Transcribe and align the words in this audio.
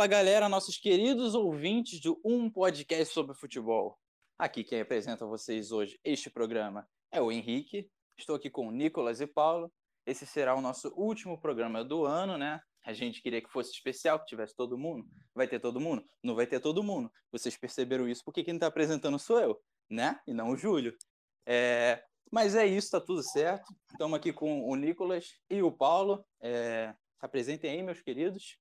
Fala 0.00 0.08
galera, 0.08 0.48
nossos 0.48 0.78
queridos 0.78 1.34
ouvintes 1.34 2.00
do 2.00 2.18
Um 2.24 2.48
Podcast 2.48 3.12
sobre 3.12 3.36
Futebol. 3.36 3.98
Aqui 4.38 4.64
quem 4.64 4.80
apresenta 4.80 5.26
a 5.26 5.28
vocês 5.28 5.72
hoje 5.72 6.00
este 6.02 6.30
programa 6.30 6.88
é 7.12 7.20
o 7.20 7.30
Henrique. 7.30 7.86
Estou 8.16 8.34
aqui 8.34 8.48
com 8.48 8.66
o 8.66 8.70
Nicolas 8.70 9.20
e 9.20 9.26
Paulo. 9.26 9.70
Esse 10.06 10.24
será 10.24 10.54
o 10.54 10.62
nosso 10.62 10.88
último 10.96 11.38
programa 11.38 11.84
do 11.84 12.06
ano, 12.06 12.38
né? 12.38 12.62
A 12.82 12.94
gente 12.94 13.20
queria 13.20 13.42
que 13.42 13.50
fosse 13.50 13.72
especial, 13.72 14.18
que 14.18 14.24
tivesse 14.24 14.56
todo 14.56 14.78
mundo. 14.78 15.06
Vai 15.34 15.46
ter 15.46 15.60
todo 15.60 15.78
mundo? 15.78 16.02
Não 16.24 16.34
vai 16.34 16.46
ter 16.46 16.60
todo 16.60 16.82
mundo. 16.82 17.12
Vocês 17.30 17.58
perceberam 17.58 18.08
isso 18.08 18.24
porque 18.24 18.42
quem 18.42 18.54
está 18.54 18.68
apresentando 18.68 19.18
sou 19.18 19.38
eu, 19.38 19.60
né? 19.90 20.18
E 20.26 20.32
não 20.32 20.48
o 20.48 20.56
Júlio. 20.56 20.96
É... 21.44 22.02
Mas 22.32 22.54
é 22.54 22.64
isso, 22.64 22.92
tá 22.92 23.02
tudo 23.02 23.22
certo. 23.22 23.70
Estamos 23.90 24.16
aqui 24.16 24.32
com 24.32 24.66
o 24.66 24.74
Nicolas 24.76 25.26
e 25.50 25.62
o 25.62 25.70
Paulo. 25.70 26.24
É... 26.40 26.94
Apresentem 27.20 27.72
aí, 27.72 27.82
meus 27.82 28.00
queridos. 28.00 28.56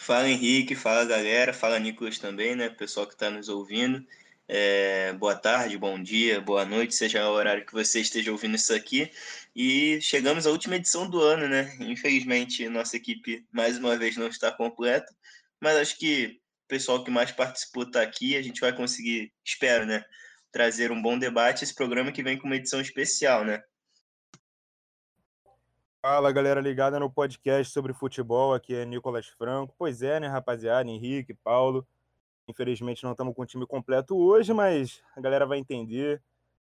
Fala 0.00 0.30
Henrique, 0.30 0.74
fala 0.74 1.04
galera, 1.04 1.52
fala 1.52 1.78
Nicolas 1.78 2.18
também, 2.18 2.56
né? 2.56 2.70
Pessoal 2.70 3.06
que 3.06 3.12
está 3.12 3.28
nos 3.28 3.50
ouvindo. 3.50 4.02
É, 4.48 5.12
boa 5.12 5.36
tarde, 5.36 5.76
bom 5.76 6.02
dia, 6.02 6.40
boa 6.40 6.64
noite, 6.64 6.94
seja 6.94 7.28
o 7.28 7.32
horário 7.34 7.66
que 7.66 7.72
você 7.74 8.00
esteja 8.00 8.32
ouvindo 8.32 8.56
isso 8.56 8.72
aqui. 8.72 9.12
E 9.54 10.00
chegamos 10.00 10.46
à 10.46 10.50
última 10.50 10.76
edição 10.76 11.08
do 11.08 11.20
ano, 11.20 11.46
né? 11.46 11.76
Infelizmente, 11.80 12.66
nossa 12.66 12.96
equipe 12.96 13.46
mais 13.52 13.76
uma 13.76 13.94
vez 13.94 14.16
não 14.16 14.28
está 14.28 14.50
completa, 14.50 15.14
mas 15.60 15.76
acho 15.76 15.98
que 15.98 16.40
o 16.64 16.68
pessoal 16.68 17.04
que 17.04 17.10
mais 17.10 17.30
participou 17.30 17.82
está 17.82 18.00
aqui. 18.00 18.38
A 18.38 18.42
gente 18.42 18.58
vai 18.62 18.74
conseguir, 18.74 19.30
espero, 19.44 19.84
né? 19.84 20.02
Trazer 20.50 20.90
um 20.90 21.02
bom 21.02 21.18
debate. 21.18 21.62
Esse 21.62 21.74
programa 21.74 22.10
que 22.10 22.22
vem 22.22 22.38
com 22.38 22.46
uma 22.46 22.56
edição 22.56 22.80
especial, 22.80 23.44
né? 23.44 23.62
Fala 26.02 26.32
galera 26.32 26.62
ligada 26.62 26.98
no 26.98 27.10
podcast 27.10 27.70
sobre 27.74 27.92
futebol, 27.92 28.54
aqui 28.54 28.74
é 28.74 28.86
Nicolas 28.86 29.26
Franco. 29.26 29.74
Pois 29.76 30.00
é, 30.00 30.18
né, 30.18 30.28
rapaziada, 30.28 30.88
Henrique, 30.88 31.34
Paulo. 31.34 31.86
Infelizmente 32.48 33.04
não 33.04 33.10
estamos 33.10 33.34
com 33.34 33.42
o 33.42 33.46
time 33.46 33.66
completo 33.66 34.16
hoje, 34.16 34.54
mas 34.54 35.02
a 35.14 35.20
galera 35.20 35.44
vai 35.44 35.58
entender, 35.58 36.22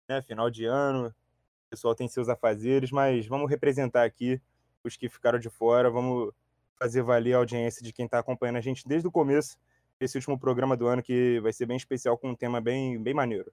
né? 0.06 0.20
Final 0.20 0.50
de 0.50 0.66
ano, 0.66 1.06
o 1.06 1.70
pessoal 1.70 1.94
tem 1.94 2.06
seus 2.08 2.28
afazeres, 2.28 2.90
mas 2.90 3.26
vamos 3.26 3.48
representar 3.48 4.04
aqui 4.04 4.38
os 4.84 4.98
que 4.98 5.08
ficaram 5.08 5.38
de 5.38 5.48
fora, 5.48 5.90
vamos 5.90 6.30
fazer 6.78 7.00
valer 7.00 7.32
a 7.32 7.38
audiência 7.38 7.82
de 7.82 7.90
quem 7.90 8.04
está 8.04 8.18
acompanhando 8.18 8.56
a 8.56 8.60
gente 8.60 8.86
desde 8.86 9.08
o 9.08 9.10
começo, 9.10 9.56
esse 9.98 10.18
último 10.18 10.38
programa 10.38 10.76
do 10.76 10.86
ano 10.86 11.02
que 11.02 11.40
vai 11.40 11.54
ser 11.54 11.64
bem 11.64 11.78
especial 11.78 12.18
com 12.18 12.28
um 12.28 12.36
tema 12.36 12.60
bem, 12.60 13.02
bem 13.02 13.14
maneiro. 13.14 13.50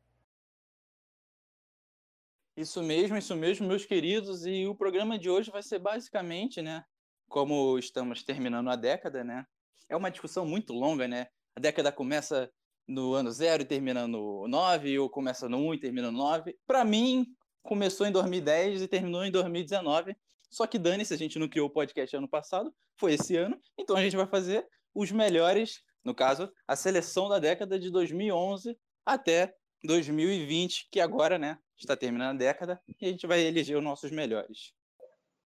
Isso 2.59 2.83
mesmo, 2.83 3.17
isso 3.17 3.37
mesmo, 3.37 3.65
meus 3.65 3.85
queridos. 3.85 4.45
E 4.45 4.67
o 4.67 4.75
programa 4.75 5.17
de 5.17 5.29
hoje 5.29 5.49
vai 5.49 5.63
ser 5.63 5.79
basicamente, 5.79 6.61
né? 6.61 6.83
Como 7.29 7.79
estamos 7.79 8.21
terminando 8.21 8.69
a 8.69 8.75
década, 8.75 9.23
né? 9.23 9.45
É 9.87 9.95
uma 9.95 10.11
discussão 10.11 10.45
muito 10.45 10.73
longa, 10.73 11.07
né? 11.07 11.27
A 11.55 11.59
década 11.61 11.89
começa 11.89 12.51
no 12.85 13.13
ano 13.13 13.31
zero 13.31 13.63
e 13.63 13.65
termina 13.65 14.05
no 14.09 14.45
9, 14.45 14.99
ou 14.99 15.09
começa 15.09 15.47
no 15.47 15.57
1 15.69 15.75
e 15.75 15.79
termina 15.79 16.11
no 16.11 16.17
9. 16.17 16.53
Para 16.67 16.83
mim, 16.83 17.27
começou 17.63 18.05
em 18.05 18.11
2010 18.11 18.81
e 18.81 18.89
terminou 18.89 19.23
em 19.23 19.31
2019. 19.31 20.13
Só 20.49 20.67
que 20.67 20.77
dane-se, 20.77 21.13
a 21.13 21.17
gente 21.17 21.39
não 21.39 21.47
criou 21.47 21.67
o 21.67 21.71
podcast 21.71 22.13
ano 22.17 22.27
passado, 22.27 22.75
foi 22.97 23.13
esse 23.13 23.37
ano. 23.37 23.57
Então 23.77 23.95
a 23.95 24.03
gente 24.03 24.17
vai 24.17 24.27
fazer 24.27 24.67
os 24.93 25.13
melhores, 25.13 25.81
no 26.03 26.13
caso, 26.13 26.51
a 26.67 26.75
seleção 26.75 27.29
da 27.29 27.39
década 27.39 27.79
de 27.79 27.89
2011 27.89 28.77
até 29.05 29.55
2020, 29.81 30.89
que 30.91 30.99
agora, 30.99 31.39
né, 31.39 31.57
está 31.83 31.95
terminando 31.95 32.35
a 32.35 32.39
década, 32.39 32.81
e 32.99 33.05
a 33.05 33.09
gente 33.09 33.25
vai 33.27 33.41
eleger 33.41 33.77
os 33.77 33.83
nossos 33.83 34.11
melhores. 34.11 34.73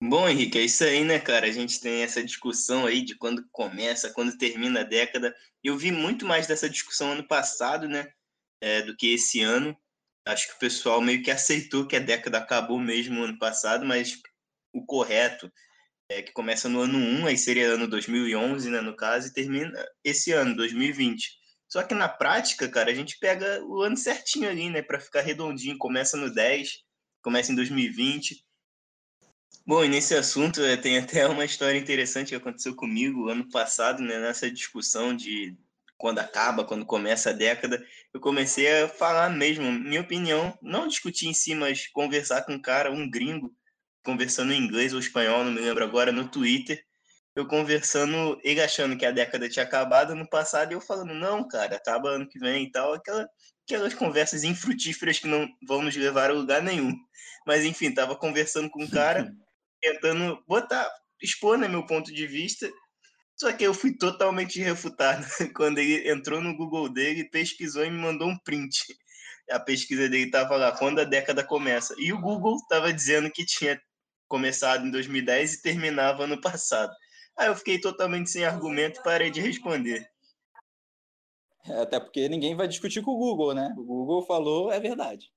Bom, 0.03 0.27
Henrique, 0.27 0.57
é 0.57 0.63
isso 0.63 0.83
aí, 0.83 1.03
né, 1.03 1.19
cara? 1.19 1.45
A 1.45 1.51
gente 1.51 1.79
tem 1.79 2.01
essa 2.01 2.23
discussão 2.23 2.87
aí 2.87 3.03
de 3.03 3.15
quando 3.15 3.47
começa, 3.52 4.11
quando 4.11 4.36
termina 4.36 4.80
a 4.80 4.83
década. 4.83 5.36
Eu 5.64 5.77
vi 5.77 5.91
muito 5.91 6.25
mais 6.25 6.47
dessa 6.47 6.67
discussão 6.67 7.11
ano 7.11 7.27
passado, 7.27 7.87
né, 7.87 8.11
é, 8.59 8.81
do 8.81 8.95
que 8.97 9.14
esse 9.14 9.41
ano. 9.41 9.77
Acho 10.25 10.47
que 10.47 10.55
o 10.55 10.59
pessoal 10.59 11.02
meio 11.02 11.21
que 11.21 11.30
aceitou 11.30 11.86
que 11.86 11.95
a 11.95 11.99
década 11.99 12.39
acabou 12.39 12.80
mesmo 12.80 13.21
ano 13.21 13.37
passado, 13.37 13.86
mas 13.86 14.20
o 14.73 14.83
correto 14.83 15.52
é 16.09 16.21
que 16.21 16.31
começa 16.31 16.67
no 16.67 16.81
ano 16.81 16.97
1, 16.97 17.27
aí 17.27 17.37
seria 17.37 17.67
ano 17.67 17.87
2011, 17.87 18.70
né, 18.70 18.81
no 18.81 18.95
caso, 18.95 19.27
e 19.27 19.33
termina 19.33 19.71
esse 20.03 20.31
ano, 20.31 20.55
2020. 20.55 21.40
Só 21.71 21.82
que 21.83 21.95
na 21.95 22.09
prática, 22.09 22.67
cara, 22.67 22.92
a 22.92 22.93
gente 22.93 23.17
pega 23.17 23.64
o 23.64 23.82
ano 23.82 23.95
certinho 23.95 24.49
ali, 24.49 24.70
né, 24.70 24.82
para 24.82 24.99
ficar 24.99 25.21
redondinho. 25.21 25.77
Começa 25.77 26.17
no 26.17 26.30
10, 26.30 26.83
começa 27.21 27.49
em 27.49 27.55
2020. 27.55 28.45
Bom, 29.65 29.82
e 29.86 29.87
nesse 29.87 30.14
assunto 30.14 30.61
é, 30.61 30.76
tem 30.76 30.98
até 30.98 31.26
uma 31.30 31.45
história 31.45 31.77
interessante 31.77 32.30
que 32.30 32.36
aconteceu 32.36 32.76
comigo 32.76 33.30
ano 33.30 33.49
passado, 33.49 34.04
né, 34.04 34.20
nessa 34.20 34.52
discussão 34.52 35.15
de 35.15 35.58
quando 35.98 36.20
acaba, 36.20 36.65
quando 36.65 36.86
começa 36.86 37.30
a 37.30 37.33
década, 37.33 37.82
eu 38.14 38.20
comecei 38.20 38.82
a 38.82 38.89
falar 38.89 39.30
mesmo, 39.30 39.71
minha 39.71 40.02
opinião, 40.02 40.58
não 40.61 40.88
discutir 40.88 41.27
em 41.27 41.33
si, 41.33 41.55
mas 41.55 41.88
conversar 41.88 42.42
com 42.42 42.53
um 42.53 42.61
cara, 42.61 42.92
um 42.92 43.09
gringo, 43.09 43.55
conversando 44.03 44.52
em 44.52 44.61
inglês 44.61 44.93
ou 44.93 44.99
espanhol, 44.99 45.45
não 45.45 45.52
me 45.52 45.61
lembro 45.61 45.86
agora, 45.86 46.11
no 46.11 46.27
Twitter, 46.27 46.83
eu 47.36 47.47
conversando, 47.47 48.39
ele 48.43 48.61
achando 48.61 48.97
que 48.97 49.05
a 49.05 49.11
década 49.11 49.47
tinha 49.49 49.64
acabado 49.64 50.15
no 50.15 50.30
passado, 50.30 50.71
e 50.71 50.75
eu 50.75 50.81
falando, 50.81 51.14
não, 51.14 51.47
cara, 51.47 51.75
acaba 51.77 52.09
ano 52.09 52.27
que 52.27 52.39
vem 52.39 52.65
e 52.65 52.71
tal, 52.71 52.93
aquela, 52.93 53.27
aquelas 53.65 53.93
conversas 53.93 54.43
infrutíferas 54.43 55.19
que 55.19 55.27
não 55.27 55.47
vão 55.67 55.81
nos 55.81 55.95
levar 55.95 56.30
a 56.30 56.33
lugar 56.33 56.61
nenhum. 56.61 56.93
Mas 57.47 57.64
enfim, 57.64 57.93
tava 57.93 58.15
conversando 58.15 58.70
com 58.70 58.83
um 58.83 58.89
cara, 58.89 59.31
tentando 59.81 60.43
botar, 60.47 60.89
expor 61.21 61.58
né, 61.58 61.67
meu 61.67 61.86
ponto 61.86 62.14
de 62.14 62.27
vista, 62.27 62.70
só 63.41 63.52
que 63.52 63.64
eu 63.64 63.73
fui 63.73 63.97
totalmente 63.97 64.59
refutado 64.59 65.25
quando 65.55 65.80
ele 65.80 66.11
entrou 66.11 66.41
no 66.41 66.55
Google 66.55 66.87
dele, 66.89 67.30
pesquisou 67.30 67.83
e 67.83 67.89
me 67.89 67.97
mandou 67.97 68.30
um 68.30 68.37
print. 68.37 68.77
A 69.49 69.59
pesquisa 69.59 70.08
dele 70.08 70.30
tava 70.30 70.55
lá, 70.58 70.71
quando 70.71 70.99
a 70.99 71.03
década 71.03 71.43
começa. 71.43 71.95
E 71.97 72.14
o 72.14 72.21
Google 72.21 72.58
tava 72.70 72.93
dizendo 72.93 73.31
que 73.31 73.43
tinha 73.43 73.81
começado 74.27 74.86
em 74.86 74.91
2010 74.91 75.55
e 75.55 75.61
terminava 75.64 76.25
ano 76.25 76.39
passado. 76.39 76.93
Aí 77.37 77.47
eu 77.47 77.55
fiquei 77.55 77.80
totalmente 77.80 78.30
sem 78.30 78.45
argumento 78.45 78.99
e 78.99 79.03
parei 79.03 79.31
de 79.31 79.42
responder. 79.42 80.09
É, 81.65 81.81
até 81.81 81.99
porque 81.99 82.27
ninguém 82.27 82.55
vai 82.55 82.67
discutir 82.67 83.02
com 83.02 83.11
o 83.11 83.17
Google, 83.17 83.53
né? 83.53 83.73
O 83.77 83.83
Google 83.83 84.25
falou, 84.25 84.71
é 84.71 84.80
verdade. 84.80 85.31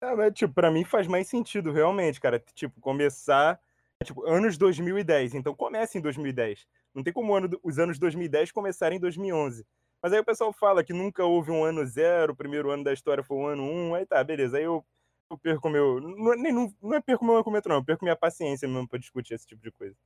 É, 0.00 0.14
mas, 0.14 0.32
tipo, 0.34 0.52
pra 0.52 0.70
mim 0.70 0.84
faz 0.84 1.06
mais 1.06 1.28
sentido, 1.28 1.70
realmente, 1.72 2.20
cara. 2.20 2.38
Tipo, 2.54 2.80
começar, 2.80 3.60
tipo, 4.04 4.26
anos 4.26 4.58
2010. 4.58 5.34
Então 5.34 5.54
começa 5.54 5.96
em 5.96 6.00
2010. 6.00 6.66
Não 6.94 7.02
tem 7.02 7.12
como 7.12 7.34
ano, 7.34 7.48
os 7.62 7.78
anos 7.78 7.98
2010 7.98 8.50
começarem 8.50 8.98
em 8.98 9.00
2011. 9.00 9.64
Mas 10.02 10.12
aí 10.12 10.18
o 10.18 10.24
pessoal 10.24 10.52
fala 10.52 10.82
que 10.82 10.92
nunca 10.92 11.24
houve 11.24 11.52
um 11.52 11.64
ano 11.64 11.86
zero, 11.86 12.32
o 12.32 12.36
primeiro 12.36 12.70
ano 12.70 12.82
da 12.82 12.92
história 12.92 13.22
foi 13.22 13.36
o 13.36 13.40
um 13.40 13.46
ano 13.46 13.62
um, 13.62 13.94
aí 13.94 14.04
tá, 14.04 14.22
beleza. 14.24 14.58
Aí 14.58 14.64
eu, 14.64 14.84
eu 15.30 15.38
perco 15.38 15.70
meu. 15.70 16.00
Não, 16.00 16.34
nem, 16.36 16.52
não, 16.52 16.74
não 16.82 16.94
é 16.94 17.00
perco 17.00 17.24
meu 17.24 17.36
argumento, 17.36 17.68
não, 17.68 17.76
eu 17.76 17.84
perco 17.84 18.04
minha 18.04 18.16
paciência 18.16 18.66
mesmo 18.68 18.88
pra 18.88 18.98
discutir 18.98 19.34
esse 19.34 19.46
tipo 19.46 19.62
de 19.62 19.70
coisa. 19.70 19.96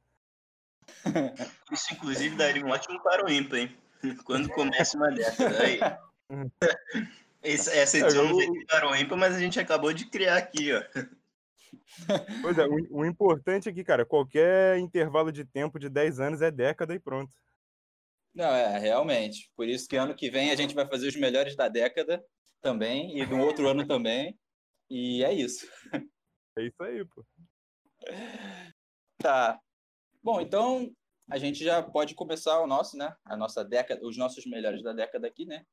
Isso, 1.73 1.93
inclusive, 1.93 2.37
daria 2.37 2.65
um 2.65 2.71
ótimo 2.71 3.03
para 3.03 3.25
o 3.25 3.31
ímpar, 3.31 3.59
hein? 3.59 3.77
Quando 4.25 4.49
começa 4.51 4.97
uma 4.97 5.11
década. 5.11 5.63
Aí. 5.63 5.79
Essa, 7.43 7.71
essa 7.77 7.99
edição 7.99 8.25
não 8.25 8.37
veio 8.37 8.67
para 8.67 8.91
o 8.91 8.97
ímpar, 8.97 9.17
mas 9.17 9.37
a 9.37 9.39
gente 9.39 9.61
acabou 9.61 9.93
de 9.93 10.07
criar 10.07 10.37
aqui, 10.37 10.73
ó. 10.73 10.83
Pois 12.43 12.59
é, 12.59 12.67
o, 12.67 12.99
o, 13.03 13.05
importante 13.05 13.69
é 13.69 13.73
que, 13.73 13.85
cara, 13.85 14.05
qualquer 14.05 14.79
intervalo 14.79 15.31
de 15.31 15.45
tempo 15.45 15.79
de 15.79 15.89
10 15.89 16.19
anos 16.19 16.43
é 16.43 16.51
década 16.51 16.93
e 16.93 16.99
pronto. 16.99 17.33
Não, 18.35 18.51
é, 18.53 18.79
realmente. 18.79 19.49
Por 19.55 19.69
isso 19.69 19.87
que 19.87 19.95
ano 19.95 20.15
que 20.15 20.29
vem 20.29 20.51
a 20.51 20.57
gente 20.57 20.75
vai 20.75 20.89
fazer 20.89 21.07
os 21.07 21.15
melhores 21.15 21.55
da 21.55 21.69
década 21.69 22.25
também, 22.61 23.17
e 23.17 23.25
do 23.25 23.39
outro 23.39 23.69
ano 23.69 23.87
também. 23.87 24.37
E 24.91 25.23
é 25.23 25.33
isso. 25.33 25.67
É 26.59 26.63
isso 26.63 26.83
aí, 26.83 27.05
pô. 27.05 27.25
Tá. 29.19 29.61
Bom, 30.27 30.41
então 30.41 30.93
a 31.31 31.39
gente 31.39 31.63
já 31.63 31.81
pode 31.81 32.13
começar 32.17 32.61
o 32.61 32.67
nosso, 32.67 32.97
né? 32.97 33.15
A 33.25 33.37
nossa 33.37 33.65
década, 33.65 34.05
os 34.05 34.17
nossos 34.17 34.45
melhores 34.45 34.83
da 34.83 34.93
década 34.93 35.29
aqui, 35.29 35.47
né? 35.47 35.65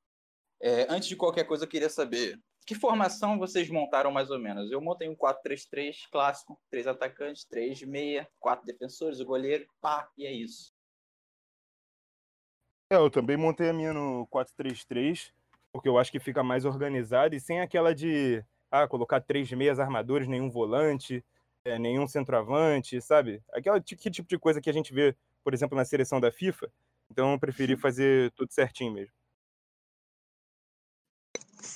É, 0.61 0.85
antes 0.93 1.09
de 1.09 1.15
qualquer 1.15 1.45
coisa, 1.45 1.63
eu 1.63 1.67
queria 1.67 1.89
saber 1.89 2.39
que 2.63 2.75
formação 2.75 3.39
vocês 3.39 3.67
montaram 3.71 4.11
mais 4.11 4.29
ou 4.29 4.37
menos? 4.37 4.71
Eu 4.71 4.79
montei 4.79 5.09
um 5.09 5.15
4-3-3 5.15 6.07
clássico, 6.11 6.61
três 6.69 6.85
atacantes, 6.85 7.45
três 7.45 7.79
de 7.79 7.87
meia, 7.87 8.29
quatro 8.39 8.63
defensores, 8.63 9.19
o 9.19 9.25
goleiro, 9.25 9.65
pá, 9.81 10.07
e 10.15 10.27
é 10.27 10.31
isso. 10.31 10.71
É, 12.91 12.97
eu 12.97 13.09
também 13.09 13.35
montei 13.35 13.69
a 13.69 13.73
minha 13.73 13.91
no 13.91 14.27
4-3-3, 14.27 15.33
porque 15.71 15.89
eu 15.89 15.97
acho 15.97 16.11
que 16.11 16.19
fica 16.19 16.43
mais 16.43 16.63
organizado 16.63 17.33
e 17.33 17.39
sem 17.39 17.59
aquela 17.59 17.91
de 17.95 18.45
ah, 18.69 18.87
colocar 18.87 19.19
três 19.19 19.51
meias 19.51 19.79
armadores, 19.79 20.27
nenhum 20.27 20.51
volante, 20.51 21.25
é, 21.65 21.79
nenhum 21.79 22.07
centroavante, 22.07 23.01
sabe? 23.01 23.41
Aquela 23.51 23.79
que 23.79 23.95
tipo 23.95 24.27
de 24.27 24.37
coisa 24.37 24.61
que 24.61 24.69
a 24.69 24.73
gente 24.73 24.93
vê, 24.93 25.15
por 25.43 25.53
exemplo, 25.53 25.77
na 25.77 25.85
seleção 25.85 26.19
da 26.19 26.31
FIFA. 26.31 26.71
Então 27.09 27.31
eu 27.31 27.39
preferi 27.39 27.77
fazer 27.77 28.31
tudo 28.31 28.51
certinho 28.51 28.93
mesmo. 28.93 29.13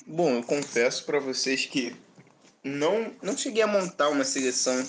Bom, 0.06 0.30
eu 0.36 0.42
confesso 0.42 1.04
para 1.04 1.18
vocês 1.18 1.64
que 1.66 1.96
não 2.62 3.14
não 3.22 3.36
cheguei 3.36 3.62
a 3.62 3.66
montar 3.66 4.10
uma 4.10 4.24
seleção 4.24 4.86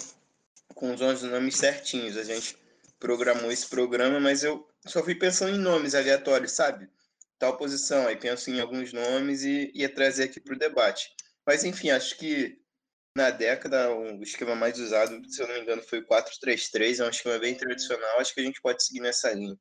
com 0.75 0.93
os 0.93 1.01
11 1.01 1.27
nomes 1.27 1.55
certinhos. 1.55 2.17
A 2.17 2.23
gente 2.23 2.57
programou 2.99 3.51
esse 3.51 3.67
programa, 3.67 4.19
mas 4.19 4.43
eu 4.43 4.67
só 4.85 5.03
fui 5.03 5.15
pensando 5.15 5.55
em 5.55 5.59
nomes 5.59 5.95
aleatórios, 5.95 6.51
sabe? 6.51 6.89
Tal 7.37 7.55
posição, 7.57 8.05
aí 8.05 8.17
penso 8.17 8.49
em 8.49 8.59
alguns 8.59 8.91
nomes 8.91 9.43
e 9.43 9.71
ia 9.73 9.87
trazer 9.87 10.23
aqui 10.23 10.41
para 10.41 10.55
o 10.55 10.59
debate. 10.59 11.15
Mas, 11.45 11.63
enfim, 11.63 11.89
acho 11.89 12.17
que 12.17 12.58
na 13.19 13.31
década 13.31 13.91
o 13.93 14.23
esquema 14.23 14.55
mais 14.55 14.79
usado, 14.79 15.21
se 15.29 15.41
eu 15.41 15.47
não 15.47 15.55
me 15.55 15.61
engano, 15.61 15.83
foi 15.83 15.99
o 15.99 16.07
4-3-3, 16.07 16.99
é 16.99 17.05
um 17.05 17.09
esquema 17.09 17.37
bem 17.37 17.55
tradicional, 17.55 18.19
acho 18.19 18.33
que 18.33 18.39
a 18.39 18.43
gente 18.43 18.61
pode 18.61 18.81
seguir 18.81 19.01
nessa 19.01 19.31
linha. 19.33 19.57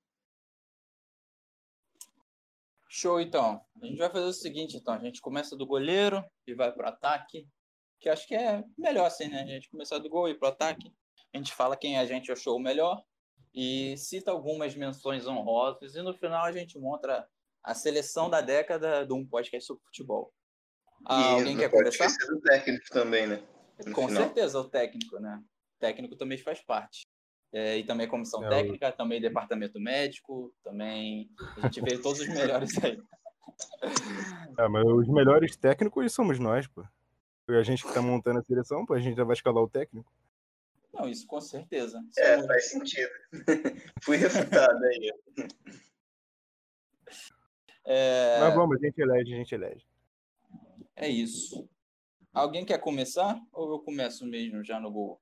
Show, 2.88 3.20
então. 3.20 3.60
A 3.82 3.86
gente 3.86 3.98
vai 3.98 4.10
fazer 4.10 4.26
o 4.26 4.32
seguinte, 4.32 4.76
então. 4.76 4.94
A 4.94 4.98
gente 4.98 5.20
começa 5.20 5.56
do 5.56 5.66
goleiro 5.66 6.24
e 6.46 6.54
vai 6.54 6.72
para 6.72 6.86
o 6.86 6.88
ataque, 6.88 7.46
que 8.00 8.08
acho 8.08 8.26
que 8.26 8.34
é 8.34 8.64
melhor 8.78 9.06
assim, 9.06 9.28
né? 9.28 9.42
A 9.42 9.46
gente 9.46 9.68
começar 9.68 9.98
do 9.98 10.08
gol 10.08 10.28
e 10.28 10.34
para 10.34 10.48
o 10.48 10.52
ataque. 10.52 10.92
A 11.34 11.36
gente 11.36 11.52
fala 11.52 11.76
quem 11.76 11.98
a 11.98 12.06
gente 12.06 12.32
achou 12.32 12.56
o 12.56 12.60
melhor 12.60 13.02
e 13.52 13.96
cita 13.98 14.30
algumas 14.30 14.74
menções 14.74 15.26
honrosas 15.26 15.96
e 15.96 16.02
no 16.02 16.14
final 16.14 16.44
a 16.44 16.52
gente 16.52 16.78
mostra 16.78 17.28
a 17.62 17.74
seleção 17.74 18.30
da 18.30 18.40
década 18.40 19.04
de 19.04 19.12
um 19.12 19.26
podcast 19.26 19.66
sobre 19.66 19.84
futebol. 19.84 20.32
Ah, 21.04 21.32
alguém 21.32 21.56
quer 21.56 21.70
começar? 21.70 22.08
do 22.28 22.40
técnico 22.40 22.86
também, 22.90 23.26
né? 23.26 23.42
No 23.86 23.92
Com 23.92 24.08
final. 24.08 24.24
certeza, 24.24 24.58
o 24.58 24.64
técnico, 24.64 25.18
né? 25.18 25.42
O 25.76 25.78
técnico 25.78 26.16
também 26.16 26.38
faz 26.38 26.60
parte. 26.60 27.06
É, 27.52 27.78
e 27.78 27.84
também 27.84 28.06
comissão 28.06 28.44
é, 28.44 28.48
técnica, 28.48 28.92
também 28.92 29.20
departamento 29.20 29.80
médico, 29.80 30.52
também 30.62 31.30
a 31.56 31.60
gente 31.62 31.80
vê 31.80 31.96
todos 31.96 32.20
os 32.20 32.28
melhores 32.28 32.72
aí. 32.84 33.00
É, 34.58 34.68
mas 34.68 34.84
os 34.84 35.08
melhores 35.08 35.56
técnicos 35.56 36.12
somos 36.12 36.38
nós, 36.38 36.66
pô. 36.66 36.84
A 37.48 37.62
gente 37.62 37.82
que 37.86 37.94
tá 37.94 38.02
montando 38.02 38.40
a 38.40 38.42
seleção, 38.42 38.84
pô, 38.84 38.92
a 38.92 39.00
gente 39.00 39.16
já 39.16 39.24
vai 39.24 39.34
escalar 39.34 39.62
o 39.62 39.68
técnico. 39.68 40.12
Não, 40.92 41.08
isso 41.08 41.26
com 41.26 41.40
certeza. 41.40 41.98
É, 42.18 42.34
somos... 42.34 42.46
faz 42.46 42.70
sentido. 42.70 43.10
Fui 44.02 44.16
refutado 44.18 44.84
aí. 44.84 45.12
É... 47.86 48.40
Mas 48.40 48.54
vamos, 48.54 48.76
a 48.76 48.84
gente 48.84 49.00
elege, 49.00 49.32
a 49.32 49.36
gente 49.36 49.54
elege. 49.54 49.86
É 51.00 51.08
isso. 51.08 51.68
Alguém 52.32 52.64
quer 52.64 52.78
começar 52.78 53.40
ou 53.52 53.72
eu 53.72 53.78
começo 53.78 54.26
mesmo 54.26 54.64
já 54.64 54.80
no 54.80 54.90
gol? 54.90 55.20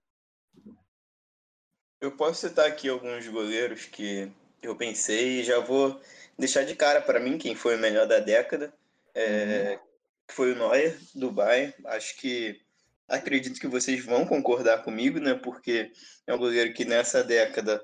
Eu 2.01 2.17
posso 2.17 2.49
citar 2.49 2.67
aqui 2.67 2.89
alguns 2.89 3.29
goleiros 3.29 3.85
que 3.85 4.33
eu 4.63 4.75
pensei 4.75 5.41
e 5.41 5.45
já 5.45 5.61
vou 5.61 6.01
deixar 6.39 6.65
de 6.65 6.75
cara 6.75 7.03
para 7.03 7.21
mim 7.21 7.37
quem 7.37 7.55
foi 7.55 7.77
o 7.77 7.79
melhor 7.79 8.07
da 8.07 8.21
década. 8.21 8.73
É, 9.15 9.73
uhum. 9.73 9.87
Foi 10.31 10.53
o 10.53 10.57
Neuer, 10.57 10.99
do 11.15 11.31
Bayern. 11.31 11.75
Acho 11.85 12.17
que 12.17 12.59
acredito 13.07 13.61
que 13.61 13.69
vocês 13.69 14.03
vão 14.03 14.27
concordar 14.27 14.83
comigo, 14.83 15.21
né? 15.21 15.35
Porque 15.35 15.93
é 16.27 16.35
um 16.35 16.39
goleiro 16.39 16.73
que 16.73 16.87
nessa 16.87 17.23
década, 17.23 17.83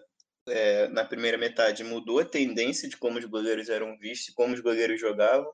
é, 0.48 0.88
na 0.88 1.04
primeira 1.04 1.36
metade, 1.36 1.84
mudou 1.84 2.20
a 2.20 2.24
tendência 2.24 2.88
de 2.88 2.96
como 2.96 3.18
os 3.18 3.24
goleiros 3.26 3.68
eram 3.68 3.98
vistos, 3.98 4.34
como 4.34 4.54
os 4.54 4.60
goleiros 4.60 4.98
jogavam. 4.98 5.52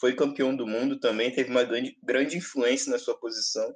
Foi 0.00 0.14
campeão 0.14 0.56
do 0.56 0.66
mundo 0.66 0.98
também, 0.98 1.30
teve 1.30 1.50
uma 1.50 1.62
grande, 1.62 1.96
grande 2.02 2.36
influência 2.36 2.90
na 2.90 2.98
sua 2.98 3.18
posição. 3.18 3.72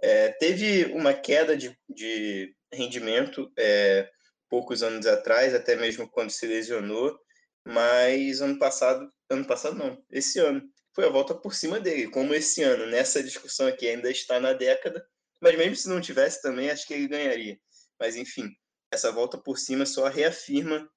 É, 0.00 0.28
teve 0.32 0.92
uma 0.92 1.12
queda 1.12 1.56
de, 1.56 1.76
de 1.88 2.54
rendimento 2.72 3.50
é, 3.58 4.08
poucos 4.48 4.82
anos 4.82 5.06
atrás, 5.06 5.54
até 5.54 5.74
mesmo 5.74 6.08
quando 6.08 6.30
se 6.30 6.46
lesionou, 6.46 7.18
mas 7.64 8.40
ano 8.40 8.58
passado, 8.58 9.10
ano 9.28 9.44
passado 9.44 9.76
não, 9.76 10.00
esse 10.10 10.38
ano, 10.38 10.62
foi 10.94 11.04
a 11.04 11.10
volta 11.10 11.34
por 11.34 11.54
cima 11.54 11.80
dele, 11.80 12.08
como 12.10 12.34
esse 12.34 12.62
ano, 12.62 12.86
nessa 12.86 13.22
discussão 13.22 13.66
aqui 13.66 13.88
ainda 13.88 14.10
está 14.10 14.38
na 14.38 14.52
década, 14.52 15.04
mas 15.40 15.56
mesmo 15.56 15.76
se 15.76 15.88
não 15.88 16.00
tivesse 16.00 16.40
também, 16.40 16.70
acho 16.70 16.86
que 16.86 16.94
ele 16.94 17.08
ganharia. 17.08 17.58
Mas 17.98 18.16
enfim, 18.16 18.50
essa 18.90 19.10
volta 19.10 19.36
por 19.36 19.58
cima 19.58 19.84
só 19.84 20.08
reafirma 20.08 20.88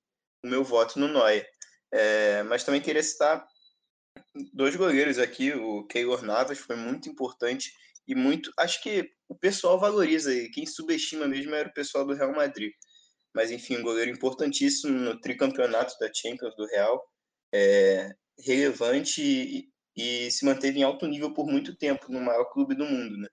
o 0.44 0.48
meu 0.48 0.64
voto 0.64 1.00
no 1.00 1.08
Neuer. 1.08 1.50
É, 1.92 2.44
mas 2.44 2.64
também 2.64 2.82
queria 2.82 3.04
citar 3.04 3.46
dois 4.54 4.76
goleiros 4.76 5.18
aqui, 5.18 5.52
o 5.54 5.86
Keylor 5.88 6.24
Navas 6.24 6.60
foi 6.60 6.76
muito 6.76 7.10
importante 7.10 7.72
e 8.08 8.16
muito. 8.16 8.52
Acho 8.58 8.82
que 8.82 9.10
o 9.28 9.36
pessoal 9.36 9.80
valoriza 9.80 10.34
e 10.34 10.50
quem 10.50 10.66
subestima 10.66 11.28
mesmo 11.28 11.54
era 11.54 11.70
o 11.70 11.74
pessoal 11.74 12.06
do 12.06 12.14
Real 12.14 12.34
Madrid. 12.34 12.72
Mas 13.34 13.52
enfim, 13.52 13.78
um 13.78 13.84
goleiro 13.84 14.12
importantíssimo 14.12 14.98
no 14.98 15.20
tricampeonato 15.20 15.94
da 16.00 16.10
Champions 16.14 16.56
do 16.56 16.66
Real, 16.66 17.02
é, 17.54 18.12
relevante 18.40 19.22
e, 19.22 19.70
e, 19.96 20.32
se 20.32 20.46
manteve 20.46 20.80
em 20.80 20.84
alto 20.84 21.08
nível 21.08 21.34
por 21.34 21.46
muito 21.48 21.76
tempo 21.76 22.12
no 22.12 22.20
maior 22.22 22.46
clube 22.46 22.76
do 22.76 22.86
mundo, 22.86 23.18
né? 23.18 23.28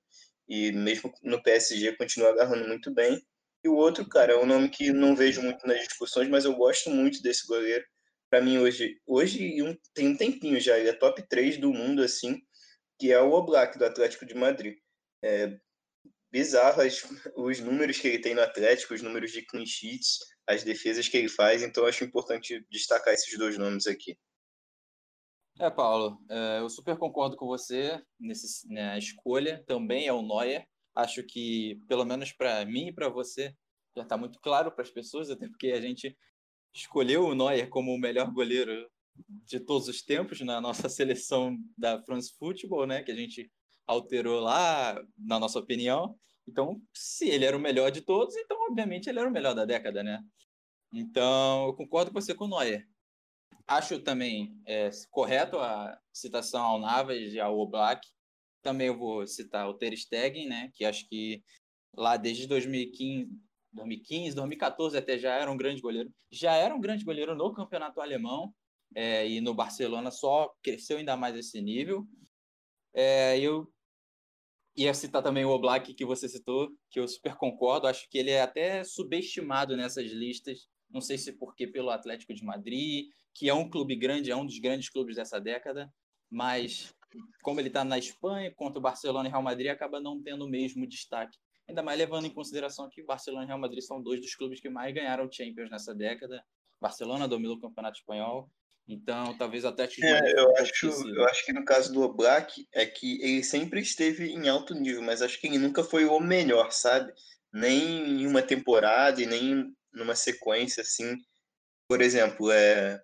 E 0.48 0.72
mesmo 0.72 1.12
no 1.22 1.42
PSG 1.42 1.96
continua 1.96 2.30
agarrando 2.30 2.68
muito 2.68 2.92
bem. 2.92 3.20
E 3.64 3.68
o 3.68 3.74
outro, 3.74 4.08
cara, 4.08 4.32
é 4.34 4.36
um 4.36 4.46
nome 4.46 4.68
que 4.68 4.92
não 4.92 5.16
vejo 5.16 5.42
muito 5.42 5.66
nas 5.66 5.80
discussões, 5.80 6.28
mas 6.28 6.44
eu 6.44 6.54
gosto 6.54 6.90
muito 6.90 7.22
desse 7.22 7.46
goleiro. 7.46 7.84
Para 8.28 8.42
mim 8.42 8.58
hoje, 8.58 9.00
hoje 9.06 9.78
tem 9.94 10.08
um 10.08 10.16
tempinho 10.16 10.60
já, 10.60 10.78
ele 10.78 10.88
é 10.88 10.92
top 10.92 11.22
3 11.28 11.58
do 11.58 11.72
mundo 11.72 12.02
assim 12.02 12.40
que 12.98 13.12
é 13.12 13.20
o 13.20 13.32
Oblak 13.32 13.78
do 13.78 13.84
Atlético 13.84 14.26
de 14.26 14.34
Madrid. 14.34 14.76
É 15.22 15.58
bizarro 16.30 16.82
as, 16.82 17.02
os 17.36 17.60
números 17.60 17.98
que 17.98 18.08
ele 18.08 18.18
tem 18.18 18.34
no 18.34 18.42
Atlético, 18.42 18.94
os 18.94 19.02
números 19.02 19.32
de 19.32 19.42
clean 19.42 19.66
sheets, 19.66 20.18
as 20.46 20.62
defesas 20.62 21.08
que 21.08 21.16
ele 21.16 21.28
faz, 21.28 21.62
então 21.62 21.86
acho 21.86 22.04
importante 22.04 22.64
destacar 22.70 23.14
esses 23.14 23.36
dois 23.38 23.58
nomes 23.58 23.86
aqui. 23.86 24.18
É, 25.58 25.70
Paulo, 25.70 26.18
é, 26.30 26.60
eu 26.60 26.68
super 26.68 26.98
concordo 26.98 27.36
com 27.36 27.46
você 27.46 28.02
nessa 28.20 28.46
né, 28.68 28.98
escolha. 28.98 29.64
Também 29.66 30.06
é 30.06 30.12
o 30.12 30.20
Neuer. 30.20 30.66
Acho 30.94 31.22
que, 31.22 31.80
pelo 31.88 32.04
menos 32.04 32.32
para 32.32 32.64
mim 32.66 32.88
e 32.88 32.92
para 32.92 33.08
você, 33.08 33.54
já 33.96 34.02
está 34.02 34.18
muito 34.18 34.38
claro 34.40 34.70
para 34.70 34.82
as 34.82 34.90
pessoas, 34.90 35.30
até 35.30 35.48
porque 35.48 35.68
a 35.68 35.80
gente 35.80 36.14
escolheu 36.76 37.26
o 37.26 37.34
Neuer 37.34 37.68
como 37.68 37.92
o 37.92 37.98
melhor 37.98 38.30
goleiro 38.30 38.88
de 39.28 39.58
todos 39.58 39.88
os 39.88 40.02
tempos 40.02 40.40
na 40.40 40.60
nossa 40.60 40.88
seleção 40.88 41.56
da 41.76 42.02
France 42.02 42.34
Football, 42.38 42.86
né? 42.86 43.02
Que 43.02 43.10
a 43.10 43.16
gente 43.16 43.50
alterou 43.86 44.40
lá, 44.40 45.00
na 45.16 45.38
nossa 45.38 45.58
opinião. 45.58 46.18
Então, 46.46 46.80
se 46.92 47.28
ele 47.28 47.44
era 47.44 47.56
o 47.56 47.60
melhor 47.60 47.90
de 47.90 48.02
todos, 48.02 48.36
então, 48.36 48.58
obviamente, 48.68 49.08
ele 49.08 49.18
era 49.18 49.28
o 49.28 49.32
melhor 49.32 49.54
da 49.54 49.64
década, 49.64 50.02
né? 50.02 50.22
Então, 50.92 51.66
eu 51.66 51.74
concordo 51.74 52.12
com 52.12 52.20
você 52.20 52.34
com 52.34 52.44
o 52.44 52.48
Neuer. 52.48 52.86
Acho 53.66 53.98
também 53.98 54.60
é, 54.64 54.90
correto 55.10 55.58
a 55.58 55.98
citação 56.12 56.62
ao 56.62 56.78
Navas 56.78 57.32
e 57.32 57.40
ao 57.40 57.58
Oblak. 57.58 58.06
Também 58.62 58.88
eu 58.88 58.96
vou 58.96 59.26
citar 59.26 59.68
o 59.68 59.74
Ter 59.74 59.96
Stegen, 59.96 60.48
né? 60.48 60.70
Que 60.74 60.84
acho 60.84 61.08
que 61.08 61.42
lá 61.96 62.16
desde 62.16 62.46
2015, 62.46 63.30
2015, 63.76 64.34
2014 64.34 64.98
até 64.98 65.18
já 65.18 65.34
era 65.34 65.50
um 65.50 65.56
grande 65.56 65.80
goleiro. 65.80 66.12
Já 66.30 66.54
era 66.54 66.74
um 66.74 66.80
grande 66.80 67.04
goleiro 67.04 67.34
no 67.36 67.52
campeonato 67.52 68.00
alemão 68.00 68.52
é, 68.94 69.28
e 69.28 69.40
no 69.40 69.54
Barcelona 69.54 70.10
só 70.10 70.52
cresceu 70.62 70.98
ainda 70.98 71.16
mais 71.16 71.36
esse 71.36 71.60
nível. 71.60 72.06
É, 72.94 73.38
eu 73.38 73.70
ia 74.76 74.92
citar 74.92 75.22
também 75.22 75.44
o 75.44 75.50
Oblak 75.50 75.94
que 75.94 76.04
você 76.04 76.28
citou, 76.28 76.70
que 76.90 76.98
eu 76.98 77.06
super 77.06 77.36
concordo. 77.36 77.86
Acho 77.86 78.08
que 78.10 78.18
ele 78.18 78.30
é 78.30 78.42
até 78.42 78.82
subestimado 78.84 79.76
nessas 79.76 80.10
listas. 80.10 80.68
Não 80.90 81.00
sei 81.00 81.18
se 81.18 81.32
porque 81.32 81.66
pelo 81.66 81.90
Atlético 81.90 82.34
de 82.34 82.44
Madrid, 82.44 83.06
que 83.34 83.48
é 83.48 83.54
um 83.54 83.68
clube 83.68 83.96
grande, 83.96 84.30
é 84.30 84.36
um 84.36 84.46
dos 84.46 84.58
grandes 84.58 84.88
clubes 84.88 85.16
dessa 85.16 85.40
década, 85.40 85.92
mas 86.30 86.94
como 87.42 87.60
ele 87.60 87.68
está 87.68 87.84
na 87.84 87.98
Espanha, 87.98 88.52
contra 88.54 88.78
o 88.78 88.82
Barcelona 88.82 89.28
e 89.28 89.30
Real 89.30 89.42
Madrid, 89.42 89.68
acaba 89.68 90.00
não 90.00 90.22
tendo 90.22 90.44
o 90.44 90.48
mesmo 90.48 90.86
destaque. 90.86 91.38
Ainda 91.68 91.82
mais 91.82 91.98
levando 91.98 92.26
em 92.26 92.30
consideração 92.30 92.88
que 92.88 93.02
Barcelona 93.02 93.44
e 93.44 93.46
Real 93.46 93.58
Madrid 93.58 93.82
são 93.82 94.02
dois 94.02 94.20
dos 94.20 94.34
clubes 94.34 94.60
que 94.60 94.68
mais 94.68 94.94
ganharam 94.94 95.30
Champions 95.30 95.70
nessa 95.70 95.94
década. 95.94 96.44
Barcelona 96.80 97.26
dominou 97.26 97.56
o 97.56 97.60
Campeonato 97.60 97.98
Espanhol 97.98 98.50
então, 98.88 99.36
talvez 99.36 99.64
até 99.64 99.84
é, 99.84 100.40
eu 100.40 100.56
acho, 100.58 100.86
eu 100.86 101.24
acho 101.24 101.44
que 101.44 101.52
no 101.52 101.64
caso 101.64 101.92
do 101.92 102.02
Oblak 102.02 102.68
é 102.72 102.86
que 102.86 103.20
ele 103.20 103.42
sempre 103.42 103.80
esteve 103.80 104.30
em 104.30 104.48
alto 104.48 104.74
nível, 104.74 105.02
mas 105.02 105.22
acho 105.22 105.40
que 105.40 105.48
ele 105.48 105.58
nunca 105.58 105.82
foi 105.82 106.04
o 106.04 106.20
melhor, 106.20 106.70
sabe? 106.70 107.12
Nem 107.52 108.20
em 108.20 108.26
uma 108.26 108.42
temporada 108.42 109.20
e 109.20 109.26
nem 109.26 109.74
numa 109.92 110.14
sequência 110.14 110.82
assim. 110.82 111.16
Por 111.88 112.00
exemplo, 112.00 112.50
é 112.52 113.02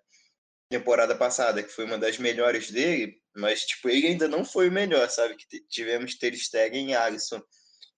temporada 0.69 1.15
passada, 1.15 1.61
que 1.61 1.69
foi 1.69 1.83
uma 1.83 1.97
das 1.97 2.17
melhores 2.17 2.71
dele, 2.71 3.21
mas 3.35 3.65
tipo, 3.65 3.89
ele 3.89 4.07
ainda 4.07 4.27
não 4.27 4.45
foi 4.45 4.69
o 4.69 4.71
melhor, 4.71 5.09
sabe? 5.09 5.35
Que 5.35 5.59
tivemos 5.67 6.15
Ter 6.15 6.33
Stegen 6.33 6.91
e 6.91 6.95
Alisson 6.95 7.41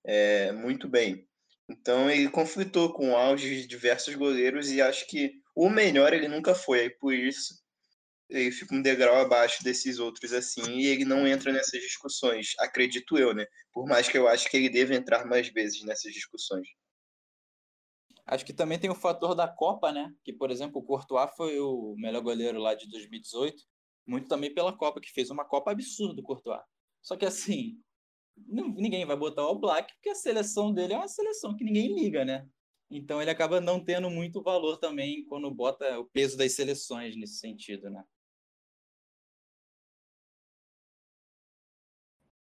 é, 0.06 0.52
muito 0.52 0.88
bem. 0.88 1.28
Então 1.68 2.10
ele 2.10 2.30
conflitou 2.30 2.94
com 2.94 3.12
o 3.12 3.16
auge 3.16 3.62
de 3.62 3.68
diversos 3.68 4.14
goleiros 4.16 4.72
e 4.72 4.82
acho 4.82 5.08
que 5.08 5.34
o 5.56 5.70
melhor 5.70 6.14
ele 6.14 6.28
nunca 6.28 6.54
foi, 6.54 6.90
por 6.90 7.14
isso 7.14 7.56
ele 8.30 8.52
fica 8.52 8.74
um 8.74 8.82
degrau 8.82 9.18
abaixo 9.18 9.64
desses 9.64 10.00
outros 10.00 10.34
assim 10.34 10.80
e 10.80 10.88
ele 10.88 11.06
não 11.06 11.28
entra 11.28 11.52
nessas 11.52 11.82
discussões, 11.82 12.54
acredito 12.60 13.18
eu, 13.18 13.34
né? 13.34 13.46
Por 13.72 13.86
mais 13.88 14.08
que 14.08 14.18
eu 14.18 14.28
acho 14.28 14.50
que 14.50 14.58
ele 14.58 14.70
deve 14.70 14.96
entrar 14.96 15.26
mais 15.26 15.48
vezes 15.50 15.84
nessas 15.84 16.12
discussões. 16.12 16.68
Acho 18.26 18.44
que 18.44 18.54
também 18.54 18.80
tem 18.80 18.90
o 18.90 18.96
fator 18.96 19.36
da 19.36 19.48
Copa, 19.48 19.92
né? 19.92 20.12
Que, 20.24 20.34
por 20.34 20.50
exemplo, 20.50 20.82
o 20.82 20.84
Courtois 20.84 21.30
foi 21.38 21.60
o 21.60 21.96
melhor 21.96 22.22
goleiro 22.22 22.60
lá 22.60 22.74
de 22.74 22.90
2018, 22.90 23.64
muito 24.08 24.28
também 24.28 24.52
pela 24.52 24.76
Copa, 24.76 25.00
que 25.00 25.12
fez 25.12 25.30
uma 25.30 25.46
Copa 25.46 25.72
absurda 25.72 26.22
o 26.22 26.24
Courtois. 26.24 26.62
Só 27.04 27.16
que 27.16 27.26
assim, 27.26 27.80
ninguém 28.38 29.06
vai 29.06 29.16
botar 29.16 29.48
o 29.48 29.60
Black 29.60 29.94
porque 29.94 30.10
a 30.10 30.16
seleção 30.16 30.74
dele 30.74 30.94
é 30.94 30.98
uma 30.98 31.08
seleção 31.08 31.56
que 31.56 31.64
ninguém 31.64 31.94
liga, 31.96 32.26
né? 32.26 32.48
Então 32.90 33.22
ele 33.22 33.32
acaba 33.32 33.60
não 33.60 33.84
tendo 33.84 34.10
muito 34.10 34.42
valor 34.42 34.78
também 34.78 35.26
quando 35.26 35.50
bota 35.50 36.00
o 36.00 36.06
peso 36.06 36.38
das 36.38 36.54
seleções 36.54 37.16
nesse 37.16 37.40
sentido, 37.40 37.90
né? 37.90 38.04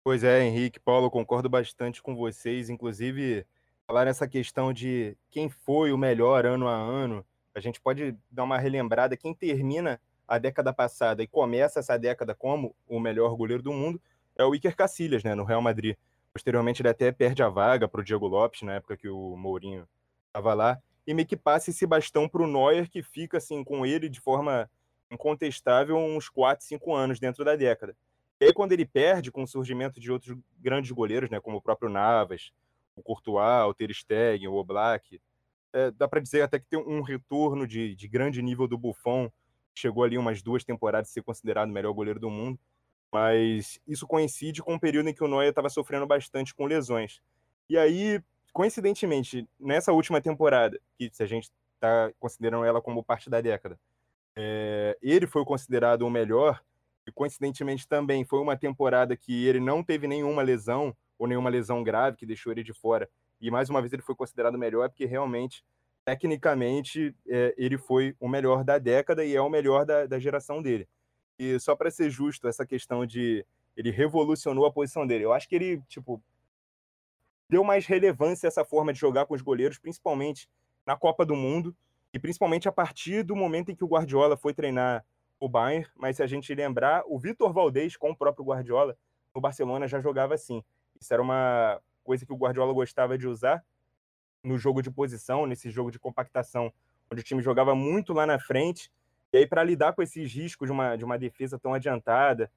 Pois 0.04 0.24
é, 0.24 0.44
Henrique, 0.44 0.80
Paulo, 0.80 1.12
concordo 1.12 1.48
bastante 1.48 2.02
com 2.02 2.16
vocês. 2.16 2.72
Inclusive, 2.72 3.46
falar 3.86 4.06
nessa 4.06 4.28
questão 4.28 4.74
de 4.74 5.16
quem 5.30 5.48
foi 5.48 5.92
o 5.92 5.98
melhor 5.98 6.44
ano 6.44 6.68
a 6.68 6.76
ano, 6.76 7.24
a 7.54 7.60
gente 7.60 7.80
pode 7.80 8.18
dar 8.32 8.44
uma 8.44 8.58
relembrada. 8.58 9.16
Quem 9.16 9.32
termina 9.32 10.02
a 10.28 10.40
década 10.40 10.74
passada 10.74 11.22
e 11.22 11.28
começa 11.28 11.80
essa 11.80 11.98
década 11.98 12.34
como 12.34 12.76
o 12.88 13.00
melhor 13.00 13.36
goleiro 13.36 13.62
do 13.62 13.72
mundo 13.72 14.02
é 14.42 14.46
o 14.46 14.56
Iker 14.56 14.76
Casillas, 14.76 15.24
né, 15.24 15.36
no 15.36 15.44
Real 15.44 15.62
Madrid. 15.62 15.96
Posteriormente, 16.34 16.82
ele 16.82 16.90
até 16.90 17.12
perde 17.12 17.44
a 17.44 17.50
vaga 17.50 17.88
para 17.88 18.02
o 18.02 18.04
Diego 18.04 18.28
Lopes, 18.28 18.62
na 18.62 18.76
época 18.76 18.98
que 18.98 19.10
o 19.10 19.36
Mourinho 19.36 19.88
estava 20.28 20.54
lá, 20.54 20.82
e 21.06 21.14
meio 21.14 21.28
que 21.28 21.36
passa 21.36 21.70
esse 21.70 21.86
bastão 21.86 22.28
para 22.28 22.42
o 22.42 22.48
Neuer, 22.48 22.90
que 22.90 23.04
fica 23.04 23.38
assim 23.38 23.64
com 23.64 23.86
ele 23.86 24.08
de 24.08 24.20
forma 24.20 24.70
incontestável 25.10 25.98
uns 25.98 26.30
4, 26.30 26.66
5 26.66 26.94
anos 26.94 27.20
dentro 27.20 27.44
da 27.44 27.56
década. 27.56 27.96
E 28.40 28.46
aí, 28.46 28.54
quando 28.54 28.72
ele 28.72 28.86
perde 28.86 29.32
com 29.32 29.44
o 29.44 29.48
surgimento 29.48 30.00
de 30.00 30.12
outros 30.12 30.38
grandes 30.58 30.90
goleiros, 30.92 31.30
né, 31.30 31.40
como 31.40 31.58
o 31.58 31.62
próprio 31.62 31.90
Navas, 31.90 32.52
o 32.96 33.04
Courtois, 33.04 33.70
o 33.70 33.74
Ter 33.74 33.94
Stegen, 33.94 34.48
o 34.48 34.56
Oblak, 34.56 35.22
é, 35.74 35.92
dá 35.92 36.08
para 36.08 36.20
dizer 36.20 36.42
até 36.42 36.60
que 36.60 36.66
tem 36.66 36.80
um 36.80 37.02
retorno 37.02 37.68
de, 37.68 37.96
de 37.96 38.08
grande 38.08 38.42
nível 38.42 38.68
do 38.68 38.78
Buffon, 38.78 39.30
chegou 39.76 40.04
ali 40.04 40.18
umas 40.18 40.42
duas 40.42 40.64
temporadas 40.64 41.10
a 41.10 41.14
ser 41.14 41.24
considerado 41.24 41.70
o 41.70 41.74
melhor 41.74 41.94
goleiro 41.94 42.20
do 42.20 42.30
mundo, 42.30 42.60
mas 43.12 43.80
isso 43.88 44.08
coincide 44.08 44.62
com 44.62 44.74
um 44.74 44.80
período 44.80 45.10
em 45.10 45.14
que 45.14 45.24
o 45.24 45.28
Neuer 45.28 45.50
estava 45.50 45.70
sofrendo 45.70 46.08
bastante 46.08 46.56
com 46.56 46.66
lesões. 46.66 47.22
E 47.70 47.78
aí, 47.78 48.22
coincidentemente, 48.54 49.48
nessa 49.60 49.92
última 49.92 50.22
temporada, 50.22 50.80
que 50.98 51.10
se 51.12 51.22
a 51.22 51.26
gente 51.26 51.52
está 51.76 52.12
considerando 52.20 52.64
ela 52.64 52.82
como 52.82 53.04
parte 53.04 53.30
da 53.30 53.42
década, 53.42 53.78
é, 54.36 54.98
ele 55.02 55.28
foi 55.28 55.44
considerado 55.44 56.04
o 56.04 56.10
melhor, 56.10 56.64
e 57.06 57.12
coincidentemente 57.12 57.88
também 57.88 58.24
foi 58.24 58.40
uma 58.40 58.56
temporada 58.56 59.18
que 59.18 59.46
ele 59.46 59.60
não 59.60 59.84
teve 59.84 60.08
nenhuma 60.08 60.42
lesão, 60.42 60.96
ou 61.18 61.28
nenhuma 61.28 61.50
lesão 61.50 61.84
grave 61.84 62.18
que 62.18 62.26
deixou 62.26 62.52
ele 62.52 62.64
de 62.64 62.74
fora. 62.74 63.10
E 63.40 63.52
mais 63.52 63.70
uma 63.70 63.82
vez 63.82 63.92
ele 63.92 64.02
foi 64.02 64.16
considerado 64.16 64.58
melhor, 64.58 64.88
porque 64.90 65.06
realmente, 65.06 65.64
tecnicamente, 66.06 67.16
é, 67.28 67.54
ele 67.58 67.78
foi 67.78 68.16
o 68.20 68.28
melhor 68.28 68.64
da 68.64 68.78
década 68.78 69.26
e 69.26 69.36
é 69.36 69.42
o 69.42 69.50
melhor 69.50 69.86
da, 69.86 70.06
da 70.06 70.20
geração 70.20 70.62
dele. 70.62 70.88
E 71.42 71.60
só 71.60 71.76
para 71.76 71.90
ser 71.90 72.08
justo, 72.12 72.48
essa 72.48 72.68
questão 72.68 73.04
de 73.04 73.44
ele 73.76 73.90
revolucionou 73.90 74.64
a 74.64 74.72
posição 74.72 75.08
dele. 75.08 75.26
Eu 75.26 75.34
acho 75.34 75.50
que 75.50 75.56
ele, 75.56 75.82
tipo, 75.88 76.22
deu 77.50 77.64
mais 77.64 77.88
relevância 77.88 78.46
a 78.46 78.50
essa 78.50 78.64
forma 78.64 78.94
de 78.94 79.00
jogar 79.00 79.26
com 79.26 79.34
os 79.34 79.42
goleiros, 79.42 79.80
principalmente 79.80 80.48
na 80.86 80.96
Copa 80.96 81.26
do 81.26 81.36
Mundo 81.36 81.76
e 82.14 82.20
principalmente 82.20 82.70
a 82.70 82.72
partir 82.72 83.24
do 83.24 83.36
momento 83.36 83.72
em 83.72 83.76
que 83.76 83.84
o 83.84 83.88
Guardiola 83.88 84.38
foi 84.38 84.54
treinar 84.54 85.04
o 85.40 85.50
Bayern, 85.50 85.88
mas 85.96 86.18
se 86.18 86.22
a 86.22 86.28
gente 86.28 86.54
lembrar, 86.54 87.02
o 87.08 87.18
Vitor 87.18 87.52
Valdez 87.52 87.98
com 87.98 88.12
o 88.12 88.16
próprio 88.16 88.46
Guardiola 88.46 88.96
no 89.34 89.42
Barcelona 89.42 89.88
já 89.88 90.00
jogava 90.00 90.36
assim. 90.36 90.64
Isso 91.00 91.12
era 91.12 91.24
uma 91.24 91.82
coisa 92.04 92.24
que 92.24 92.32
o 92.32 92.38
Guardiola 92.38 92.72
gostava 92.72 93.18
de 93.18 93.28
usar 93.28 93.66
no 94.44 94.60
jogo 94.60 94.84
de 94.84 94.92
posição, 94.92 95.48
nesse 95.48 95.72
jogo 95.72 95.90
de 95.90 95.98
compactação, 95.98 96.72
onde 97.12 97.22
o 97.22 97.24
time 97.24 97.42
jogava 97.42 97.74
muito 97.74 98.14
lá 98.14 98.28
na 98.28 98.38
frente. 98.38 98.92
E 99.34 99.38
aí, 99.38 99.48
para 99.48 99.64
lidar 99.64 99.94
com 99.94 100.02
esses 100.02 100.34
riscos 100.34 100.68
de 100.68 100.72
uma, 100.72 100.96
de 100.96 101.06
uma 101.06 101.18
defesa 101.18 101.58
tão 101.58 101.74
adiantada, 101.74 102.52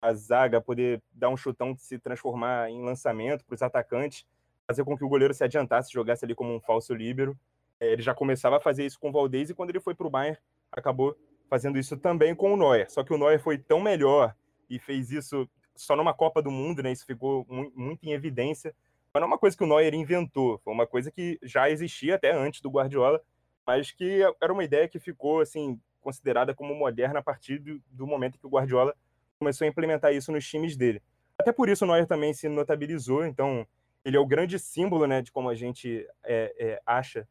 a 0.00 0.14
zaga 0.14 0.60
poder 0.60 1.02
dar 1.12 1.28
um 1.28 1.36
chutão 1.36 1.74
que 1.74 1.82
se 1.82 1.98
transformar 1.98 2.70
em 2.70 2.82
lançamento 2.82 3.44
para 3.44 3.54
os 3.54 3.62
atacantes, 3.62 4.24
fazer 4.66 4.84
com 4.84 4.96
que 4.96 5.04
o 5.04 5.08
goleiro 5.08 5.34
se 5.34 5.42
adiantasse, 5.42 5.92
jogasse 5.92 6.24
ali 6.24 6.34
como 6.34 6.54
um 6.54 6.60
falso 6.60 6.94
líbero. 6.94 7.36
É, 7.78 7.92
ele 7.92 8.02
já 8.02 8.14
começava 8.14 8.58
a 8.58 8.60
fazer 8.60 8.86
isso 8.86 8.98
com 8.98 9.08
o 9.08 9.12
Valdez 9.12 9.50
e 9.50 9.54
quando 9.54 9.70
ele 9.70 9.80
foi 9.80 9.94
para 9.94 10.06
o 10.06 10.10
Bayern, 10.10 10.38
acabou 10.70 11.16
fazendo 11.48 11.78
isso 11.78 11.96
também 11.96 12.34
com 12.34 12.54
o 12.54 12.56
Neuer. 12.56 12.90
Só 12.90 13.02
que 13.02 13.12
o 13.12 13.18
Neuer 13.18 13.40
foi 13.40 13.58
tão 13.58 13.80
melhor 13.80 14.34
e 14.68 14.78
fez 14.78 15.10
isso 15.10 15.48
só 15.74 15.96
numa 15.96 16.14
Copa 16.14 16.40
do 16.40 16.50
Mundo, 16.50 16.82
né? 16.82 16.92
Isso 16.92 17.04
ficou 17.04 17.44
muito 17.74 18.04
em 18.04 18.12
evidência. 18.12 18.74
Mas 19.12 19.20
não 19.20 19.26
é 19.26 19.30
uma 19.32 19.38
coisa 19.38 19.56
que 19.56 19.64
o 19.64 19.66
Neuer 19.66 19.92
inventou, 19.92 20.58
foi 20.58 20.72
uma 20.72 20.86
coisa 20.86 21.10
que 21.10 21.38
já 21.42 21.68
existia 21.68 22.14
até 22.14 22.32
antes 22.32 22.60
do 22.60 22.70
Guardiola, 22.70 23.20
mas 23.66 23.90
que 23.90 24.20
era 24.40 24.52
uma 24.52 24.62
ideia 24.62 24.88
que 24.88 25.00
ficou 25.00 25.40
assim 25.40 25.80
considerada 26.00 26.54
como 26.54 26.74
moderna 26.74 27.20
a 27.20 27.22
partir 27.22 27.58
do, 27.58 27.80
do 27.90 28.06
momento 28.06 28.38
que 28.38 28.46
o 28.46 28.50
Guardiola 28.50 28.94
começou 29.38 29.64
a 29.64 29.68
implementar 29.68 30.12
isso 30.12 30.32
nos 30.32 30.46
times 30.46 30.76
dele. 30.76 31.02
Até 31.38 31.52
por 31.52 31.68
isso 31.68 31.84
o 31.84 31.88
Neuer 31.88 32.06
também 32.06 32.34
se 32.34 32.48
notabilizou, 32.48 33.24
então 33.24 33.66
ele 34.04 34.16
é 34.16 34.20
o 34.20 34.26
grande 34.26 34.58
símbolo, 34.58 35.06
né, 35.06 35.22
de 35.22 35.32
como 35.32 35.48
a 35.48 35.54
gente 35.54 36.06
é, 36.24 36.54
é, 36.58 36.82
acha 36.84 37.26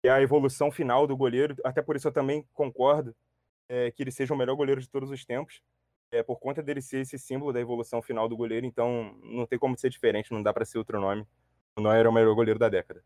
que 0.00 0.08
é 0.08 0.10
a 0.10 0.20
evolução 0.20 0.70
final 0.70 1.06
do 1.06 1.16
goleiro. 1.16 1.56
Até 1.64 1.80
por 1.82 1.96
isso 1.96 2.08
eu 2.08 2.12
também 2.12 2.46
concordo 2.52 3.14
é, 3.68 3.90
que 3.90 4.02
ele 4.02 4.10
seja 4.10 4.34
o 4.34 4.36
melhor 4.36 4.56
goleiro 4.56 4.80
de 4.80 4.88
todos 4.88 5.10
os 5.10 5.24
tempos, 5.24 5.62
é, 6.10 6.22
por 6.22 6.38
conta 6.38 6.62
dele 6.62 6.82
ser 6.82 7.00
esse 7.00 7.18
símbolo 7.18 7.52
da 7.52 7.60
evolução 7.60 8.02
final 8.02 8.28
do 8.28 8.36
goleiro. 8.36 8.66
Então, 8.66 9.16
não 9.22 9.46
tem 9.46 9.58
como 9.58 9.78
ser 9.78 9.90
diferente, 9.90 10.32
não 10.32 10.42
dá 10.42 10.52
para 10.52 10.64
ser 10.64 10.78
outro 10.78 11.00
nome. 11.00 11.26
O 11.76 11.80
Neuer 11.80 12.04
é 12.04 12.08
o 12.08 12.12
melhor 12.12 12.34
goleiro 12.34 12.58
da 12.58 12.68
década. 12.68 13.02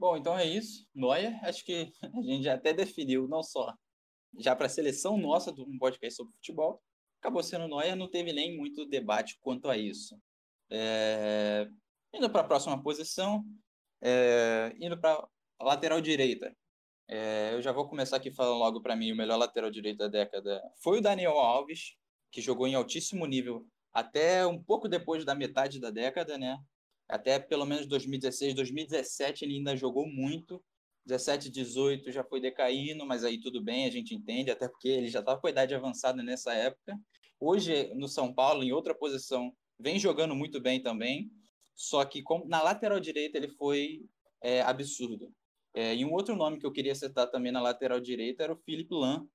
Bom, 0.00 0.16
então 0.16 0.38
é 0.38 0.46
isso. 0.46 0.88
Neuer, 0.94 1.38
acho 1.44 1.62
que 1.62 1.92
a 2.02 2.22
gente 2.22 2.44
já 2.44 2.54
até 2.54 2.72
definiu, 2.72 3.28
não 3.28 3.42
só 3.42 3.76
já 4.38 4.56
para 4.56 4.64
a 4.64 4.70
seleção 4.70 5.18
nossa 5.18 5.52
do 5.52 5.62
um 5.68 5.76
podcast 5.76 6.16
sobre 6.16 6.32
futebol, 6.36 6.82
acabou 7.20 7.42
sendo 7.42 7.68
Neuer, 7.68 7.94
não 7.94 8.08
teve 8.08 8.32
nem 8.32 8.56
muito 8.56 8.86
debate 8.86 9.36
quanto 9.42 9.68
a 9.68 9.76
isso. 9.76 10.18
É... 10.70 11.68
Indo 12.14 12.30
para 12.30 12.40
a 12.40 12.44
próxima 12.44 12.82
posição, 12.82 13.44
é... 14.00 14.74
indo 14.80 14.98
para 14.98 15.22
a 15.58 15.64
lateral 15.64 16.00
direita. 16.00 16.56
É, 17.06 17.52
eu 17.52 17.60
já 17.60 17.70
vou 17.70 17.86
começar 17.86 18.16
aqui 18.16 18.30
falando 18.30 18.58
logo 18.58 18.80
para 18.80 18.96
mim, 18.96 19.12
o 19.12 19.16
melhor 19.16 19.36
lateral 19.36 19.70
direito 19.70 19.98
da 19.98 20.08
década 20.08 20.62
foi 20.80 20.98
o 20.98 21.02
Daniel 21.02 21.36
Alves, 21.38 21.96
que 22.32 22.40
jogou 22.40 22.66
em 22.66 22.74
altíssimo 22.74 23.26
nível 23.26 23.66
até 23.92 24.46
um 24.46 24.62
pouco 24.62 24.88
depois 24.88 25.24
da 25.26 25.34
metade 25.34 25.78
da 25.78 25.90
década, 25.90 26.38
né? 26.38 26.56
Até 27.10 27.38
pelo 27.38 27.66
menos 27.66 27.86
2016, 27.86 28.54
2017 28.54 29.44
ele 29.44 29.56
ainda 29.56 29.76
jogou 29.76 30.06
muito. 30.06 30.62
17, 31.06 31.50
18 31.50 32.12
já 32.12 32.22
foi 32.22 32.40
decaindo, 32.40 33.04
mas 33.06 33.24
aí 33.24 33.40
tudo 33.40 33.62
bem, 33.62 33.86
a 33.86 33.90
gente 33.90 34.14
entende, 34.14 34.50
até 34.50 34.68
porque 34.68 34.88
ele 34.88 35.08
já 35.08 35.20
estava 35.20 35.40
com 35.40 35.46
a 35.46 35.50
idade 35.50 35.74
avançada 35.74 36.22
nessa 36.22 36.52
época. 36.52 36.96
Hoje, 37.40 37.92
no 37.94 38.06
São 38.06 38.32
Paulo, 38.32 38.62
em 38.62 38.70
outra 38.70 38.94
posição, 38.94 39.52
vem 39.78 39.98
jogando 39.98 40.34
muito 40.34 40.60
bem 40.60 40.80
também, 40.80 41.30
só 41.74 42.04
que 42.04 42.22
na 42.46 42.62
lateral 42.62 43.00
direita 43.00 43.38
ele 43.38 43.48
foi 43.48 44.04
é, 44.42 44.60
absurdo. 44.60 45.32
É, 45.74 45.94
e 45.94 46.04
um 46.04 46.12
outro 46.12 46.36
nome 46.36 46.58
que 46.58 46.66
eu 46.66 46.72
queria 46.72 46.94
citar 46.94 47.30
também 47.30 47.50
na 47.50 47.62
lateral 47.62 48.00
direita 48.00 48.42
era 48.42 48.52
o 48.52 48.58
Felipe 48.58 48.94
Lan, 48.94 49.26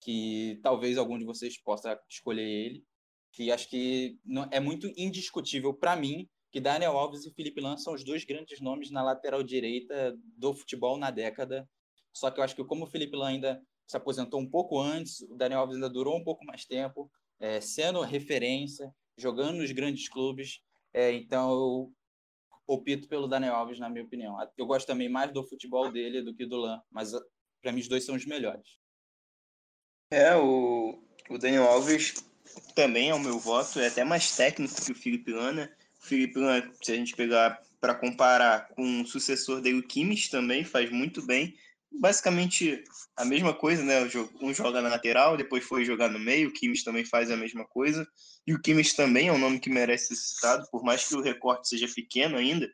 que 0.00 0.58
talvez 0.62 0.98
algum 0.98 1.16
de 1.16 1.24
vocês 1.24 1.56
possa 1.62 1.98
escolher 2.08 2.48
ele, 2.48 2.84
que 3.32 3.52
acho 3.52 3.68
que 3.68 4.18
não, 4.24 4.48
é 4.50 4.58
muito 4.58 4.92
indiscutível 4.96 5.72
para 5.72 5.94
mim 5.94 6.28
que 6.52 6.60
Daniel 6.60 6.98
Alves 6.98 7.24
e 7.24 7.32
Felipe 7.32 7.62
Lan 7.62 7.78
são 7.78 7.94
os 7.94 8.04
dois 8.04 8.24
grandes 8.24 8.60
nomes 8.60 8.90
na 8.90 9.02
lateral 9.02 9.42
direita 9.42 10.14
do 10.36 10.54
futebol 10.54 10.98
na 10.98 11.10
década. 11.10 11.66
Só 12.12 12.30
que 12.30 12.38
eu 12.38 12.44
acho 12.44 12.54
que 12.54 12.62
como 12.62 12.84
o 12.84 12.86
Felipe 12.86 13.16
Lan 13.16 13.28
ainda 13.28 13.62
se 13.86 13.96
aposentou 13.96 14.38
um 14.38 14.48
pouco 14.48 14.78
antes, 14.78 15.22
o 15.22 15.34
Daniel 15.34 15.60
Alves 15.60 15.76
ainda 15.76 15.88
durou 15.88 16.14
um 16.14 16.22
pouco 16.22 16.44
mais 16.44 16.66
tempo, 16.66 17.10
é, 17.40 17.58
sendo 17.60 18.02
referência, 18.02 18.94
jogando 19.16 19.56
nos 19.56 19.72
grandes 19.72 20.08
clubes. 20.10 20.60
É, 20.92 21.10
então 21.12 21.50
eu 21.50 21.92
opto 22.66 23.08
pelo 23.08 23.26
Daniel 23.26 23.54
Alves, 23.54 23.78
na 23.78 23.88
minha 23.88 24.04
opinião. 24.04 24.36
Eu 24.58 24.66
gosto 24.66 24.86
também 24.86 25.08
mais 25.08 25.32
do 25.32 25.42
futebol 25.42 25.90
dele 25.90 26.20
do 26.20 26.34
que 26.34 26.44
do 26.44 26.58
Lan, 26.58 26.82
mas 26.90 27.12
para 27.62 27.72
mim 27.72 27.80
os 27.80 27.88
dois 27.88 28.04
são 28.04 28.14
os 28.14 28.26
melhores. 28.26 28.78
É, 30.10 30.36
o, 30.36 31.02
o 31.30 31.38
Daniel 31.38 31.64
Alves 31.64 32.22
também 32.74 33.08
é 33.08 33.14
o 33.14 33.18
meu 33.18 33.38
voto, 33.38 33.80
é 33.80 33.88
até 33.88 34.04
mais 34.04 34.36
técnico 34.36 34.74
que 34.84 34.92
o 34.92 34.94
Felipe 34.94 35.32
Lan, 35.32 35.52
né? 35.52 35.76
Felipe 36.02 36.38
Lan, 36.38 36.62
se 36.82 36.92
a 36.92 36.96
gente 36.96 37.14
pegar 37.14 37.60
para 37.80 37.94
comparar 37.94 38.68
com 38.68 39.02
o 39.02 39.06
sucessor 39.06 39.60
dele, 39.60 39.78
o 39.78 39.86
Kimmich 39.86 40.30
também 40.30 40.64
faz 40.64 40.90
muito 40.90 41.22
bem. 41.22 41.56
Basicamente 41.90 42.82
a 43.16 43.24
mesma 43.24 43.52
coisa, 43.52 43.82
né? 43.82 44.08
Um 44.40 44.52
joga 44.52 44.80
na 44.80 44.88
lateral, 44.88 45.36
depois 45.36 45.64
foi 45.64 45.84
jogar 45.84 46.08
no 46.08 46.18
meio, 46.18 46.48
o 46.48 46.52
Kimmich 46.52 46.84
também 46.84 47.04
faz 47.04 47.30
a 47.30 47.36
mesma 47.36 47.64
coisa. 47.64 48.06
E 48.46 48.52
o 48.54 48.60
Kimmich 48.60 48.96
também 48.96 49.28
é 49.28 49.32
um 49.32 49.38
nome 49.38 49.60
que 49.60 49.70
merece 49.70 50.14
ser 50.14 50.34
citado, 50.34 50.68
por 50.70 50.82
mais 50.82 51.06
que 51.06 51.14
o 51.14 51.22
recorte 51.22 51.68
seja 51.68 51.86
pequeno 51.94 52.36
ainda, 52.36 52.72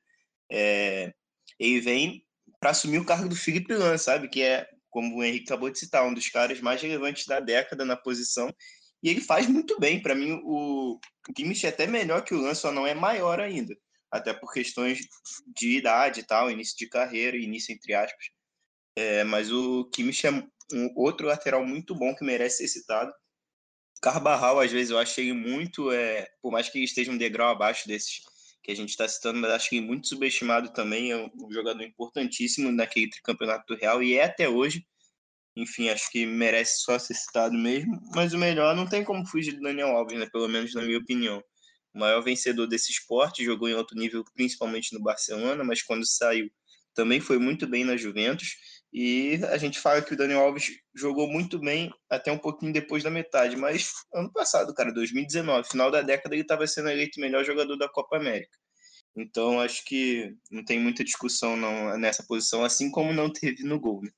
é, 0.50 1.12
ele 1.58 1.80
vem 1.80 2.24
para 2.60 2.70
assumir 2.70 2.98
o 2.98 3.04
cargo 3.04 3.28
do 3.28 3.36
Felipe 3.36 3.74
Lan, 3.74 3.98
sabe? 3.98 4.28
Que 4.28 4.42
é, 4.42 4.68
como 4.88 5.16
o 5.16 5.24
Henrique 5.24 5.46
acabou 5.46 5.70
de 5.70 5.78
citar, 5.78 6.04
um 6.06 6.14
dos 6.14 6.28
caras 6.28 6.60
mais 6.60 6.80
relevantes 6.80 7.26
da 7.26 7.40
década 7.40 7.84
na 7.84 7.96
posição. 7.96 8.54
E 9.02 9.10
ele 9.10 9.20
faz 9.20 9.46
muito 9.46 9.78
bem. 9.78 10.00
Para 10.00 10.14
mim, 10.14 10.40
o, 10.44 10.98
Kimmich 11.34 11.66
é 11.66 11.68
até 11.68 11.86
melhor 11.86 12.22
que 12.22 12.34
o 12.34 12.40
Lan, 12.40 12.54
só 12.54 12.72
não 12.72 12.86
é 12.86 12.94
maior 12.94 13.40
ainda. 13.40 13.76
Até 14.10 14.32
por 14.32 14.52
questões 14.52 15.00
de 15.46 15.76
idade 15.76 16.20
e 16.20 16.22
tal, 16.22 16.50
início 16.50 16.76
de 16.76 16.88
carreira, 16.88 17.36
início 17.36 17.72
entre 17.72 17.94
aspas. 17.94 18.30
É, 18.96 19.22
mas 19.24 19.52
o 19.52 19.84
Kimmich 19.92 20.26
é 20.26 20.30
um 20.30 20.92
outro 20.96 21.26
lateral 21.26 21.64
muito 21.64 21.94
bom 21.94 22.14
que 22.14 22.24
merece 22.24 22.58
ser 22.58 22.80
citado. 22.80 23.12
Carbarral, 24.00 24.60
às 24.60 24.70
vezes, 24.70 24.90
eu 24.90 24.98
achei 24.98 25.32
muito, 25.32 25.92
é, 25.92 26.28
por 26.40 26.52
mais 26.52 26.68
que 26.68 26.78
ele 26.78 26.84
esteja 26.84 27.10
um 27.10 27.18
degrau 27.18 27.50
abaixo 27.50 27.86
desses 27.86 28.20
que 28.62 28.72
a 28.72 28.76
gente 28.76 28.90
está 28.90 29.08
citando, 29.08 29.40
mas 29.40 29.50
acho 29.50 29.70
que 29.70 29.80
muito 29.80 30.08
subestimado 30.08 30.72
também, 30.72 31.10
é 31.10 31.16
um 31.16 31.50
jogador 31.50 31.82
importantíssimo 31.82 32.70
naquele 32.70 33.08
tricampeonato 33.08 33.64
do 33.66 33.80
Real 33.80 34.02
e 34.02 34.14
é 34.14 34.24
até 34.24 34.48
hoje. 34.48 34.86
Enfim, 35.58 35.88
acho 35.88 36.08
que 36.12 36.24
merece 36.24 36.82
só 36.82 36.96
ser 37.00 37.14
citado 37.14 37.52
mesmo, 37.58 38.00
mas 38.14 38.32
o 38.32 38.38
melhor 38.38 38.76
não 38.76 38.86
tem 38.88 39.02
como 39.02 39.26
fugir 39.26 39.52
do 39.56 39.60
Daniel 39.60 39.88
Alves, 39.88 40.16
né? 40.16 40.28
Pelo 40.30 40.46
menos 40.46 40.72
na 40.72 40.82
minha 40.82 40.98
opinião. 40.98 41.42
O 41.92 41.98
maior 41.98 42.22
vencedor 42.22 42.68
desse 42.68 42.92
esporte, 42.92 43.44
jogou 43.44 43.68
em 43.68 43.74
alto 43.74 43.96
nível, 43.96 44.24
principalmente 44.36 44.94
no 44.94 45.02
Barcelona, 45.02 45.64
mas 45.64 45.82
quando 45.82 46.06
saiu 46.06 46.48
também 46.94 47.20
foi 47.20 47.38
muito 47.38 47.66
bem 47.66 47.84
na 47.84 47.96
Juventus. 47.96 48.56
E 48.92 49.40
a 49.50 49.58
gente 49.58 49.80
fala 49.80 50.00
que 50.00 50.14
o 50.14 50.16
Daniel 50.16 50.40
Alves 50.40 50.70
jogou 50.94 51.28
muito 51.28 51.58
bem 51.58 51.92
até 52.08 52.30
um 52.30 52.38
pouquinho 52.38 52.72
depois 52.72 53.02
da 53.02 53.10
metade, 53.10 53.56
mas 53.56 53.90
ano 54.14 54.32
passado, 54.32 54.72
cara, 54.72 54.92
2019, 54.92 55.68
final 55.68 55.90
da 55.90 56.02
década, 56.02 56.36
ele 56.36 56.42
estava 56.42 56.66
sendo 56.68 56.88
eleito 56.88 57.20
melhor 57.20 57.44
jogador 57.44 57.76
da 57.76 57.88
Copa 57.88 58.16
América. 58.16 58.56
Então 59.16 59.60
acho 59.60 59.84
que 59.84 60.32
não 60.50 60.64
tem 60.64 60.78
muita 60.78 61.02
discussão 61.02 61.56
não, 61.56 61.98
nessa 61.98 62.24
posição, 62.24 62.64
assim 62.64 62.90
como 62.90 63.12
não 63.12 63.32
teve 63.32 63.64
no 63.64 63.80
gol. 63.80 64.02
Né? 64.02 64.10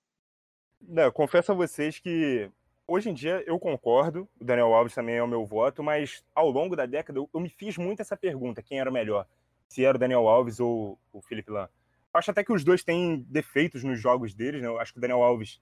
Não, 0.81 1.11
confesso 1.13 1.53
a 1.53 1.55
vocês 1.55 1.99
que 1.99 2.51
hoje 2.87 3.11
em 3.11 3.15
dia 3.15 3.43
eu 3.47 3.59
concordo, 3.59 4.29
o 4.41 4.45
Daniel 4.45 4.75
Alves 4.75 4.95
também 4.95 5.17
é 5.17 5.23
o 5.23 5.29
meu 5.29 5.45
voto, 5.47 5.83
mas 5.83 6.25
ao 6.35 6.51
longo 6.51 6.75
da 6.75 6.87
década 6.87 7.19
eu, 7.19 7.41
me 7.41 7.49
fiz 7.49 7.77
muito 7.77 8.01
essa 8.01 8.17
pergunta: 8.17 8.63
quem 8.63 8.81
era 8.81 8.91
o 8.91 8.93
melhor? 8.93 9.27
Se 9.69 9.85
era 9.85 9.97
o 9.97 10.01
Daniel 10.01 10.29
Alves 10.29 10.59
ou 10.59 10.99
o 11.13 11.21
Felipe 11.21 11.51
Lan 11.51 11.69
acho 12.13 12.31
até 12.31 12.43
que 12.45 12.53
os 12.53 12.65
dois 12.65 12.83
têm 12.83 13.25
defeitos 13.29 13.85
nos 13.85 14.01
jogos 14.01 14.35
deles, 14.35 14.61
né? 14.61 14.69
Eu 14.69 14.79
acho 14.79 14.93
que 14.93 14.99
o 14.99 15.01
Daniel 15.01 15.23
Alves 15.23 15.61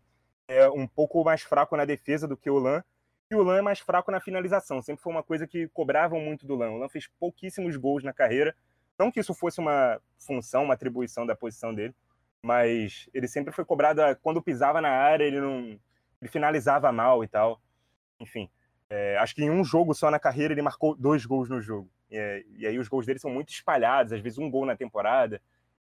é 0.48 0.68
um 0.68 0.86
pouco 0.86 1.22
mais 1.22 1.42
fraco 1.42 1.76
na 1.76 1.84
defesa 1.84 2.26
do 2.26 2.36
que 2.36 2.48
o 2.48 2.58
Lan, 2.58 2.82
e 3.30 3.34
o 3.34 3.42
Lan 3.42 3.58
é 3.58 3.62
mais 3.62 3.80
fraco 3.80 4.10
na 4.10 4.20
finalização. 4.20 4.80
Sempre 4.80 5.02
foi 5.02 5.12
uma 5.12 5.22
coisa 5.22 5.46
que 5.46 5.68
cobravam 5.68 6.18
muito 6.18 6.46
do 6.46 6.56
Lan. 6.56 6.70
O 6.70 6.78
Lan 6.78 6.88
fez 6.88 7.06
pouquíssimos 7.20 7.76
gols 7.76 8.02
na 8.02 8.12
carreira. 8.12 8.56
Não 8.98 9.12
que 9.12 9.20
isso 9.20 9.34
fosse 9.34 9.60
uma 9.60 10.00
função, 10.18 10.64
uma 10.64 10.74
atribuição 10.74 11.26
da 11.26 11.36
posição 11.36 11.74
dele, 11.74 11.94
mas 12.42 13.08
ele 13.12 13.28
sempre 13.28 13.52
foi 13.52 13.64
cobrado 13.64 14.00
quando 14.22 14.42
pisava 14.42 14.80
na 14.80 14.90
área, 14.90 15.24
ele 15.24 15.40
não 15.40 15.78
ele 16.20 16.30
finalizava 16.30 16.90
mal 16.90 17.22
e 17.22 17.28
tal. 17.28 17.60
Enfim, 18.20 18.50
é, 18.90 19.16
acho 19.18 19.34
que 19.34 19.44
em 19.44 19.50
um 19.50 19.64
jogo 19.64 19.94
só 19.94 20.10
na 20.10 20.18
carreira 20.18 20.52
ele 20.52 20.62
marcou 20.62 20.96
dois 20.96 21.24
gols 21.24 21.48
no 21.48 21.60
jogo. 21.60 21.88
É, 22.10 22.44
e 22.56 22.66
aí 22.66 22.78
os 22.78 22.88
gols 22.88 23.06
dele 23.06 23.18
são 23.18 23.30
muito 23.30 23.50
espalhados, 23.50 24.12
às 24.12 24.20
vezes 24.20 24.38
um 24.38 24.50
gol 24.50 24.64
na 24.64 24.76
temporada 24.76 25.40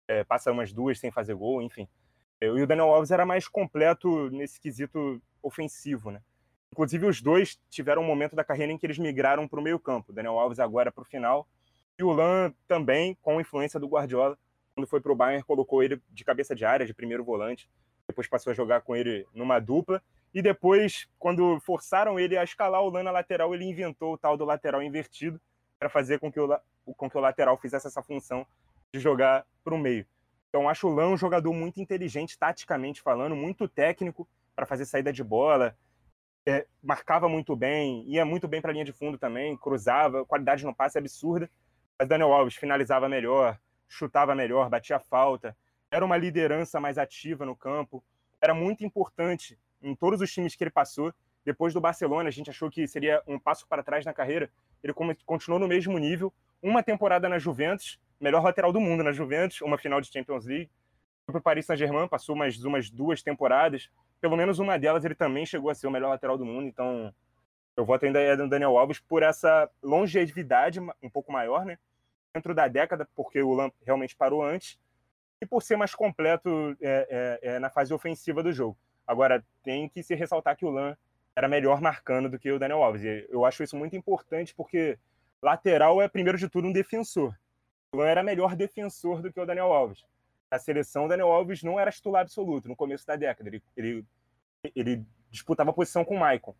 é, 0.09 0.25
passa 0.25 0.52
umas 0.52 0.73
duas 0.73 0.99
sem 0.99 1.11
fazer 1.11 1.35
gol, 1.35 1.62
enfim. 1.62 1.88
É, 2.40 2.47
e 2.47 2.62
o 2.62 2.66
Daniel 2.66 2.92
Alves 2.92 3.11
era 3.11 3.25
mais 3.25 3.49
completo 3.49 4.30
nesse 4.30 4.61
quesito 4.61 5.23
ofensivo, 5.42 6.11
né? 6.11 6.21
Inclusive, 6.73 7.06
os 7.06 7.21
dois 7.21 7.61
tiveram 7.68 8.02
um 8.02 8.06
momento 8.06 8.35
da 8.35 8.44
carreira 8.44 8.73
em 8.73 8.78
que 8.78 8.87
eles 8.87 8.99
migraram 8.99 9.47
para 9.47 9.61
o 9.61 9.62
meio-campo. 9.62 10.11
O 10.11 10.14
Daniel 10.14 10.38
Alves 10.38 10.59
agora 10.59 10.90
para 10.90 11.02
o 11.02 11.04
final. 11.04 11.47
E 11.99 12.02
o 12.02 12.11
Lan 12.11 12.52
também, 12.66 13.14
com 13.21 13.40
influência 13.40 13.78
do 13.78 13.87
Guardiola, 13.87 14.38
quando 14.74 14.86
foi 14.86 15.00
para 15.00 15.12
o 15.12 15.16
Bayern, 15.16 15.44
colocou 15.44 15.82
ele 15.82 16.00
de 16.10 16.24
cabeça 16.24 16.54
de 16.54 16.64
área, 16.64 16.86
de 16.86 16.94
primeiro 16.94 17.24
volante. 17.24 17.68
Depois 18.06 18.26
passou 18.26 18.50
a 18.50 18.54
jogar 18.54 18.80
com 18.82 18.96
ele 18.96 19.26
numa 19.34 19.58
dupla. 19.58 20.02
E 20.34 20.40
depois, 20.40 21.08
quando 21.18 21.60
forçaram 21.60 22.18
ele 22.18 22.36
a 22.36 22.44
escalar 22.44 22.82
o 22.82 22.88
Lan 22.88 23.02
na 23.02 23.10
lateral, 23.10 23.54
ele 23.54 23.64
inventou 23.64 24.14
o 24.14 24.18
tal 24.18 24.36
do 24.36 24.44
lateral 24.44 24.82
invertido 24.82 25.40
para 25.78 25.88
fazer 25.88 26.18
com 26.18 26.32
que, 26.32 26.40
o, 26.40 26.58
com 26.96 27.10
que 27.10 27.16
o 27.16 27.20
lateral 27.20 27.58
fizesse 27.58 27.86
essa 27.86 28.02
função 28.02 28.46
de 28.92 29.00
jogar 29.00 29.46
para 29.62 29.74
o 29.74 29.78
meio. 29.78 30.06
Então, 30.48 30.68
acho 30.68 30.86
o 30.86 30.94
Lan 30.94 31.10
um 31.10 31.16
jogador 31.16 31.52
muito 31.52 31.80
inteligente, 31.80 32.38
taticamente 32.38 33.02
falando, 33.02 33.34
muito 33.34 33.68
técnico 33.68 34.28
para 34.54 34.66
fazer 34.66 34.84
saída 34.84 35.12
de 35.12 35.24
bola, 35.24 35.76
é, 36.46 36.66
marcava 36.82 37.28
muito 37.28 37.54
bem, 37.54 38.04
ia 38.06 38.24
muito 38.24 38.48
bem 38.48 38.60
para 38.60 38.70
a 38.70 38.72
linha 38.72 38.84
de 38.84 38.92
fundo 38.92 39.16
também, 39.16 39.56
cruzava, 39.56 40.24
qualidade 40.24 40.64
no 40.64 40.74
passe 40.74 40.98
absurda. 40.98 41.50
Mas 41.98 42.08
Daniel 42.08 42.32
Alves 42.32 42.56
finalizava 42.56 43.08
melhor, 43.08 43.58
chutava 43.92 44.35
melhor, 44.35 44.70
batia 44.70 44.98
falta, 44.98 45.55
era 45.90 46.05
uma 46.05 46.16
liderança 46.16 46.81
mais 46.81 46.96
ativa 46.96 47.44
no 47.44 47.55
campo, 47.55 48.02
era 48.40 48.55
muito 48.55 48.85
importante 48.85 49.59
em 49.83 49.94
todos 49.94 50.20
os 50.20 50.33
times 50.33 50.57
que 50.57 50.64
ele 50.64 50.70
passou. 50.70 51.12
Depois 51.44 51.74
do 51.74 51.81
Barcelona, 51.81 52.28
a 52.28 52.33
gente 52.33 52.48
achou 52.48 52.70
que 52.70 52.87
seria 52.87 53.22
um 53.26 53.38
passo 53.38 53.66
para 53.68 53.83
trás 53.83 54.05
na 54.05 54.14
carreira. 54.14 54.50
Ele 54.83 54.94
continuou 55.26 55.61
no 55.61 55.68
mesmo 55.68 55.98
nível, 55.98 56.33
uma 56.62 56.83
temporada 56.83 57.28
na 57.28 57.38
Juventus, 57.38 58.00
melhor 58.18 58.42
lateral 58.42 58.72
do 58.72 58.81
mundo 58.81 59.02
na 59.02 59.12
Juventus, 59.12 59.61
uma 59.61 59.76
final 59.76 60.00
de 60.00 60.11
Champions 60.11 60.46
League. 60.46 60.70
Foi 61.26 61.33
para 61.33 61.40
o 61.40 61.42
Paris 61.42 61.66
Saint-Germain, 61.66 62.09
passou 62.09 62.35
mais 62.35 62.64
umas 62.64 62.88
duas 62.88 63.22
temporadas. 63.22 63.90
Pelo 64.20 64.37
menos 64.37 64.59
uma 64.59 64.78
delas 64.78 65.05
ele 65.05 65.14
também 65.14 65.44
chegou 65.44 65.70
a 65.70 65.74
ser 65.74 65.87
o 65.87 65.90
melhor 65.90 66.09
lateral 66.09 66.38
do 66.38 66.44
mundo. 66.44 66.66
Então, 66.66 67.12
eu 67.76 67.85
voto 67.85 68.07
ainda 68.07 68.37
no 68.37 68.48
Daniel 68.48 68.78
Alves 68.78 69.00
por 69.00 69.22
essa 69.22 69.68
longevidade 69.83 70.81
um 70.81 71.11
pouco 71.11 71.31
maior, 71.31 71.64
né? 71.64 71.78
Dentro 72.35 72.55
da 72.55 72.68
década, 72.68 73.09
porque 73.14 73.42
o 73.42 73.53
Lamp 73.53 73.75
realmente 73.85 74.16
parou 74.16 74.42
antes, 74.42 74.79
e 75.40 75.47
por 75.47 75.62
ser 75.62 75.77
mais 75.77 75.95
completo 75.95 76.77
é, 76.81 77.40
é, 77.42 77.55
é, 77.55 77.59
na 77.59 77.68
fase 77.68 77.92
ofensiva 77.92 78.42
do 78.42 78.53
jogo. 78.53 78.79
Agora, 79.07 79.45
tem 79.62 79.88
que 79.88 80.03
se 80.03 80.14
ressaltar 80.14 80.57
que 80.57 80.64
o 80.64 80.71
Lan 80.71 80.97
era 81.35 81.49
melhor 81.49 81.81
marcando 81.81 82.29
do 82.29 82.38
que 82.38 82.51
o 82.51 82.59
Daniel 82.59 82.83
Alves. 82.83 83.03
Eu 83.29 83.45
acho 83.45 83.62
isso 83.62 83.77
muito 83.77 83.97
importante 83.97 84.55
porque 84.55 84.99
lateral 85.42 86.01
é, 86.01 86.09
primeiro 86.09 86.38
de 86.38 86.49
tudo, 86.49 86.68
um 86.68 86.73
defensor. 86.73 87.37
Luan 87.95 88.09
era 88.09 88.23
melhor 88.23 88.57
defensor 88.57 89.21
do 89.21 89.33
que 89.33 89.40
o 89.40 89.45
Daniel 89.45 89.73
Alves. 89.73 90.05
Na 90.51 90.59
seleção, 90.59 91.05
o 91.05 91.09
Daniel 91.09 91.33
Alves 91.33 91.62
não 91.62 91.79
era 91.79 91.90
titular 91.90 92.23
absoluto 92.23 92.68
no 92.68 92.77
começo 92.77 93.07
da 93.07 93.16
década. 93.16 93.49
Ele, 93.49 93.62
ele, 93.77 94.07
ele 94.75 95.07
disputava 95.31 95.73
posição 95.73 96.05
com 96.05 96.14
o 96.14 96.21
Maicon. 96.21 96.55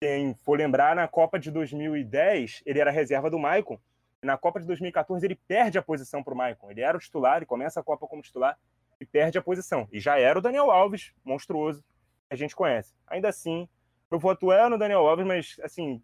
Quem 0.00 0.34
for 0.34 0.58
lembrar, 0.58 0.94
na 0.94 1.08
Copa 1.08 1.38
de 1.38 1.50
2010, 1.50 2.62
ele 2.66 2.80
era 2.80 2.90
reserva 2.90 3.30
do 3.30 3.38
Maicon. 3.38 3.78
Na 4.22 4.38
Copa 4.38 4.60
de 4.60 4.66
2014, 4.66 5.26
ele 5.26 5.34
perde 5.34 5.78
a 5.78 5.82
posição 5.82 6.22
para 6.22 6.32
o 6.32 6.36
Maicon. 6.36 6.70
Ele 6.70 6.80
era 6.80 6.96
o 6.96 7.00
titular, 7.00 7.38
ele 7.38 7.46
começa 7.46 7.80
a 7.80 7.82
Copa 7.82 8.06
como 8.06 8.22
titular 8.22 8.56
e 9.00 9.04
perde 9.04 9.36
a 9.36 9.42
posição. 9.42 9.88
E 9.90 9.98
já 9.98 10.18
era 10.18 10.38
o 10.38 10.42
Daniel 10.42 10.70
Alves, 10.70 11.12
monstruoso, 11.24 11.80
que 12.28 12.34
a 12.34 12.36
gente 12.36 12.54
conhece. 12.54 12.94
Ainda 13.08 13.28
assim, 13.28 13.68
meu 14.08 14.20
voto 14.20 14.52
é 14.52 14.68
no 14.68 14.78
Daniel 14.78 15.06
Alves, 15.08 15.26
mas, 15.26 15.56
assim, 15.62 16.00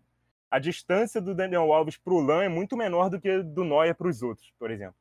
a 0.50 0.58
distância 0.58 1.20
do 1.20 1.34
Daniel 1.34 1.72
Alves 1.72 1.96
para 1.96 2.12
o 2.12 2.20
Lan 2.20 2.42
é 2.42 2.48
muito 2.48 2.76
menor 2.76 3.08
do 3.08 3.20
que 3.20 3.42
do 3.42 3.64
Neuer 3.64 3.94
para 3.94 4.08
os 4.08 4.20
outros, 4.20 4.52
por 4.58 4.70
exemplo. 4.70 4.96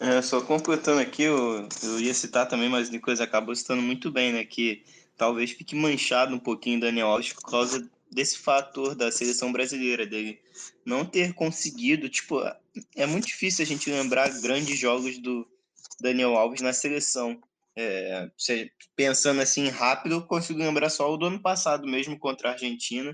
É, 0.00 0.20
só 0.20 0.40
completando 0.42 1.00
aqui, 1.00 1.22
eu, 1.22 1.66
eu 1.82 2.00
ia 2.00 2.12
citar 2.12 2.46
também, 2.46 2.68
mas 2.68 2.88
o 2.88 2.92
Nicolas 2.92 3.20
acabou 3.20 3.54
citando 3.54 3.80
muito 3.80 4.10
bem, 4.10 4.32
né? 4.32 4.44
Que 4.44 4.84
talvez 5.16 5.52
fique 5.52 5.74
manchado 5.74 6.34
um 6.34 6.38
pouquinho 6.38 6.78
o 6.78 6.80
Daniel 6.80 7.06
Alves 7.06 7.32
por 7.32 7.48
causa 7.48 7.88
desse 8.10 8.38
fator 8.38 8.94
da 8.94 9.10
seleção 9.10 9.52
brasileira, 9.52 10.06
dele 10.06 10.40
não 10.84 11.04
ter 11.04 11.34
conseguido, 11.34 12.08
tipo, 12.08 12.40
é 12.94 13.06
muito 13.06 13.26
difícil 13.26 13.62
a 13.62 13.66
gente 13.66 13.90
lembrar 13.90 14.40
grandes 14.40 14.78
jogos 14.78 15.18
do 15.18 15.46
Daniel 16.00 16.36
Alves 16.36 16.60
na 16.60 16.72
seleção. 16.72 17.40
É, 17.76 18.30
pensando 18.94 19.40
assim 19.40 19.68
rápido, 19.68 20.14
eu 20.14 20.26
consigo 20.26 20.60
lembrar 20.60 20.90
só 20.90 21.12
o 21.12 21.16
do 21.16 21.26
ano 21.26 21.42
passado 21.42 21.88
mesmo 21.88 22.16
contra 22.16 22.50
a 22.50 22.52
Argentina, 22.52 23.12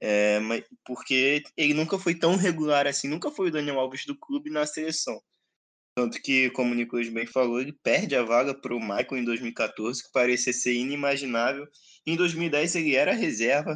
é, 0.00 0.38
porque 0.84 1.42
ele 1.56 1.74
nunca 1.74 1.98
foi 1.98 2.14
tão 2.14 2.36
regular 2.36 2.86
assim, 2.86 3.08
nunca 3.08 3.30
foi 3.30 3.48
o 3.48 3.50
Daniel 3.50 3.80
Alves 3.80 4.06
do 4.06 4.16
clube 4.16 4.48
na 4.50 4.64
seleção. 4.64 5.20
Tanto 5.98 6.20
que, 6.20 6.50
como 6.50 6.72
o 6.72 6.74
Nicolas 6.74 7.08
bem 7.08 7.26
falou, 7.26 7.58
ele 7.58 7.72
perde 7.72 8.14
a 8.14 8.22
vaga 8.22 8.54
para 8.54 8.74
o 8.74 8.80
Michael 8.80 9.16
em 9.16 9.24
2014, 9.24 10.04
que 10.04 10.12
parecia 10.12 10.52
ser 10.52 10.74
inimaginável. 10.74 11.66
Em 12.06 12.14
2010 12.14 12.76
ele 12.76 12.94
era 12.94 13.14
reserva, 13.14 13.74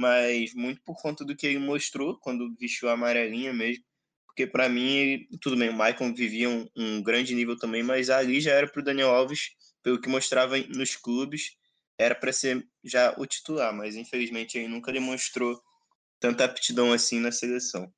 mas 0.00 0.54
muito 0.54 0.80
por 0.82 0.96
conta 0.96 1.24
do 1.24 1.36
que 1.36 1.46
ele 1.46 1.58
mostrou 1.58 2.18
quando 2.18 2.54
vestiu 2.58 2.88
a 2.88 2.92
amarelinha 2.92 3.52
mesmo. 3.52 3.84
Porque 4.26 4.46
para 4.46 4.66
mim, 4.66 5.26
tudo 5.42 5.56
bem, 5.56 5.68
o 5.68 5.72
Michael 5.72 6.14
vivia 6.14 6.48
um, 6.48 6.66
um 6.74 7.02
grande 7.02 7.34
nível 7.34 7.56
também, 7.58 7.82
mas 7.82 8.08
ali 8.08 8.40
já 8.40 8.52
era 8.52 8.66
para 8.66 8.80
o 8.80 8.84
Daniel 8.84 9.10
Alves 9.10 9.50
pelo 9.82 10.00
que 10.00 10.08
mostrava 10.08 10.56
nos 10.56 10.96
clubes, 10.96 11.56
era 11.98 12.14
para 12.14 12.32
ser 12.32 12.66
já 12.82 13.14
o 13.18 13.26
titular, 13.26 13.74
mas 13.74 13.94
infelizmente 13.94 14.56
ele 14.56 14.68
nunca 14.68 14.90
demonstrou 14.90 15.60
tanta 16.18 16.44
aptidão 16.44 16.92
assim 16.92 17.20
na 17.20 17.30
seleção. 17.30 17.92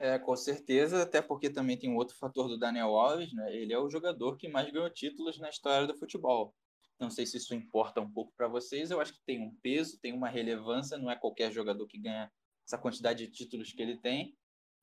É, 0.00 0.18
com 0.18 0.34
certeza, 0.36 1.02
até 1.02 1.22
porque 1.22 1.50
também 1.50 1.76
tem 1.76 1.90
um 1.90 1.96
outro 1.96 2.16
fator 2.16 2.48
do 2.48 2.58
Daniel 2.58 2.96
Alves, 2.96 3.32
né? 3.32 3.54
Ele 3.54 3.72
é 3.72 3.78
o 3.78 3.90
jogador 3.90 4.36
que 4.36 4.48
mais 4.48 4.70
ganhou 4.72 4.90
títulos 4.90 5.38
na 5.38 5.48
história 5.48 5.86
do 5.86 5.96
futebol. 5.96 6.54
Não 6.98 7.10
sei 7.10 7.26
se 7.26 7.36
isso 7.36 7.54
importa 7.54 8.00
um 8.00 8.10
pouco 8.10 8.32
para 8.36 8.48
vocês, 8.48 8.90
eu 8.90 9.00
acho 9.00 9.12
que 9.12 9.20
tem 9.24 9.40
um 9.40 9.54
peso, 9.62 10.00
tem 10.00 10.12
uma 10.12 10.28
relevância, 10.28 10.98
não 10.98 11.10
é 11.10 11.16
qualquer 11.16 11.52
jogador 11.52 11.86
que 11.86 11.98
ganha 11.98 12.30
essa 12.66 12.76
quantidade 12.76 13.24
de 13.24 13.32
títulos 13.32 13.72
que 13.72 13.80
ele 13.80 13.96
tem. 13.98 14.36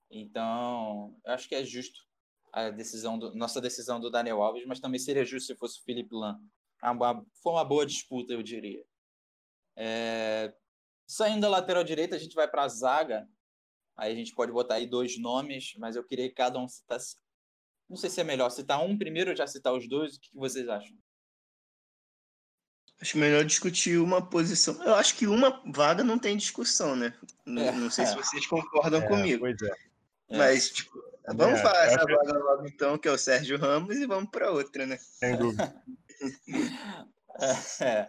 Então, 0.09 1.19
eu 1.25 1.33
acho 1.33 1.47
que 1.49 1.55
é 1.55 1.63
justo 1.63 1.99
a 2.53 2.69
decisão 2.69 3.19
do, 3.19 3.35
nossa 3.35 3.59
decisão 3.59 3.99
do 3.99 4.09
Daniel 4.09 4.41
Alves, 4.41 4.65
mas 4.65 4.79
também 4.79 4.99
seria 4.99 5.25
justo 5.25 5.47
se 5.47 5.55
fosse 5.55 5.79
o 5.79 5.83
Felipe 5.83 6.15
Lan. 6.15 6.39
Uma, 6.81 7.25
foi 7.43 7.51
uma 7.51 7.65
boa 7.65 7.85
disputa, 7.85 8.31
eu 8.31 8.41
diria. 8.41 8.85
É, 9.75 10.53
saindo 11.05 11.41
da 11.41 11.49
lateral 11.49 11.83
direita, 11.83 12.15
a 12.15 12.19
gente 12.19 12.35
vai 12.35 12.47
para 12.47 12.63
a 12.63 12.67
zaga. 12.69 13.27
Aí 13.97 14.11
a 14.11 14.15
gente 14.15 14.33
pode 14.33 14.51
botar 14.51 14.75
aí 14.75 14.87
dois 14.87 15.19
nomes, 15.19 15.73
mas 15.77 15.95
eu 15.95 16.03
queria 16.03 16.29
que 16.29 16.35
cada 16.35 16.57
um 16.59 16.67
citasse. 16.67 17.17
Não 17.89 17.97
sei 17.97 18.09
se 18.09 18.21
é 18.21 18.23
melhor 18.23 18.49
citar 18.49 18.83
um 18.83 18.97
primeiro 18.97 19.31
ou 19.31 19.35
já 19.35 19.45
citar 19.47 19.73
os 19.73 19.87
dois. 19.87 20.15
O 20.15 20.21
que 20.21 20.29
vocês 20.33 20.67
acham? 20.67 20.97
Acho 23.01 23.17
melhor 23.17 23.43
discutir 23.43 23.99
uma 23.99 24.21
posição. 24.21 24.81
Eu 24.83 24.95
acho 24.95 25.15
que 25.15 25.27
uma 25.27 25.61
vaga 25.65 26.03
não 26.03 26.17
tem 26.17 26.37
discussão, 26.37 26.95
né? 26.95 27.13
Não, 27.45 27.61
é, 27.61 27.71
não 27.71 27.89
sei 27.89 28.05
é. 28.05 28.07
se 28.07 28.15
vocês 28.15 28.47
concordam 28.47 29.01
é, 29.01 29.07
comigo. 29.07 29.41
Pois 29.41 29.61
é. 29.61 29.75
Mas, 30.37 30.69
tipo, 30.69 30.97
vamos 31.35 31.61
falar 31.61 31.85
essa 31.85 31.99
vaga 31.99 32.39
logo 32.39 32.67
então, 32.67 32.97
que 32.97 33.07
é 33.07 33.11
o 33.11 33.17
Sérgio 33.17 33.57
Ramos, 33.57 33.95
e 33.97 34.07
vamos 34.07 34.29
para 34.29 34.51
outra, 34.51 34.85
né? 34.85 34.97
Sem 34.97 35.37
dúvida. 35.37 35.75
é. 37.81 38.07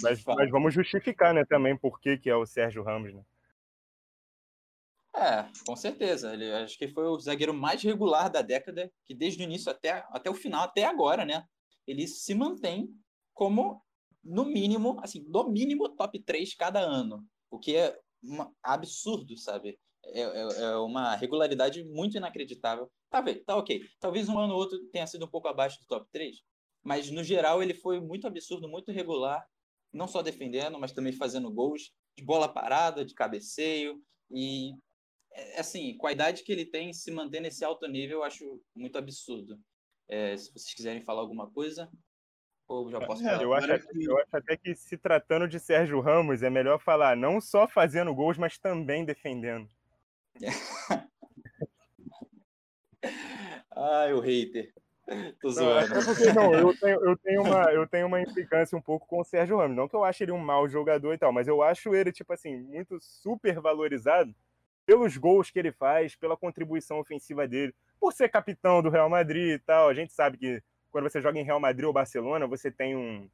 Mas, 0.00 0.24
mas, 0.24 0.50
vamos 0.50 0.72
justificar, 0.72 1.34
né, 1.34 1.44
também, 1.44 1.76
por 1.76 2.00
que, 2.00 2.16
que 2.16 2.30
é 2.30 2.34
o 2.34 2.46
Sérgio 2.46 2.82
Ramos, 2.82 3.12
né? 3.12 3.22
É, 5.14 5.44
com 5.66 5.76
certeza. 5.76 6.32
Ele 6.32 6.50
acho 6.52 6.78
que 6.78 6.88
foi 6.88 7.04
o 7.04 7.18
zagueiro 7.18 7.52
mais 7.52 7.82
regular 7.82 8.30
da 8.30 8.40
década, 8.40 8.90
que 9.04 9.14
desde 9.14 9.42
o 9.42 9.44
início 9.44 9.70
até, 9.70 10.04
até 10.10 10.30
o 10.30 10.34
final, 10.34 10.64
até 10.64 10.84
agora, 10.84 11.24
né? 11.24 11.44
Ele 11.86 12.06
se 12.06 12.34
mantém 12.34 12.88
como, 13.34 13.82
no 14.22 14.44
mínimo, 14.44 14.98
assim, 15.02 15.24
no 15.28 15.48
mínimo 15.48 15.88
top 15.90 16.18
3 16.22 16.54
cada 16.54 16.80
ano. 16.80 17.24
O 17.50 17.58
que 17.58 17.76
é 17.76 17.98
uma, 18.22 18.52
absurdo, 18.62 19.36
sabe? 19.36 19.78
É, 20.04 20.20
é, 20.20 20.62
é, 20.62 20.76
uma 20.76 21.14
regularidade 21.14 21.84
muito 21.84 22.16
inacreditável. 22.16 22.90
Tá, 23.10 23.22
tá 23.44 23.56
ok. 23.56 23.80
Talvez 24.00 24.28
um 24.28 24.38
ano 24.38 24.54
ou 24.54 24.60
outro 24.60 24.78
tenha 24.90 25.06
sido 25.06 25.24
um 25.24 25.28
pouco 25.28 25.48
abaixo 25.48 25.78
do 25.80 25.86
top 25.86 26.06
3, 26.12 26.38
mas 26.82 27.10
no 27.10 27.22
geral 27.22 27.62
ele 27.62 27.74
foi 27.74 28.00
muito 28.00 28.26
absurdo, 28.26 28.68
muito 28.68 28.90
regular, 28.90 29.46
não 29.92 30.08
só 30.08 30.22
defendendo, 30.22 30.78
mas 30.78 30.92
também 30.92 31.12
fazendo 31.12 31.52
gols 31.52 31.92
de 32.16 32.24
bola 32.24 32.48
parada, 32.48 33.04
de 33.04 33.14
cabeceio 33.14 34.02
e 34.30 34.72
é, 35.34 35.60
assim, 35.60 35.96
com 35.96 36.06
a 36.06 36.12
idade 36.12 36.42
que 36.42 36.52
ele 36.52 36.66
tem, 36.66 36.92
se 36.92 37.10
manter 37.10 37.40
nesse 37.40 37.64
alto 37.64 37.86
nível, 37.86 38.18
eu 38.18 38.24
acho 38.24 38.60
muito 38.74 38.96
absurdo. 38.98 39.58
É, 40.08 40.36
se 40.36 40.52
vocês 40.52 40.74
quiserem 40.74 41.02
falar 41.02 41.20
alguma 41.20 41.50
coisa, 41.50 41.90
ou 42.72 42.90
já 42.90 43.00
posso 43.00 43.22
é, 43.22 43.30
falar? 43.30 43.42
Eu 43.42 43.54
acho, 43.54 43.66
que... 43.88 44.04
eu 44.04 44.18
acho 44.18 44.36
até 44.36 44.56
que 44.56 44.74
se 44.74 44.96
tratando 44.96 45.46
de 45.46 45.60
Sérgio 45.60 46.00
Ramos, 46.00 46.42
é 46.42 46.50
melhor 46.50 46.78
falar 46.78 47.16
não 47.16 47.40
só 47.40 47.68
fazendo 47.68 48.14
gols, 48.14 48.38
mas 48.38 48.58
também 48.58 49.04
defendendo. 49.04 49.68
Ai, 53.74 54.12
o 54.12 54.20
hater. 54.20 54.72
Tô 55.40 55.50
zoando. 55.50 55.88
Não, 55.88 56.00
é 56.00 56.04
porque, 56.04 56.32
não, 56.32 56.54
eu 56.54 56.76
tenho, 56.78 57.04
eu, 57.04 57.16
tenho 57.16 57.42
uma, 57.42 57.72
eu 57.72 57.86
tenho 57.86 58.06
uma 58.06 58.20
implicância 58.20 58.78
um 58.78 58.80
pouco 58.80 59.06
com 59.06 59.20
o 59.20 59.24
Sérgio 59.24 59.58
Ramos. 59.58 59.76
Não 59.76 59.88
que 59.88 59.96
eu 59.96 60.04
ache 60.04 60.24
ele 60.24 60.32
um 60.32 60.38
mau 60.38 60.68
jogador 60.68 61.12
e 61.12 61.18
tal, 61.18 61.32
mas 61.32 61.48
eu 61.48 61.62
acho 61.62 61.94
ele, 61.94 62.12
tipo 62.12 62.32
assim, 62.32 62.56
muito 62.56 62.98
super 63.00 63.60
valorizado 63.60 64.34
pelos 64.86 65.16
gols 65.16 65.50
que 65.50 65.58
ele 65.58 65.72
faz, 65.72 66.14
pela 66.14 66.36
contribuição 66.36 66.98
ofensiva 66.98 67.46
dele, 67.46 67.74
por 68.00 68.12
ser 68.12 68.28
capitão 68.28 68.82
do 68.82 68.90
Real 68.90 69.08
Madrid 69.08 69.54
e 69.54 69.58
tal. 69.58 69.88
A 69.88 69.94
gente 69.94 70.12
sabe 70.12 70.38
que 70.38 70.62
quando 70.92 71.10
você 71.10 71.20
joga 71.20 71.40
em 71.40 71.44
Real 71.44 71.58
Madrid 71.58 71.86
ou 71.86 71.92
Barcelona, 71.92 72.46
você 72.46 72.70
tem 72.70 72.94
um, 72.94 73.28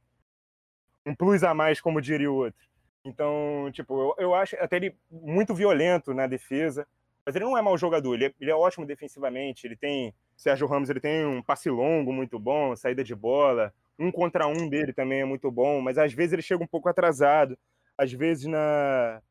um 1.05 1.13
plus 1.13 1.43
a 1.43 1.53
mais, 1.53 1.79
como 1.79 2.01
diria 2.01 2.31
o 2.31 2.35
outro. 2.35 2.67
Então, 3.03 3.69
tipo, 3.71 3.93
eu, 4.01 4.15
eu 4.17 4.35
acho 4.35 4.55
até 4.55 4.77
ele 4.77 4.95
muito 5.11 5.53
violento 5.53 6.13
na 6.13 6.25
defesa, 6.25 6.87
mas 7.25 7.35
ele 7.35 7.45
não 7.45 7.57
é 7.57 7.61
mau 7.61 7.77
jogador, 7.77 8.15
ele 8.15 8.25
é, 8.25 8.33
ele 8.39 8.51
é 8.51 8.55
ótimo 8.55 8.85
defensivamente, 8.85 9.67
ele 9.67 9.75
tem, 9.75 10.13
Sérgio 10.35 10.67
Ramos, 10.67 10.89
ele 10.89 10.99
tem 10.99 11.25
um 11.25 11.41
passe 11.41 11.69
longo 11.69 12.11
muito 12.11 12.39
bom, 12.39 12.75
saída 12.75 13.03
de 13.03 13.13
bola, 13.13 13.73
um 13.97 14.11
contra 14.11 14.47
um 14.47 14.67
dele 14.69 14.93
também 14.93 15.21
é 15.21 15.25
muito 15.25 15.51
bom, 15.51 15.81
mas 15.81 15.97
às 15.97 16.13
vezes 16.13 16.33
ele 16.33 16.41
chega 16.41 16.63
um 16.63 16.67
pouco 16.67 16.89
atrasado, 16.89 17.57
às 17.97 18.11
vezes 18.11 18.45
na, 18.45 19.21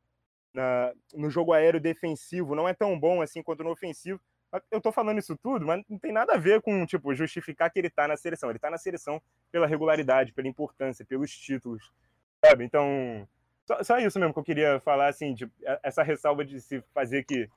na, 0.53 0.93
no 1.15 1.31
jogo 1.31 1.53
aéreo 1.53 1.81
defensivo 1.81 2.55
não 2.55 2.69
é 2.69 2.75
tão 2.75 2.99
bom 2.99 3.23
assim 3.23 3.43
quanto 3.43 3.65
no 3.65 3.71
ofensivo. 3.71 4.21
Eu 4.71 4.81
tô 4.81 4.91
falando 4.91 5.19
isso 5.19 5.37
tudo, 5.37 5.67
mas 5.67 5.83
não 5.89 5.99
tem 5.99 6.13
nada 6.13 6.35
a 6.35 6.39
ver 6.39 6.63
com, 6.63 6.87
tipo, 6.87 7.15
justificar 7.15 7.71
que 7.71 7.79
ele 7.79 7.91
tá 7.91 8.09
na 8.09 8.17
seleção. 8.17 8.49
Ele 8.49 8.59
tá 8.59 8.71
na 8.71 8.79
seleção 8.79 9.21
pela 9.53 9.67
regularidade, 9.67 10.33
pela 10.33 10.49
importância, 10.49 11.05
pelos 11.05 11.31
títulos, 11.31 11.93
sabe? 12.45 12.65
Então, 12.65 13.29
só, 13.67 13.83
só 13.83 13.99
isso 13.99 14.19
mesmo 14.19 14.33
que 14.33 14.41
eu 14.41 14.45
queria 14.45 14.81
falar, 14.81 15.09
assim, 15.09 15.35
de, 15.35 15.51
essa 15.83 16.03
ressalva 16.03 16.45
de 16.45 16.61
se 16.61 16.83
fazer 16.95 17.25
que 17.25 17.49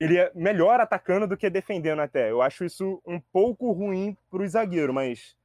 ele 0.00 0.18
é 0.18 0.32
melhor 0.34 0.80
atacando 0.80 1.26
do 1.26 1.36
que 1.36 1.48
defendendo 1.50 2.00
até. 2.00 2.30
Eu 2.30 2.40
acho 2.40 2.64
isso 2.64 3.02
um 3.06 3.20
pouco 3.20 3.70
ruim 3.72 4.16
pro 4.30 4.46
zagueiro, 4.48 4.92
mas 4.92 5.36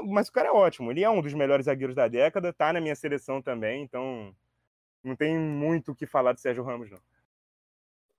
mas 0.00 0.28
o 0.28 0.32
cara 0.32 0.48
é 0.48 0.52
ótimo. 0.52 0.90
Ele 0.90 1.04
é 1.04 1.10
um 1.10 1.20
dos 1.20 1.34
melhores 1.34 1.66
zagueiros 1.66 1.94
da 1.94 2.08
década, 2.08 2.52
tá 2.52 2.72
na 2.72 2.80
minha 2.80 2.96
seleção 2.96 3.40
também, 3.40 3.82
então 3.82 4.34
não 5.02 5.14
tem 5.14 5.38
muito 5.38 5.92
o 5.92 5.94
que 5.94 6.06
falar 6.06 6.32
do 6.32 6.40
Sérgio 6.40 6.64
Ramos, 6.64 6.90
não. 6.90 6.98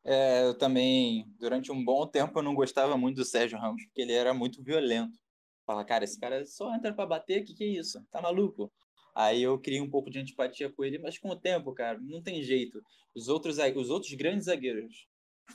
É, 0.05 0.43
eu 0.43 0.55
também, 0.55 1.25
durante 1.39 1.71
um 1.71 1.83
bom 1.83 2.05
tempo, 2.05 2.37
eu 2.37 2.43
não 2.43 2.53
gostava 2.53 2.95
muito 2.95 3.17
do 3.17 3.25
Sérgio 3.25 3.57
Ramos, 3.57 3.83
porque 3.85 4.01
ele 4.01 4.13
era 4.13 4.33
muito 4.35 4.63
violento. 4.63 5.17
Fala, 5.65 5.83
cara, 5.83 6.03
esse 6.03 6.19
cara 6.19 6.45
só 6.45 6.73
entra 6.75 6.93
para 6.93 7.07
bater, 7.07 7.43
que 7.43 7.55
que 7.55 7.63
é 7.63 7.67
isso? 7.67 7.99
Tá 8.11 8.21
maluco? 8.21 8.71
Aí 9.15 9.41
eu 9.41 9.59
criei 9.59 9.81
um 9.81 9.89
pouco 9.89 10.11
de 10.11 10.19
antipatia 10.19 10.69
com 10.69 10.83
ele, 10.83 10.99
mas 10.99 11.17
com 11.17 11.29
o 11.29 11.35
tempo, 11.35 11.73
cara, 11.73 11.97
não 11.99 12.21
tem 12.21 12.43
jeito. 12.43 12.79
Os 13.15 13.27
outros, 13.29 13.57
os 13.57 13.89
outros 13.89 14.13
grandes 14.13 14.45
zagueiros 14.45 15.07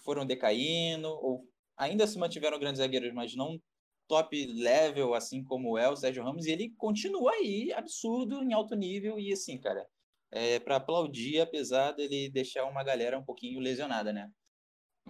foram 0.05 0.27
decaindo, 0.27 1.09
ou 1.09 1.45
ainda 1.77 2.07
se 2.07 2.19
mantiveram 2.19 2.59
grandes 2.59 2.79
zagueiros, 2.81 3.13
mas 3.13 3.37
não 3.37 3.61
top 4.09 4.47
level, 4.47 5.15
assim 5.15 5.45
como 5.45 5.79
é 5.79 5.89
o 5.89 5.95
Sérgio 5.95 6.25
Ramos, 6.25 6.47
e 6.47 6.51
ele 6.51 6.71
continua 6.77 7.31
aí, 7.33 7.73
absurdo, 7.73 8.43
em 8.43 8.53
alto 8.53 8.75
nível, 8.75 9.21
e 9.21 9.33
assim, 9.33 9.57
cara, 9.61 9.87
é, 10.33 10.59
para 10.59 10.77
aplaudir, 10.77 11.41
apesar 11.41 11.93
dele 11.93 12.29
deixar 12.29 12.65
uma 12.65 12.83
galera 12.83 13.17
um 13.17 13.25
pouquinho 13.25 13.61
lesionada, 13.61 14.13
né? 14.13 14.29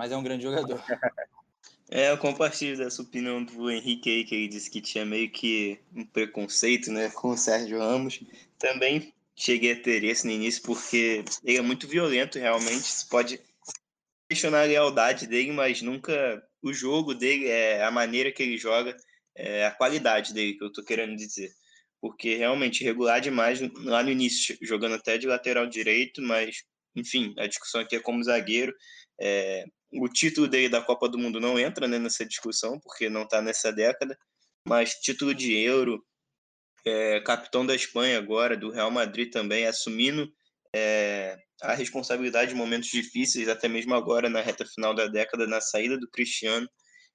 Mas 0.01 0.11
é 0.11 0.17
um 0.17 0.23
grande 0.23 0.45
jogador. 0.45 0.83
É, 1.93 2.13
eu 2.13 2.19
compartilho 2.19 2.77
dessa 2.77 3.03
opinião 3.03 3.43
do 3.43 3.69
Henrique 3.69 4.09
aí, 4.09 4.25
que 4.25 4.33
ele 4.33 4.47
disse 4.47 4.71
que 4.71 4.81
tinha 4.81 5.05
meio 5.05 5.29
que 5.29 5.77
um 5.93 6.07
preconceito 6.07 6.89
né, 6.93 7.11
com 7.11 7.31
o 7.31 7.37
Sérgio 7.37 7.81
Ramos. 7.81 8.21
Também 8.61 9.13
cheguei 9.35 9.73
a 9.73 9.83
ter 9.83 10.05
esse 10.05 10.25
no 10.25 10.33
início, 10.33 10.63
porque 10.63 11.25
ele 11.43 11.59
é 11.59 11.61
muito 11.61 11.89
violento, 11.89 12.39
realmente. 12.39 12.85
Você 12.85 13.07
pode 13.11 13.41
questionar 14.29 14.61
a 14.61 14.67
lealdade 14.67 15.27
dele, 15.27 15.51
mas 15.51 15.83
nunca 15.83 16.41
o 16.63 16.73
jogo 16.73 17.13
dele, 17.13 17.49
é 17.49 17.83
a 17.83 17.91
maneira 17.91 18.31
que 18.31 18.45
ele 18.45 18.57
joga, 18.57 18.97
é 19.35 19.67
a 19.67 19.73
qualidade 19.73 20.33
dele, 20.33 20.55
que 20.55 20.63
eu 20.63 20.73
tô 20.73 20.85
querendo 20.85 21.17
dizer 21.17 21.51
porque 22.01 22.37
realmente 22.37 22.85
regular 22.85 23.21
demais 23.21 23.61
lá 23.85 24.03
no 24.03 24.11
início, 24.11 24.57
jogando 24.63 24.95
até 24.95 25.19
de 25.19 25.27
lateral 25.27 25.67
direito, 25.67 26.23
mas 26.23 26.63
enfim, 26.95 27.35
a 27.37 27.47
discussão 27.47 27.81
aqui 27.81 27.97
é 27.97 28.01
como 28.01 28.23
zagueiro. 28.23 28.73
É, 29.21 29.65
o 29.93 30.09
título 30.09 30.47
dele 30.47 30.69
da 30.69 30.81
Copa 30.81 31.09
do 31.09 31.19
Mundo 31.19 31.41
não 31.41 31.59
entra 31.59 31.89
né, 31.89 31.99
nessa 31.99 32.25
discussão, 32.25 32.79
porque 32.79 33.09
não 33.09 33.23
está 33.23 33.43
nessa 33.43 33.73
década, 33.73 34.17
mas 34.67 34.95
título 34.95 35.35
de 35.35 35.57
Euro, 35.57 36.05
é, 36.85 37.21
capitão 37.21 37.67
da 37.67 37.75
Espanha 37.75 38.19
agora, 38.19 38.57
do 38.57 38.71
Real 38.71 38.91
Madrid 38.91 39.31
também, 39.31 39.67
assumindo 39.67 40.33
é, 40.75 41.37
a 41.63 41.75
responsabilidade 41.75 42.51
de 42.51 42.57
momentos 42.57 42.89
difíceis, 42.89 43.49
até 43.49 43.69
mesmo 43.69 43.95
agora 43.95 44.29
na 44.29 44.41
reta 44.41 44.65
final 44.65 44.95
da 44.95 45.07
década, 45.07 45.47
na 45.47 45.61
saída 45.61 45.99
do 45.99 46.09
Cristiano, 46.09 46.69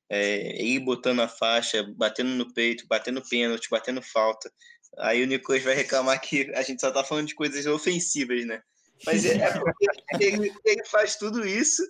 é, 0.09 0.61
ir 0.61 0.79
botando 0.79 1.21
a 1.21 1.27
faixa, 1.27 1.83
batendo 1.95 2.31
no 2.31 2.53
peito, 2.53 2.85
batendo 2.87 3.27
pênalti, 3.27 3.69
batendo 3.69 4.01
falta. 4.01 4.51
Aí 4.99 5.23
o 5.23 5.27
Nicolas 5.27 5.63
vai 5.63 5.75
reclamar 5.75 6.21
que 6.21 6.51
a 6.53 6.61
gente 6.61 6.79
só 6.79 6.91
tá 6.91 7.03
falando 7.03 7.27
de 7.27 7.35
coisas 7.35 7.65
ofensivas, 7.65 8.45
né? 8.45 8.61
Mas 9.05 9.25
é, 9.25 9.37
é 9.37 9.51
porque 9.51 9.87
ele, 10.19 10.53
ele 10.63 10.85
faz 10.85 11.15
tudo 11.15 11.45
isso, 11.45 11.83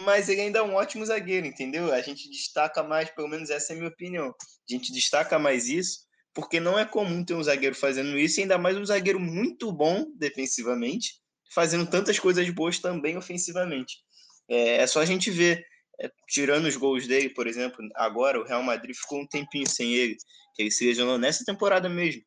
mas 0.00 0.28
ele 0.28 0.42
ainda 0.42 0.58
é 0.58 0.62
um 0.62 0.74
ótimo 0.74 1.04
zagueiro, 1.04 1.46
entendeu? 1.46 1.92
A 1.92 2.00
gente 2.00 2.28
destaca 2.30 2.82
mais, 2.82 3.10
pelo 3.10 3.28
menos 3.28 3.50
essa 3.50 3.72
é 3.72 3.74
a 3.74 3.78
minha 3.78 3.88
opinião. 3.88 4.28
A 4.28 4.72
gente 4.72 4.92
destaca 4.92 5.38
mais 5.38 5.68
isso, 5.68 6.00
porque 6.34 6.60
não 6.60 6.78
é 6.78 6.84
comum 6.84 7.24
ter 7.24 7.34
um 7.34 7.42
zagueiro 7.42 7.74
fazendo 7.74 8.18
isso, 8.18 8.38
e 8.38 8.42
ainda 8.42 8.58
mais 8.58 8.76
um 8.76 8.84
zagueiro 8.84 9.18
muito 9.18 9.72
bom 9.72 10.04
defensivamente, 10.18 11.14
fazendo 11.54 11.88
tantas 11.88 12.18
coisas 12.18 12.48
boas 12.50 12.78
também 12.78 13.16
ofensivamente. 13.16 13.96
É, 14.48 14.76
é 14.76 14.86
só 14.86 15.00
a 15.00 15.04
gente 15.06 15.30
ver, 15.30 15.64
é, 15.98 16.10
tirando 16.28 16.66
os 16.66 16.76
gols 16.76 17.06
dele, 17.06 17.30
por 17.30 17.46
exemplo, 17.46 17.78
agora 17.94 18.38
o 18.38 18.44
Real 18.44 18.62
Madrid 18.62 18.94
ficou 18.94 19.20
um 19.20 19.26
tempinho 19.26 19.68
sem 19.68 19.94
ele, 19.94 20.16
que 20.54 20.62
ele 20.62 20.70
se 20.70 20.86
lesionou 20.86 21.18
nessa 21.18 21.44
temporada 21.44 21.88
mesmo. 21.88 22.22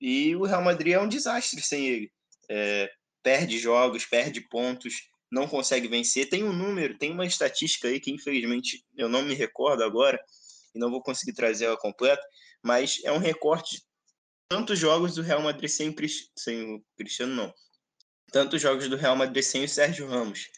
E 0.00 0.34
o 0.34 0.44
Real 0.44 0.62
Madrid 0.62 0.94
é 0.94 1.00
um 1.00 1.08
desastre 1.08 1.60
sem 1.60 1.86
ele. 1.86 2.10
É, 2.50 2.90
perde 3.22 3.58
jogos, 3.58 4.06
perde 4.06 4.40
pontos, 4.48 4.94
não 5.30 5.46
consegue 5.46 5.88
vencer. 5.88 6.28
Tem 6.28 6.44
um 6.44 6.52
número, 6.52 6.98
tem 6.98 7.12
uma 7.12 7.26
estatística 7.26 7.88
aí 7.88 8.00
que 8.00 8.10
infelizmente 8.10 8.84
eu 8.96 9.08
não 9.08 9.22
me 9.22 9.34
recordo 9.34 9.82
agora 9.82 10.18
e 10.74 10.78
não 10.78 10.90
vou 10.90 11.02
conseguir 11.02 11.32
trazer 11.32 11.66
ela 11.66 11.76
completa, 11.76 12.22
mas 12.62 13.00
é 13.04 13.12
um 13.12 13.18
recorte 13.18 13.82
tantos 14.48 14.78
jogos 14.78 15.14
do 15.14 15.22
Real 15.22 15.42
Madrid 15.42 15.70
sem, 15.70 15.94
sem 16.36 16.74
o 16.74 16.84
Cristiano, 16.96 17.34
não. 17.34 17.54
Tantos 18.32 18.60
jogos 18.60 18.88
do 18.88 18.96
Real 18.96 19.16
Madrid 19.16 19.44
sem 19.44 19.64
o 19.64 19.68
Sérgio 19.68 20.06
Ramos. 20.06 20.48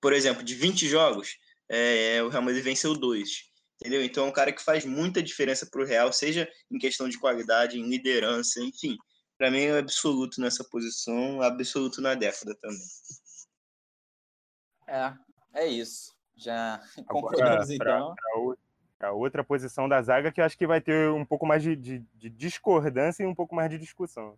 Por 0.00 0.12
exemplo, 0.12 0.42
de 0.42 0.54
20 0.54 0.88
jogos, 0.88 1.36
é, 1.68 2.22
o 2.22 2.28
Real 2.28 2.42
Madrid 2.42 2.62
venceu 2.62 2.94
dois 2.94 3.50
entendeu? 3.80 4.04
Então 4.04 4.26
é 4.26 4.28
um 4.28 4.32
cara 4.32 4.52
que 4.52 4.62
faz 4.62 4.84
muita 4.84 5.22
diferença 5.22 5.66
para 5.66 5.80
o 5.80 5.86
Real, 5.86 6.12
seja 6.12 6.48
em 6.70 6.78
questão 6.78 7.08
de 7.08 7.18
qualidade, 7.18 7.78
em 7.78 7.88
liderança, 7.88 8.60
enfim. 8.60 8.96
Para 9.38 9.50
mim 9.50 9.62
é 9.62 9.78
absoluto 9.78 10.40
nessa 10.40 10.62
posição, 10.64 11.40
absoluto 11.40 12.02
na 12.02 12.14
década 12.14 12.54
também. 12.60 12.86
É, 14.90 15.14
é 15.54 15.66
isso. 15.66 16.14
Já 16.36 16.80
concordamos 17.06 17.70
então. 17.70 18.14
a 18.98 19.12
outra 19.12 19.44
posição 19.44 19.88
da 19.88 20.02
zaga 20.02 20.32
que 20.32 20.40
eu 20.40 20.44
acho 20.44 20.58
que 20.58 20.66
vai 20.66 20.80
ter 20.80 21.10
um 21.10 21.24
pouco 21.24 21.46
mais 21.46 21.62
de, 21.62 21.76
de, 21.76 21.98
de 22.16 22.28
discordância 22.28 23.22
e 23.22 23.26
um 23.26 23.34
pouco 23.34 23.54
mais 23.54 23.70
de 23.70 23.78
discussão. 23.78 24.36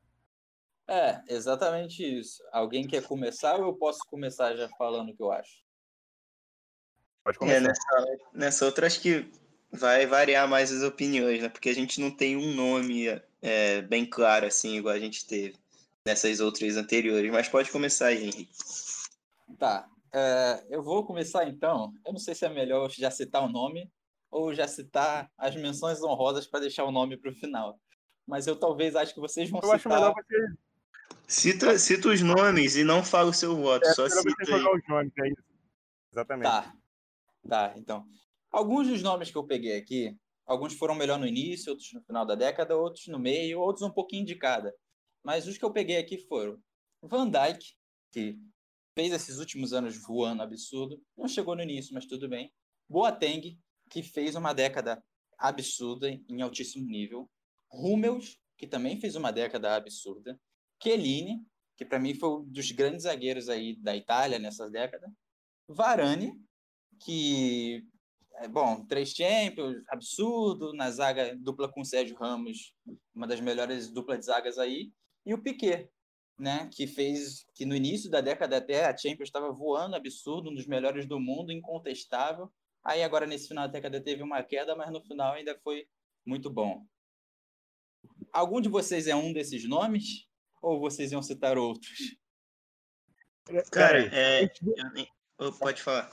É, 0.86 1.22
exatamente 1.28 2.02
isso. 2.02 2.42
Alguém 2.52 2.86
quer 2.86 3.02
começar 3.02 3.54
ou 3.58 3.66
eu 3.66 3.74
posso 3.74 4.00
começar 4.06 4.54
já 4.54 4.68
falando 4.70 5.10
o 5.10 5.16
que 5.16 5.22
eu 5.22 5.32
acho? 5.32 5.62
Pode 7.24 7.36
é, 7.36 7.38
começar. 7.38 7.58
É, 7.58 7.60
nessa, 7.60 8.18
nessa 8.34 8.64
outra, 8.66 8.86
acho 8.86 9.00
que 9.00 9.30
vai 9.72 10.06
variar 10.06 10.46
mais 10.46 10.70
as 10.70 10.82
opiniões, 10.82 11.40
né? 11.40 11.48
Porque 11.48 11.70
a 11.70 11.74
gente 11.74 12.00
não 12.00 12.10
tem 12.10 12.36
um 12.36 12.52
nome 12.52 13.06
é, 13.40 13.80
bem 13.82 14.04
claro, 14.04 14.46
assim, 14.46 14.76
igual 14.76 14.94
a 14.94 14.98
gente 14.98 15.24
teve 15.24 15.56
nessas 16.04 16.40
outras 16.40 16.76
anteriores. 16.76 17.30
Mas 17.30 17.48
pode 17.48 17.70
começar 17.70 18.06
aí, 18.06 18.24
Henrique. 18.24 18.50
Tá. 19.58 19.88
É, 20.14 20.66
eu 20.68 20.82
vou 20.82 21.04
começar 21.04 21.48
então. 21.48 21.92
Eu 22.04 22.12
não 22.12 22.18
sei 22.18 22.34
se 22.34 22.44
é 22.44 22.48
melhor 22.48 22.90
já 22.90 23.10
citar 23.10 23.42
o 23.42 23.48
nome 23.48 23.90
ou 24.30 24.54
já 24.54 24.68
citar 24.68 25.30
as 25.36 25.56
menções 25.56 26.02
honrosas 26.02 26.46
para 26.46 26.60
deixar 26.60 26.84
o 26.84 26.92
nome 26.92 27.16
para 27.16 27.30
o 27.30 27.34
final. 27.34 27.78
Mas 28.26 28.46
eu 28.46 28.56
talvez 28.56 28.94
acho 28.94 29.14
que 29.14 29.20
vocês 29.20 29.50
vão 29.50 29.60
eu 29.60 29.66
citar. 29.66 29.76
Acho 29.76 29.88
melhor 29.88 30.14
você... 30.14 30.56
Cita, 31.26 31.78
cita 31.78 32.08
os 32.08 32.20
nomes 32.20 32.76
e 32.76 32.84
não 32.84 33.02
fala 33.02 33.30
o 33.30 33.34
seu 33.34 33.56
voto, 33.56 33.86
é, 33.86 33.94
só 33.94 34.08
cita 34.08 34.32
você 34.44 34.54
aí. 34.54 34.60
os 34.60 34.88
nomes, 34.88 35.12
é 35.18 35.28
isso. 35.28 35.42
Exatamente. 36.12 36.44
Tá. 36.44 36.74
Tá, 37.48 37.74
então. 37.76 38.04
Alguns 38.50 38.88
dos 38.88 39.02
nomes 39.02 39.30
que 39.30 39.36
eu 39.36 39.44
peguei 39.44 39.76
aqui, 39.76 40.16
alguns 40.46 40.74
foram 40.74 40.94
melhor 40.94 41.18
no 41.18 41.26
início, 41.26 41.70
outros 41.70 41.92
no 41.92 42.02
final 42.02 42.24
da 42.24 42.34
década, 42.34 42.76
outros 42.76 43.06
no 43.08 43.18
meio, 43.18 43.60
outros 43.60 43.82
um 43.82 43.90
pouquinho 43.90 44.26
de 44.26 44.34
cada. 44.34 44.74
Mas 45.22 45.46
os 45.46 45.56
que 45.56 45.64
eu 45.64 45.72
peguei 45.72 45.96
aqui 45.96 46.18
foram 46.18 46.58
Van 47.02 47.28
Dyke, 47.28 47.74
que 48.10 48.38
fez 48.94 49.12
esses 49.12 49.38
últimos 49.38 49.72
anos 49.72 49.96
voando 49.96 50.42
absurdo, 50.42 51.02
não 51.16 51.28
chegou 51.28 51.56
no 51.56 51.62
início, 51.62 51.94
mas 51.94 52.06
tudo 52.06 52.28
bem. 52.28 52.52
Boateng, 52.88 53.58
que 53.90 54.02
fez 54.02 54.34
uma 54.34 54.52
década 54.52 55.02
absurda 55.38 56.10
em 56.10 56.42
altíssimo 56.42 56.86
nível. 56.86 57.30
Hummels, 57.70 58.38
que 58.56 58.66
também 58.66 59.00
fez 59.00 59.16
uma 59.16 59.32
década 59.32 59.74
absurda. 59.74 60.38
Chiellini, 60.82 61.44
que 61.76 61.84
para 61.84 61.98
mim 61.98 62.14
foi 62.14 62.28
um 62.28 62.44
dos 62.44 62.70
grandes 62.70 63.02
zagueiros 63.02 63.48
aí 63.48 63.76
da 63.76 63.96
Itália 63.96 64.38
nessa 64.38 64.68
década. 64.68 65.10
Varane, 65.68 66.38
que 67.00 67.84
é, 68.36 68.48
bom, 68.48 68.84
três 68.86 69.10
Champions, 69.10 69.82
absurdo, 69.88 70.72
na 70.72 70.90
zaga 70.90 71.36
dupla 71.36 71.70
com 71.70 71.84
Sérgio 71.84 72.16
Ramos, 72.16 72.74
uma 73.14 73.26
das 73.26 73.40
melhores 73.40 73.90
duplas 73.90 74.20
de 74.20 74.26
zagas 74.26 74.58
aí, 74.58 74.92
e 75.24 75.34
o 75.34 75.42
Piquet, 75.42 75.88
né, 76.38 76.68
que 76.72 76.86
fez 76.86 77.46
que 77.54 77.64
no 77.64 77.74
início 77.74 78.10
da 78.10 78.20
década 78.20 78.56
até 78.56 78.86
a 78.86 78.96
Champions 78.96 79.28
estava 79.28 79.52
voando 79.52 79.96
absurdo, 79.96 80.50
um 80.50 80.54
dos 80.54 80.66
melhores 80.66 81.06
do 81.06 81.20
mundo, 81.20 81.52
incontestável. 81.52 82.50
Aí 82.84 83.02
agora 83.02 83.26
nesse 83.26 83.48
final 83.48 83.66
da 83.66 83.72
década 83.72 84.02
teve 84.02 84.22
uma 84.22 84.42
queda, 84.42 84.74
mas 84.74 84.90
no 84.90 85.00
final 85.02 85.34
ainda 85.34 85.58
foi 85.62 85.86
muito 86.26 86.50
bom. 86.50 86.84
Algum 88.32 88.60
de 88.60 88.68
vocês 88.68 89.06
é 89.06 89.14
um 89.14 89.32
desses 89.32 89.68
nomes 89.68 90.28
ou 90.60 90.80
vocês 90.80 91.12
iam 91.12 91.22
citar 91.22 91.58
outros? 91.58 92.16
Cara, 93.70 94.06
é, 94.14 94.48
eu, 95.38 95.52
pode 95.52 95.82
falar. 95.82 96.10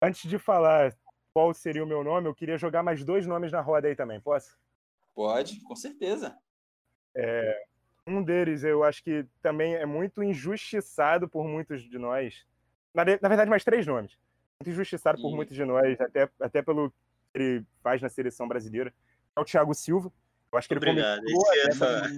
Antes 0.00 0.28
de 0.28 0.38
falar 0.38 0.96
qual 1.32 1.52
seria 1.52 1.84
o 1.84 1.86
meu 1.86 2.02
nome, 2.02 2.28
eu 2.28 2.34
queria 2.34 2.56
jogar 2.56 2.82
mais 2.82 3.04
dois 3.04 3.26
nomes 3.26 3.52
na 3.52 3.60
roda 3.60 3.88
aí 3.88 3.94
também, 3.94 4.20
posso? 4.20 4.56
Pode, 5.14 5.60
com 5.62 5.76
certeza. 5.76 6.36
É, 7.14 7.66
um 8.06 8.22
deles 8.22 8.62
eu 8.62 8.84
acho 8.84 9.02
que 9.02 9.26
também 9.42 9.74
é 9.74 9.84
muito 9.84 10.22
injustiçado 10.22 11.28
por 11.28 11.44
muitos 11.44 11.82
de 11.82 11.98
nós. 11.98 12.46
Na, 12.94 13.04
na 13.04 13.28
verdade, 13.28 13.50
mais 13.50 13.64
três 13.64 13.86
nomes. 13.86 14.16
Muito 14.60 14.70
injustiçado 14.70 15.18
e... 15.18 15.22
por 15.22 15.34
muitos 15.34 15.54
de 15.54 15.64
nós, 15.64 16.00
até, 16.00 16.30
até 16.40 16.62
pelo 16.62 16.90
que 16.90 16.96
ele 17.34 17.64
faz 17.82 18.00
na 18.00 18.08
seleção 18.08 18.46
brasileira. 18.46 18.92
É 19.34 19.40
o 19.40 19.44
Thiago 19.44 19.74
Silva. 19.74 20.12
Eu 20.52 20.58
acho 20.58 20.68
que 20.68 20.74
ele 20.74 20.78
Obrigado. 20.78 21.20
começou, 21.20 21.50
a 21.50 21.52
década, 21.52 22.10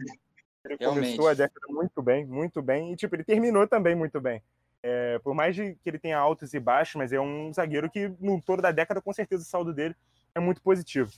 ele 0.65 0.79
começou 0.79 1.29
a 1.29 1.35
década 1.35 1.67
muito 1.69 2.03
bem, 2.03 2.27
muito 2.27 2.63
bem. 2.63 2.93
E, 2.93 2.97
tipo, 2.97 3.17
ele 3.17 3.25
terminou 3.25 3.67
também 3.67 3.95
muito 3.95 4.21
bem. 4.21 4.43
É, 4.83 5.19
por 5.19 5.35
mais 5.35 5.57
de 5.57 5.75
que 5.75 5.89
ele 5.91 5.99
tenha 5.99 6.17
altos 6.17 6.55
e 6.55 6.61
baixos, 6.61 6.95
mas 6.95 7.13
é 7.13 7.21
um 7.21 7.53
zagueiro 7.53 7.91
que 7.91 8.09
no 8.21 8.41
todo 8.41 8.63
da 8.63 8.71
década, 8.71 9.01
com 9.01 9.13
certeza, 9.13 9.43
o 9.43 9.47
saldo 9.47 9.75
dele 9.75 9.97
é 10.35 10.39
muito 10.39 10.63
positivo. 10.63 11.11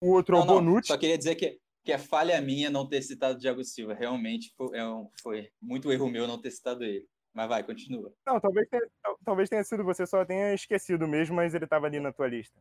O 0.00 0.12
outro 0.12 0.36
não, 0.36 0.42
é 0.42 0.44
o 0.44 0.48
Bonucci. 0.48 0.88
Não, 0.88 0.94
só 0.94 0.98
queria 0.98 1.18
dizer 1.18 1.34
que, 1.34 1.60
que 1.84 1.92
é 1.92 1.98
falha 1.98 2.40
minha 2.40 2.70
não 2.70 2.88
ter 2.88 3.02
citado 3.02 3.36
o 3.36 3.40
Thiago 3.40 3.64
Silva. 3.64 3.94
Realmente 3.94 4.52
foi, 4.56 4.78
é 4.78 4.86
um, 4.86 5.10
foi 5.20 5.50
muito 5.60 5.92
erro 5.92 6.08
meu 6.08 6.26
não 6.26 6.40
ter 6.40 6.50
citado 6.50 6.84
ele. 6.84 7.08
Mas 7.34 7.48
vai, 7.48 7.62
continua. 7.64 8.12
Não, 8.26 8.38
talvez 8.38 8.68
tenha, 8.68 8.82
talvez 9.24 9.48
tenha 9.48 9.64
sido 9.64 9.82
você 9.82 10.06
só 10.06 10.24
tenha 10.24 10.52
esquecido 10.54 11.08
mesmo, 11.08 11.34
mas 11.34 11.54
ele 11.54 11.64
estava 11.64 11.86
ali 11.86 11.98
na 11.98 12.12
tua 12.12 12.28
lista. 12.28 12.60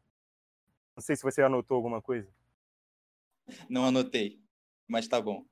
Não 0.96 1.04
sei 1.04 1.16
se 1.16 1.24
você 1.24 1.42
anotou 1.42 1.76
alguma 1.76 2.02
coisa. 2.02 2.30
Não 3.70 3.86
anotei, 3.86 4.40
mas 4.88 5.08
tá 5.08 5.22
bom. 5.22 5.46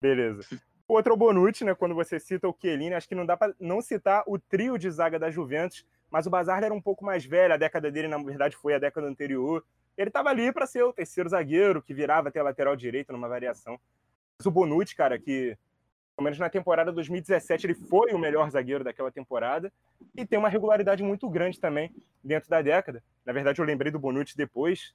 Beleza. 0.00 0.42
Outro 0.88 1.14
é 1.14 1.16
Bonucci, 1.16 1.64
né? 1.64 1.74
Quando 1.74 1.94
você 1.94 2.18
cita 2.18 2.48
o 2.48 2.56
Chiellini, 2.58 2.94
acho 2.94 3.08
que 3.08 3.14
não 3.14 3.26
dá 3.26 3.36
para 3.36 3.54
não 3.60 3.80
citar 3.80 4.24
o 4.26 4.38
trio 4.38 4.76
de 4.76 4.90
zaga 4.90 5.18
da 5.18 5.30
Juventus, 5.30 5.86
mas 6.10 6.26
o 6.26 6.30
Bazar 6.30 6.62
era 6.62 6.74
um 6.74 6.82
pouco 6.82 7.04
mais 7.04 7.24
velho, 7.24 7.54
a 7.54 7.56
década 7.56 7.90
dele, 7.90 8.08
na 8.08 8.18
verdade, 8.18 8.56
foi 8.56 8.74
a 8.74 8.78
década 8.78 9.06
anterior. 9.06 9.64
Ele 9.96 10.08
estava 10.08 10.30
ali 10.30 10.52
para 10.52 10.66
ser 10.66 10.82
o 10.82 10.92
terceiro 10.92 11.28
zagueiro, 11.28 11.82
que 11.82 11.92
virava 11.92 12.28
até 12.28 12.42
lateral 12.42 12.74
direito 12.76 13.12
numa 13.12 13.28
variação. 13.28 13.78
Mas 14.38 14.46
o 14.46 14.50
Bonucci, 14.50 14.96
cara, 14.96 15.18
que 15.18 15.56
pelo 16.16 16.24
menos 16.24 16.38
na 16.38 16.48
temporada 16.48 16.92
2017 16.92 17.66
ele 17.66 17.74
foi 17.74 18.12
o 18.12 18.18
melhor 18.18 18.50
zagueiro 18.50 18.84
daquela 18.84 19.10
temporada 19.10 19.72
e 20.14 20.26
tem 20.26 20.38
uma 20.38 20.48
regularidade 20.48 21.02
muito 21.02 21.28
grande 21.28 21.58
também 21.58 21.94
dentro 22.22 22.48
da 22.50 22.60
década. 22.60 23.02
Na 23.24 23.32
verdade, 23.32 23.60
eu 23.60 23.64
lembrei 23.64 23.90
do 23.90 23.98
Bonucci 23.98 24.36
depois. 24.36 24.94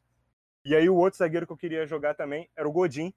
E 0.63 0.75
aí 0.75 0.89
o 0.89 0.95
outro 0.95 1.17
zagueiro 1.17 1.45
que 1.45 1.53
eu 1.53 1.57
queria 1.57 1.85
jogar 1.87 2.13
também 2.13 2.49
era 2.55 2.67
o 2.67 2.71
Godin, 2.71 3.13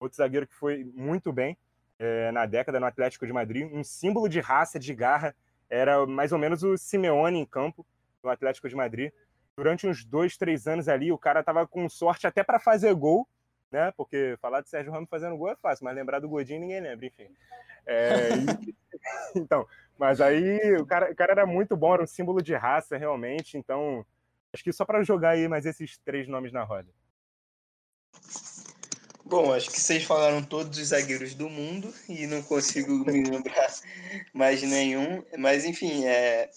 outro 0.00 0.16
zagueiro 0.16 0.46
que 0.46 0.54
foi 0.54 0.84
muito 0.94 1.32
bem 1.32 1.56
é, 1.98 2.32
na 2.32 2.46
década 2.46 2.80
no 2.80 2.86
Atlético 2.86 3.26
de 3.26 3.32
Madrid, 3.32 3.70
um 3.72 3.84
símbolo 3.84 4.28
de 4.28 4.40
raça, 4.40 4.78
de 4.78 4.94
garra. 4.94 5.34
Era 5.68 6.06
mais 6.06 6.32
ou 6.32 6.38
menos 6.38 6.62
o 6.62 6.76
Simeone 6.76 7.38
em 7.38 7.46
campo 7.46 7.86
no 8.22 8.30
Atlético 8.30 8.68
de 8.68 8.74
Madrid. 8.74 9.12
Durante 9.56 9.86
uns 9.86 10.04
dois, 10.04 10.36
três 10.36 10.66
anos 10.66 10.88
ali, 10.88 11.12
o 11.12 11.18
cara 11.18 11.42
tava 11.42 11.66
com 11.66 11.88
sorte 11.88 12.26
até 12.26 12.42
para 12.42 12.58
fazer 12.58 12.92
gol, 12.94 13.28
né? 13.70 13.92
Porque 13.96 14.36
falar 14.40 14.60
de 14.60 14.68
Sérgio 14.68 14.92
Ramos 14.92 15.08
fazendo 15.08 15.36
gol 15.36 15.50
é 15.50 15.56
fácil, 15.56 15.84
mas 15.84 15.94
lembrar 15.94 16.20
do 16.20 16.28
Godinho 16.28 16.60
ninguém 16.60 16.80
lembra, 16.80 17.06
enfim. 17.06 17.28
É, 17.86 18.30
e... 18.30 18.74
então, 19.38 19.66
mas 19.98 20.20
aí 20.20 20.76
o 20.76 20.86
cara, 20.86 21.10
o 21.10 21.14
cara 21.14 21.32
era 21.32 21.46
muito 21.46 21.76
bom, 21.76 21.94
era 21.94 22.02
um 22.02 22.06
símbolo 22.06 22.42
de 22.42 22.54
raça 22.54 22.96
realmente. 22.96 23.56
Então, 23.56 24.04
acho 24.52 24.64
que 24.64 24.72
só 24.72 24.84
para 24.84 25.04
jogar 25.04 25.30
aí 25.30 25.46
mais 25.46 25.66
esses 25.66 25.98
três 25.98 26.26
nomes 26.26 26.52
na 26.52 26.64
roda. 26.64 26.88
Bom, 29.24 29.54
acho 29.54 29.70
que 29.70 29.80
vocês 29.80 30.04
falaram 30.04 30.42
todos 30.42 30.78
os 30.78 30.88
zagueiros 30.88 31.34
do 31.34 31.48
mundo 31.48 31.92
e 32.08 32.26
não 32.26 32.42
consigo 32.42 32.92
me 33.10 33.24
lembrar 33.24 33.68
mais 34.34 34.62
nenhum. 34.62 35.24
Mas, 35.38 35.64
enfim, 35.64 36.04
é... 36.04 36.50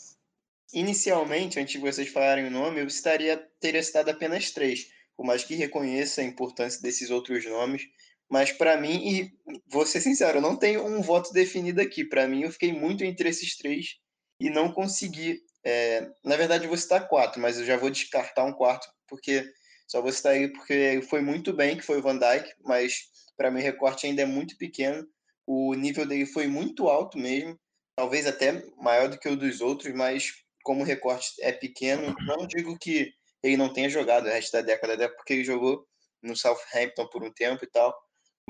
inicialmente, 0.73 1.59
antes 1.59 1.73
de 1.73 1.79
vocês 1.79 2.09
falarem 2.09 2.45
o 2.45 2.51
nome, 2.51 2.81
eu 2.81 2.87
estaria, 2.87 3.37
teria 3.59 3.81
citado 3.81 4.11
apenas 4.11 4.51
três, 4.51 4.87
por 5.15 5.25
mais 5.25 5.43
que 5.43 5.55
reconheça 5.55 6.21
a 6.21 6.23
importância 6.23 6.81
desses 6.81 7.09
outros 7.09 7.45
nomes. 7.45 7.83
Mas, 8.29 8.51
para 8.51 8.75
mim, 8.77 9.07
e 9.07 9.31
vou 9.67 9.85
ser 9.85 10.01
sincero, 10.01 10.37
eu 10.37 10.41
não 10.41 10.57
tenho 10.57 10.85
um 10.85 11.01
voto 11.01 11.31
definido 11.31 11.81
aqui. 11.81 12.03
Para 12.03 12.27
mim, 12.27 12.43
eu 12.43 12.51
fiquei 12.51 12.73
muito 12.73 13.03
entre 13.03 13.29
esses 13.29 13.57
três 13.57 13.95
e 14.39 14.49
não 14.49 14.71
consegui. 14.71 15.41
É... 15.63 16.09
Na 16.23 16.35
verdade, 16.35 16.65
eu 16.65 16.69
vou 16.69 16.77
citar 16.77 17.07
quatro, 17.07 17.41
mas 17.41 17.57
eu 17.57 17.65
já 17.65 17.77
vou 17.77 17.89
descartar 17.89 18.43
um 18.43 18.53
quarto, 18.53 18.87
porque 19.07 19.49
só 19.87 20.01
vou 20.01 20.11
citar 20.11 20.35
ele 20.35 20.49
porque 20.49 21.01
foi 21.09 21.21
muito 21.21 21.53
bem, 21.53 21.77
que 21.77 21.83
foi 21.83 21.99
o 21.99 22.01
Van 22.01 22.17
Dijk, 22.17 22.53
mas 22.63 23.05
para 23.37 23.49
mim 23.49 23.61
o 23.61 23.63
recorte 23.63 24.05
ainda 24.05 24.21
é 24.21 24.25
muito 24.25 24.57
pequeno. 24.57 25.07
O 25.45 25.73
nível 25.73 26.05
dele 26.05 26.25
foi 26.25 26.45
muito 26.47 26.89
alto 26.89 27.17
mesmo, 27.17 27.57
talvez 27.95 28.27
até 28.27 28.65
maior 28.77 29.07
do 29.07 29.17
que 29.17 29.29
o 29.29 29.37
dos 29.37 29.61
outros, 29.61 29.93
mas 29.93 30.33
como 30.67 30.81
o 30.81 30.85
recorte 30.85 31.31
é 31.39 31.53
pequeno, 31.53 32.13
não 32.25 32.45
digo 32.45 32.77
que 32.77 33.13
ele 33.41 33.55
não 33.55 33.71
tenha 33.71 33.87
jogado 33.87 34.25
o 34.25 34.29
resto 34.29 34.51
da 34.51 34.61
década, 34.61 34.95
até 34.95 35.07
porque 35.07 35.31
ele 35.31 35.45
jogou 35.45 35.87
no 36.21 36.35
Southampton 36.35 37.07
por 37.07 37.23
um 37.23 37.31
tempo 37.31 37.63
e 37.63 37.67
tal, 37.69 37.97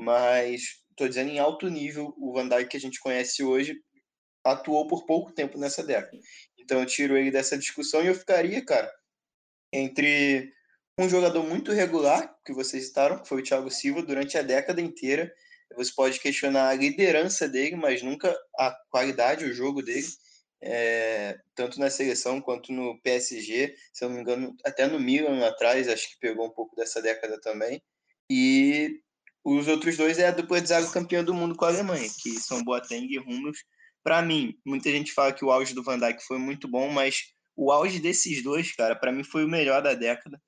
mas 0.00 0.62
estou 0.90 1.06
dizendo 1.06 1.30
em 1.30 1.38
alto 1.38 1.68
nível, 1.68 2.12
o 2.18 2.32
Van 2.32 2.48
Dijk 2.48 2.70
que 2.70 2.76
a 2.76 2.80
gente 2.80 2.98
conhece 2.98 3.44
hoje 3.44 3.76
atuou 4.44 4.88
por 4.88 5.06
pouco 5.06 5.30
tempo 5.30 5.56
nessa 5.58 5.80
década. 5.80 6.18
Então 6.58 6.80
eu 6.80 6.86
tiro 6.86 7.16
ele 7.16 7.30
dessa 7.30 7.56
discussão 7.56 8.02
e 8.02 8.08
eu 8.08 8.14
ficaria, 8.16 8.64
cara, 8.64 8.92
entre 9.72 10.52
um 10.98 11.08
jogador 11.08 11.44
muito 11.44 11.70
regular, 11.70 12.36
que 12.44 12.52
vocês 12.52 12.86
citaram, 12.86 13.20
que 13.20 13.28
foi 13.28 13.42
o 13.42 13.44
Thiago 13.44 13.70
Silva, 13.70 14.02
durante 14.02 14.36
a 14.36 14.42
década 14.42 14.80
inteira. 14.80 15.32
Você 15.76 15.92
pode 15.94 16.18
questionar 16.18 16.70
a 16.70 16.74
liderança 16.74 17.48
dele, 17.48 17.76
mas 17.76 18.02
nunca 18.02 18.36
a 18.58 18.76
qualidade, 18.90 19.44
o 19.44 19.54
jogo 19.54 19.82
dele, 19.82 20.08
é, 20.60 21.38
tanto 21.54 21.78
na 21.78 21.90
seleção 21.90 22.40
quanto 22.40 22.72
no 22.72 23.00
PSG, 23.02 23.74
se 23.92 24.04
eu 24.04 24.08
não 24.08 24.16
me 24.16 24.22
engano, 24.22 24.56
até 24.64 24.86
no 24.86 24.98
Milan 24.98 25.46
atrás, 25.46 25.88
acho 25.88 26.10
que 26.10 26.20
pegou 26.20 26.46
um 26.46 26.50
pouco 26.50 26.74
dessa 26.74 27.00
década 27.00 27.40
também. 27.40 27.80
E 28.30 29.00
os 29.44 29.68
outros 29.68 29.96
dois 29.96 30.18
é 30.18 30.28
a 30.28 30.32
dupla 30.32 30.60
de 30.60 30.68
zaga 30.68 30.90
campeã 30.90 31.22
do 31.24 31.32
mundo 31.32 31.54
com 31.54 31.64
a 31.64 31.68
Alemanha, 31.68 32.08
que 32.20 32.38
são 32.40 32.62
Boateng 32.62 33.06
e 33.08 33.18
Hummels. 33.18 33.58
Para 34.02 34.22
mim, 34.22 34.58
muita 34.64 34.90
gente 34.90 35.12
fala 35.12 35.32
que 35.32 35.44
o 35.44 35.50
auge 35.50 35.74
do 35.74 35.82
Van 35.82 35.98
Dijk 35.98 36.22
foi 36.24 36.38
muito 36.38 36.68
bom, 36.68 36.90
mas 36.90 37.32
o 37.56 37.72
auge 37.72 37.98
desses 37.98 38.42
dois, 38.42 38.74
cara, 38.74 38.94
para 38.94 39.12
mim 39.12 39.24
foi 39.24 39.44
o 39.44 39.48
melhor 39.48 39.82
da 39.82 39.94
década. 39.94 40.40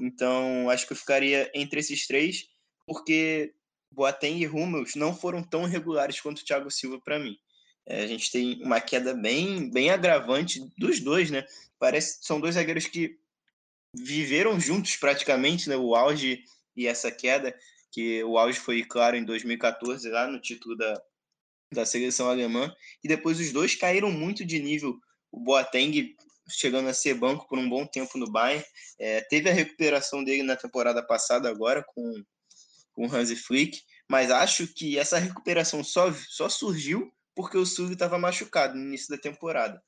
Então, 0.00 0.68
acho 0.70 0.86
que 0.86 0.92
eu 0.92 0.96
ficaria 0.96 1.50
entre 1.54 1.80
esses 1.80 2.06
três, 2.06 2.46
porque 2.86 3.54
Boateng 3.90 4.40
e 4.40 4.48
Hummels 4.48 4.94
não 4.94 5.14
foram 5.14 5.42
tão 5.42 5.64
regulares 5.64 6.20
quanto 6.20 6.40
o 6.40 6.44
Thiago 6.44 6.70
Silva 6.70 7.00
para 7.04 7.18
mim. 7.18 7.36
É, 7.86 8.02
a 8.02 8.06
gente 8.06 8.30
tem 8.30 8.62
uma 8.62 8.80
queda 8.80 9.14
bem, 9.14 9.70
bem 9.70 9.90
agravante 9.90 10.60
dos 10.78 11.00
dois, 11.00 11.30
né? 11.30 11.46
Parece 11.78 12.18
são 12.22 12.40
dois 12.40 12.54
zagueiros 12.54 12.86
que 12.86 13.18
viveram 13.94 14.58
juntos 14.58 14.96
praticamente, 14.96 15.68
né? 15.68 15.76
O 15.76 15.94
auge 15.94 16.44
e 16.76 16.86
essa 16.86 17.10
queda, 17.10 17.56
que 17.92 18.22
o 18.24 18.38
auge 18.38 18.58
foi 18.58 18.82
claro 18.84 19.16
em 19.16 19.24
2014 19.24 20.08
lá 20.08 20.26
no 20.26 20.40
título 20.40 20.76
da, 20.76 21.00
da 21.72 21.86
seleção 21.86 22.28
alemã, 22.28 22.74
e 23.02 23.08
depois 23.08 23.38
os 23.38 23.52
dois 23.52 23.74
caíram 23.74 24.10
muito 24.10 24.44
de 24.44 24.58
nível. 24.58 24.98
O 25.30 25.40
Boateng 25.40 26.16
chegando 26.48 26.88
a 26.88 26.94
ser 26.94 27.14
banco 27.14 27.48
por 27.48 27.58
um 27.58 27.68
bom 27.68 27.86
tempo 27.86 28.18
no 28.18 28.30
Bayern, 28.30 28.64
é, 28.98 29.20
teve 29.22 29.48
a 29.48 29.52
recuperação 29.52 30.22
dele 30.22 30.42
na 30.42 30.56
temporada 30.56 31.02
passada 31.02 31.48
agora 31.48 31.82
com 31.82 32.22
com 32.94 33.06
o 33.06 33.12
Hansi 33.12 33.36
Flick, 33.36 33.82
mas 34.08 34.30
acho 34.30 34.66
que 34.68 34.98
essa 34.98 35.18
recuperação 35.18 35.84
só, 35.84 36.12
só 36.12 36.48
surgiu 36.48 37.12
porque 37.34 37.56
o 37.56 37.66
Sully 37.66 37.94
estava 37.94 38.18
machucado 38.18 38.74
no 38.76 38.84
início 38.84 39.08
da 39.08 39.18
temporada. 39.18 39.82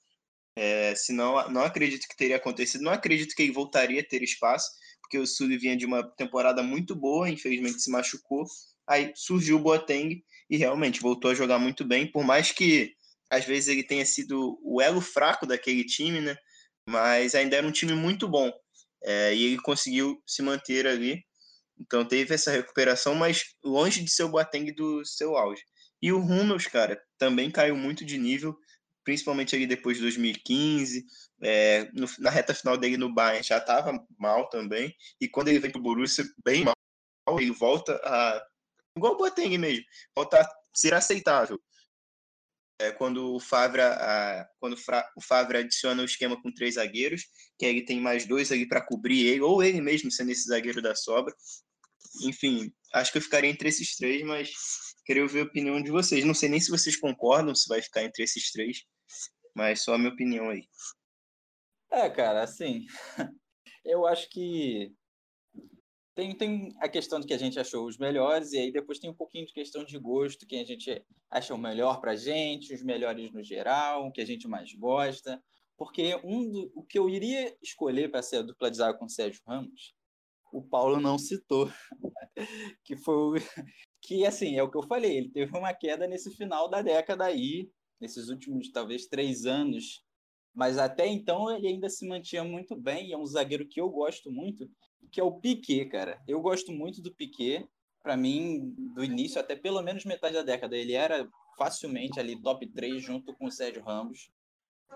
É, 0.58 0.94
senão, 0.94 1.48
não 1.50 1.62
acredito 1.62 2.08
que 2.08 2.16
teria 2.16 2.36
acontecido. 2.36 2.82
Não 2.82 2.92
acredito 2.92 3.34
que 3.34 3.42
ele 3.42 3.52
voltaria 3.52 4.00
a 4.00 4.04
ter 4.04 4.22
espaço, 4.22 4.70
porque 5.02 5.18
o 5.18 5.26
Sully 5.26 5.58
vinha 5.58 5.76
de 5.76 5.86
uma 5.86 6.02
temporada 6.16 6.62
muito 6.62 6.96
boa, 6.96 7.28
infelizmente 7.28 7.82
se 7.82 7.90
machucou. 7.90 8.44
Aí 8.88 9.12
surgiu 9.14 9.56
o 9.56 9.60
Boateng 9.60 10.22
e 10.48 10.56
realmente 10.56 11.00
voltou 11.00 11.30
a 11.30 11.34
jogar 11.34 11.58
muito 11.58 11.84
bem, 11.84 12.10
por 12.10 12.24
mais 12.24 12.52
que 12.52 12.94
às 13.28 13.44
vezes 13.44 13.68
ele 13.68 13.82
tenha 13.82 14.06
sido 14.06 14.58
o 14.62 14.80
elo 14.80 15.00
fraco 15.00 15.46
daquele 15.46 15.84
time, 15.84 16.20
né? 16.20 16.36
Mas 16.88 17.34
ainda 17.34 17.56
era 17.56 17.66
um 17.66 17.72
time 17.72 17.92
muito 17.92 18.28
bom. 18.28 18.50
É, 19.04 19.34
e 19.34 19.44
ele 19.44 19.58
conseguiu 19.60 20.22
se 20.26 20.42
manter 20.42 20.86
ali. 20.86 21.24
Então 21.78 22.04
teve 22.04 22.34
essa 22.34 22.50
recuperação, 22.50 23.14
mas 23.14 23.44
longe 23.62 24.02
de 24.02 24.10
ser 24.10 24.24
o 24.24 24.28
Boateng 24.28 24.72
do 24.72 25.04
seu 25.04 25.36
auge. 25.36 25.62
E 26.00 26.12
o 26.12 26.18
Hummels, 26.18 26.66
cara, 26.66 27.00
também 27.18 27.50
caiu 27.50 27.76
muito 27.76 28.04
de 28.04 28.18
nível, 28.18 28.58
principalmente 29.04 29.54
ali 29.54 29.66
depois 29.66 29.96
de 29.96 30.02
2015, 30.02 31.06
é, 31.40 31.90
no, 31.92 32.08
na 32.18 32.30
reta 32.30 32.54
final 32.54 32.76
dele 32.76 32.96
no 32.96 33.12
Bayern 33.12 33.46
já 33.46 33.58
estava 33.58 34.04
mal 34.18 34.48
também, 34.48 34.94
e 35.20 35.28
quando 35.28 35.48
ele 35.48 35.60
vem 35.60 35.70
pro 35.70 35.80
Borussia, 35.80 36.24
bem 36.44 36.64
mal, 36.64 36.74
ele 37.38 37.50
volta 37.52 38.00
a... 38.04 38.46
igual 38.96 39.14
o 39.14 39.16
Boateng 39.16 39.56
mesmo, 39.58 39.84
volta 40.14 40.40
a 40.40 40.48
ser 40.74 40.94
aceitável. 40.94 41.60
É, 42.78 42.90
quando 42.92 43.34
o 43.34 43.40
Favre 43.40 43.80
a, 43.80 44.46
quando 44.60 44.76
o 45.16 45.20
Favre 45.22 45.56
adiciona 45.56 46.02
o 46.02 46.04
esquema 46.04 46.40
com 46.42 46.52
três 46.52 46.74
zagueiros, 46.74 47.24
que 47.58 47.64
aí 47.64 47.72
ele 47.72 47.86
tem 47.86 47.98
mais 47.98 48.26
dois 48.26 48.52
ali 48.52 48.68
para 48.68 48.84
cobrir 48.84 49.26
ele, 49.26 49.40
ou 49.40 49.62
ele 49.62 49.80
mesmo 49.80 50.10
sendo 50.10 50.30
esse 50.30 50.46
zagueiro 50.48 50.82
da 50.82 50.94
sobra, 50.94 51.34
enfim, 52.22 52.72
acho 52.92 53.12
que 53.12 53.18
eu 53.18 53.22
ficaria 53.22 53.50
entre 53.50 53.68
esses 53.68 53.96
três, 53.96 54.22
mas 54.22 54.52
queria 55.06 55.22
ouvir 55.22 55.40
a 55.40 55.44
opinião 55.44 55.80
de 55.80 55.90
vocês. 55.90 56.24
Não 56.24 56.34
sei 56.34 56.48
nem 56.48 56.60
se 56.60 56.70
vocês 56.70 56.96
concordam, 56.96 57.54
se 57.54 57.68
vai 57.68 57.80
ficar 57.80 58.02
entre 58.02 58.24
esses 58.24 58.50
três, 58.50 58.84
mas 59.54 59.82
só 59.82 59.94
a 59.94 59.98
minha 59.98 60.12
opinião 60.12 60.50
aí. 60.50 60.68
É, 61.90 62.10
cara, 62.10 62.42
assim, 62.42 62.84
eu 63.84 64.04
acho 64.04 64.28
que 64.28 64.92
tem, 66.14 66.36
tem 66.36 66.72
a 66.80 66.88
questão 66.88 67.20
de 67.20 67.26
que 67.26 67.34
a 67.34 67.38
gente 67.38 67.60
achou 67.60 67.86
os 67.86 67.96
melhores, 67.96 68.52
e 68.52 68.58
aí 68.58 68.72
depois 68.72 68.98
tem 68.98 69.08
um 69.08 69.14
pouquinho 69.14 69.46
de 69.46 69.52
questão 69.52 69.84
de 69.84 69.96
gosto, 69.98 70.46
que 70.46 70.56
a 70.56 70.64
gente 70.64 71.04
acha 71.30 71.54
o 71.54 71.58
melhor 71.58 72.00
pra 72.00 72.16
gente, 72.16 72.74
os 72.74 72.82
melhores 72.82 73.32
no 73.32 73.42
geral, 73.42 74.06
o 74.06 74.12
que 74.12 74.20
a 74.20 74.26
gente 74.26 74.48
mais 74.48 74.74
gosta. 74.74 75.40
Porque 75.78 76.18
um 76.24 76.50
do, 76.50 76.72
o 76.74 76.82
que 76.82 76.98
eu 76.98 77.08
iria 77.08 77.54
escolher 77.62 78.10
para 78.10 78.22
ser 78.22 78.38
a 78.38 78.42
dupla 78.42 78.70
de 78.70 78.78
zaga 78.78 78.98
com 78.98 79.04
o 79.04 79.10
Sérgio 79.10 79.42
Ramos 79.46 79.94
o 80.52 80.62
Paulo 80.62 81.00
não 81.00 81.18
citou, 81.18 81.70
que 82.84 82.96
foi 82.96 83.40
que 84.06 84.24
assim 84.24 84.56
é 84.56 84.62
o 84.62 84.70
que 84.70 84.76
eu 84.78 84.84
falei, 84.84 85.16
ele 85.16 85.28
teve 85.30 85.56
uma 85.58 85.74
queda 85.74 86.06
nesse 86.06 86.30
final 86.30 86.70
da 86.70 86.80
década 86.80 87.24
aí, 87.24 87.68
nesses 88.00 88.28
últimos 88.28 88.70
talvez 88.70 89.06
três 89.06 89.46
anos, 89.46 90.04
mas 90.54 90.78
até 90.78 91.06
então 91.08 91.50
ele 91.50 91.66
ainda 91.66 91.88
se 91.90 92.06
mantinha 92.06 92.44
muito 92.44 92.76
bem 92.76 93.08
e 93.08 93.12
é 93.12 93.18
um 93.18 93.26
zagueiro 93.26 93.66
que 93.66 93.80
eu 93.80 93.90
gosto 93.90 94.30
muito, 94.30 94.70
que 95.10 95.20
é 95.20 95.24
o 95.24 95.40
Piquet, 95.40 95.86
cara. 95.86 96.22
Eu 96.26 96.40
gosto 96.40 96.72
muito 96.72 97.02
do 97.02 97.14
Piquet. 97.14 97.68
Para 98.02 98.16
mim, 98.16 98.72
do 98.94 99.02
início 99.02 99.40
até 99.40 99.56
pelo 99.56 99.82
menos 99.82 100.04
metade 100.04 100.34
da 100.34 100.42
década, 100.42 100.76
ele 100.76 100.92
era 100.92 101.28
facilmente 101.58 102.20
ali 102.20 102.40
top 102.40 102.64
3 102.68 103.02
junto 103.02 103.34
com 103.34 103.46
o 103.46 103.50
Sérgio 103.50 103.82
Ramos. 103.82 104.30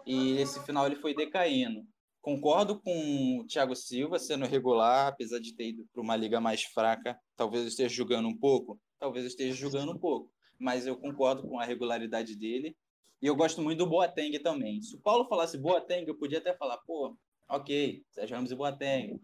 E 0.06 0.36
esse 0.36 0.64
final 0.64 0.86
ele 0.86 0.96
foi 0.96 1.14
decaindo. 1.14 1.84
Concordo 2.20 2.78
com 2.80 3.38
o 3.38 3.46
Thiago 3.46 3.74
Silva 3.74 4.18
sendo 4.18 4.44
regular, 4.44 5.08
apesar 5.08 5.38
de 5.38 5.54
ter 5.54 5.68
ido 5.68 5.86
para 5.92 6.02
uma 6.02 6.16
liga 6.16 6.40
mais 6.40 6.62
fraca. 6.62 7.18
Talvez 7.34 7.62
eu 7.62 7.68
esteja 7.68 7.94
jogando 7.94 8.28
um 8.28 8.36
pouco, 8.36 8.78
talvez 8.98 9.24
eu 9.24 9.28
esteja 9.28 9.54
jogando 9.54 9.92
um 9.92 9.98
pouco, 9.98 10.30
mas 10.58 10.86
eu 10.86 10.96
concordo 10.96 11.48
com 11.48 11.58
a 11.58 11.64
regularidade 11.64 12.36
dele. 12.36 12.76
E 13.22 13.26
eu 13.26 13.34
gosto 13.34 13.62
muito 13.62 13.78
do 13.78 13.86
Boateng 13.86 14.38
também. 14.38 14.82
Se 14.82 14.96
o 14.96 15.00
Paulo 15.00 15.26
falasse 15.28 15.58
Boateng, 15.58 16.06
eu 16.06 16.16
podia 16.16 16.38
até 16.38 16.54
falar, 16.54 16.78
pô, 16.78 17.16
ok, 17.48 18.02
Sérgio 18.10 18.36
Ramos 18.36 18.50
e 18.50 18.54
Boateng. 18.54 19.20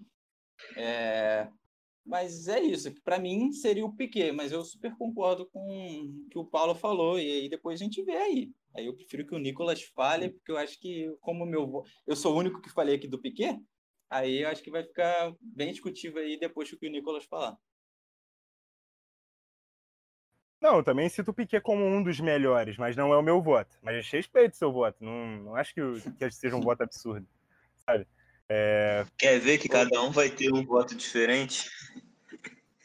É... 0.76 1.48
Mas 2.06 2.46
é 2.46 2.60
isso, 2.60 2.94
para 3.02 3.18
mim 3.18 3.52
seria 3.52 3.84
o 3.84 3.92
Piquet, 3.92 4.30
mas 4.30 4.52
eu 4.52 4.62
super 4.64 4.96
concordo 4.96 5.44
com 5.46 5.58
o 5.58 6.28
que 6.30 6.38
o 6.38 6.44
Paulo 6.44 6.72
falou, 6.72 7.18
e 7.18 7.28
aí 7.28 7.48
depois 7.48 7.80
a 7.80 7.84
gente 7.84 8.00
vê 8.04 8.16
aí. 8.16 8.52
Aí 8.76 8.86
eu 8.86 8.94
prefiro 8.94 9.26
que 9.26 9.34
o 9.34 9.38
Nicolas 9.38 9.82
fale, 9.82 10.30
porque 10.30 10.52
eu 10.52 10.56
acho 10.56 10.78
que, 10.80 11.12
como 11.20 11.44
meu 11.44 11.82
eu 12.06 12.14
sou 12.14 12.32
o 12.32 12.38
único 12.38 12.62
que 12.62 12.70
falei 12.70 12.94
aqui 12.94 13.08
do 13.08 13.20
Piquet, 13.20 13.60
aí 14.08 14.42
eu 14.42 14.48
acho 14.48 14.62
que 14.62 14.70
vai 14.70 14.84
ficar 14.84 15.34
bem 15.40 15.72
discutível 15.72 16.22
aí 16.22 16.38
depois 16.38 16.70
que 16.70 16.86
o 16.86 16.90
Nicolas 16.90 17.24
falar. 17.24 17.58
Não, 20.60 20.82
também 20.82 21.08
cito 21.08 21.32
o 21.32 21.34
Piquet 21.34 21.60
como 21.60 21.84
um 21.84 22.02
dos 22.02 22.20
melhores, 22.20 22.76
mas 22.76 22.96
não 22.96 23.12
é 23.12 23.16
o 23.16 23.22
meu 23.22 23.42
voto. 23.42 23.76
Mas 23.82 24.08
respeito 24.10 24.56
seu 24.56 24.72
voto. 24.72 25.04
Não, 25.04 25.42
não 25.42 25.56
acho 25.56 25.74
que, 25.74 25.80
que 26.18 26.30
seja 26.30 26.56
um 26.56 26.60
voto 26.60 26.82
absurdo. 26.82 27.26
Sabe? 27.84 28.06
É... 28.48 29.04
Quer 29.18 29.40
ver 29.40 29.58
que 29.58 29.68
cada 29.68 30.00
um 30.02 30.10
vai 30.10 30.30
ter 30.30 30.52
um 30.52 30.64
voto 30.64 30.94
diferente? 30.94 31.70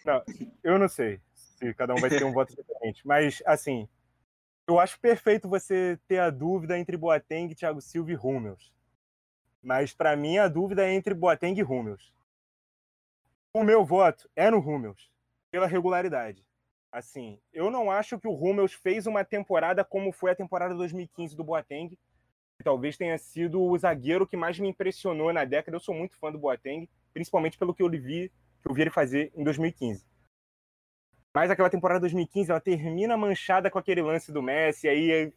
Não, 0.03 0.23
eu 0.63 0.79
não 0.79 0.89
sei 0.89 1.19
se 1.33 1.73
cada 1.73 1.93
um 1.93 1.97
vai 1.97 2.09
ter 2.09 2.23
um 2.23 2.33
voto 2.33 2.55
diferente. 2.55 3.05
Mas, 3.05 3.41
assim, 3.45 3.87
eu 4.67 4.79
acho 4.79 4.99
perfeito 4.99 5.47
você 5.47 5.99
ter 6.07 6.19
a 6.19 6.29
dúvida 6.29 6.77
entre 6.77 6.97
Boateng, 6.97 7.53
Thiago 7.53 7.81
Silva 7.81 8.11
e 8.11 8.15
Hummels. 8.15 8.71
Mas 9.61 9.93
para 9.93 10.15
mim 10.15 10.37
a 10.39 10.47
dúvida 10.47 10.87
é 10.87 10.93
entre 10.93 11.13
Boateng 11.13 11.59
e 11.59 11.63
Hummels. 11.63 12.13
O 13.53 13.63
meu 13.63 13.85
voto 13.85 14.29
é 14.35 14.49
no 14.49 14.59
Hummels, 14.59 15.11
pela 15.51 15.67
regularidade. 15.67 16.43
Assim, 16.91 17.39
eu 17.53 17.69
não 17.69 17.91
acho 17.91 18.19
que 18.19 18.27
o 18.27 18.33
Hummels 18.33 18.73
fez 18.73 19.05
uma 19.05 19.23
temporada 19.23 19.83
como 19.83 20.11
foi 20.11 20.31
a 20.31 20.35
temporada 20.35 20.73
2015 20.73 21.35
do 21.35 21.43
Boateng, 21.43 21.97
talvez 22.61 22.97
tenha 22.97 23.17
sido 23.17 23.61
o 23.61 23.77
zagueiro 23.77 24.27
que 24.27 24.37
mais 24.37 24.59
me 24.59 24.67
impressionou 24.67 25.31
na 25.31 25.45
década. 25.45 25.75
Eu 25.75 25.81
sou 25.81 25.95
muito 25.95 26.17
fã 26.17 26.31
do 26.31 26.37
Boateng, 26.37 26.87
principalmente 27.13 27.57
pelo 27.57 27.73
que 27.73 27.83
eu 27.83 27.89
vi, 27.89 28.31
que 28.61 28.69
eu 28.69 28.73
vi 28.73 28.81
ele 28.81 28.89
fazer 28.89 29.31
em 29.35 29.43
2015. 29.43 30.05
Mas 31.33 31.49
aquela 31.49 31.69
temporada 31.69 32.01
2015, 32.01 32.51
ela 32.51 32.59
termina 32.59 33.15
manchada 33.15 33.69
com 33.71 33.79
aquele 33.79 34.01
lance 34.01 34.31
do 34.31 34.41
Messi, 34.41 34.87
aí 34.87 35.31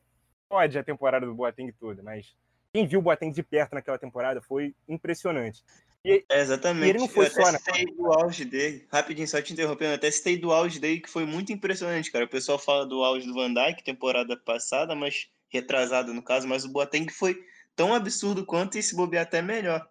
pode 0.49 0.77
a 0.79 0.83
temporada 0.85 1.25
do 1.25 1.35
Boateng 1.35 1.73
toda, 1.73 2.03
mas 2.03 2.35
quem 2.73 2.87
viu 2.87 2.99
o 2.99 3.03
Boateng 3.03 3.31
de 3.31 3.43
perto 3.43 3.75
naquela 3.75 3.99
temporada 3.99 4.43
foi 4.43 4.75
impressionante. 4.89 5.63
E, 6.05 6.25
é, 6.29 6.41
exatamente. 6.41 6.87
E 6.87 6.91
ele 6.91 6.99
não 6.99 7.09
foi 7.09 7.27
eu 7.27 7.31
só 7.31 7.43
até 7.43 7.59
citei 7.59 7.87
do 7.87 8.13
auge 8.13 8.45
dele, 8.45 8.87
rapidinho, 8.93 9.29
só 9.29 9.41
te 9.41 9.53
interrompendo, 9.53 9.95
até 9.95 10.11
citei 10.11 10.37
do 10.37 10.53
auge 10.53 10.79
dele, 10.79 11.01
que 11.01 11.09
foi 11.09 11.25
muito 11.25 11.53
impressionante, 11.53 12.11
cara. 12.11 12.25
O 12.25 12.29
pessoal 12.29 12.59
fala 12.59 12.85
do 12.85 13.03
auge 13.03 13.27
do 13.27 13.33
Van 13.33 13.55
Dijk, 13.55 13.83
temporada 13.83 14.37
passada, 14.37 14.95
mas 14.95 15.31
retrasada 15.55 16.13
no 16.13 16.23
caso, 16.23 16.47
mas 16.49 16.65
o 16.65 16.73
Boateng 16.73 17.09
foi 17.11 17.45
tão 17.75 17.95
absurdo 17.95 18.45
quanto 18.45 18.79
e 18.79 18.83
se 18.83 18.97
bobear 18.97 19.23
até 19.23 19.41
melhor. 19.41 19.89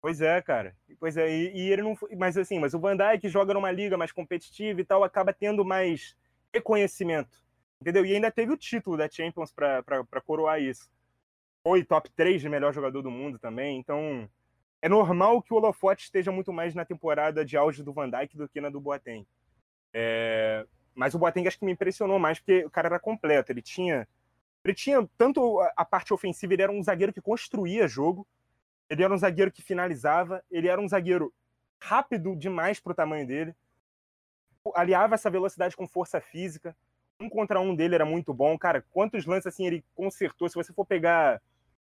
Pois 0.00 0.20
é, 0.20 0.40
cara. 0.40 0.76
Pois 1.00 1.16
é, 1.16 1.28
e, 1.28 1.52
e, 1.56 1.72
ele 1.72 1.82
não 1.82 1.96
mas 2.16 2.36
assim, 2.36 2.58
mas 2.58 2.74
o 2.74 2.78
Van 2.78 2.96
Dijk 2.96 3.28
joga 3.28 3.52
numa 3.52 3.70
liga 3.70 3.96
mais 3.96 4.12
competitiva 4.12 4.80
e 4.80 4.84
tal, 4.84 5.02
acaba 5.02 5.32
tendo 5.32 5.64
mais 5.64 6.16
reconhecimento. 6.52 7.44
Entendeu? 7.80 8.06
E 8.06 8.14
ainda 8.14 8.30
teve 8.30 8.52
o 8.52 8.56
título 8.56 8.96
da 8.96 9.10
Champions 9.10 9.52
para 9.52 10.20
coroar 10.24 10.60
isso. 10.60 10.88
Foi 11.62 11.84
top 11.84 12.08
3 12.10 12.40
de 12.40 12.48
melhor 12.48 12.72
jogador 12.72 13.02
do 13.02 13.10
mundo 13.10 13.38
também, 13.38 13.78
então 13.78 14.28
é 14.80 14.88
normal 14.88 15.42
que 15.42 15.52
o 15.52 15.56
holofote 15.56 16.04
esteja 16.04 16.30
muito 16.30 16.52
mais 16.52 16.74
na 16.74 16.84
temporada 16.84 17.44
de 17.44 17.56
auge 17.56 17.82
do 17.82 17.92
Van 17.92 18.08
Dijk 18.08 18.36
do 18.36 18.48
que 18.48 18.60
na 18.60 18.70
do 18.70 18.80
Boateng. 18.80 19.26
É... 19.92 20.64
Mas 20.94 21.14
o 21.14 21.18
Boateng 21.18 21.46
acho 21.48 21.58
que 21.58 21.64
me 21.64 21.72
impressionou 21.72 22.18
mais 22.18 22.38
porque 22.38 22.64
o 22.64 22.70
cara 22.70 22.88
era 22.88 23.00
completo, 23.00 23.50
ele 23.50 23.60
tinha 23.60 24.06
ele 24.66 24.74
tinha 24.74 25.08
tanto 25.16 25.60
a 25.76 25.84
parte 25.84 26.12
ofensiva, 26.12 26.52
ele 26.52 26.62
era 26.62 26.72
um 26.72 26.82
zagueiro 26.82 27.12
que 27.12 27.20
construía 27.20 27.86
jogo, 27.86 28.26
ele 28.90 29.02
era 29.02 29.14
um 29.14 29.18
zagueiro 29.18 29.52
que 29.52 29.62
finalizava, 29.62 30.42
ele 30.50 30.66
era 30.66 30.80
um 30.80 30.88
zagueiro 30.88 31.32
rápido 31.80 32.34
demais 32.34 32.80
para 32.80 32.92
o 32.92 32.94
tamanho 32.94 33.26
dele. 33.26 33.54
Aliava 34.74 35.14
essa 35.14 35.30
velocidade 35.30 35.76
com 35.76 35.86
força 35.86 36.20
física. 36.20 36.76
Um 37.20 37.28
contra 37.28 37.60
um 37.60 37.74
dele 37.74 37.94
era 37.94 38.04
muito 38.04 38.34
bom. 38.34 38.58
Cara, 38.58 38.84
quantos 38.90 39.24
lances 39.24 39.46
assim 39.46 39.66
ele 39.66 39.84
consertou? 39.94 40.48
Se 40.48 40.56
você 40.56 40.72
for 40.72 40.84
pegar 40.84 41.40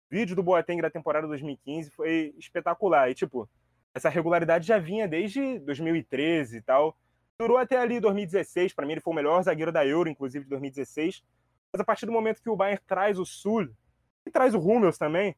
vídeo 0.09 0.35
do 0.35 0.43
Boateng 0.43 0.81
da 0.81 0.89
temporada 0.89 1.27
2015, 1.27 1.89
foi 1.91 2.33
espetacular. 2.37 3.09
E, 3.09 3.15
tipo, 3.15 3.49
essa 3.93 4.09
regularidade 4.09 4.67
já 4.67 4.77
vinha 4.77 5.07
desde 5.07 5.59
2013 5.59 6.57
e 6.57 6.61
tal. 6.61 6.95
durou 7.39 7.57
até 7.57 7.77
ali 7.79 7.99
2016. 7.99 8.73
Para 8.73 8.85
mim, 8.85 8.93
ele 8.93 9.01
foi 9.01 9.13
o 9.13 9.15
melhor 9.15 9.41
zagueiro 9.41 9.71
da 9.71 9.85
Euro, 9.85 10.09
inclusive 10.09 10.45
de 10.45 10.49
2016. 10.49 11.23
Mas 11.73 11.81
a 11.81 11.85
partir 11.85 12.05
do 12.05 12.11
momento 12.11 12.41
que 12.41 12.49
o 12.49 12.55
Bayern 12.55 12.81
traz 12.87 13.19
o 13.19 13.25
Sul 13.25 13.69
e 14.25 14.31
traz 14.31 14.53
o 14.53 14.59
Hummels 14.59 14.97
também, 14.97 15.35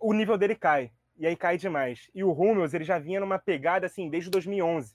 o 0.00 0.12
nível 0.12 0.38
dele 0.38 0.54
cai. 0.54 0.92
E 1.16 1.26
aí 1.26 1.36
cai 1.36 1.56
demais. 1.56 2.10
E 2.14 2.24
o 2.24 2.32
Hummels, 2.32 2.74
ele 2.74 2.84
já 2.84 2.98
vinha 2.98 3.20
numa 3.20 3.38
pegada 3.38 3.86
assim 3.86 4.08
desde 4.08 4.30
2011. 4.30 4.94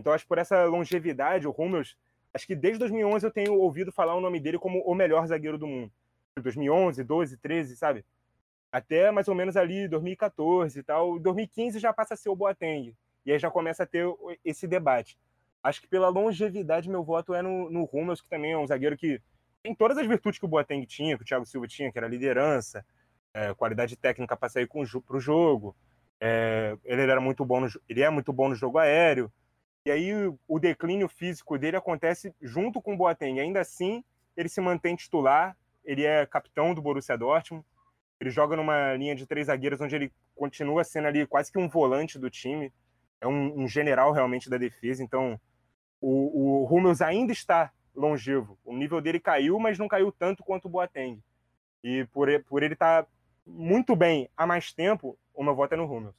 Então, 0.00 0.12
acho 0.12 0.24
que 0.24 0.28
por 0.28 0.38
essa 0.38 0.64
longevidade, 0.64 1.46
o 1.46 1.54
Hummels, 1.56 1.96
acho 2.32 2.46
que 2.46 2.54
desde 2.54 2.78
2011 2.80 3.26
eu 3.26 3.30
tenho 3.30 3.54
ouvido 3.54 3.92
falar 3.92 4.14
o 4.14 4.20
nome 4.20 4.40
dele 4.40 4.58
como 4.58 4.80
o 4.80 4.94
melhor 4.94 5.26
zagueiro 5.26 5.58
do 5.58 5.66
mundo. 5.66 5.92
2011, 6.40 7.02
12, 7.04 7.36
13, 7.38 7.76
sabe? 7.76 8.04
Até 8.72 9.10
mais 9.10 9.28
ou 9.28 9.34
menos 9.34 9.56
ali 9.56 9.86
2014 9.88 10.78
e 10.78 10.82
tal. 10.82 11.18
2015 11.18 11.78
já 11.78 11.92
passa 11.92 12.14
a 12.14 12.16
ser 12.16 12.28
o 12.28 12.36
Boateng. 12.36 12.94
E 13.24 13.32
aí 13.32 13.38
já 13.38 13.50
começa 13.50 13.84
a 13.84 13.86
ter 13.86 14.06
esse 14.44 14.66
debate. 14.66 15.16
Acho 15.62 15.80
que 15.80 15.88
pela 15.88 16.08
longevidade, 16.08 16.90
meu 16.90 17.02
voto 17.02 17.32
é 17.32 17.40
no, 17.40 17.70
no 17.70 17.88
Hummels, 17.90 18.20
que 18.20 18.28
também 18.28 18.52
é 18.52 18.58
um 18.58 18.66
zagueiro 18.66 18.96
que 18.96 19.22
tem 19.64 19.74
todas 19.74 19.96
as 19.96 20.06
virtudes 20.06 20.38
que 20.38 20.44
o 20.44 20.48
Boateng 20.48 20.84
tinha, 20.84 21.16
que 21.16 21.22
o 21.22 21.26
Thiago 21.26 21.46
Silva 21.46 21.66
tinha, 21.66 21.90
que 21.90 21.96
era 21.96 22.06
liderança, 22.06 22.84
é, 23.32 23.54
qualidade 23.54 23.96
técnica 23.96 24.36
para 24.36 24.50
sair 24.50 24.68
para 24.68 25.16
o 25.16 25.20
jogo. 25.20 25.74
É, 26.20 26.76
ele 26.84 27.00
era 27.00 27.18
muito 27.18 27.46
bom 27.46 27.60
no, 27.60 27.68
ele 27.88 28.02
é 28.02 28.10
muito 28.10 28.30
bom 28.30 28.50
no 28.50 28.54
jogo 28.54 28.76
aéreo. 28.76 29.32
E 29.86 29.90
aí 29.90 30.12
o 30.46 30.58
declínio 30.58 31.08
físico 31.08 31.58
dele 31.58 31.78
acontece 31.78 32.34
junto 32.42 32.80
com 32.82 32.92
o 32.92 32.96
Boateng. 32.96 33.40
Ainda 33.40 33.60
assim, 33.60 34.04
ele 34.36 34.50
se 34.50 34.60
mantém 34.60 34.94
titular. 34.96 35.56
Ele 35.82 36.04
é 36.04 36.26
capitão 36.26 36.74
do 36.74 36.82
Borussia 36.82 37.16
Dortmund. 37.16 37.64
Ele 38.20 38.30
joga 38.30 38.56
numa 38.56 38.94
linha 38.94 39.14
de 39.14 39.26
três 39.26 39.46
zagueiros 39.46 39.80
onde 39.80 39.96
ele 39.96 40.12
continua 40.34 40.84
sendo 40.84 41.08
ali 41.08 41.26
quase 41.26 41.50
que 41.50 41.58
um 41.58 41.70
volante 41.70 42.18
do 42.18 42.28
time. 42.28 42.70
É 43.18 43.26
um, 43.26 43.62
um 43.62 43.66
general 43.66 44.12
realmente 44.12 44.50
da 44.50 44.58
defesa. 44.58 45.02
Então, 45.02 45.40
o, 46.02 46.64
o 46.64 46.66
Hummels 46.66 47.00
ainda 47.00 47.32
está 47.32 47.72
longevo. 47.94 48.58
O 48.64 48.76
nível 48.76 49.00
dele 49.00 49.20
caiu, 49.20 49.58
mas 49.58 49.78
não 49.78 49.88
caiu 49.88 50.10
tanto 50.12 50.42
quanto 50.42 50.66
o 50.66 50.68
Boateng. 50.68 51.22
E 51.82 52.04
por, 52.06 52.28
por 52.44 52.62
ele 52.62 52.74
estar 52.74 53.04
tá 53.04 53.08
muito 53.46 53.94
bem 53.94 54.28
há 54.36 54.46
mais 54.46 54.72
tempo, 54.72 55.18
o 55.34 55.44
meu 55.44 55.54
voto 55.54 55.74
é 55.74 55.76
no 55.76 55.84
Hummels. 55.84 56.14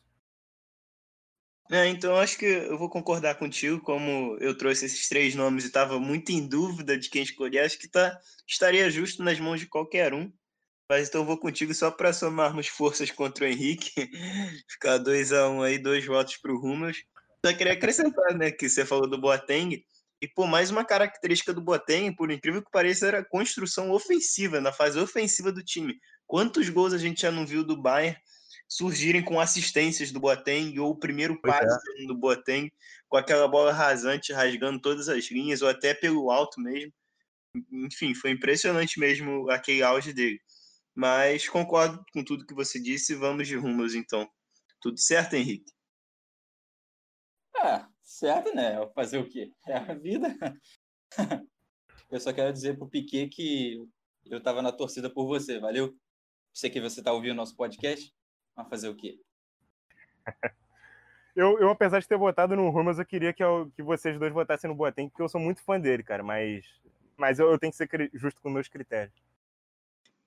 É, 1.71 1.87
então 1.87 2.15
acho 2.15 2.37
que 2.37 2.45
eu 2.45 2.77
vou 2.77 2.89
concordar 2.89 3.35
contigo, 3.35 3.81
como 3.81 4.37
eu 4.39 4.55
trouxe 4.55 4.85
esses 4.85 5.09
três 5.09 5.33
nomes 5.33 5.63
e 5.63 5.67
estava 5.67 5.99
muito 5.99 6.31
em 6.31 6.47
dúvida 6.47 6.95
de 6.95 7.09
quem 7.09 7.23
escolher, 7.23 7.59
acho 7.59 7.79
que 7.79 7.87
tá, 7.87 8.19
estaria 8.47 8.89
justo 8.91 9.23
nas 9.23 9.39
mãos 9.39 9.59
de 9.59 9.65
qualquer 9.65 10.13
um. 10.13 10.31
Mas 10.87 11.09
então 11.09 11.25
vou 11.25 11.39
contigo 11.39 11.73
só 11.73 11.89
para 11.89 12.13
somarmos 12.13 12.67
forças 12.67 13.09
contra 13.09 13.45
o 13.45 13.47
Henrique, 13.47 13.91
ficar 14.69 14.99
2 14.99 15.33
a 15.33 15.49
1 15.49 15.55
um 15.55 15.63
aí, 15.63 15.79
dois 15.79 16.05
votos 16.05 16.37
para 16.37 16.53
o 16.53 16.59
Hummels. 16.59 17.03
Só 17.43 17.51
queria 17.53 17.73
acrescentar, 17.73 18.35
né, 18.35 18.51
que 18.51 18.69
você 18.69 18.85
falou 18.85 19.09
do 19.09 19.19
Boateng, 19.19 19.83
e 20.25 20.27
por 20.27 20.47
mais 20.47 20.71
uma 20.71 20.83
característica 20.83 21.53
do 21.53 21.61
Boateng, 21.61 22.11
por 22.15 22.31
incrível 22.31 22.63
que 22.63 22.71
pareça, 22.71 23.07
era 23.07 23.19
a 23.19 23.23
construção 23.23 23.91
ofensiva, 23.91 24.59
na 24.59 24.71
fase 24.71 24.97
ofensiva 24.97 25.51
do 25.51 25.63
time. 25.63 25.99
Quantos 26.25 26.67
gols 26.67 26.93
a 26.93 26.97
gente 26.97 27.21
já 27.21 27.31
não 27.31 27.45
viu 27.45 27.63
do 27.63 27.79
Bayern 27.79 28.17
surgirem 28.67 29.23
com 29.23 29.39
assistências 29.39 30.11
do 30.11 30.19
Boateng 30.19 30.79
ou 30.79 30.89
o 30.89 30.99
primeiro 30.99 31.39
passe 31.39 31.77
é. 32.01 32.07
do 32.07 32.15
Boateng 32.17 32.71
com 33.07 33.17
aquela 33.17 33.47
bola 33.47 33.71
rasante 33.71 34.33
rasgando 34.33 34.81
todas 34.81 35.07
as 35.07 35.29
linhas 35.29 35.61
ou 35.61 35.69
até 35.69 35.93
pelo 35.93 36.31
alto 36.31 36.59
mesmo. 36.59 36.91
Enfim, 37.71 38.15
foi 38.15 38.31
impressionante 38.31 38.99
mesmo 38.99 39.47
aquele 39.51 39.83
auge 39.83 40.11
dele. 40.11 40.41
Mas 40.95 41.47
concordo 41.47 42.03
com 42.11 42.23
tudo 42.23 42.47
que 42.47 42.55
você 42.55 42.81
disse. 42.81 43.13
Vamos 43.13 43.47
de 43.47 43.55
rumos 43.55 43.93
então. 43.93 44.27
Tudo 44.81 44.97
certo, 44.97 45.35
Henrique? 45.35 45.71
É, 47.63 47.85
certo, 48.15 48.53
né? 48.55 48.75
Fazer 48.93 49.17
o 49.17 49.27
quê? 49.27 49.51
É 49.67 49.75
a 49.75 49.93
vida. 49.93 50.35
Eu 52.09 52.19
só 52.19 52.31
quero 52.31 52.53
dizer 52.53 52.77
pro 52.77 52.87
Piquet 52.87 53.27
que 53.27 53.83
eu 54.25 54.41
tava 54.41 54.61
na 54.61 54.71
torcida 54.71 55.09
por 55.09 55.25
você, 55.25 55.59
valeu? 55.59 55.93
Sei 56.53 56.69
que 56.69 56.79
você 56.79 57.01
tá 57.01 57.11
ouvindo 57.11 57.31
o 57.31 57.35
nosso 57.35 57.55
podcast. 57.55 58.13
Vai 58.55 58.69
fazer 58.69 58.89
o 58.89 58.95
quê? 58.95 59.19
eu, 61.35 61.59
eu, 61.59 61.69
apesar 61.69 61.99
de 61.99 62.07
ter 62.07 62.17
votado 62.17 62.55
no 62.55 62.69
Rumas, 62.69 62.99
eu 62.99 63.05
queria 63.05 63.33
que, 63.33 63.43
eu, 63.43 63.71
que 63.75 63.81
vocês 63.81 64.17
dois 64.19 64.31
votassem 64.31 64.69
no 64.69 64.75
Boateng, 64.75 65.09
porque 65.09 65.23
eu 65.23 65.27
sou 65.27 65.41
muito 65.41 65.61
fã 65.61 65.79
dele, 65.79 66.03
cara. 66.03 66.23
Mas, 66.23 66.65
mas 67.17 67.39
eu, 67.39 67.49
eu 67.49 67.57
tenho 67.57 67.71
que 67.71 67.77
ser 67.77 67.89
justo 68.13 68.39
com 68.39 68.49
meus 68.49 68.67
critérios. 68.67 69.15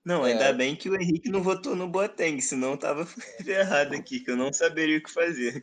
Não, 0.08 0.24
ainda 0.24 0.44
é... 0.44 0.52
bem 0.54 0.74
que 0.74 0.88
o 0.88 0.98
Henrique 0.98 1.28
não 1.28 1.42
votou 1.42 1.76
no 1.76 1.86
Boateng, 1.86 2.40
senão 2.40 2.70
eu 2.70 2.78
tava 2.78 3.02
errado 3.46 3.92
aqui, 3.92 4.20
que 4.20 4.30
eu 4.30 4.38
não 4.38 4.50
saberia 4.50 4.96
o 4.96 5.02
que 5.02 5.10
fazer. 5.10 5.62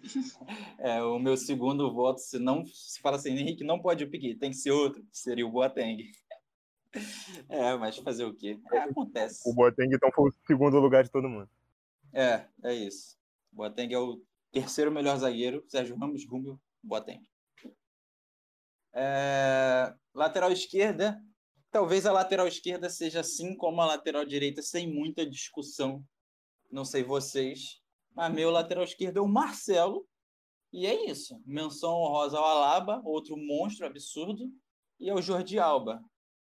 É, 0.77 1.01
o 1.01 1.17
meu 1.17 1.35
segundo 1.35 1.91
voto, 1.91 2.19
se 2.19 2.37
não 2.37 2.63
se 2.63 3.01
fala 3.01 3.17
assim, 3.17 3.31
Henrique 3.31 3.63
não 3.63 3.81
pode 3.81 4.03
o 4.03 4.07
Piquet, 4.07 4.35
tem 4.35 4.51
que 4.51 4.57
ser 4.57 4.69
outro, 4.69 5.03
seria 5.11 5.47
o 5.47 5.49
Boateng. 5.49 5.97
É, 7.49 7.75
mas 7.75 7.97
fazer 7.97 8.23
o 8.23 8.35
quê? 8.35 8.59
É, 8.71 8.77
acontece. 8.77 9.41
O 9.49 9.51
Boateng 9.51 9.89
então 9.91 10.11
foi 10.11 10.29
o 10.29 10.33
segundo 10.45 10.77
lugar 10.79 11.03
de 11.03 11.09
todo 11.09 11.27
mundo. 11.27 11.49
É, 12.13 12.45
é 12.65 12.71
isso. 12.75 13.17
Boateng 13.51 13.91
é 13.95 13.97
o 13.97 14.21
terceiro 14.51 14.91
melhor 14.91 15.17
zagueiro, 15.17 15.63
Sérgio 15.67 15.97
Ramos, 15.97 16.23
Rubio, 16.23 16.61
Boateng. 16.83 17.27
É... 18.93 19.91
Lateral 20.13 20.51
esquerda, 20.51 21.19
Talvez 21.76 22.05
a 22.05 22.11
lateral 22.13 22.47
esquerda 22.47 22.89
seja 22.89 23.19
assim 23.19 23.53
como 23.53 23.82
a 23.82 23.86
lateral 23.86 24.23
direita, 24.23 24.61
sem 24.61 24.89
muita 24.89 25.30
discussão. 25.30 26.01
Não 26.71 26.86
sei 26.86 27.03
vocês, 27.03 27.82
mas 28.15 28.34
meu 28.34 28.49
lateral 28.49 28.86
esquerdo 28.86 29.17
é 29.17 29.21
o 29.21 29.28
Marcelo. 29.28 30.07
E 30.71 30.86
é 30.86 31.11
isso. 31.11 31.38
Menção 31.45 31.91
honrosa 31.95 32.38
ao 32.38 32.45
Alaba, 32.45 33.01
outro 33.03 33.36
monstro 33.36 33.86
absurdo, 33.86 34.49
e 34.97 35.09
ao 35.09 35.21
Jordi 35.21 35.59
Alba. 35.59 36.01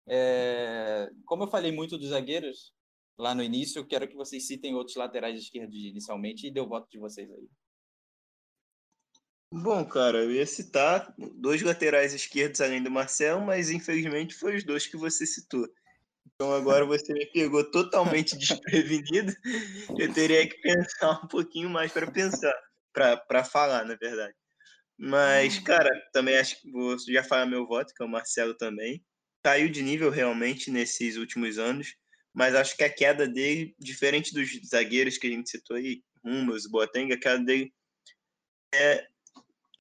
É... 0.05 1.09
Como 1.23 1.43
eu 1.43 1.47
falei 1.47 1.71
muito 1.71 1.97
dos 1.97 2.09
zagueiros 2.09 2.73
lá 3.17 3.33
no 3.33 3.41
início, 3.41 3.79
eu 3.79 3.87
quero 3.87 4.09
que 4.09 4.17
vocês 4.17 4.45
citem 4.45 4.75
outros 4.75 4.97
laterais 4.97 5.39
esquerdos 5.39 5.77
inicialmente 5.77 6.47
e 6.47 6.51
dê 6.51 6.59
o 6.59 6.67
voto 6.67 6.89
de 6.89 6.99
vocês 6.99 7.31
aí. 7.31 7.47
Bom, 9.55 9.85
cara, 9.85 10.17
eu 10.23 10.31
ia 10.31 10.47
citar 10.47 11.13
dois 11.35 11.61
laterais 11.61 12.11
esquerdos 12.11 12.59
além 12.59 12.81
do 12.81 12.89
Marcel, 12.89 13.39
mas 13.39 13.69
infelizmente 13.69 14.33
foi 14.33 14.55
os 14.55 14.63
dois 14.63 14.87
que 14.87 14.97
você 14.97 15.27
citou. 15.27 15.69
Então 16.25 16.51
agora 16.51 16.83
você 16.85 17.13
me 17.13 17.27
pegou 17.27 17.63
totalmente 17.69 18.33
desprevenido. 18.35 19.31
Eu 19.95 20.11
teria 20.11 20.49
que 20.49 20.59
pensar 20.59 21.21
um 21.23 21.27
pouquinho 21.27 21.69
mais 21.69 21.91
para 21.91 22.09
pensar, 22.09 22.51
para 22.91 23.43
falar, 23.43 23.85
na 23.85 23.93
verdade. 23.93 24.33
Mas, 24.97 25.59
cara, 25.59 25.91
também 26.11 26.35
acho 26.35 26.59
que 26.59 26.71
vou 26.71 26.97
já 27.07 27.23
falar 27.23 27.45
meu 27.45 27.67
voto, 27.67 27.93
que 27.93 28.01
é 28.01 28.05
o 28.07 28.09
Marcelo 28.09 28.55
também. 28.55 29.05
Caiu 29.43 29.69
de 29.69 29.83
nível 29.83 30.09
realmente 30.09 30.71
nesses 30.71 31.15
últimos 31.15 31.59
anos, 31.59 31.95
mas 32.33 32.55
acho 32.55 32.75
que 32.75 32.83
a 32.83 32.91
queda 32.91 33.27
dele, 33.27 33.75
diferente 33.77 34.33
dos 34.33 34.49
zagueiros 34.67 35.19
que 35.19 35.27
a 35.27 35.29
gente 35.29 35.47
citou 35.47 35.77
aí, 35.77 36.01
Rumas, 36.25 36.65
Boateng, 36.65 37.13
a 37.13 37.19
queda 37.19 37.43
dele 37.43 37.71
é, 38.73 39.07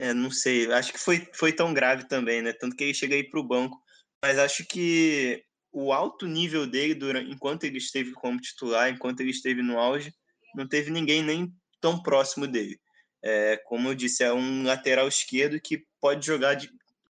é, 0.02 0.12
não 0.12 0.32
sei, 0.32 0.70
acho 0.72 0.92
que 0.92 0.98
foi, 0.98 1.28
foi 1.32 1.52
tão 1.52 1.72
grave 1.72 2.08
também, 2.08 2.42
né? 2.42 2.52
Tanto 2.52 2.74
que 2.74 2.82
ele 2.82 2.92
chega 2.92 3.14
aí 3.14 3.22
para 3.22 3.38
o 3.38 3.44
banco. 3.44 3.80
Mas 4.20 4.36
acho 4.36 4.66
que 4.66 5.44
o 5.70 5.92
alto 5.92 6.26
nível 6.26 6.66
dele, 6.66 6.92
durante, 6.92 7.30
enquanto 7.30 7.62
ele 7.62 7.78
esteve 7.78 8.10
como 8.10 8.40
titular, 8.40 8.90
enquanto 8.90 9.20
ele 9.20 9.30
esteve 9.30 9.62
no 9.62 9.78
auge, 9.78 10.12
não 10.56 10.66
teve 10.66 10.90
ninguém 10.90 11.22
nem 11.22 11.54
tão 11.80 12.02
próximo 12.02 12.48
dele. 12.48 12.80
É, 13.22 13.56
como 13.58 13.90
eu 13.90 13.94
disse, 13.94 14.24
é 14.24 14.32
um 14.32 14.64
lateral 14.64 15.06
esquerdo 15.06 15.60
que 15.60 15.86
pode 16.00 16.26
jogar, 16.26 16.54
de, 16.54 16.68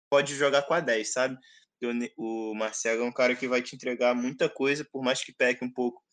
pode 0.09 0.35
jogar 0.35 0.63
com 0.63 0.73
a 0.73 0.81
10, 0.81 1.13
sabe? 1.13 1.37
O, 2.17 2.53
Marcelo 2.53 3.03
é 3.03 3.05
um 3.05 3.13
cara 3.13 3.37
que 3.37 3.47
vai 3.47 3.61
te 3.61 3.73
entregar 3.73 4.13
muita 4.13 4.49
coisa, 4.49 4.83
por 4.83 5.01
mais 5.01 5.23
que 5.23 5.31
peque 5.31 5.63
um 5.63 5.71
pouco 5.71 6.03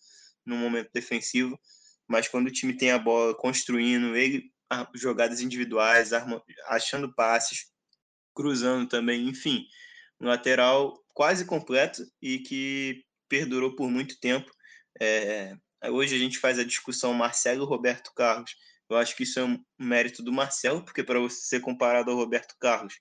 no 0.47 0.57
momento 0.57 0.91
defensivo. 0.95 1.59
Mas 2.07 2.29
quando 2.29 2.47
o 2.47 2.53
time 2.53 2.72
tem 2.72 2.93
a 2.93 2.99
bola 3.01 3.35
construindo, 3.35 4.14
ele 4.14 4.53
jogadas 4.95 5.41
individuais, 5.41 6.12
achando 6.66 7.12
passes, 7.14 7.71
cruzando 8.35 8.89
também, 8.89 9.29
enfim, 9.29 9.66
um 10.21 10.27
lateral 10.27 10.95
quase 11.14 11.45
completo 11.45 12.03
e 12.21 12.39
que 12.39 13.05
perdurou 13.29 13.75
por 13.75 13.91
muito 13.91 14.19
tempo. 14.21 14.51
É, 15.01 15.55
hoje 15.91 16.14
a 16.14 16.19
gente 16.19 16.39
faz 16.39 16.59
a 16.59 16.64
discussão 16.64 17.12
Marcelo 17.14 17.64
Roberto 17.64 18.12
Carlos. 18.14 18.57
Eu 18.89 18.97
acho 18.97 19.16
que 19.16 19.23
isso 19.23 19.39
é 19.39 19.45
um 19.45 19.62
mérito 19.79 20.23
do 20.23 20.33
Marcelo, 20.33 20.85
porque 20.85 21.03
para 21.03 21.19
você 21.19 21.41
ser 21.41 21.61
comparado 21.61 22.11
ao 22.11 22.16
Roberto 22.16 22.55
Carlos, 22.59 22.95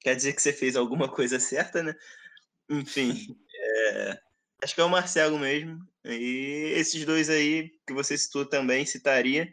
quer 0.00 0.16
dizer 0.16 0.32
que 0.32 0.42
você 0.42 0.52
fez 0.52 0.76
alguma 0.76 1.08
coisa 1.12 1.38
certa, 1.38 1.82
né? 1.82 1.94
Enfim, 2.68 3.36
é, 3.54 4.20
acho 4.62 4.74
que 4.74 4.80
é 4.80 4.84
o 4.84 4.88
Marcelo 4.88 5.38
mesmo. 5.38 5.86
E 6.04 6.72
esses 6.74 7.04
dois 7.04 7.30
aí 7.30 7.70
que 7.86 7.92
você 7.92 8.16
citou 8.16 8.44
também, 8.44 8.84
citaria. 8.84 9.52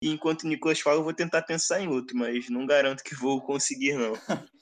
E 0.00 0.10
enquanto 0.10 0.42
o 0.42 0.48
Nicolas 0.48 0.80
fala, 0.80 0.96
eu 0.98 1.04
vou 1.04 1.14
tentar 1.14 1.42
pensar 1.42 1.80
em 1.80 1.88
outro, 1.88 2.16
mas 2.16 2.48
não 2.50 2.66
garanto 2.66 3.02
que 3.02 3.14
vou 3.14 3.40
conseguir, 3.40 3.94
não. 3.94 4.12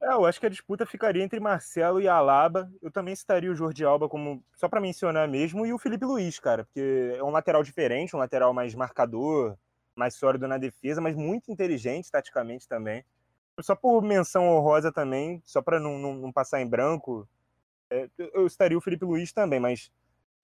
É, 0.00 0.08
eu 0.12 0.26
acho 0.26 0.38
que 0.38 0.46
a 0.46 0.50
disputa 0.50 0.84
ficaria 0.84 1.24
entre 1.24 1.40
Marcelo 1.40 2.00
e 2.00 2.06
Alaba. 2.06 2.70
Eu 2.82 2.90
também 2.90 3.16
citaria 3.16 3.50
o 3.50 3.54
Jordi 3.54 3.84
Alba 3.84 4.08
como 4.08 4.44
só 4.54 4.68
para 4.68 4.80
mencionar 4.80 5.26
mesmo 5.26 5.64
e 5.64 5.72
o 5.72 5.78
Felipe 5.78 6.04
Luiz, 6.04 6.38
cara, 6.38 6.64
porque 6.64 7.14
é 7.16 7.24
um 7.24 7.30
lateral 7.30 7.62
diferente, 7.62 8.14
um 8.14 8.18
lateral 8.18 8.52
mais 8.52 8.74
marcador, 8.74 9.56
mais 9.96 10.14
sólido 10.14 10.46
na 10.46 10.58
defesa, 10.58 11.00
mas 11.00 11.16
muito 11.16 11.50
inteligente 11.50 12.10
taticamente 12.10 12.68
também. 12.68 13.04
Só 13.60 13.74
por 13.74 14.02
menção 14.02 14.46
honrosa 14.48 14.92
também, 14.92 15.42
só 15.44 15.62
para 15.62 15.80
não, 15.80 15.98
não, 15.98 16.14
não, 16.14 16.32
passar 16.32 16.60
em 16.60 16.66
branco, 16.66 17.26
é, 17.88 18.08
eu 18.18 18.46
estaria 18.46 18.76
o 18.76 18.82
Felipe 18.82 19.06
Luiz 19.06 19.32
também, 19.32 19.58
mas 19.58 19.90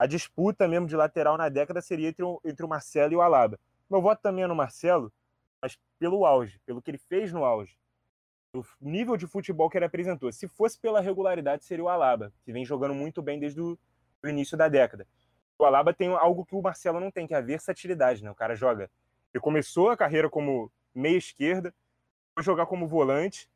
a 0.03 0.07
disputa 0.07 0.67
mesmo 0.67 0.89
de 0.89 0.97
lateral 0.97 1.37
na 1.39 1.49
década 1.49 1.81
seria 1.81 2.09
entre 2.09 2.25
o, 2.25 2.41
entre 2.45 2.67
o 2.67 2.69
Marcelo 2.69 3.13
e 3.13 3.17
o 3.17 3.23
Alaba. 3.23 3.57
Meu 3.89 4.03
voto 4.03 4.21
também 4.21 4.43
é 4.43 4.49
no 4.49 4.55
Marcelo, 4.55 5.13
mas 5.63 5.79
pelo 5.97 6.27
auge, 6.27 6.61
pelo 6.67 6.83
que 6.83 6.91
ele 6.91 6.99
fez 6.99 7.33
no 7.33 7.45
auge. 7.45 7.79
O 8.53 8.65
nível 8.81 9.17
de 9.17 9.29
futebol 9.29 9.71
que 9.71 9.79
ele 9.79 9.85
apresentou. 9.85 10.33
Se 10.33 10.49
fosse 10.49 10.77
pela 10.77 11.01
regularidade, 11.01 11.65
seria 11.65 11.85
o 11.85 11.89
Alaba, 11.89 12.33
que 12.45 12.53
vem 12.53 12.65
jogando 12.65 12.93
muito 12.93 13.23
bem 13.23 13.39
desde 13.39 13.61
o 13.61 13.79
início 14.25 14.57
da 14.59 14.67
década. 14.67 15.07
O 15.57 15.65
Alaba 15.65 15.95
tem 15.95 16.09
algo 16.09 16.45
que 16.45 16.57
o 16.57 16.61
Marcelo 16.61 16.99
não 16.99 17.13
tem, 17.13 17.25
que 17.25 17.35
é 17.35 17.37
a 17.37 17.41
versatilidade, 17.41 18.25
né? 18.25 18.31
O 18.33 18.35
cara 18.35 18.57
joga. 18.57 18.91
Ele 19.33 19.41
começou 19.41 19.91
a 19.91 19.97
carreira 19.97 20.29
como 20.29 20.69
meia 20.93 21.17
esquerda, 21.17 21.73
foi 22.35 22.43
jogar 22.43 22.67
como 22.67 22.89
volante, 22.89 23.49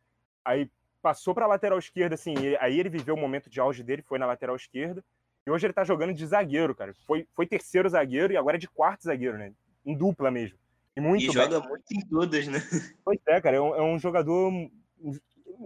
aí 0.44 0.70
passou 1.03 1.34
para 1.34 1.44
a 1.44 1.49
lateral 1.49 1.80
esquerda, 1.80 2.14
assim, 2.14 2.36
aí 2.61 2.78
ele 2.78 2.88
viveu 2.88 3.16
o 3.16 3.18
momento 3.18 3.51
de 3.51 3.59
auge 3.59 3.82
dele, 3.82 4.03
foi 4.03 4.16
na 4.16 4.26
lateral 4.26 4.55
esquerda, 4.55 5.05
e 5.47 5.51
hoje 5.51 5.66
ele 5.66 5.72
tá 5.72 5.84
jogando 5.84 6.12
de 6.12 6.26
zagueiro, 6.26 6.74
cara. 6.74 6.92
Foi, 7.07 7.26
foi 7.32 7.47
terceiro 7.47 7.88
zagueiro 7.88 8.32
e 8.32 8.36
agora 8.36 8.57
é 8.57 8.59
de 8.59 8.68
quarto 8.68 9.05
zagueiro, 9.05 9.38
né? 9.38 9.53
Em 9.84 9.97
dupla 9.97 10.30
mesmo. 10.30 10.59
E, 10.97 11.01
muito 11.01 11.24
e 11.24 11.30
joga 11.30 11.61
muito 11.61 11.84
em 11.92 12.01
todas, 12.01 12.49
né? 12.49 12.59
Pois 13.05 13.20
é, 13.28 13.40
cara. 13.40 13.57
É 13.57 13.61
um, 13.61 13.74
é 13.74 13.82
um 13.82 13.99
jogador 13.99 14.53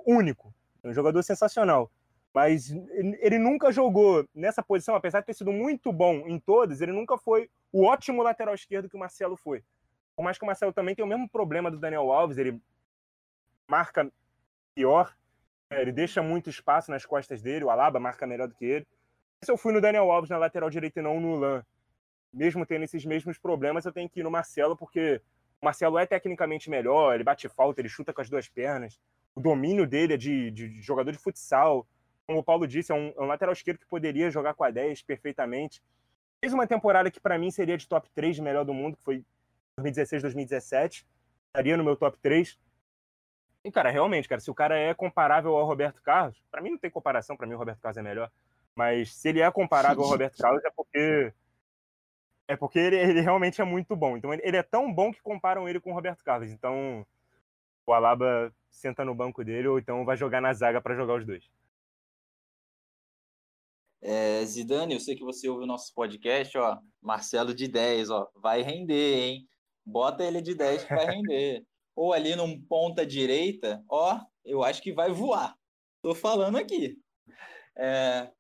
único. 0.07 0.53
É 0.83 0.89
um 0.89 0.93
jogador 0.93 1.23
sensacional. 1.23 1.91
Mas 2.33 2.71
ele 3.21 3.39
nunca 3.39 3.73
jogou 3.73 4.29
nessa 4.35 4.63
posição, 4.63 4.95
apesar 4.95 5.21
de 5.21 5.27
ter 5.27 5.35
sido 5.35 5.51
muito 5.51 5.93
bom 5.93 6.29
em 6.29 6.39
todas, 6.39 6.81
ele 6.81 6.93
nunca 6.93 7.19
foi 7.19 7.51
o 7.73 7.85
ótimo 7.85 8.23
lateral 8.23 8.55
esquerdo 8.55 8.89
que 8.89 8.97
o 8.97 9.01
Marcelo 9.01 9.37
foi. 9.37 9.65
Por 10.15 10.23
mais 10.23 10.39
que 10.39 10.45
o 10.45 10.47
Marcelo 10.47 10.73
também 10.73 10.95
tem 10.95 11.05
o 11.05 11.09
mesmo 11.09 11.29
problema 11.29 11.71
do 11.71 11.79
Daniel 11.79 12.13
Alves, 12.13 12.39
ele 12.39 12.61
marca 13.67 14.09
pior, 14.75 15.17
né? 15.71 15.81
ele 15.81 15.91
deixa 15.91 16.23
muito 16.23 16.51
espaço 16.51 16.91
nas 16.91 17.05
costas 17.05 17.43
dele, 17.43 17.65
o 17.65 17.71
Alaba 17.71 17.99
marca 17.99 18.27
melhor 18.27 18.47
do 18.47 18.55
que 18.55 18.65
ele. 18.65 18.87
Se 19.43 19.51
eu 19.51 19.57
fui 19.57 19.73
no 19.73 19.81
Daniel 19.81 20.11
Alves 20.11 20.29
na 20.29 20.37
lateral 20.37 20.69
direita 20.69 21.01
e 21.01 21.03
não 21.03 21.19
no 21.19 21.37
Lan, 21.37 21.65
mesmo 22.33 22.67
tendo 22.67 22.85
esses 22.85 23.05
mesmos 23.05 23.39
problemas, 23.39 23.85
eu 23.85 23.93
tenho 23.93 24.09
que 24.09 24.21
ir 24.21 24.23
no 24.23 24.31
Marcelo, 24.31 24.77
porque 24.77 25.21
o 25.61 25.65
Marcelo 25.65 25.99
é 25.99 26.07
tecnicamente 26.07 26.69
melhor, 26.69 27.15
ele 27.15 27.25
bate 27.25 27.49
falta, 27.49 27.81
ele 27.81 27.89
chuta 27.89 28.13
com 28.13 28.21
as 28.21 28.29
duas 28.29 28.49
pernas, 28.49 29.01
o 29.35 29.41
domínio 29.41 29.87
dele 29.87 30.15
é 30.15 30.17
de, 30.17 30.51
de 30.51 30.81
jogador 30.83 31.11
de 31.13 31.19
futsal. 31.19 31.87
Como 32.27 32.41
o 32.41 32.45
Paulo 32.45 32.67
disse, 32.67 32.93
é 32.93 32.95
um, 32.95 33.13
é 33.17 33.21
um, 33.21 33.27
lateral 33.27 33.53
esquerdo 33.53 33.79
que 33.79 33.87
poderia 33.87 34.31
jogar 34.31 34.55
com 34.55 34.63
a 34.63 34.71
10 34.71 35.03
perfeitamente. 35.03 35.83
Fez 36.41 36.53
uma 36.53 36.67
temporada 36.67 37.11
que 37.11 37.21
para 37.21 37.39
mim 37.39 37.51
seria 37.51 37.77
de 37.77 37.89
top 37.89 38.09
3 38.15 38.37
de 38.37 38.43
melhor 38.43 38.65
do 38.65 38.75
mundo, 38.75 38.97
que 38.97 39.03
foi 39.03 39.25
2016, 39.79 40.23
2017. 40.23 41.07
Estaria 41.47 41.77
no 41.77 41.85
meu 41.85 41.97
top 41.97 42.19
3. 42.19 42.59
E, 43.65 43.71
cara, 43.71 43.91
realmente, 43.91 44.29
cara, 44.29 44.41
se 44.41 44.51
o 44.51 44.55
cara 44.55 44.79
é 44.79 44.95
comparável 44.95 45.57
ao 45.57 45.67
Roberto 45.67 46.03
Carlos, 46.03 46.43
para 46.51 46.63
mim 46.63 46.71
não 46.71 46.79
tem 46.79 46.91
comparação, 46.91 47.37
para 47.37 47.47
mim 47.47 47.55
o 47.55 47.59
Roberto 47.59 47.81
Carlos 47.81 47.97
é 47.97 48.03
melhor. 48.03 48.31
Mas 48.81 49.15
se 49.15 49.29
ele 49.29 49.43
é 49.43 49.51
comparável 49.51 50.03
ao 50.03 50.09
Roberto 50.09 50.39
Carlos 50.39 50.65
é 50.65 50.71
porque 50.71 51.35
é 52.49 52.57
porque 52.57 52.79
ele, 52.79 52.97
ele 52.97 53.21
realmente 53.21 53.61
é 53.61 53.65
muito 53.65 53.95
bom. 53.95 54.17
Então 54.17 54.33
ele, 54.33 54.41
ele, 54.43 54.57
é 54.57 54.63
tão 54.63 54.91
bom 54.91 55.13
que 55.13 55.21
comparam 55.21 55.69
ele 55.69 55.79
com 55.79 55.91
o 55.91 55.95
Roberto 55.95 56.25
Carlos. 56.25 56.51
Então 56.51 57.07
o 57.87 57.93
Alaba 57.93 58.51
senta 58.71 59.05
no 59.05 59.15
banco 59.15 59.45
dele 59.45 59.69
ou 59.69 59.79
então 59.79 60.03
vai 60.03 60.17
jogar 60.17 60.41
na 60.41 60.55
zaga 60.55 60.81
para 60.81 60.97
jogar 60.97 61.17
os 61.19 61.27
dois. 61.27 61.45
É, 64.01 64.43
Zidane, 64.47 64.95
eu 64.95 65.01
sei 65.01 65.15
que 65.15 65.23
você 65.23 65.47
ouve 65.47 65.65
o 65.65 65.67
nosso 65.67 65.93
podcast, 65.95 66.57
ó. 66.57 66.79
Marcelo 67.03 67.53
de 67.53 67.69
10, 67.69 68.09
ó. 68.09 68.31
Vai 68.35 68.63
render, 68.63 69.19
hein? 69.19 69.49
Bota 69.85 70.25
ele 70.25 70.41
de 70.41 70.55
10 70.55 70.85
que 70.85 70.95
vai 70.95 71.05
render. 71.05 71.67
ou 71.95 72.15
ali 72.15 72.35
num 72.35 72.59
ponta 72.59 73.05
direita, 73.05 73.85
ó, 73.87 74.19
eu 74.43 74.65
acho 74.65 74.81
que 74.81 74.91
vai 74.91 75.13
voar. 75.13 75.55
Tô 76.01 76.15
falando 76.15 76.57
aqui. 76.57 76.97
É, 77.77 78.31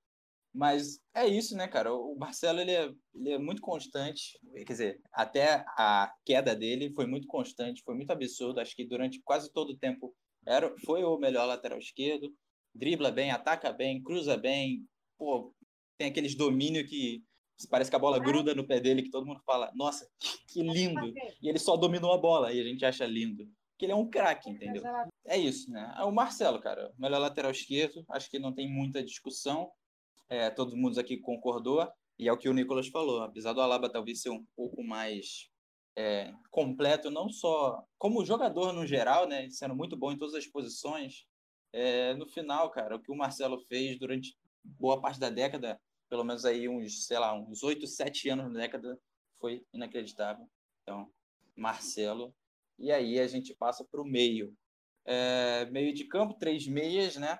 mas 0.52 1.00
é 1.14 1.26
isso, 1.26 1.56
né, 1.56 1.68
cara? 1.68 1.94
O 1.94 2.16
Marcelo 2.18 2.60
ele 2.60 2.72
é, 2.72 2.92
ele 3.14 3.30
é 3.30 3.38
muito 3.38 3.62
constante. 3.62 4.38
Quer 4.52 4.64
dizer, 4.64 5.00
até 5.12 5.64
a 5.76 6.12
queda 6.24 6.54
dele 6.56 6.92
foi 6.94 7.06
muito 7.06 7.26
constante, 7.26 7.82
foi 7.84 7.94
muito 7.94 8.10
absurdo. 8.10 8.60
Acho 8.60 8.74
que 8.74 8.84
durante 8.84 9.20
quase 9.24 9.52
todo 9.52 9.70
o 9.70 9.78
tempo 9.78 10.14
era, 10.46 10.74
foi 10.84 11.04
o 11.04 11.18
melhor 11.18 11.46
lateral 11.46 11.78
esquerdo. 11.78 12.32
Dribla 12.74 13.10
bem, 13.12 13.30
ataca 13.30 13.72
bem, 13.72 14.02
cruza 14.02 14.36
bem. 14.36 14.84
Pô, 15.16 15.54
tem 15.96 16.08
aqueles 16.08 16.34
domínios 16.34 16.88
que 16.88 17.22
parece 17.68 17.90
que 17.90 17.96
a 17.96 18.00
bola 18.00 18.18
gruda 18.18 18.54
no 18.54 18.66
pé 18.66 18.80
dele, 18.80 19.02
que 19.02 19.10
todo 19.10 19.26
mundo 19.26 19.40
fala, 19.44 19.70
nossa, 19.74 20.08
que 20.48 20.62
lindo. 20.62 21.12
E 21.40 21.48
ele 21.48 21.58
só 21.58 21.76
dominou 21.76 22.12
a 22.12 22.18
bola 22.18 22.52
e 22.52 22.60
a 22.60 22.64
gente 22.64 22.84
acha 22.84 23.06
lindo. 23.06 23.46
Que 23.78 23.86
ele 23.86 23.92
é 23.92 23.96
um 23.96 24.10
craque, 24.10 24.50
entendeu? 24.50 24.82
É 25.26 25.36
isso, 25.36 25.70
né? 25.70 25.94
É 25.96 26.02
o 26.04 26.12
Marcelo, 26.12 26.60
cara, 26.60 26.92
melhor 26.98 27.18
lateral 27.18 27.50
esquerdo. 27.50 28.04
Acho 28.10 28.28
que 28.30 28.38
não 28.38 28.52
tem 28.52 28.68
muita 28.68 29.02
discussão 29.02 29.70
é, 30.30 30.48
todo 30.48 30.76
mundo 30.76 30.98
aqui 30.98 31.18
concordou, 31.18 31.86
e 32.18 32.28
é 32.28 32.32
o 32.32 32.38
que 32.38 32.48
o 32.48 32.54
Nicolas 32.54 32.88
falou, 32.88 33.22
apesar 33.22 33.52
do 33.52 33.60
Alaba 33.60 33.90
talvez 33.90 34.22
ser 34.22 34.30
um 34.30 34.44
pouco 34.56 34.82
mais 34.82 35.50
é, 35.96 36.32
completo, 36.50 37.10
não 37.10 37.28
só 37.28 37.84
como 37.98 38.24
jogador 38.24 38.72
no 38.72 38.86
geral, 38.86 39.28
né, 39.28 39.50
sendo 39.50 39.74
muito 39.74 39.96
bom 39.96 40.12
em 40.12 40.16
todas 40.16 40.34
as 40.34 40.46
posições, 40.46 41.26
é, 41.72 42.14
no 42.14 42.26
final, 42.26 42.70
cara, 42.70 42.96
o 42.96 43.00
que 43.00 43.12
o 43.12 43.16
Marcelo 43.16 43.60
fez 43.68 43.98
durante 43.98 44.36
boa 44.62 45.00
parte 45.00 45.20
da 45.20 45.30
década, 45.30 45.80
pelo 46.08 46.24
menos 46.24 46.44
aí 46.44 46.68
uns, 46.68 47.06
sei 47.06 47.18
lá, 47.18 47.34
uns 47.34 47.62
8, 47.62 47.86
7 47.86 48.30
anos 48.30 48.52
na 48.52 48.60
década, 48.60 48.98
foi 49.38 49.64
inacreditável. 49.72 50.46
Então, 50.82 51.10
Marcelo. 51.56 52.34
E 52.78 52.90
aí 52.90 53.20
a 53.20 53.26
gente 53.26 53.54
passa 53.54 53.84
para 53.84 54.00
o 54.00 54.04
meio. 54.04 54.54
É, 55.04 55.66
meio 55.66 55.94
de 55.94 56.04
campo, 56.04 56.34
três 56.34 56.66
meias, 56.66 57.16
né? 57.16 57.38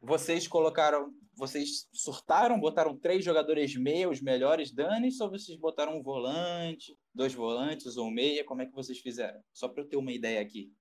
Vocês 0.00 0.46
colocaram 0.46 1.12
vocês 1.36 1.88
surtaram, 1.92 2.58
botaram 2.58 2.96
três 2.96 3.24
jogadores 3.24 3.74
meia, 3.76 4.08
os 4.08 4.20
melhores 4.20 4.72
Danis, 4.72 5.20
ou 5.20 5.30
vocês 5.30 5.58
botaram 5.58 5.98
um 5.98 6.02
volante, 6.02 6.96
dois 7.12 7.34
volantes 7.34 7.96
ou 7.96 8.10
meia? 8.10 8.44
Como 8.44 8.62
é 8.62 8.66
que 8.66 8.74
vocês 8.74 8.98
fizeram? 8.98 9.42
Só 9.52 9.68
para 9.68 9.82
eu 9.82 9.88
ter 9.88 9.96
uma 9.96 10.12
ideia 10.12 10.40
aqui. 10.40 10.72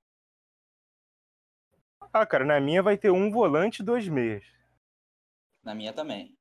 Ah, 2.11 2.25
cara, 2.25 2.45
na 2.45 2.59
minha 2.59 2.83
vai 2.83 2.97
ter 2.97 3.11
um 3.11 3.31
volante 3.31 3.81
e 3.81 3.85
dois 3.85 4.07
meias. 4.07 4.45
Na 5.63 5.73
minha 5.73 5.93
também. 5.93 6.37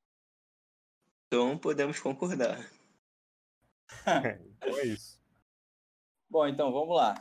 Então 1.27 1.57
podemos 1.57 1.99
concordar. 1.99 2.59
então 4.03 4.79
é 4.81 4.87
isso. 4.87 5.23
Bom, 6.29 6.47
então 6.47 6.73
vamos 6.73 6.97
lá. 6.97 7.15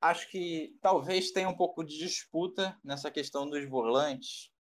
Acho 0.00 0.28
que 0.30 0.76
talvez 0.80 1.30
tenha 1.32 1.48
um 1.48 1.56
pouco 1.56 1.84
de 1.84 1.98
disputa 1.98 2.78
nessa 2.82 3.10
questão 3.10 3.48
dos 3.48 3.68
volantes, 3.68 4.52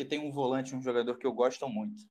porque 0.00 0.08
tem 0.08 0.18
um 0.18 0.32
volante, 0.32 0.74
um 0.74 0.80
jogador 0.80 1.18
que 1.18 1.26
eu 1.26 1.32
gosto 1.32 1.68
muito. 1.68 2.02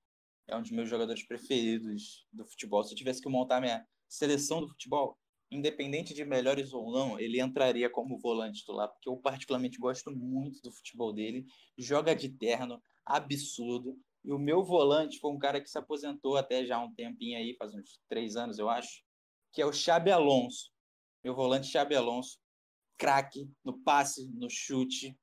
É 0.48 0.56
um 0.56 0.62
dos 0.62 0.70
meus 0.70 0.88
jogadores 0.88 1.24
preferidos 1.24 2.28
do 2.32 2.46
futebol. 2.46 2.84
Se 2.84 2.94
eu 2.94 2.98
tivesse 2.98 3.20
que 3.20 3.28
montar 3.28 3.60
minha 3.60 3.84
seleção 4.08 4.62
do 4.62 4.68
futebol, 4.68 5.18
independente 5.50 6.14
de 6.14 6.24
melhores 6.24 6.72
ou 6.72 6.92
não, 6.92 7.20
ele 7.20 7.42
entraria 7.42 7.90
como 7.90 8.20
volante 8.20 8.64
do 8.64 8.74
lá, 8.74 8.88
porque 8.88 9.10
eu 9.10 9.18
particularmente 9.18 9.80
gosto 9.80 10.12
muito 10.12 10.62
do 10.62 10.72
futebol 10.72 11.12
dele. 11.12 11.48
Joga 11.76 12.16
de 12.16 12.30
terno, 12.30 12.80
absurdo. 13.04 13.98
E 14.24 14.32
o 14.32 14.38
meu 14.38 14.64
volante 14.64 15.18
foi 15.18 15.32
um 15.32 15.40
cara 15.40 15.60
que 15.60 15.70
se 15.70 15.78
aposentou 15.80 16.38
até 16.38 16.64
já 16.64 16.76
há 16.76 16.84
um 16.84 16.94
tempinho 16.94 17.40
aí, 17.40 17.56
faz 17.58 17.74
uns 17.74 18.00
três 18.08 18.36
anos, 18.36 18.60
eu 18.60 18.70
acho, 18.70 19.02
que 19.52 19.64
é 19.64 19.66
o 19.66 19.74
Xabi 19.74 20.12
Alonso. 20.12 20.70
Meu 21.24 21.34
volante 21.34 21.66
Xabi 21.66 21.96
Alonso, 21.96 22.38
craque 23.00 23.50
no 23.66 23.80
passe, 23.80 24.30
no 24.36 24.48
chute, 24.48 25.18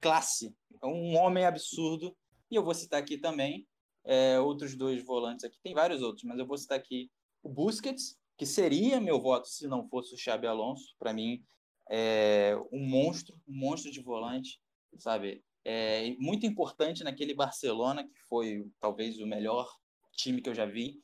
classe, 0.00 0.54
é 0.82 0.86
um 0.86 1.16
homem 1.16 1.44
absurdo. 1.44 2.16
E 2.50 2.56
eu 2.56 2.64
vou 2.64 2.74
citar 2.74 3.00
aqui 3.00 3.16
também 3.18 3.66
é, 4.04 4.38
outros 4.40 4.74
dois 4.74 5.04
volantes 5.04 5.44
aqui, 5.44 5.58
tem 5.62 5.74
vários 5.74 6.02
outros, 6.02 6.24
mas 6.24 6.38
eu 6.38 6.46
vou 6.46 6.56
citar 6.56 6.78
aqui 6.78 7.10
o 7.42 7.48
Busquets, 7.48 8.18
que 8.36 8.46
seria 8.46 9.00
meu 9.00 9.20
voto 9.20 9.48
se 9.48 9.66
não 9.68 9.86
fosse 9.88 10.14
o 10.14 10.18
Xabi 10.18 10.46
Alonso. 10.46 10.94
Para 10.98 11.12
mim, 11.12 11.44
é 11.88 12.56
um 12.72 12.84
monstro, 12.86 13.36
um 13.46 13.54
monstro 13.54 13.90
de 13.90 14.00
volante, 14.00 14.60
sabe? 14.98 15.44
É 15.64 16.14
muito 16.18 16.46
importante 16.46 17.04
naquele 17.04 17.34
Barcelona, 17.34 18.04
que 18.04 18.18
foi 18.28 18.66
talvez 18.80 19.18
o 19.18 19.26
melhor 19.26 19.70
time 20.12 20.40
que 20.40 20.48
eu 20.48 20.54
já 20.54 20.64
vi, 20.64 21.02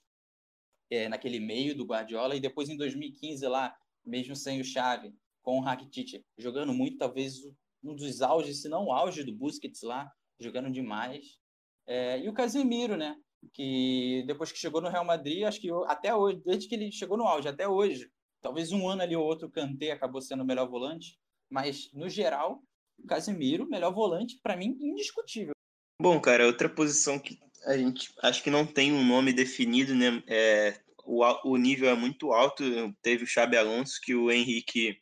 é, 0.91 1.09
naquele 1.09 1.41
meio 1.41 1.77
do 1.77 1.85
Guardiola, 1.85 2.37
e 2.37 2.41
depois 2.41 2.69
em 2.69 2.77
2015 2.77 3.47
lá, 3.47 3.77
mesmo 4.05 4.35
sem 4.35 4.61
o 4.61 4.65
Xavi, 4.65 5.15
com 5.43 5.59
o 5.59 5.61
Rakitic, 5.61 6.25
jogando 6.39 6.73
muito, 6.73 6.97
talvez 6.97 7.43
um 7.83 7.95
dos 7.95 8.23
auges, 8.23 8.63
se 8.63 8.69
não 8.69 8.87
o 8.87 8.93
auge 8.93 9.25
do 9.25 9.35
Busquets 9.35 9.83
lá, 9.83 10.11
jogando 10.41 10.71
demais. 10.71 11.39
É, 11.87 12.21
e 12.21 12.29
o 12.29 12.35
Casemiro, 12.35 12.97
né? 12.97 13.17
Que 13.53 14.25
depois 14.27 14.51
que 14.51 14.59
chegou 14.59 14.81
no 14.81 14.89
Real 14.89 15.05
Madrid, 15.05 15.45
acho 15.45 15.61
que 15.61 15.69
até 15.87 16.15
hoje, 16.15 16.43
desde 16.45 16.69
que 16.69 16.75
ele 16.75 16.91
chegou 16.91 17.17
no 17.17 17.27
auge 17.27 17.49
até 17.49 17.69
hoje, 17.69 18.11
talvez 18.41 18.73
um 18.73 18.89
ano 18.89 19.03
ali 19.03 19.15
ou 19.15 19.25
outro 19.25 19.49
o 19.49 19.51
Kanté 19.51 19.93
acabou 19.93 20.21
sendo 20.21 20.43
o 20.43 20.47
melhor 20.47 20.69
volante, 20.69 21.19
mas 21.51 21.91
no 21.93 22.09
geral, 22.09 22.63
o 22.99 23.07
Casemiro, 23.07 23.69
melhor 23.69 23.93
volante, 23.93 24.39
para 24.43 24.57
mim, 24.57 24.77
indiscutível. 24.81 25.53
Bom, 26.01 26.21
cara, 26.21 26.47
outra 26.47 26.69
posição 26.69 27.19
que 27.19 27.39
a 27.65 27.77
gente 27.77 28.13
acho 28.23 28.43
que 28.43 28.51
não 28.51 28.67
tem 28.67 28.93
um 28.93 29.05
nome 29.05 29.33
definido, 29.33 29.95
né? 29.95 30.23
É, 30.27 30.79
o, 31.05 31.23
o 31.45 31.57
nível 31.57 31.89
é 31.89 31.95
muito 31.95 32.33
alto. 32.33 32.65
Teve 33.01 33.25
o 33.25 33.27
Xabi 33.27 33.57
Alonso, 33.57 34.01
que 34.03 34.15
o 34.15 34.31
Henrique 34.31 34.99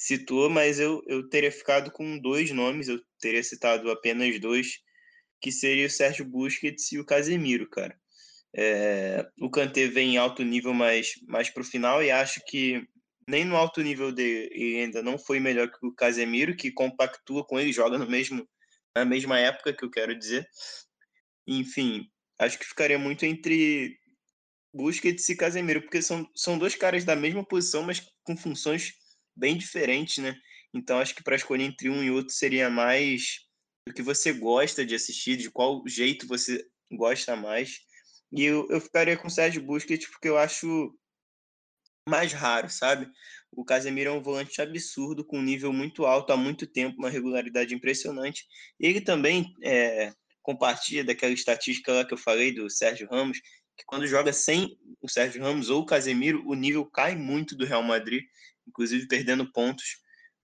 citou, 0.00 0.48
mas 0.48 0.80
eu, 0.80 1.02
eu 1.06 1.28
teria 1.28 1.52
ficado 1.52 1.92
com 1.92 2.18
dois 2.18 2.50
nomes, 2.52 2.88
eu 2.88 2.98
teria 3.20 3.44
citado 3.44 3.90
apenas 3.90 4.40
dois, 4.40 4.78
que 5.42 5.52
seria 5.52 5.86
o 5.86 5.90
Sérgio 5.90 6.24
Busquets 6.24 6.90
e 6.92 6.98
o 6.98 7.04
Casemiro, 7.04 7.68
cara. 7.68 7.94
É, 8.56 9.28
o 9.38 9.50
Kanté 9.50 9.88
vem 9.88 10.14
em 10.14 10.16
alto 10.16 10.42
nível 10.42 10.72
mais, 10.72 11.12
mais 11.28 11.50
para 11.50 11.60
o 11.60 11.66
final 11.66 12.02
e 12.02 12.10
acho 12.10 12.40
que 12.46 12.82
nem 13.28 13.44
no 13.44 13.56
alto 13.56 13.82
nível 13.82 14.10
dele 14.10 14.80
ainda 14.80 15.02
não 15.02 15.18
foi 15.18 15.38
melhor 15.38 15.70
que 15.70 15.86
o 15.86 15.94
Casemiro, 15.94 16.56
que 16.56 16.72
compactua 16.72 17.44
com 17.44 17.60
ele, 17.60 17.70
joga 17.70 17.98
no 17.98 18.08
mesmo 18.08 18.48
na 18.96 19.04
mesma 19.04 19.38
época 19.38 19.72
que 19.72 19.84
eu 19.84 19.90
quero 19.90 20.18
dizer. 20.18 20.48
Enfim, 21.46 22.06
acho 22.38 22.58
que 22.58 22.66
ficaria 22.66 22.98
muito 22.98 23.24
entre 23.26 23.98
Busquets 24.72 25.28
e 25.28 25.36
Casemiro, 25.36 25.82
porque 25.82 26.00
são, 26.00 26.26
são 26.34 26.58
dois 26.58 26.74
caras 26.74 27.04
da 27.04 27.14
mesma 27.14 27.44
posição, 27.44 27.82
mas 27.82 28.02
com 28.24 28.36
funções 28.36 28.94
bem 29.40 29.56
diferentes, 29.56 30.18
né? 30.18 30.36
Então 30.72 30.98
acho 30.98 31.14
que 31.14 31.22
para 31.22 31.34
escolher 31.34 31.64
entre 31.64 31.88
um 31.88 32.02
e 32.02 32.10
outro 32.10 32.32
seria 32.32 32.70
mais 32.70 33.40
do 33.86 33.94
que 33.94 34.02
você 34.02 34.32
gosta 34.32 34.84
de 34.84 34.94
assistir, 34.94 35.36
de 35.36 35.50
qual 35.50 35.82
jeito 35.86 36.28
você 36.28 36.64
gosta 36.92 37.34
mais. 37.34 37.80
E 38.30 38.44
eu, 38.44 38.68
eu 38.70 38.80
ficaria 38.80 39.16
com 39.16 39.26
o 39.26 39.30
Sérgio 39.30 39.62
Busquets 39.62 40.08
porque 40.08 40.28
eu 40.28 40.38
acho 40.38 40.94
mais 42.08 42.32
raro, 42.32 42.68
sabe? 42.70 43.08
O 43.50 43.64
Casemiro 43.64 44.10
é 44.10 44.12
um 44.12 44.22
volante 44.22 44.60
absurdo, 44.60 45.24
com 45.24 45.38
um 45.38 45.42
nível 45.42 45.72
muito 45.72 46.06
alto 46.06 46.32
há 46.32 46.36
muito 46.36 46.66
tempo, 46.66 46.98
uma 46.98 47.10
regularidade 47.10 47.74
impressionante. 47.74 48.46
Ele 48.78 49.00
também 49.00 49.54
é, 49.62 50.12
compartilha 50.42 51.04
daquela 51.04 51.32
estatística 51.32 51.92
lá 51.92 52.04
que 52.04 52.14
eu 52.14 52.18
falei 52.18 52.52
do 52.52 52.70
Sérgio 52.70 53.08
Ramos, 53.10 53.40
que 53.76 53.84
quando 53.86 54.06
joga 54.06 54.32
sem 54.32 54.78
o 55.00 55.08
Sérgio 55.08 55.42
Ramos 55.42 55.70
ou 55.70 55.82
o 55.82 55.86
Casemiro, 55.86 56.42
o 56.46 56.54
nível 56.54 56.84
cai 56.86 57.16
muito 57.16 57.56
do 57.56 57.64
Real 57.64 57.82
Madrid, 57.82 58.22
inclusive 58.70 59.06
perdendo 59.06 59.50
pontos. 59.52 59.98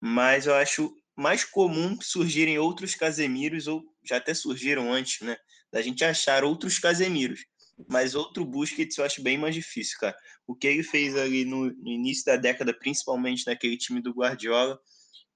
Mas 0.01 0.47
eu 0.47 0.55
acho 0.55 0.93
mais 1.15 1.45
comum 1.45 1.97
surgirem 2.01 2.57
outros 2.57 2.95
Casemiros, 2.95 3.67
ou 3.67 3.83
já 4.03 4.17
até 4.17 4.33
surgiram 4.33 4.91
antes, 4.91 5.21
né? 5.21 5.37
Da 5.71 5.81
gente 5.81 6.03
achar 6.03 6.43
outros 6.43 6.79
Casemiros 6.79 7.41
mas 7.87 8.15
outro 8.15 8.45
Busquets 8.45 8.97
eu 8.97 9.05
acho 9.05 9.21
bem 9.21 9.37
mais 9.37 9.55
difícil, 9.55 9.97
cara. 9.99 10.15
O 10.45 10.55
que 10.55 10.67
ele 10.67 10.83
fez 10.83 11.15
ali 11.15 11.45
no, 11.45 11.71
no 11.71 11.89
início 11.89 12.25
da 12.25 12.35
década, 12.35 12.73
principalmente 12.73 13.45
naquele 13.47 13.77
time 13.77 14.01
do 14.01 14.11
Guardiola, 14.11 14.79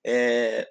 é, 0.05 0.67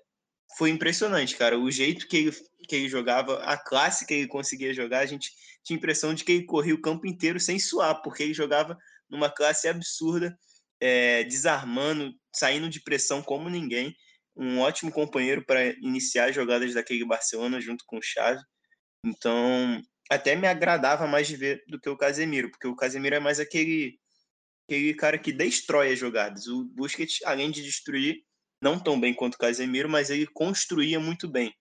foi 0.57 0.71
impressionante, 0.71 1.37
cara. 1.37 1.59
O 1.59 1.71
jeito 1.71 2.07
que 2.07 2.17
ele, 2.17 2.33
que 2.69 2.77
ele 2.77 2.89
jogava, 2.89 3.43
a 3.43 3.57
classe 3.57 4.07
que 4.07 4.15
ele 4.15 4.29
conseguia 4.29 4.73
jogar, 4.73 5.01
a 5.01 5.07
gente 5.07 5.33
tinha 5.65 5.77
a 5.77 5.79
impressão 5.79 6.15
de 6.15 6.25
que 6.25 6.33
ele 6.33 6.45
corria 6.45 6.75
o 6.75 6.81
campo 6.81 7.07
inteiro 7.07 7.41
sem 7.41 7.59
suar, 7.59 8.03
porque 8.03 8.23
ele 8.23 8.35
jogava 8.35 8.79
numa 9.09 9.31
classe 9.31 9.69
absurda, 9.69 10.37
é, 10.81 11.25
desarmando, 11.25 12.13
saindo 12.35 12.69
de 12.69 12.83
pressão 12.83 13.23
como 13.23 13.49
ninguém. 13.49 13.95
Um 14.37 14.61
ótimo 14.61 14.93
companheiro 14.93 15.45
para 15.45 15.67
iniciar 15.81 16.29
as 16.29 16.35
jogadas 16.35 16.75
daquele 16.75 17.05
Barcelona 17.05 17.61
junto 17.61 17.85
com 17.87 17.99
o 17.99 18.03
Xavi. 18.03 18.41
Então, 19.05 19.81
até 20.11 20.37
me 20.37 20.47
agradava 20.47 21.07
mais 21.07 21.27
de 21.27 21.37
ver 21.37 21.63
do 21.69 21.81
que 21.81 21.89
o 21.89 21.97
Casemiro, 21.97 22.51
porque 22.51 22.67
o 22.67 22.77
Casemiro 22.77 23.17
é 23.17 23.21
mais 23.21 23.41
aquele, 23.41 23.99
aquele 24.65 24.95
cara 24.95 25.19
que 25.19 25.33
destrói 25.33 25.93
as 25.93 25.99
jogadas. 25.99 26.47
O 26.47 26.65
Busquets, 26.75 27.21
além 27.25 27.51
de 27.51 27.63
destruir, 27.63 28.23
não 28.61 28.79
tão 28.79 28.99
bem 28.99 29.15
quanto 29.15 29.35
o 29.35 29.39
Casemiro, 29.39 29.89
mas 29.89 30.11
ele 30.11 30.27
construía 30.27 31.01
muito 31.01 31.29
bem. 31.29 31.55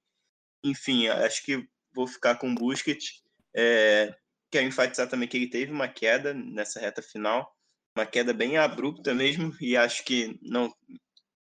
Enfim, 0.64 1.08
acho 1.08 1.44
que 1.44 1.64
vou 1.94 2.08
ficar 2.08 2.36
com 2.36 2.52
o 2.52 2.56
Busquets. 2.56 3.22
É, 3.56 4.14
quero 4.52 4.68
enfatizar 4.68 5.08
também 5.08 5.28
que 5.28 5.38
ele 5.38 5.50
teve 5.50 5.72
uma 5.72 5.88
queda 5.88 6.34
nessa 6.34 6.80
reta 6.80 7.02
final, 7.02 7.55
uma 7.96 8.06
queda 8.06 8.34
bem 8.34 8.58
abrupta 8.58 9.14
mesmo, 9.14 9.56
e 9.62 9.78
acho 9.78 10.04
que 10.04 10.38
não 10.42 10.74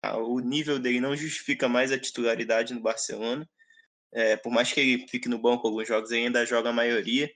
o 0.02 0.40
nível 0.40 0.78
dele 0.78 1.00
não 1.00 1.14
justifica 1.14 1.68
mais 1.68 1.92
a 1.92 1.98
titularidade 1.98 2.72
no 2.72 2.80
Barcelona. 2.80 3.48
É, 4.12 4.36
por 4.36 4.50
mais 4.50 4.72
que 4.72 4.80
ele 4.80 5.08
fique 5.08 5.28
no 5.28 5.38
banco 5.38 5.66
alguns 5.66 5.86
jogos, 5.86 6.10
ele 6.10 6.26
ainda 6.26 6.46
joga 6.46 6.70
a 6.70 6.72
maioria. 6.72 7.30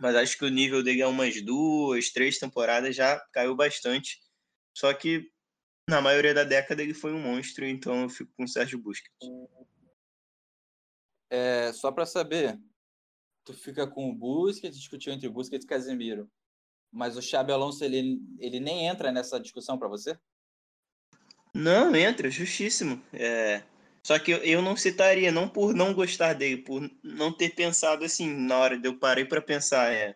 Mas 0.00 0.16
acho 0.16 0.36
que 0.36 0.44
o 0.44 0.50
nível 0.50 0.82
dele 0.82 1.00
é 1.00 1.06
umas 1.06 1.40
duas, 1.42 2.10
três 2.10 2.38
temporadas 2.38 2.96
já 2.96 3.20
caiu 3.32 3.54
bastante. 3.54 4.20
Só 4.76 4.92
que 4.92 5.30
na 5.88 6.00
maioria 6.00 6.34
da 6.34 6.42
década 6.42 6.82
ele 6.82 6.92
foi 6.92 7.12
um 7.12 7.20
monstro, 7.20 7.64
então 7.64 8.02
eu 8.02 8.08
fico 8.08 8.32
com 8.36 8.44
o 8.44 8.48
Sérgio 8.48 8.78
Busquets. 8.78 9.14
É, 11.30 11.72
só 11.72 11.92
para 11.92 12.04
saber, 12.04 12.58
tu 13.44 13.54
fica 13.54 13.86
com 13.86 14.10
o 14.10 14.14
Busquets, 14.14 14.76
discutiu 14.76 15.12
entre 15.12 15.28
Busquets 15.28 15.64
e 15.64 15.68
Casemiro. 15.68 16.30
Mas 16.94 17.16
o 17.16 17.22
Xabi 17.22 17.50
Alonso, 17.50 17.84
ele, 17.84 18.22
ele 18.38 18.60
nem 18.60 18.86
entra 18.86 19.10
nessa 19.10 19.40
discussão 19.40 19.76
para 19.76 19.88
você? 19.88 20.16
Não, 21.52 21.94
entra, 21.94 22.30
justíssimo. 22.30 23.02
É, 23.12 23.64
só 24.00 24.16
que 24.16 24.30
eu 24.30 24.62
não 24.62 24.76
citaria, 24.76 25.32
não 25.32 25.48
por 25.48 25.74
não 25.74 25.92
gostar 25.92 26.34
dele, 26.34 26.58
por 26.58 26.88
não 27.02 27.32
ter 27.32 27.50
pensado 27.50 28.04
assim, 28.04 28.32
na 28.32 28.56
hora 28.58 28.78
de 28.78 28.86
eu 28.86 28.96
parei 28.96 29.24
para 29.24 29.42
pensar, 29.42 29.92
é. 29.92 30.14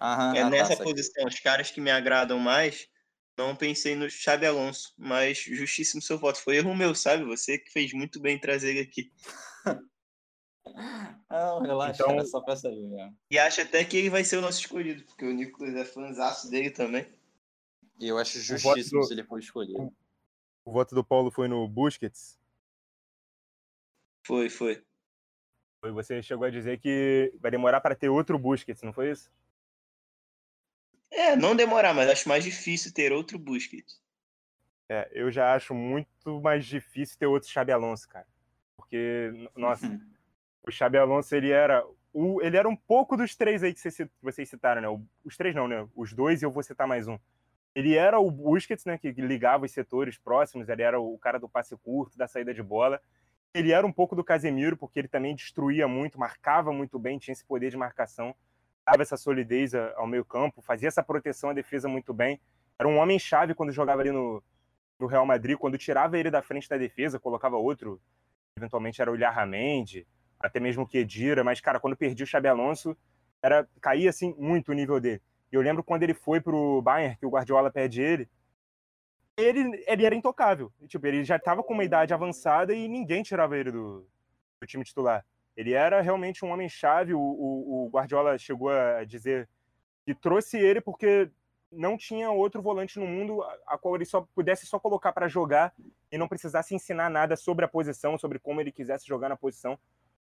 Aham, 0.00 0.34
é 0.34 0.40
ah, 0.40 0.44
tá, 0.44 0.50
nessa 0.50 0.76
tá, 0.78 0.82
posição, 0.82 1.26
os 1.26 1.38
caras 1.38 1.70
que 1.70 1.80
me 1.80 1.90
agradam 1.90 2.38
mais, 2.38 2.88
não 3.36 3.54
pensei 3.54 3.94
no 3.94 4.08
Xabi 4.08 4.46
Alonso, 4.46 4.94
mas 4.96 5.38
justíssimo 5.38 6.00
seu 6.00 6.16
voto. 6.18 6.38
Foi 6.38 6.56
erro 6.56 6.74
meu, 6.74 6.94
sabe? 6.94 7.24
Você 7.24 7.58
que 7.58 7.70
fez 7.70 7.92
muito 7.92 8.18
bem 8.18 8.38
trazer 8.38 8.70
ele 8.70 8.80
aqui. 8.80 9.12
não, 11.30 11.60
relaxa, 11.60 12.02
então... 12.02 12.14
era 12.14 12.24
só 12.24 12.40
pra 12.40 12.56
saber. 12.56 13.12
E 13.30 13.38
acho 13.38 13.60
até 13.60 13.84
que 13.84 13.96
ele 13.96 14.10
vai 14.10 14.24
ser 14.24 14.36
o 14.36 14.40
nosso 14.40 14.60
escolhido, 14.60 15.02
porque 15.04 15.24
o 15.24 15.32
Nicolas 15.32 15.74
é 15.74 15.84
fãzaço 15.84 16.50
dele 16.50 16.70
também. 16.70 17.06
E 17.98 18.08
eu 18.08 18.18
acho 18.18 18.40
justíssimo 18.40 19.00
do... 19.00 19.06
se 19.06 19.14
ele 19.14 19.24
for 19.24 19.38
escolhido. 19.38 19.92
O 20.64 20.72
voto 20.72 20.94
do 20.94 21.04
Paulo 21.04 21.30
foi 21.30 21.48
no 21.48 21.66
Busquets? 21.68 22.38
Foi, 24.24 24.48
foi. 24.48 24.82
Você 25.92 26.22
chegou 26.22 26.46
a 26.46 26.50
dizer 26.50 26.78
que 26.78 27.34
vai 27.40 27.50
demorar 27.50 27.80
para 27.80 27.96
ter 27.96 28.08
outro 28.08 28.38
Busquets, 28.38 28.82
não 28.82 28.92
foi 28.92 29.10
isso? 29.10 29.30
É, 31.10 31.34
não 31.36 31.56
demorar, 31.56 31.92
mas 31.92 32.08
acho 32.08 32.28
mais 32.28 32.44
difícil 32.44 32.92
ter 32.92 33.12
outro 33.12 33.38
Busquets. 33.38 34.00
É, 34.88 35.10
eu 35.12 35.30
já 35.30 35.54
acho 35.54 35.74
muito 35.74 36.40
mais 36.40 36.64
difícil 36.64 37.18
ter 37.18 37.26
outro 37.26 37.48
Xabi 37.48 37.72
Alonso, 37.72 38.08
cara. 38.08 38.26
Porque, 38.76 39.30
nossa, 39.56 39.86
uhum. 39.86 40.00
o 40.66 40.70
Xabi 40.70 40.98
Alonso, 40.98 41.34
ele 41.34 41.50
era 41.50 41.84
o, 42.12 42.42
ele 42.42 42.56
era 42.56 42.68
um 42.68 42.76
pouco 42.76 43.16
dos 43.16 43.34
três 43.34 43.62
aí 43.62 43.72
que 43.72 43.80
vocês 44.20 44.48
citaram, 44.48 44.82
né? 44.82 45.06
Os 45.24 45.36
três 45.36 45.54
não, 45.54 45.66
né? 45.66 45.88
Os 45.96 46.12
dois 46.12 46.42
e 46.42 46.44
eu 46.44 46.50
vou 46.50 46.62
citar 46.62 46.86
mais 46.86 47.08
um. 47.08 47.18
Ele 47.74 47.94
era 47.94 48.18
o 48.18 48.30
Busquets, 48.30 48.84
né? 48.84 48.98
Que 48.98 49.10
ligava 49.12 49.64
os 49.64 49.72
setores 49.72 50.18
próximos, 50.18 50.68
ele 50.68 50.82
era 50.82 51.00
o 51.00 51.18
cara 51.18 51.38
do 51.38 51.48
passe 51.48 51.76
curto, 51.78 52.18
da 52.18 52.28
saída 52.28 52.52
de 52.52 52.62
bola 52.62 53.00
ele 53.54 53.72
era 53.72 53.86
um 53.86 53.92
pouco 53.92 54.16
do 54.16 54.24
Casemiro, 54.24 54.76
porque 54.76 54.98
ele 54.98 55.08
também 55.08 55.34
destruía 55.34 55.86
muito, 55.86 56.18
marcava 56.18 56.72
muito 56.72 56.98
bem, 56.98 57.18
tinha 57.18 57.32
esse 57.32 57.44
poder 57.44 57.70
de 57.70 57.76
marcação, 57.76 58.34
dava 58.84 59.02
essa 59.02 59.16
solidez 59.16 59.74
ao 59.74 60.06
meio 60.06 60.24
campo, 60.24 60.62
fazia 60.62 60.88
essa 60.88 61.02
proteção 61.02 61.50
à 61.50 61.52
defesa 61.52 61.88
muito 61.88 62.14
bem. 62.14 62.40
Era 62.78 62.88
um 62.88 62.96
homem-chave 62.96 63.54
quando 63.54 63.70
jogava 63.70 64.00
ali 64.00 64.10
no, 64.10 64.42
no, 64.98 65.06
Real 65.06 65.26
Madrid, 65.26 65.58
quando 65.58 65.76
tirava 65.76 66.18
ele 66.18 66.30
da 66.30 66.42
frente 66.42 66.68
da 66.68 66.78
defesa, 66.78 67.20
colocava 67.20 67.56
outro, 67.56 68.00
eventualmente 68.56 69.02
era 69.02 69.12
o 69.12 69.14
Ilharramendi, 69.14 70.06
até 70.42 70.60
mesmo 70.60 70.82
o 70.82 70.86
Kedira, 70.86 71.44
mas, 71.44 71.60
cara, 71.60 71.80
quando 71.80 71.96
perdia 71.96 72.24
o 72.24 72.26
Xabi 72.26 72.48
Alonso, 72.48 72.96
era, 73.42 73.68
caía, 73.80 74.10
assim, 74.10 74.34
muito 74.38 74.70
o 74.70 74.74
nível 74.74 75.00
dele. 75.00 75.22
Eu 75.50 75.60
lembro 75.60 75.82
quando 75.82 76.02
ele 76.02 76.14
foi 76.14 76.40
pro 76.40 76.80
Bayern, 76.82 77.16
que 77.16 77.26
o 77.26 77.30
Guardiola 77.30 77.70
perde 77.70 78.00
ele, 78.00 78.28
ele, 79.36 79.84
ele 79.86 80.06
era 80.06 80.14
intocável. 80.14 80.72
Tipo, 80.86 81.06
ele 81.06 81.24
já 81.24 81.36
estava 81.36 81.62
com 81.62 81.74
uma 81.74 81.84
idade 81.84 82.14
avançada 82.14 82.74
e 82.74 82.88
ninguém 82.88 83.22
tirava 83.22 83.56
ele 83.56 83.70
do, 83.70 84.06
do 84.60 84.66
time 84.66 84.84
titular. 84.84 85.24
Ele 85.56 85.72
era 85.72 86.00
realmente 86.00 86.44
um 86.44 86.50
homem-chave. 86.50 87.14
O, 87.14 87.20
o, 87.20 87.86
o, 87.86 87.90
Guardiola 87.90 88.38
chegou 88.38 88.70
a 88.70 89.04
dizer 89.04 89.48
que 90.04 90.14
trouxe 90.14 90.58
ele 90.58 90.80
porque 90.80 91.30
não 91.70 91.96
tinha 91.96 92.30
outro 92.30 92.60
volante 92.60 92.98
no 92.98 93.06
mundo 93.06 93.42
a, 93.42 93.58
a 93.68 93.78
qual 93.78 93.94
ele 93.94 94.04
só 94.04 94.26
pudesse 94.34 94.66
só 94.66 94.78
colocar 94.78 95.12
para 95.12 95.28
jogar 95.28 95.72
e 96.10 96.18
não 96.18 96.28
precisasse 96.28 96.74
ensinar 96.74 97.08
nada 97.08 97.36
sobre 97.36 97.64
a 97.64 97.68
posição, 97.68 98.18
sobre 98.18 98.38
como 98.38 98.60
ele 98.60 98.72
quisesse 98.72 99.06
jogar 99.06 99.28
na 99.28 99.36
posição, 99.36 99.78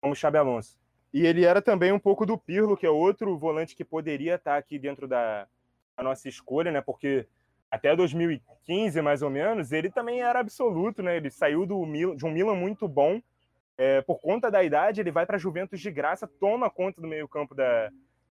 como 0.01 0.15
Xabi 0.15 0.37
Alonso. 0.37 0.77
E 1.13 1.25
ele 1.25 1.43
era 1.43 1.61
também 1.61 1.91
um 1.91 1.99
pouco 1.99 2.25
do 2.25 2.37
Pirlo, 2.37 2.77
que 2.77 2.85
é 2.85 2.89
outro 2.89 3.37
volante 3.37 3.75
que 3.75 3.83
poderia 3.83 4.35
estar 4.35 4.57
aqui 4.57 4.77
dentro 4.77 5.07
da, 5.07 5.47
da 5.97 6.03
nossa 6.03 6.29
escolha, 6.29 6.71
né? 6.71 6.81
Porque 6.81 7.27
até 7.71 7.95
2015, 7.95 9.01
mais 9.01 9.21
ou 9.21 9.29
menos, 9.29 9.71
ele 9.71 9.89
também 9.89 10.21
era 10.21 10.39
absoluto, 10.39 11.01
né? 11.01 11.17
Ele 11.17 11.29
saiu 11.29 11.65
do 11.65 11.83
de 12.15 12.25
um 12.25 12.31
Milan 12.31 12.55
muito 12.55 12.87
bom. 12.87 13.21
É, 13.77 14.01
por 14.01 14.19
conta 14.19 14.51
da 14.51 14.63
idade, 14.63 14.99
ele 14.99 15.11
vai 15.11 15.25
para 15.25 15.37
a 15.37 15.39
Juventus 15.39 15.79
de 15.79 15.89
graça, 15.89 16.27
toma 16.27 16.69
conta 16.69 16.99
do 16.99 17.07
meio-campo 17.07 17.55
da, 17.55 17.89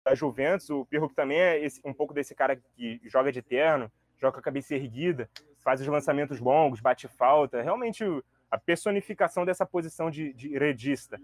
da 0.05 0.15
Juventus. 0.15 0.71
O 0.71 0.87
Pirro 0.87 1.11
também 1.15 1.39
é 1.39 1.63
esse, 1.63 1.81
um 1.85 1.93
pouco 1.93 2.15
desse 2.15 2.35
cara 2.35 2.57
que 2.57 3.01
joga 3.05 3.33
de 3.33 3.43
terno, 3.43 3.91
joga 4.19 4.35
com 4.35 4.41
a 4.41 4.43
cabeça 4.43 4.75
erguida, 4.75 5.29
faz 5.59 5.81
os 5.81 5.87
lançamentos 5.87 6.39
longos, 6.41 6.81
bate 6.81 7.09
falta. 7.09 7.61
Realmente 7.61 8.05
a 8.51 8.59
personificação 8.59 9.45
dessa 9.45 9.67
posição 9.67 10.11
de, 10.11 10.33
de 10.33 10.57
redista. 10.57 11.19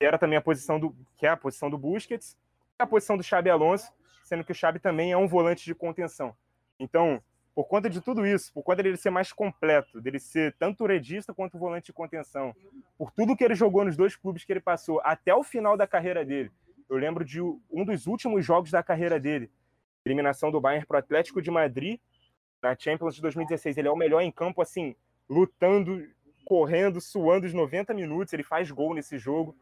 Era 0.00 0.18
também 0.18 0.38
a 0.38 0.42
posição 0.42 0.78
do 0.78 0.94
que 1.16 1.26
é 1.26 1.30
a 1.30 1.36
posição 1.36 1.68
do 1.68 1.78
Busquets, 1.78 2.36
a 2.78 2.86
posição 2.86 3.16
do 3.16 3.22
Xabi 3.22 3.50
Alonso, 3.50 3.92
sendo 4.24 4.44
que 4.44 4.52
o 4.52 4.54
Xabi 4.54 4.78
também 4.78 5.12
é 5.12 5.16
um 5.16 5.26
volante 5.26 5.64
de 5.64 5.74
contenção. 5.74 6.34
Então, 6.78 7.20
por 7.54 7.64
conta 7.66 7.90
de 7.90 8.00
tudo 8.00 8.24
isso, 8.24 8.52
por 8.52 8.62
conta 8.62 8.82
dele 8.82 8.96
ser 8.96 9.10
mais 9.10 9.32
completo, 9.32 10.00
dele 10.00 10.20
ser 10.20 10.54
tanto 10.58 10.86
redista 10.86 11.34
quanto 11.34 11.58
volante 11.58 11.86
de 11.86 11.92
contenção, 11.92 12.54
por 12.96 13.10
tudo 13.10 13.36
que 13.36 13.42
ele 13.42 13.56
jogou 13.56 13.84
nos 13.84 13.96
dois 13.96 14.14
clubes 14.14 14.44
que 14.44 14.52
ele 14.52 14.60
passou 14.60 15.00
até 15.02 15.34
o 15.34 15.42
final 15.42 15.76
da 15.76 15.86
carreira 15.86 16.24
dele. 16.24 16.52
Eu 16.88 16.96
lembro 16.96 17.24
de 17.24 17.40
um 17.40 17.84
dos 17.84 18.06
últimos 18.06 18.46
jogos 18.46 18.70
da 18.70 18.82
carreira 18.82 19.18
dele, 19.18 19.50
eliminação 20.04 20.52
do 20.52 20.60
Bayern 20.60 20.86
para 20.86 20.96
o 20.96 20.98
Atlético 20.98 21.42
de 21.42 21.50
Madrid 21.50 21.98
na 22.62 22.76
Champions 22.78 23.14
de 23.14 23.22
2016. 23.22 23.76
Ele 23.76 23.88
é 23.88 23.90
o 23.90 23.96
melhor 23.96 24.20
em 24.20 24.30
campo, 24.30 24.62
assim, 24.62 24.94
lutando, 25.28 26.06
correndo, 26.44 27.00
suando 27.00 27.46
os 27.46 27.52
90 27.52 27.92
minutos. 27.92 28.32
Ele 28.32 28.42
faz 28.42 28.70
gol 28.70 28.94
nesse 28.94 29.18
jogo. 29.18 29.56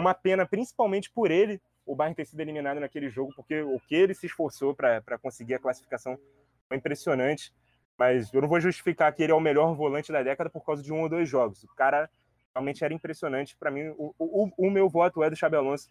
É 0.00 0.02
uma 0.02 0.14
pena, 0.14 0.46
principalmente 0.46 1.10
por 1.10 1.30
ele, 1.30 1.60
o 1.84 1.94
Bayern 1.94 2.16
ter 2.16 2.24
sido 2.24 2.40
eliminado 2.40 2.80
naquele 2.80 3.10
jogo, 3.10 3.34
porque 3.36 3.60
o 3.60 3.78
que 3.80 3.94
ele 3.94 4.14
se 4.14 4.24
esforçou 4.24 4.74
para 4.74 5.18
conseguir 5.20 5.52
a 5.52 5.58
classificação 5.58 6.18
foi 6.66 6.78
impressionante. 6.78 7.52
Mas 7.98 8.32
eu 8.32 8.40
não 8.40 8.48
vou 8.48 8.58
justificar 8.58 9.12
que 9.12 9.22
ele 9.22 9.32
é 9.32 9.34
o 9.34 9.40
melhor 9.40 9.74
volante 9.74 10.10
da 10.10 10.22
década 10.22 10.48
por 10.48 10.64
causa 10.64 10.82
de 10.82 10.90
um 10.90 11.02
ou 11.02 11.08
dois 11.10 11.28
jogos. 11.28 11.64
O 11.64 11.74
cara 11.74 12.08
realmente 12.54 12.82
era 12.82 12.94
impressionante. 12.94 13.54
Para 13.58 13.70
mim, 13.70 13.88
o, 13.98 14.14
o, 14.18 14.50
o, 14.56 14.70
meu 14.70 14.88
voto 14.88 15.22
é 15.22 15.28
do 15.28 15.36
Xabi 15.36 15.56
Alonso. 15.56 15.90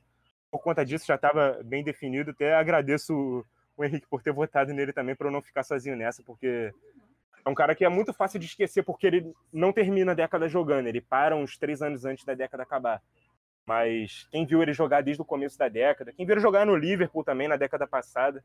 Por 0.50 0.60
conta 0.60 0.84
disso, 0.84 1.06
já 1.06 1.14
estava 1.14 1.62
bem 1.64 1.84
definido. 1.84 2.32
Até 2.32 2.56
agradeço 2.56 3.14
o, 3.14 3.46
o 3.78 3.86
Henrique 3.86 4.08
por 4.08 4.24
ter 4.24 4.34
votado 4.34 4.74
nele 4.74 4.92
também, 4.92 5.16
para 5.16 5.28
eu 5.28 5.32
não 5.32 5.40
ficar 5.40 5.62
sozinho 5.62 5.96
nessa, 5.96 6.24
porque 6.24 6.74
é 7.46 7.50
um 7.50 7.54
cara 7.54 7.76
que 7.76 7.86
é 7.86 7.90
muito 7.90 8.12
fácil 8.12 8.40
de 8.40 8.48
esquecer, 8.48 8.82
porque 8.82 9.06
ele 9.06 9.32
não 9.54 9.72
termina 9.72 10.14
a 10.14 10.16
década 10.16 10.50
jogando. 10.50 10.88
Ele 10.88 11.00
para 11.00 11.36
uns 11.36 11.60
três 11.60 11.84
anos 11.84 12.06
antes 12.06 12.26
da 12.26 12.34
década 12.34 12.64
acabar. 12.64 13.00
Mas 13.70 14.28
quem 14.32 14.48
viu 14.48 14.64
ele 14.64 14.74
jogar 14.74 15.02
desde 15.02 15.22
o 15.22 15.26
começo 15.26 15.56
da 15.56 15.70
década, 15.70 16.12
quem 16.12 16.26
viu 16.26 16.34
ele 16.34 16.42
jogar 16.42 16.66
no 16.66 16.76
Liverpool 16.76 17.24
também 17.24 17.48
na 17.48 17.56
década 17.56 17.86
passada, 17.86 18.44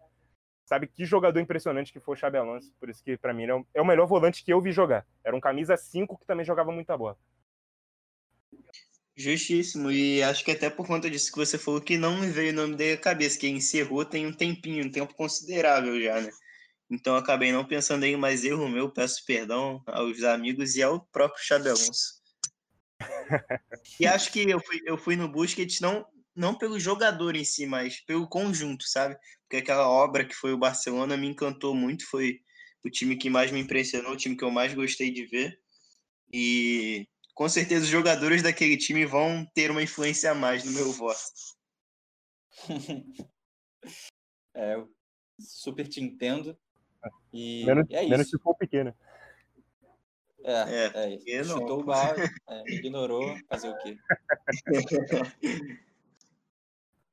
sabe 0.67 0.87
que 0.87 1.07
jogador 1.07 1.41
impressionante 1.41 1.91
que 1.91 1.99
foi 1.99 2.13
o 2.13 2.19
Xabi 2.19 2.37
Alonso. 2.37 2.71
Por 2.79 2.91
isso 2.91 3.03
que, 3.03 3.17
para 3.17 3.33
mim, 3.33 3.45
é, 3.45 3.65
é 3.73 3.81
o 3.81 3.87
melhor 3.87 4.07
volante 4.07 4.45
que 4.45 4.53
eu 4.53 4.61
vi 4.61 4.71
jogar. 4.71 5.07
Era 5.25 5.35
um 5.35 5.41
camisa 5.41 5.79
5 5.79 6.19
que 6.19 6.27
também 6.27 6.45
jogava 6.45 6.71
muita 6.71 6.95
bola. 6.95 7.17
Justíssimo. 9.17 9.91
E 9.91 10.23
acho 10.23 10.45
que 10.45 10.51
até 10.51 10.69
por 10.69 10.87
conta 10.87 11.09
disso 11.09 11.33
que 11.33 11.39
você 11.39 11.57
falou 11.57 11.81
que 11.81 11.97
não 11.97 12.21
me 12.21 12.29
veio 12.29 12.53
o 12.53 12.57
nome 12.57 12.93
à 12.93 12.99
cabeça, 12.99 13.39
que 13.39 13.49
encerrou 13.49 14.05
tem 14.05 14.27
um 14.27 14.33
tempinho, 14.33 14.85
um 14.85 14.91
tempo 14.91 15.15
considerável 15.15 15.99
já, 16.03 16.21
né? 16.21 16.29
Então 16.91 17.17
acabei 17.17 17.51
não 17.51 17.65
pensando 17.65 18.05
em 18.05 18.15
mais 18.15 18.45
erro 18.45 18.69
meu, 18.69 18.91
peço 18.91 19.25
perdão 19.25 19.83
aos 19.87 20.23
amigos 20.23 20.77
e 20.77 20.83
ao 20.83 21.01
próprio 21.01 21.43
Xabi 21.43 21.69
Alonso. 21.71 22.23
e 24.01 24.07
acho 24.07 24.33
que 24.33 24.49
eu 24.49 24.61
fui, 24.61 24.81
eu 24.85 24.99
fui 24.99 25.17
no 25.17 25.29
Busquets 25.29 25.81
não 25.81 26.07
não 26.37 26.53
pelo 26.53 26.81
jogador 26.81 27.37
em 27.37 27.45
si, 27.45 27.65
mas 27.65 28.01
pelo 28.01 28.27
conjunto, 28.27 28.89
sabe? 28.89 29.17
Porque 29.43 29.59
aquela 29.59 29.89
obra 29.89 30.25
que 30.25 30.35
foi 30.35 30.53
o 30.53 30.59
Barcelona 30.59 31.17
me 31.17 31.29
encantou 31.29 31.75
muito, 31.75 32.09
foi 32.09 32.41
o 32.85 32.91
time 32.91 33.17
que 33.17 33.31
mais 33.31 33.53
me 33.53 33.61
impressionou, 33.61 34.13
o 34.13 34.17
time 34.17 34.37
que 34.37 34.43
eu 34.43 34.51
mais 34.51 34.75
gostei 34.75 35.13
de 35.13 35.25
ver. 35.27 35.59
E 36.33 37.07
com 37.35 37.49
certeza 37.49 37.85
os 37.85 37.91
jogadores 37.91 38.43
daquele 38.43 38.77
time 38.77 39.07
vão 39.07 39.47
ter 39.55 39.71
uma 39.71 39.83
influência 39.83 40.31
a 40.31 40.35
mais 40.35 40.65
no 40.65 40.73
meu 40.73 40.93
voto. 40.93 41.21
é, 44.55 44.75
eu 44.75 44.91
super 45.39 45.87
te 45.87 46.01
entendo. 46.01 46.59
E, 47.33 47.65
menos, 47.65 47.87
é 47.91 48.01
isso. 48.03 48.11
Menos 48.11 48.29
se 48.29 48.39
for 48.39 48.57
pequeno. 48.57 48.95
É, 50.45 50.53
é, 50.53 50.93
é 50.95 51.41
isso. 51.41 51.53
Chutou 51.55 51.81
o 51.81 51.85
balde, 51.85 52.21
é, 52.49 52.75
ignorou, 52.75 53.35
fazer 53.49 53.71
o 53.71 53.79
quê? 53.79 53.97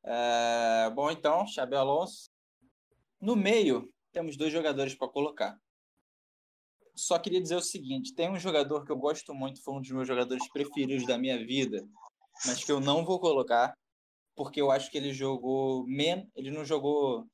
É, 0.03 0.89
bom, 0.95 1.11
então, 1.11 1.45
Xabi 1.45 1.75
Alonso. 1.75 2.27
No 3.21 3.35
meio, 3.35 3.93
temos 4.11 4.35
dois 4.35 4.51
jogadores 4.51 4.95
para 4.95 5.07
colocar. 5.07 5.59
Só 6.95 7.19
queria 7.19 7.39
dizer 7.39 7.55
o 7.55 7.61
seguinte: 7.61 8.13
tem 8.15 8.27
um 8.27 8.39
jogador 8.39 8.83
que 8.83 8.91
eu 8.91 8.97
gosto 8.97 9.31
muito, 9.31 9.61
foi 9.63 9.75
um 9.75 9.79
dos 9.81 9.91
meus 9.91 10.07
jogadores 10.07 10.49
preferidos 10.49 11.05
da 11.05 11.19
minha 11.19 11.37
vida, 11.37 11.87
mas 12.47 12.63
que 12.63 12.71
eu 12.71 12.79
não 12.79 13.05
vou 13.05 13.19
colocar, 13.19 13.77
porque 14.35 14.59
eu 14.59 14.71
acho 14.71 14.89
que 14.89 14.97
ele 14.97 15.13
jogou 15.13 15.85
men 15.85 16.27
ele 16.35 16.49
não 16.49 16.65
jogou 16.65 17.27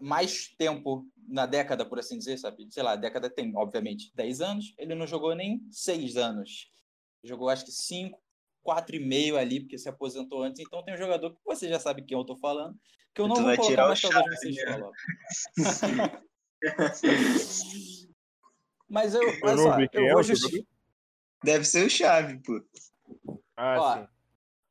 mais 0.00 0.48
tempo 0.56 1.06
na 1.28 1.46
década, 1.46 1.84
por 1.84 1.98
assim 1.98 2.18
dizer, 2.18 2.38
sabe? 2.38 2.66
Sei 2.70 2.82
lá, 2.82 2.92
a 2.92 2.96
década 2.96 3.30
tem, 3.30 3.56
obviamente, 3.56 4.12
10 4.14 4.40
anos, 4.40 4.74
ele 4.76 4.94
não 4.94 5.06
jogou 5.06 5.34
nem 5.34 5.64
6 5.70 6.16
anos. 6.16 6.70
Jogou 7.22 7.48
acho 7.48 7.64
que 7.64 7.72
5, 7.72 8.18
4,5 8.66 9.36
ali, 9.36 9.60
porque 9.60 9.78
se 9.78 9.88
aposentou 9.88 10.42
antes. 10.42 10.60
Então 10.60 10.82
tem 10.82 10.94
um 10.94 10.98
jogador 10.98 11.30
que 11.30 11.38
você 11.44 11.68
já 11.68 11.78
sabe 11.78 12.02
quem 12.02 12.16
eu 12.16 12.24
tô 12.24 12.36
falando, 12.36 12.76
que 13.14 13.20
eu 13.20 13.28
não 13.28 13.36
tu 13.36 13.42
vou 13.42 13.56
colocar, 13.56 13.88
mas 13.88 14.00
talvez 14.00 14.40
vocês 14.40 14.56
né? 14.56 14.80
mas 18.88 19.14
eu, 19.14 19.22
olha 19.42 19.56
só, 19.56 19.80
eu 19.92 20.12
vou 20.12 20.20
é 20.20 20.24
justificar. 20.24 20.66
Deve 21.42 21.64
ser 21.64 21.86
o 21.86 21.90
Chave, 21.90 22.38
pô. 22.42 22.62
Ah, 23.56 23.80
Ó, 23.80 23.96
sim. 23.96 24.08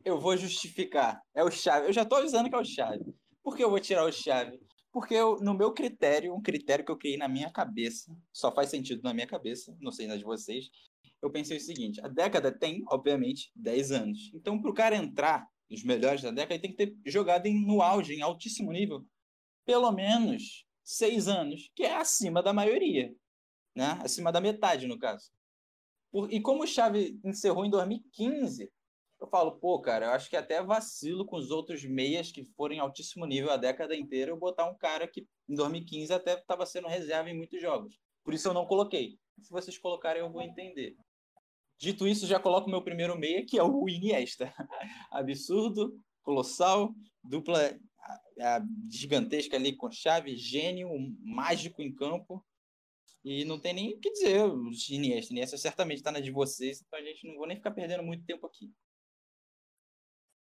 Eu 0.06 0.20
vou 0.20 0.38
justificar. 0.38 1.22
É 1.34 1.44
o 1.44 1.52
Chave. 1.52 1.88
Eu 1.88 1.94
já 1.94 2.06
tô 2.06 2.16
avisando 2.16 2.50
que 2.50 2.56
é 2.56 2.60
o 2.60 2.66
Chave. 2.66 3.04
Por 3.44 3.56
que 3.56 3.64
eu 3.64 3.70
vou 3.70 3.80
tirar 3.80 4.06
o 4.06 4.12
Chave? 4.12 4.60
Porque 4.92 5.14
eu, 5.14 5.38
no 5.40 5.54
meu 5.54 5.72
critério, 5.72 6.34
um 6.34 6.42
critério 6.42 6.84
que 6.84 6.92
eu 6.92 6.98
criei 6.98 7.18
na 7.18 7.28
minha 7.28 7.52
cabeça, 7.52 8.16
só 8.34 8.52
faz 8.52 8.70
sentido 8.70 9.04
na 9.04 9.14
minha 9.14 9.28
cabeça, 9.28 9.76
não 9.80 9.92
sei 9.92 10.08
na 10.08 10.18
de 10.18 10.24
vocês, 10.24 10.70
eu 11.22 11.32
pensei 11.32 11.58
o 11.58 11.62
seguinte: 11.62 12.02
a 12.02 12.08
década 12.08 12.52
tem, 12.52 12.84
obviamente, 12.90 13.52
10 13.56 13.92
anos. 13.92 14.32
Então, 14.34 14.60
para 14.60 14.72
o 14.72 14.74
cara 14.74 14.96
entrar 14.96 15.48
nos 15.70 15.84
melhores 15.84 16.22
da 16.22 16.32
década, 16.32 16.56
ele 16.56 16.62
tem 16.62 16.72
que 16.72 16.78
ter 16.78 17.12
jogado 17.12 17.46
em, 17.46 17.66
no 17.66 17.82
auge, 17.82 18.16
em 18.16 18.22
altíssimo 18.22 18.72
nível, 18.72 19.06
pelo 19.66 19.92
menos 19.92 20.66
6 20.84 21.28
anos, 21.28 21.70
que 21.76 21.84
é 21.84 21.96
acima 21.96 22.42
da 22.42 22.52
maioria, 22.52 23.14
né? 23.76 24.00
acima 24.02 24.32
da 24.32 24.42
metade, 24.42 24.88
no 24.88 24.98
caso. 24.98 25.30
Por, 26.12 26.34
e 26.34 26.42
como 26.42 26.64
o 26.64 26.68
Chave 26.68 27.20
encerrou 27.24 27.66
em 27.66 27.70
2015, 27.70 28.72
eu 29.20 29.28
falo, 29.28 29.52
pô, 29.60 29.80
cara, 29.82 30.08
eu 30.08 30.12
acho 30.12 30.30
que 30.30 30.38
até 30.38 30.64
vacilo 30.64 31.26
com 31.26 31.36
os 31.36 31.52
outros 31.52 31.84
meias 31.84 32.32
que 32.32 32.44
foram 32.56 32.76
em 32.76 32.80
altíssimo 32.80 33.26
nível 33.26 33.52
a 33.52 33.58
década 33.58 33.96
inteira, 33.96 34.32
eu 34.32 34.38
botar 34.38 34.70
um 34.70 34.78
cara 34.78 35.08
que 35.08 35.28
em 35.48 35.56
2015 35.56 36.14
até 36.14 36.36
estava 36.36 36.66
sendo 36.66 36.88
reserva 36.88 37.30
em 37.30 37.36
muitos 37.36 37.62
jogos. 37.62 38.00
Por 38.24 38.34
isso 38.34 38.48
eu 38.48 38.54
não 38.54 38.66
coloquei. 38.66 39.20
Se 39.42 39.50
vocês 39.52 39.78
colocarem, 39.78 40.22
eu 40.22 40.32
vou 40.32 40.42
entender. 40.42 40.96
Dito 41.78 42.08
isso, 42.08 42.28
já 42.28 42.40
coloco 42.40 42.70
meu 42.70 42.82
primeiro 42.82 43.18
meia, 43.18 43.46
que 43.46 43.58
é 43.58 43.64
o 43.64 43.88
Iniesta. 43.90 44.54
Absurdo, 45.12 45.98
colossal, 46.22 46.94
dupla 47.24 47.78
gigantesca 48.90 49.58
ali 49.58 49.76
com 49.76 49.92
chave, 49.92 50.36
gênio, 50.36 50.90
mágico 51.22 51.82
em 51.82 51.94
campo. 51.94 52.46
E 53.24 53.44
não 53.44 53.60
tem 53.60 53.74
nem 53.74 53.94
o 53.94 54.00
que 54.00 54.12
dizer, 54.12 54.46
o 54.46 54.72
Iniesta. 54.90 55.34
Iniesta 55.34 55.58
certamente 55.58 55.98
está 55.98 56.12
na 56.12 56.20
de 56.22 56.32
vocês, 56.32 56.82
então 56.82 57.00
a 57.00 57.04
gente 57.04 57.28
não 57.28 57.36
vou 57.36 57.48
nem 57.48 57.58
ficar 57.58 57.72
perdendo 57.72 58.04
muito 58.04 58.26
tempo 58.26 58.46
aqui. 58.46 58.72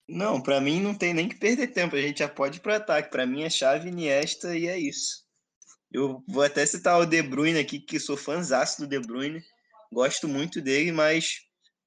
Não, 0.07 0.41
para 0.41 0.61
mim 0.61 0.81
não 0.81 0.95
tem 0.95 1.13
nem 1.13 1.27
que 1.27 1.35
perder 1.35 1.67
tempo, 1.67 1.95
a 1.95 2.01
gente 2.01 2.19
já 2.19 2.29
pode 2.29 2.57
ir 2.57 2.61
pro 2.61 2.73
ataque. 2.73 3.11
Para 3.11 3.25
mim 3.25 3.43
é 3.43 3.49
chave 3.49 3.89
Iniesta 3.89 4.57
e 4.57 4.67
é 4.67 4.77
isso. 4.77 5.25
Eu 5.91 6.23
vou 6.27 6.43
até 6.43 6.65
citar 6.65 6.99
o 6.99 7.05
De 7.05 7.21
Bruyne 7.21 7.59
aqui, 7.59 7.79
que 7.79 7.99
sou 7.99 8.15
fãzaço 8.15 8.81
do 8.81 8.87
De 8.87 8.99
Bruyne 8.99 9.43
gosto 9.91 10.27
muito 10.27 10.61
dele, 10.61 10.91
mas 10.91 11.41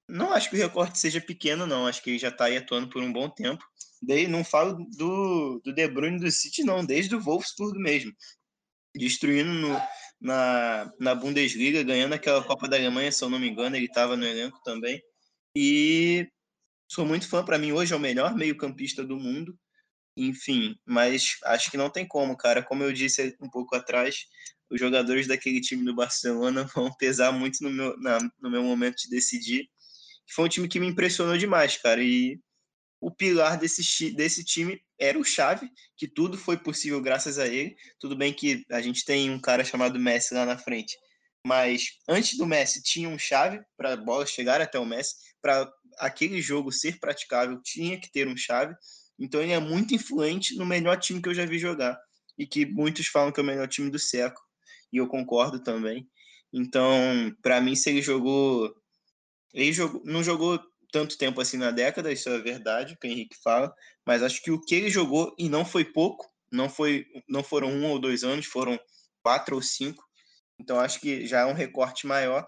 não 0.09 0.33
acho 0.33 0.51
que 0.51 0.57
o 0.57 0.59
recorte 0.59 0.99
seja 0.99 1.21
pequeno, 1.21 1.67
não. 1.67 1.87
Acho 1.87 2.03
que 2.03 2.11
ele 2.11 2.19
já 2.19 2.29
está 2.29 2.47
aí 2.47 2.57
atuando 2.57 2.89
por 2.89 3.03
um 3.03 3.13
bom 3.13 3.29
tempo. 3.29 3.65
Daí 4.03 4.27
não 4.27 4.43
falo 4.45 4.85
do, 4.97 5.61
do 5.65 5.73
De 5.73 5.89
Bruyne 5.89 6.19
do 6.19 6.31
City, 6.31 6.65
não, 6.65 6.85
desde 6.85 7.15
o 7.15 7.21
Wolfsburg 7.21 7.79
mesmo. 7.79 8.13
Destruindo 8.95 9.53
no, 9.53 9.81
na, 10.21 10.91
na 10.99 11.15
Bundesliga, 11.15 11.83
ganhando 11.83 12.15
aquela 12.15 12.43
Copa 12.43 12.69
da 12.69 12.77
Alemanha, 12.77 13.13
se 13.13 13.23
eu 13.23 13.31
não 13.31 13.39
me 13.39 13.49
engano, 13.49 13.77
ele 13.77 13.87
estava 13.87 14.17
no 14.17 14.27
elenco 14.27 14.61
também. 14.65 15.01
E 15.55 16.27
sou 16.91 17.07
muito 17.07 17.29
fã, 17.29 17.45
para 17.45 17.57
mim 17.57 17.71
hoje 17.71 17.93
é 17.93 17.97
o 17.97 18.01
melhor 18.01 18.35
meio-campista 18.35 19.05
do 19.05 19.17
mundo. 19.17 19.57
Enfim, 20.17 20.77
mas 20.85 21.37
acho 21.45 21.71
que 21.71 21.77
não 21.77 21.89
tem 21.89 22.07
como, 22.07 22.37
cara. 22.37 22.65
Como 22.65 22.83
eu 22.83 22.93
disse 22.93 23.37
um 23.41 23.49
pouco 23.49 23.77
atrás, 23.77 24.27
os 24.69 24.81
jogadores 24.81 25.29
daquele 25.29 25.61
time 25.61 25.85
do 25.85 25.95
Barcelona 25.95 26.65
vão 26.75 26.93
pesar 26.93 27.31
muito 27.31 27.63
no 27.63 27.71
meu, 27.71 27.97
na, 28.01 28.19
no 28.41 28.51
meu 28.51 28.65
momento 28.65 28.97
de 29.03 29.09
decidir. 29.09 29.71
Foi 30.35 30.47
um 30.47 30.49
time 30.49 30.67
que 30.67 30.81
me 30.81 30.89
impressionou 30.89 31.39
demais, 31.39 31.77
cara. 31.77 32.03
E 32.03 32.41
o 33.01 33.09
pilar 33.09 33.57
desse, 33.57 34.11
desse 34.11 34.45
time 34.45 34.83
era 34.99 35.17
o 35.17 35.25
Xavi, 35.25 35.71
que 35.97 36.09
tudo 36.09 36.37
foi 36.37 36.57
possível 36.57 37.01
graças 37.01 37.39
a 37.39 37.47
ele. 37.47 37.77
Tudo 38.01 38.17
bem 38.17 38.33
que 38.33 38.65
a 38.69 38.83
gente 38.83 39.05
tem 39.05 39.31
um 39.31 39.41
cara 39.41 39.65
chamado 39.65 39.99
Messi 39.99 40.35
lá 40.35 40.45
na 40.45 40.59
frente, 40.59 40.99
mas 41.47 41.99
antes 42.09 42.37
do 42.37 42.47
Messi 42.47 42.83
tinha 42.83 43.09
um 43.09 43.19
Xavi 43.19 43.61
para 43.77 43.93
a 43.93 43.97
bola 43.97 44.27
chegar 44.27 44.61
até 44.61 44.79
o 44.79 44.85
Messi, 44.85 45.15
para 45.41 45.71
aquele 45.99 46.41
jogo 46.41 46.73
ser 46.73 46.99
praticável 46.99 47.61
tinha 47.63 48.01
que 48.01 48.11
ter 48.11 48.29
um 48.29 48.37
Xavi. 48.37 48.75
Então 49.19 49.43
ele 49.43 49.53
é 49.53 49.61
muito 49.61 49.95
influente 49.95 50.57
no 50.57 50.65
melhor 50.65 50.99
time 50.99 51.21
que 51.21 51.29
eu 51.29 51.35
já 51.35 51.45
vi 51.45 51.59
jogar 51.59 51.99
e 52.39 52.47
que 52.47 52.65
muitos 52.65 53.07
falam 53.07 53.31
que 53.33 53.41
é 53.41 53.43
o 53.43 53.47
melhor 53.47 53.69
time 53.69 53.91
do 53.91 53.99
século 53.99 54.45
e 54.93 54.97
eu 54.97 55.07
concordo 55.07 55.63
também. 55.63 56.09
Então, 56.53 56.93
para 57.43 57.61
mim, 57.61 57.75
se 57.75 57.91
ele 57.91 58.03
jogou. 58.03 58.75
Ele 59.53 59.73
jogou, 59.73 60.03
não 60.05 60.23
jogou 60.23 60.61
tanto 60.93 61.17
tempo 61.19 61.41
assim 61.41 61.57
na 61.57 61.71
década, 61.71 62.13
isso 62.13 62.29
é 62.29 62.39
verdade, 62.39 62.97
que 63.01 63.07
o 63.07 63.11
Henrique 63.11 63.37
fala, 63.43 63.73
mas 64.05 64.23
acho 64.23 64.43
que 64.43 64.51
o 64.51 64.61
que 64.61 64.75
ele 64.75 64.91
jogou, 64.91 65.35
e 65.39 65.49
não 65.49 65.65
foi 65.65 65.85
pouco, 65.85 66.29
não, 66.51 66.69
foi, 66.69 67.07
não 67.29 67.45
foram 67.45 67.69
um 67.69 67.87
ou 67.87 67.99
dois 67.99 68.25
anos, 68.25 68.47
foram 68.47 68.79
quatro 69.23 69.55
ou 69.55 69.63
cinco. 69.63 70.05
Então 70.59 70.79
acho 70.81 71.01
que 71.01 71.27
já 71.27 71.41
é 71.41 71.47
um 71.47 71.53
recorte 71.53 72.07
maior 72.07 72.45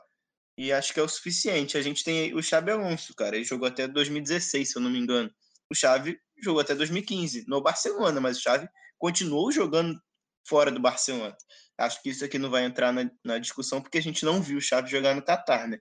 e 0.56 0.72
acho 0.72 0.92
que 0.92 1.00
é 1.00 1.02
o 1.02 1.08
suficiente. 1.08 1.76
A 1.76 1.82
gente 1.82 2.04
tem 2.04 2.34
o 2.34 2.42
Xabi 2.42 2.72
Alonso, 2.72 3.14
cara, 3.14 3.36
ele 3.36 3.44
jogou 3.44 3.66
até 3.66 3.88
2016, 3.88 4.70
se 4.70 4.76
eu 4.76 4.82
não 4.82 4.90
me 4.90 4.98
engano. 4.98 5.32
O 5.70 5.74
Xavi 5.74 6.18
jogou 6.42 6.60
até 6.60 6.74
2015 6.74 7.44
no 7.48 7.62
Barcelona, 7.62 8.20
mas 8.20 8.38
o 8.38 8.42
Xavi 8.42 8.68
continuou 8.98 9.50
jogando 9.50 9.98
fora 10.46 10.70
do 10.70 10.80
Barcelona. 10.80 11.36
Acho 11.78 12.02
que 12.02 12.10
isso 12.10 12.24
aqui 12.24 12.38
não 12.38 12.50
vai 12.50 12.64
entrar 12.64 12.92
na, 12.92 13.10
na 13.24 13.38
discussão 13.38 13.80
porque 13.80 13.98
a 13.98 14.02
gente 14.02 14.24
não 14.24 14.42
viu 14.42 14.58
o 14.58 14.60
Xavi 14.60 14.90
jogar 14.90 15.14
no 15.14 15.22
Qatar, 15.22 15.68
né? 15.68 15.78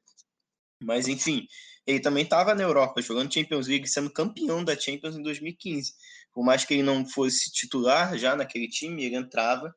Mas 0.84 1.08
enfim, 1.08 1.46
ele 1.86 2.00
também 2.00 2.24
estava 2.24 2.56
na 2.56 2.64
Europa 2.64 3.02
jogando 3.02 3.34
Champions 3.34 3.68
League, 3.68 3.88
sendo 3.88 4.10
campeão 4.10 4.64
da 4.64 4.80
Champions 4.80 5.16
em 5.16 5.22
2015. 5.22 5.94
Por 6.34 6.44
mais 6.44 6.64
que 6.64 6.74
ele 6.74 6.84
não 6.84 7.06
fosse 7.06 7.52
titular 7.52 8.18
já 8.18 8.36
naquele 8.36 8.68
time, 8.68 9.04
ele 9.04 9.16
entrava 9.16 9.74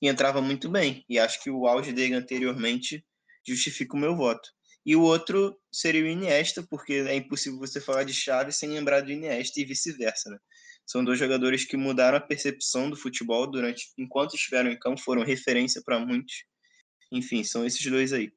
e 0.00 0.08
entrava 0.08 0.40
muito 0.40 0.68
bem. 0.68 1.04
E 1.08 1.18
acho 1.18 1.42
que 1.42 1.50
o 1.50 1.66
auge 1.66 1.92
dele 1.92 2.14
anteriormente 2.14 3.04
justifica 3.48 3.96
o 3.96 4.00
meu 4.00 4.16
voto. 4.16 4.48
E 4.84 4.96
o 4.96 5.02
outro 5.02 5.60
seria 5.72 6.02
o 6.02 6.06
Iniesta, 6.06 6.62
porque 6.68 6.94
é 6.94 7.14
impossível 7.14 7.58
você 7.58 7.80
falar 7.80 8.04
de 8.04 8.14
Xavi 8.14 8.52
sem 8.52 8.70
lembrar 8.70 9.02
do 9.02 9.12
Iniesta 9.12 9.60
e 9.60 9.64
vice-versa, 9.64 10.30
né? 10.30 10.38
São 10.86 11.04
dois 11.04 11.18
jogadores 11.18 11.66
que 11.66 11.76
mudaram 11.76 12.16
a 12.16 12.20
percepção 12.20 12.88
do 12.88 12.96
futebol 12.96 13.46
durante 13.46 13.92
enquanto 13.98 14.34
estiveram 14.34 14.70
em 14.70 14.78
campo, 14.78 15.00
foram 15.02 15.22
referência 15.22 15.82
para 15.84 15.98
muitos. 15.98 16.44
Enfim, 17.12 17.44
são 17.44 17.66
esses 17.66 17.84
dois 17.84 18.12
aí. 18.12 18.32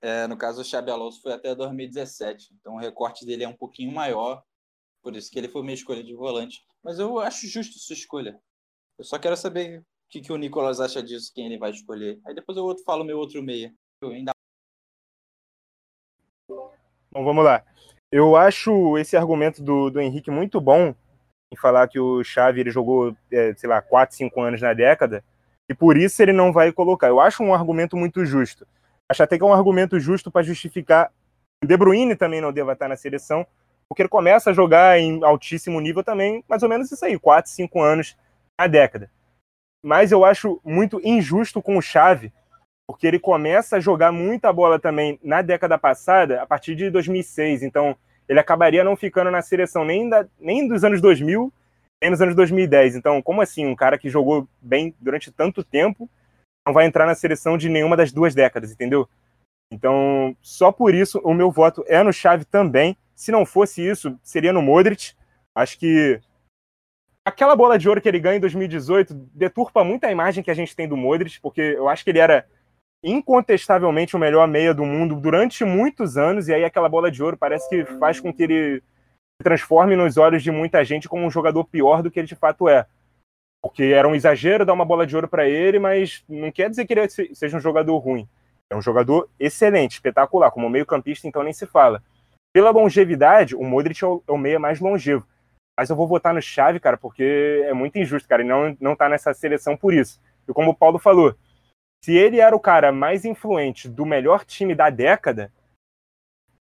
É, 0.00 0.26
no 0.26 0.38
caso, 0.38 0.60
o 0.60 0.64
Xabi 0.64 0.90
Alonso 0.90 1.20
foi 1.20 1.32
até 1.32 1.54
2017, 1.54 2.54
então 2.54 2.74
o 2.76 2.78
recorte 2.78 3.26
dele 3.26 3.44
é 3.44 3.48
um 3.48 3.56
pouquinho 3.56 3.92
maior, 3.92 4.42
por 5.02 5.14
isso 5.16 5.30
que 5.30 5.38
ele 5.38 5.48
foi 5.48 5.62
minha 5.62 5.74
escolha 5.74 6.02
de 6.02 6.14
volante. 6.14 6.60
Mas 6.82 6.98
eu 6.98 7.18
acho 7.18 7.46
justo 7.46 7.78
sua 7.78 7.94
escolha. 7.94 8.40
Eu 8.98 9.04
só 9.04 9.18
quero 9.18 9.36
saber 9.36 9.84
o 10.06 10.08
que, 10.08 10.20
que 10.20 10.32
o 10.32 10.36
Nicolas 10.36 10.80
acha 10.80 11.02
disso, 11.02 11.32
quem 11.34 11.46
ele 11.46 11.58
vai 11.58 11.70
escolher. 11.70 12.18
Aí 12.26 12.34
depois 12.34 12.56
eu 12.56 12.76
falo 12.84 13.04
meu 13.04 13.18
outro 13.18 13.42
meia. 13.42 13.74
Eu 14.00 14.10
ainda... 14.10 14.32
Bom, 16.48 17.24
vamos 17.24 17.44
lá. 17.44 17.64
Eu 18.10 18.36
acho 18.36 18.96
esse 18.98 19.16
argumento 19.16 19.62
do, 19.62 19.90
do 19.90 20.00
Henrique 20.00 20.30
muito 20.30 20.60
bom 20.60 20.94
em 21.52 21.56
falar 21.56 21.88
que 21.88 21.98
o 21.98 22.22
Xavi 22.22 22.60
ele 22.60 22.70
jogou, 22.70 23.16
é, 23.32 23.52
sei 23.54 23.68
lá, 23.68 23.82
4, 23.82 24.16
5 24.16 24.40
anos 24.40 24.62
na 24.62 24.72
década 24.72 25.24
e 25.68 25.74
por 25.74 25.96
isso 25.96 26.22
ele 26.22 26.32
não 26.32 26.52
vai 26.52 26.72
colocar. 26.72 27.08
Eu 27.08 27.20
acho 27.20 27.42
um 27.42 27.52
argumento 27.52 27.96
muito 27.96 28.24
justo. 28.24 28.66
Acho 29.08 29.24
até 29.24 29.36
que 29.36 29.42
é 29.42 29.46
um 29.46 29.52
argumento 29.52 29.98
justo 29.98 30.30
para 30.30 30.42
justificar 30.42 31.12
o 31.62 31.66
De 31.66 31.76
Bruyne 31.76 32.14
também 32.14 32.40
não 32.40 32.52
deva 32.52 32.74
estar 32.74 32.88
na 32.88 32.96
seleção, 32.96 33.46
porque 33.88 34.02
ele 34.02 34.08
começa 34.08 34.50
a 34.50 34.52
jogar 34.52 34.98
em 34.98 35.24
altíssimo 35.24 35.80
nível 35.80 36.04
também, 36.04 36.44
mais 36.48 36.62
ou 36.62 36.68
menos 36.68 36.90
isso 36.92 37.04
aí, 37.04 37.18
4, 37.18 37.50
5 37.50 37.82
anos 37.82 38.16
na 38.58 38.66
década. 38.66 39.10
Mas 39.86 40.10
eu 40.10 40.24
acho 40.24 40.60
muito 40.64 41.00
injusto 41.04 41.62
com 41.62 41.78
o 41.78 41.80
Xavi, 41.80 42.32
porque 42.88 43.06
ele 43.06 43.20
começa 43.20 43.76
a 43.76 43.80
jogar 43.80 44.10
muita 44.10 44.52
bola 44.52 44.80
também 44.80 45.16
na 45.22 45.42
década 45.42 45.78
passada, 45.78 46.42
a 46.42 46.46
partir 46.46 46.74
de 46.74 46.90
2006. 46.90 47.62
Então, 47.62 47.96
ele 48.28 48.40
acabaria 48.40 48.82
não 48.82 48.96
ficando 48.96 49.30
na 49.30 49.40
seleção 49.42 49.84
nem, 49.84 50.08
da, 50.08 50.26
nem 50.40 50.66
dos 50.66 50.82
anos 50.82 51.00
2000, 51.00 51.52
nem 52.02 52.10
nos 52.10 52.20
anos 52.20 52.34
2010. 52.34 52.96
Então, 52.96 53.22
como 53.22 53.40
assim? 53.40 53.64
Um 53.64 53.76
cara 53.76 53.96
que 53.96 54.10
jogou 54.10 54.48
bem 54.60 54.92
durante 54.98 55.30
tanto 55.30 55.62
tempo 55.62 56.10
não 56.66 56.74
vai 56.74 56.84
entrar 56.84 57.06
na 57.06 57.14
seleção 57.14 57.56
de 57.56 57.68
nenhuma 57.68 57.96
das 57.96 58.10
duas 58.10 58.34
décadas, 58.34 58.72
entendeu? 58.72 59.08
Então, 59.72 60.36
só 60.42 60.72
por 60.72 60.96
isso, 60.96 61.20
o 61.22 61.32
meu 61.32 61.48
voto 61.48 61.84
é 61.86 62.02
no 62.02 62.12
Xavi 62.12 62.44
também. 62.44 62.96
Se 63.14 63.30
não 63.30 63.46
fosse 63.46 63.86
isso, 63.86 64.18
seria 64.20 64.52
no 64.52 64.62
Modric. 64.62 65.12
Acho 65.54 65.78
que 65.78 66.20
aquela 67.26 67.56
bola 67.56 67.76
de 67.76 67.88
ouro 67.88 68.00
que 68.00 68.08
ele 68.08 68.20
ganha 68.20 68.36
em 68.36 68.40
2018 68.40 69.12
deturpa 69.34 69.82
muito 69.82 70.04
a 70.04 70.12
imagem 70.12 70.44
que 70.44 70.50
a 70.50 70.54
gente 70.54 70.76
tem 70.76 70.86
do 70.86 70.96
Modric, 70.96 71.40
porque 71.40 71.60
eu 71.60 71.88
acho 71.88 72.04
que 72.04 72.10
ele 72.10 72.20
era 72.20 72.46
incontestavelmente 73.02 74.14
o 74.14 74.18
melhor 74.18 74.46
meia 74.46 74.72
do 74.72 74.84
mundo 74.84 75.16
durante 75.16 75.64
muitos 75.64 76.16
anos, 76.16 76.46
e 76.46 76.54
aí 76.54 76.64
aquela 76.64 76.88
bola 76.88 77.10
de 77.10 77.20
ouro 77.20 77.36
parece 77.36 77.68
que 77.68 77.84
faz 77.98 78.20
com 78.20 78.32
que 78.32 78.44
ele 78.44 78.76
se 78.78 79.42
transforme 79.42 79.96
nos 79.96 80.16
olhos 80.16 80.40
de 80.40 80.52
muita 80.52 80.84
gente 80.84 81.08
como 81.08 81.26
um 81.26 81.30
jogador 81.30 81.64
pior 81.64 82.00
do 82.00 82.12
que 82.12 82.20
ele 82.20 82.28
de 82.28 82.36
fato 82.36 82.68
é. 82.68 82.86
Porque 83.60 83.82
era 83.82 84.06
um 84.06 84.14
exagero 84.14 84.64
dar 84.64 84.72
uma 84.72 84.84
bola 84.84 85.04
de 85.04 85.16
ouro 85.16 85.26
para 85.26 85.48
ele, 85.48 85.80
mas 85.80 86.24
não 86.28 86.52
quer 86.52 86.70
dizer 86.70 86.86
que 86.86 86.94
ele 86.94 87.08
seja 87.08 87.56
um 87.56 87.60
jogador 87.60 87.98
ruim. 87.98 88.28
É 88.70 88.76
um 88.76 88.82
jogador 88.82 89.28
excelente, 89.38 89.94
espetacular, 89.94 90.52
como 90.52 90.70
meio-campista, 90.70 91.26
então 91.26 91.42
nem 91.42 91.52
se 91.52 91.66
fala. 91.66 92.00
Pela 92.52 92.70
longevidade, 92.70 93.56
o 93.56 93.64
Modric 93.64 94.02
é 94.02 94.06
o, 94.06 94.22
é 94.28 94.38
meia 94.38 94.60
mais 94.60 94.78
longevo. 94.78 95.26
Mas 95.78 95.90
eu 95.90 95.96
vou 95.96 96.08
votar 96.08 96.32
no 96.32 96.40
Xavi, 96.40 96.80
cara, 96.80 96.96
porque 96.96 97.62
é 97.66 97.72
muito 97.72 97.98
injusto, 97.98 98.28
cara, 98.28 98.42
e 98.42 98.46
não, 98.46 98.76
não 98.80 98.96
tá 98.96 99.08
nessa 99.08 99.34
seleção 99.34 99.76
por 99.76 99.92
isso. 99.92 100.20
E 100.48 100.52
como 100.52 100.70
o 100.70 100.74
Paulo 100.74 100.98
falou, 100.98 101.36
se 102.04 102.16
ele 102.16 102.40
era 102.40 102.54
o 102.54 102.60
cara 102.60 102.92
mais 102.92 103.24
influente 103.24 103.88
do 103.88 104.06
melhor 104.06 104.44
time 104.44 104.74
da 104.74 104.88
década, 104.88 105.52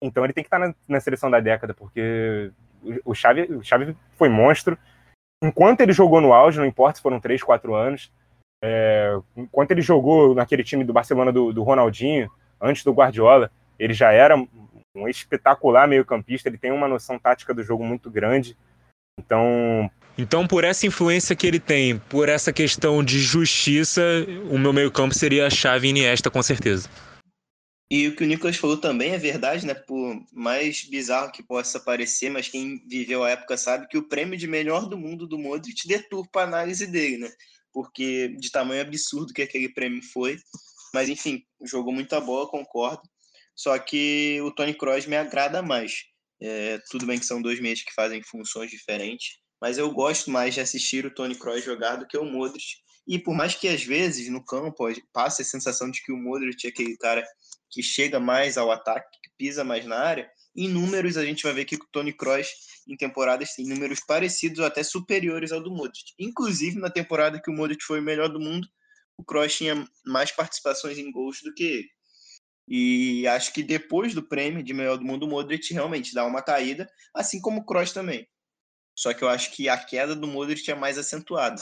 então 0.03 0.25
ele 0.25 0.33
tem 0.33 0.45
que 0.45 0.49
estar 0.49 0.61
tá 0.61 0.69
na, 0.69 0.75
na 0.89 1.01
seleção 1.01 1.31
da 1.31 1.41
década, 1.41 1.75
porque 1.75 2.53
o 3.05 3.15
Xavi, 3.15 3.43
o 3.53 3.63
Xavi 3.63 3.97
foi 4.17 4.29
monstro, 4.29 4.79
enquanto 5.43 5.81
ele 5.81 5.93
jogou 5.93 6.21
no 6.21 6.33
auge, 6.33 6.59
não 6.59 6.67
importa 6.67 6.97
se 6.97 7.03
foram 7.03 7.21
3, 7.21 7.43
4 7.43 7.75
anos, 7.75 8.13
é, 8.63 9.19
enquanto 9.37 9.71
ele 9.71 9.81
jogou 9.81 10.35
naquele 10.35 10.63
time 10.63 10.85
do 10.85 10.93
Barcelona 10.93 11.33
do, 11.33 11.53
do, 11.53 11.63
Ronaldinho, 11.63 12.31
antes 12.61 12.85
do 12.85 12.93
Guardiola, 12.93 13.51
ele 13.79 13.95
já 13.95 14.13
era 14.13 14.37
um 14.95 15.09
espetacular 15.09 15.89
meio-campista, 15.89 16.49
ele 16.49 16.59
tem 16.59 16.71
uma 16.71 16.89
noção 16.89 17.19
tática 17.19 17.55
do 17.55 17.63
jogo 17.63 17.85
muito 17.85 18.11
grande. 18.11 18.57
Então. 19.21 19.91
Então, 20.19 20.47
por 20.47 20.65
essa 20.65 20.87
influência 20.87 21.35
que 21.35 21.47
ele 21.47 21.61
tem, 21.61 21.99
por 21.99 22.29
essa 22.29 22.53
questão 22.53 23.03
de 23.03 23.19
justiça, 23.19 24.03
o 24.51 24.59
meu 24.59 24.73
meio-campo 24.73 25.15
seria 25.15 25.47
a 25.47 25.51
chave 25.51 25.89
Iniesta, 25.89 26.31
com 26.31 26.43
certeza. 26.43 26.91
E 27.91 28.07
o 28.07 28.15
que 28.15 28.23
o 28.23 28.27
Nicolas 28.27 28.57
falou 28.57 28.77
também 28.77 29.13
é 29.13 29.19
verdade, 29.19 29.67
né? 29.67 29.75
Por 29.75 30.23
mais 30.33 30.85
bizarro 30.85 31.33
que 31.33 31.43
possa 31.43 31.81
parecer, 31.81 32.31
mas 32.31 32.49
quem 32.49 32.81
viveu 32.87 33.25
a 33.25 33.31
época 33.31 33.57
sabe 33.57 33.89
que 33.89 33.99
o 33.99 34.09
prêmio 34.09 34.39
de 34.39 34.47
melhor 34.47 34.89
do 34.89 34.97
mundo 34.97 35.27
do 35.27 35.39
Modric 35.39 35.89
deturpa 35.89 36.41
a 36.41 36.45
análise 36.45 36.87
dele, 36.87 37.19
né? 37.19 37.31
Porque 37.73 38.29
de 38.39 38.51
tamanho 38.51 38.83
absurdo 38.83 39.33
que 39.33 39.43
aquele 39.43 39.69
prêmio 39.69 40.03
foi. 40.03 40.39
Mas 40.95 41.09
enfim, 41.09 41.43
jogou 41.65 41.93
muita 41.93 42.21
bola, 42.21 42.49
concordo. 42.49 43.03
Só 43.57 43.77
que 43.79 44.41
o 44.43 44.53
Tony 44.53 44.73
Kroos 44.73 45.07
me 45.07 45.17
agrada 45.17 45.61
mais. 45.61 46.05
É, 46.41 46.79
tudo 46.91 47.07
bem 47.07 47.19
que 47.19 47.27
são 47.27 47.43
dois 47.43 47.61
meios 47.61 47.83
que 47.83 47.93
fazem 47.93 48.23
funções 48.23 48.71
diferentes, 48.71 49.39
mas 49.61 49.77
eu 49.77 49.91
gosto 49.91 50.31
mais 50.31 50.55
de 50.55 50.61
assistir 50.61 51.05
o 51.05 51.15
Tony 51.15 51.35
Kroos 51.35 51.65
jogar 51.65 51.97
do 51.97 52.07
que 52.07 52.17
o 52.17 52.25
Modric. 52.25 52.65
E 53.07 53.19
por 53.19 53.35
mais 53.35 53.55
que 53.55 53.69
às 53.69 53.83
vezes 53.83 54.31
no 54.31 54.45
campo 54.45 54.87
passe 55.13 55.43
a 55.43 55.45
sensação 55.45 55.91
de 55.91 56.03
que 56.03 56.13
o 56.13 56.17
Modric 56.17 56.67
é 56.67 56.71
aquele 56.71 56.97
cara 56.97 57.27
que 57.71 57.83
chega 57.83 58.19
mais 58.19 58.57
ao 58.57 58.71
ataque, 58.71 59.19
que 59.23 59.31
pisa 59.37 59.63
mais 59.63 59.85
na 59.85 59.99
área, 59.99 60.31
em 60.57 60.69
números 60.69 61.17
a 61.17 61.25
gente 61.25 61.43
vai 61.43 61.53
ver 61.53 61.65
que 61.65 61.77
o 61.77 61.89
Tony 61.93 62.13
Kroos 62.13 62.49
em 62.89 62.97
temporadas 62.97 63.55
tem 63.55 63.67
números 63.67 64.01
parecidos 64.01 64.59
ou 64.59 64.65
até 64.65 64.83
superiores 64.83 65.53
ao 65.53 65.63
do 65.63 65.71
Modric. 65.71 66.13
Inclusive 66.19 66.79
na 66.79 66.91
temporada 66.91 67.41
que 67.41 67.51
o 67.51 67.55
Modric 67.55 67.85
foi 67.85 68.01
o 68.01 68.03
melhor 68.03 68.29
do 68.29 68.41
mundo, 68.41 68.67
o 69.17 69.25
Kroos 69.25 69.55
tinha 69.55 69.87
mais 70.05 70.33
participações 70.33 70.99
em 70.99 71.11
gols 71.11 71.41
do 71.43 71.53
que 71.55 71.65
ele. 71.65 71.89
E 72.73 73.27
acho 73.27 73.53
que 73.53 73.65
depois 73.65 74.15
do 74.15 74.23
prêmio 74.23 74.63
de 74.63 74.73
melhor 74.73 74.97
do 74.97 75.05
mundo, 75.05 75.27
o 75.27 75.29
Modric 75.29 75.75
realmente 75.75 76.15
dá 76.15 76.25
uma 76.25 76.41
caída, 76.41 76.89
assim 77.13 77.41
como 77.41 77.61
o 77.61 77.65
Kroos 77.67 77.93
também. 77.93 78.29
Só 78.95 79.13
que 79.13 79.25
eu 79.25 79.29
acho 79.29 79.51
que 79.51 79.69
a 79.69 79.77
queda 79.77 80.15
do 80.15 80.29
Modric 80.29 80.71
é 80.71 80.75
mais 80.77 80.97
acentuada. 80.97 81.61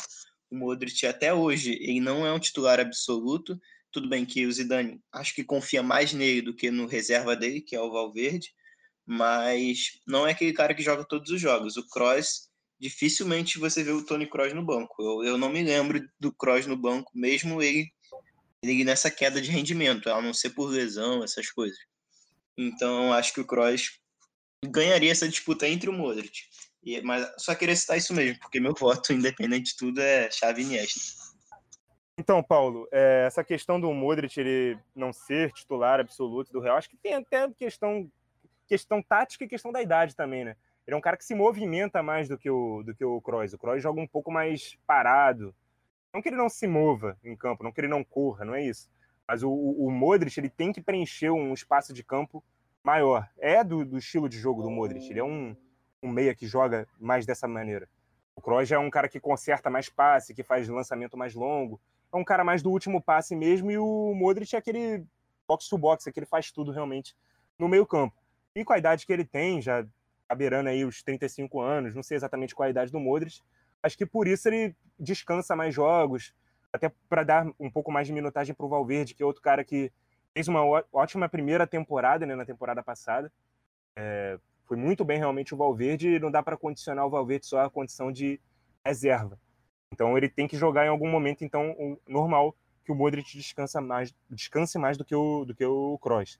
O 0.50 0.56
Modric 0.56 1.06
até 1.06 1.32
hoje, 1.32 1.72
ele 1.80 2.00
não 2.00 2.26
é 2.26 2.32
um 2.32 2.38
titular 2.38 2.78
absoluto, 2.78 3.58
tudo 3.90 4.06
bem 4.06 4.26
que 4.26 4.44
o 4.44 4.52
Zidane 4.52 5.00
acho 5.10 5.34
que 5.34 5.42
confia 5.42 5.82
mais 5.82 6.12
nele 6.12 6.42
do 6.42 6.54
que 6.54 6.70
no 6.70 6.86
reserva 6.86 7.34
dele, 7.34 7.62
que 7.62 7.74
é 7.74 7.80
o 7.80 7.90
Valverde, 7.90 8.52
mas 9.06 9.98
não 10.06 10.26
é 10.26 10.32
aquele 10.32 10.52
cara 10.52 10.74
que 10.74 10.82
joga 10.82 11.06
todos 11.06 11.30
os 11.30 11.40
jogos. 11.40 11.78
O 11.78 11.88
Kroos, 11.88 12.50
dificilmente 12.78 13.58
você 13.58 13.82
vê 13.82 13.92
o 13.92 14.04
Tony 14.04 14.26
Kroos 14.26 14.52
no 14.52 14.64
banco. 14.64 15.02
Eu, 15.02 15.24
eu 15.24 15.38
não 15.38 15.48
me 15.48 15.62
lembro 15.62 16.06
do 16.20 16.30
Kroos 16.32 16.66
no 16.66 16.76
banco, 16.76 17.10
mesmo 17.14 17.62
ele, 17.62 17.90
ele 18.62 18.84
nessa 18.84 19.10
queda 19.10 19.40
de 19.40 19.50
rendimento, 19.50 20.10
a 20.10 20.20
não 20.20 20.34
ser 20.34 20.50
por 20.50 20.68
lesão, 20.68 21.22
essas 21.22 21.50
coisas. 21.50 21.78
Então, 22.56 23.12
acho 23.12 23.32
que 23.32 23.40
o 23.40 23.46
Kroos 23.46 24.00
ganharia 24.64 25.12
essa 25.12 25.28
disputa 25.28 25.68
entre 25.68 25.88
o 25.88 25.92
Modric. 25.92 26.42
E, 26.82 27.00
mas 27.02 27.30
só 27.38 27.54
queria 27.54 27.76
citar 27.76 27.96
isso 27.96 28.14
mesmo, 28.14 28.38
porque 28.40 28.60
meu 28.60 28.74
voto, 28.78 29.12
independente 29.12 29.72
de 29.72 29.76
tudo, 29.76 30.00
é 30.00 30.30
chave 30.30 30.62
Iniesta. 30.62 31.00
Então, 32.18 32.42
Paulo, 32.42 32.88
é, 32.90 33.24
essa 33.26 33.44
questão 33.44 33.80
do 33.80 33.92
Modric 33.92 34.38
ele 34.38 34.76
não 34.94 35.12
ser 35.12 35.52
titular 35.52 36.00
absoluto 36.00 36.52
do 36.52 36.58
Real, 36.58 36.76
acho 36.76 36.90
que 36.90 36.96
tem 36.96 37.14
até 37.14 37.48
questão, 37.52 38.10
questão 38.66 39.00
tática 39.00 39.44
e 39.44 39.48
questão 39.48 39.70
da 39.70 39.80
idade 39.80 40.16
também, 40.16 40.44
né? 40.44 40.56
Ele 40.84 40.94
é 40.94 40.98
um 40.98 41.02
cara 41.02 41.16
que 41.16 41.24
se 41.24 41.34
movimenta 41.34 42.02
mais 42.02 42.28
do 42.28 42.36
que 42.36 42.50
o, 42.50 42.82
do 42.82 42.94
que 42.94 43.04
o 43.04 43.20
Kroos. 43.20 43.52
O 43.52 43.58
Kroos 43.58 43.82
joga 43.82 44.00
um 44.00 44.06
pouco 44.06 44.32
mais 44.32 44.76
parado. 44.86 45.54
Não 46.12 46.22
que 46.22 46.28
ele 46.28 46.36
não 46.36 46.48
se 46.48 46.66
mova 46.66 47.18
em 47.22 47.36
campo, 47.36 47.62
não 47.62 47.72
que 47.72 47.80
ele 47.80 47.88
não 47.88 48.02
corra, 48.02 48.44
não 48.44 48.54
é 48.54 48.64
isso. 48.64 48.90
Mas 49.26 49.42
o, 49.42 49.50
o 49.50 49.90
Modric 49.90 50.38
ele 50.38 50.48
tem 50.48 50.72
que 50.72 50.80
preencher 50.80 51.30
um 51.30 51.52
espaço 51.52 51.92
de 51.92 52.02
campo 52.02 52.42
maior. 52.82 53.28
É 53.38 53.62
do, 53.62 53.84
do 53.84 53.98
estilo 53.98 54.28
de 54.28 54.38
jogo 54.38 54.62
do 54.62 54.70
Modric. 54.70 55.10
Ele 55.10 55.20
é 55.20 55.24
um, 55.24 55.54
um 56.02 56.08
meia 56.08 56.34
que 56.34 56.46
joga 56.46 56.88
mais 56.98 57.26
dessa 57.26 57.46
maneira. 57.46 57.88
O 58.34 58.40
Kroos 58.40 58.70
é 58.70 58.78
um 58.78 58.88
cara 58.88 59.08
que 59.08 59.20
conserta 59.20 59.68
mais 59.68 59.88
passe, 59.88 60.32
que 60.32 60.42
faz 60.42 60.68
lançamento 60.68 61.16
mais 61.16 61.34
longo. 61.34 61.80
É 62.12 62.16
um 62.16 62.24
cara 62.24 62.42
mais 62.42 62.62
do 62.62 62.70
último 62.70 63.02
passe 63.02 63.36
mesmo, 63.36 63.70
e 63.70 63.76
o 63.76 64.14
Modric 64.14 64.54
é 64.54 64.58
aquele 64.58 65.04
box-to-box, 65.46 66.06
é 66.06 66.12
que 66.12 66.20
ele 66.20 66.26
faz 66.26 66.50
tudo 66.50 66.70
realmente 66.70 67.14
no 67.58 67.68
meio 67.68 67.84
campo. 67.84 68.16
E 68.54 68.64
com 68.64 68.72
a 68.72 68.78
idade 68.78 69.04
que 69.04 69.12
ele 69.12 69.24
tem, 69.24 69.60
já 69.60 69.84
tá 70.26 70.34
beirando 70.34 70.68
aí 70.68 70.84
os 70.84 71.02
35 71.02 71.60
anos, 71.60 71.94
não 71.94 72.02
sei 72.02 72.16
exatamente 72.16 72.54
qual 72.54 72.66
a 72.66 72.70
idade 72.70 72.92
do 72.92 73.00
Modric, 73.00 73.42
acho 73.82 73.96
que 73.96 74.06
por 74.06 74.26
isso 74.26 74.48
ele 74.48 74.74
descansa 74.98 75.54
mais 75.54 75.74
jogos, 75.74 76.34
até 76.72 76.92
para 77.08 77.22
dar 77.22 77.46
um 77.58 77.70
pouco 77.70 77.90
mais 77.90 78.06
de 78.06 78.12
minutagem 78.12 78.54
para 78.54 78.66
o 78.66 78.68
Valverde, 78.68 79.14
que 79.14 79.22
é 79.22 79.26
outro 79.26 79.42
cara 79.42 79.64
que 79.64 79.92
fez 80.34 80.48
uma 80.48 80.62
ótima 80.92 81.28
primeira 81.28 81.66
temporada, 81.66 82.26
né, 82.26 82.34
na 82.34 82.44
temporada 82.44 82.82
passada. 82.82 83.32
É, 83.96 84.38
foi 84.64 84.76
muito 84.76 85.04
bem 85.04 85.18
realmente 85.18 85.54
o 85.54 85.56
Valverde, 85.56 86.08
e 86.08 86.18
não 86.20 86.30
dá 86.30 86.42
para 86.42 86.56
condicionar 86.56 87.06
o 87.06 87.10
Valverde 87.10 87.46
só 87.46 87.60
à 87.60 87.70
condição 87.70 88.12
de 88.12 88.40
reserva. 88.84 89.38
Então 89.92 90.16
ele 90.16 90.28
tem 90.28 90.46
que 90.46 90.56
jogar 90.56 90.84
em 90.84 90.90
algum 90.90 91.08
momento, 91.10 91.44
então 91.44 91.72
o 91.72 91.98
normal 92.06 92.54
que 92.84 92.92
o 92.92 92.94
Modric 92.94 93.36
descansa 93.36 93.80
mais, 93.80 94.14
descanse 94.30 94.78
mais 94.78 94.96
do 94.96 95.04
que 95.04 95.14
o 95.14 95.44
do 95.44 95.54
que 95.54 95.64
o 95.64 95.98
Kroos. 95.98 96.38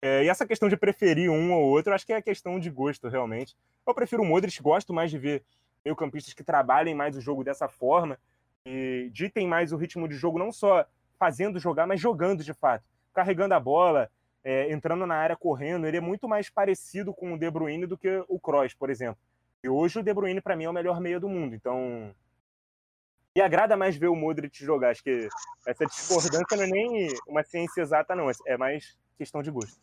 É, 0.00 0.24
e 0.24 0.28
essa 0.28 0.46
questão 0.46 0.68
de 0.68 0.76
preferir 0.76 1.30
um 1.30 1.52
ou 1.52 1.64
outro, 1.64 1.92
acho 1.92 2.06
que 2.06 2.12
é 2.12 2.22
questão 2.22 2.58
de 2.58 2.70
gosto 2.70 3.08
realmente. 3.08 3.56
Eu 3.86 3.94
prefiro 3.94 4.22
o 4.22 4.26
Modric, 4.26 4.62
gosto 4.62 4.92
mais 4.92 5.10
de 5.10 5.18
ver 5.18 5.44
meio-campistas 5.84 6.34
que 6.34 6.44
trabalhem 6.44 6.94
mais 6.94 7.16
o 7.16 7.20
jogo 7.20 7.44
dessa 7.44 7.68
forma 7.68 8.18
e 8.64 9.10
ditem 9.12 9.46
mais 9.46 9.72
o 9.72 9.76
ritmo 9.76 10.08
de 10.08 10.14
jogo, 10.14 10.38
não 10.38 10.52
só 10.52 10.84
fazendo 11.18 11.58
jogar, 11.58 11.86
mas 11.86 12.00
jogando 12.00 12.44
de 12.44 12.52
fato, 12.52 12.84
carregando 13.12 13.54
a 13.54 13.60
bola, 13.60 14.10
é, 14.44 14.70
entrando 14.72 15.06
na 15.06 15.16
área 15.16 15.36
correndo. 15.36 15.86
Ele 15.86 15.96
é 15.96 16.00
muito 16.00 16.28
mais 16.28 16.48
parecido 16.48 17.12
com 17.12 17.32
o 17.32 17.38
De 17.38 17.50
Bruyne 17.50 17.86
do 17.86 17.98
que 17.98 18.24
o 18.28 18.38
Kroos, 18.38 18.74
por 18.74 18.90
exemplo. 18.90 19.18
E 19.62 19.68
hoje 19.68 19.98
o 19.98 20.02
De 20.02 20.14
Bruyne 20.14 20.40
para 20.40 20.56
mim 20.56 20.64
é 20.64 20.70
o 20.70 20.72
melhor 20.72 21.00
meia 21.00 21.18
do 21.18 21.28
mundo. 21.28 21.54
Então 21.54 22.14
me 23.34 23.42
agrada 23.42 23.76
mais 23.76 23.96
ver 23.96 24.08
o 24.08 24.16
Modric 24.16 24.64
jogar. 24.64 24.90
Acho 24.90 25.02
que 25.02 25.28
essa 25.66 25.86
discordância 25.86 26.56
não 26.56 26.64
é 26.64 26.66
nem 26.66 27.08
uma 27.26 27.42
ciência 27.42 27.80
exata, 27.80 28.14
não. 28.14 28.30
É 28.46 28.56
mais 28.56 28.96
questão 29.16 29.42
de 29.42 29.50
gosto. 29.50 29.80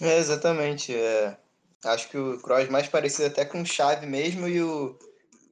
É, 0.00 0.18
exatamente. 0.18 0.94
É. 0.94 1.36
Acho 1.84 2.10
que 2.10 2.18
o 2.18 2.40
Kroos 2.40 2.68
mais 2.68 2.88
parecido 2.88 3.28
até 3.28 3.44
com 3.44 3.62
o 3.62 3.66
Xavi 3.66 4.06
mesmo 4.06 4.46
e 4.46 4.62
o, 4.62 4.98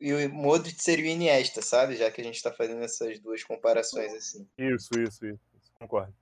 e 0.01 0.13
o 0.13 0.33
Modric 0.33 0.83
seria 0.83 1.07
o 1.07 1.09
Iniesta, 1.09 1.63
sabe? 1.63 1.97
Já 1.97 2.11
que 2.11 2.21
a 2.21 2.25
gente 2.25 2.37
está 2.37 2.53
fazendo 2.53 2.83
essas 2.83 3.19
duas 3.21 3.43
comparações 3.43 4.13
assim. 4.13 4.47
Isso, 4.59 4.91
isso, 5.01 5.27
isso. 5.27 5.41
Concordo. 5.75 6.15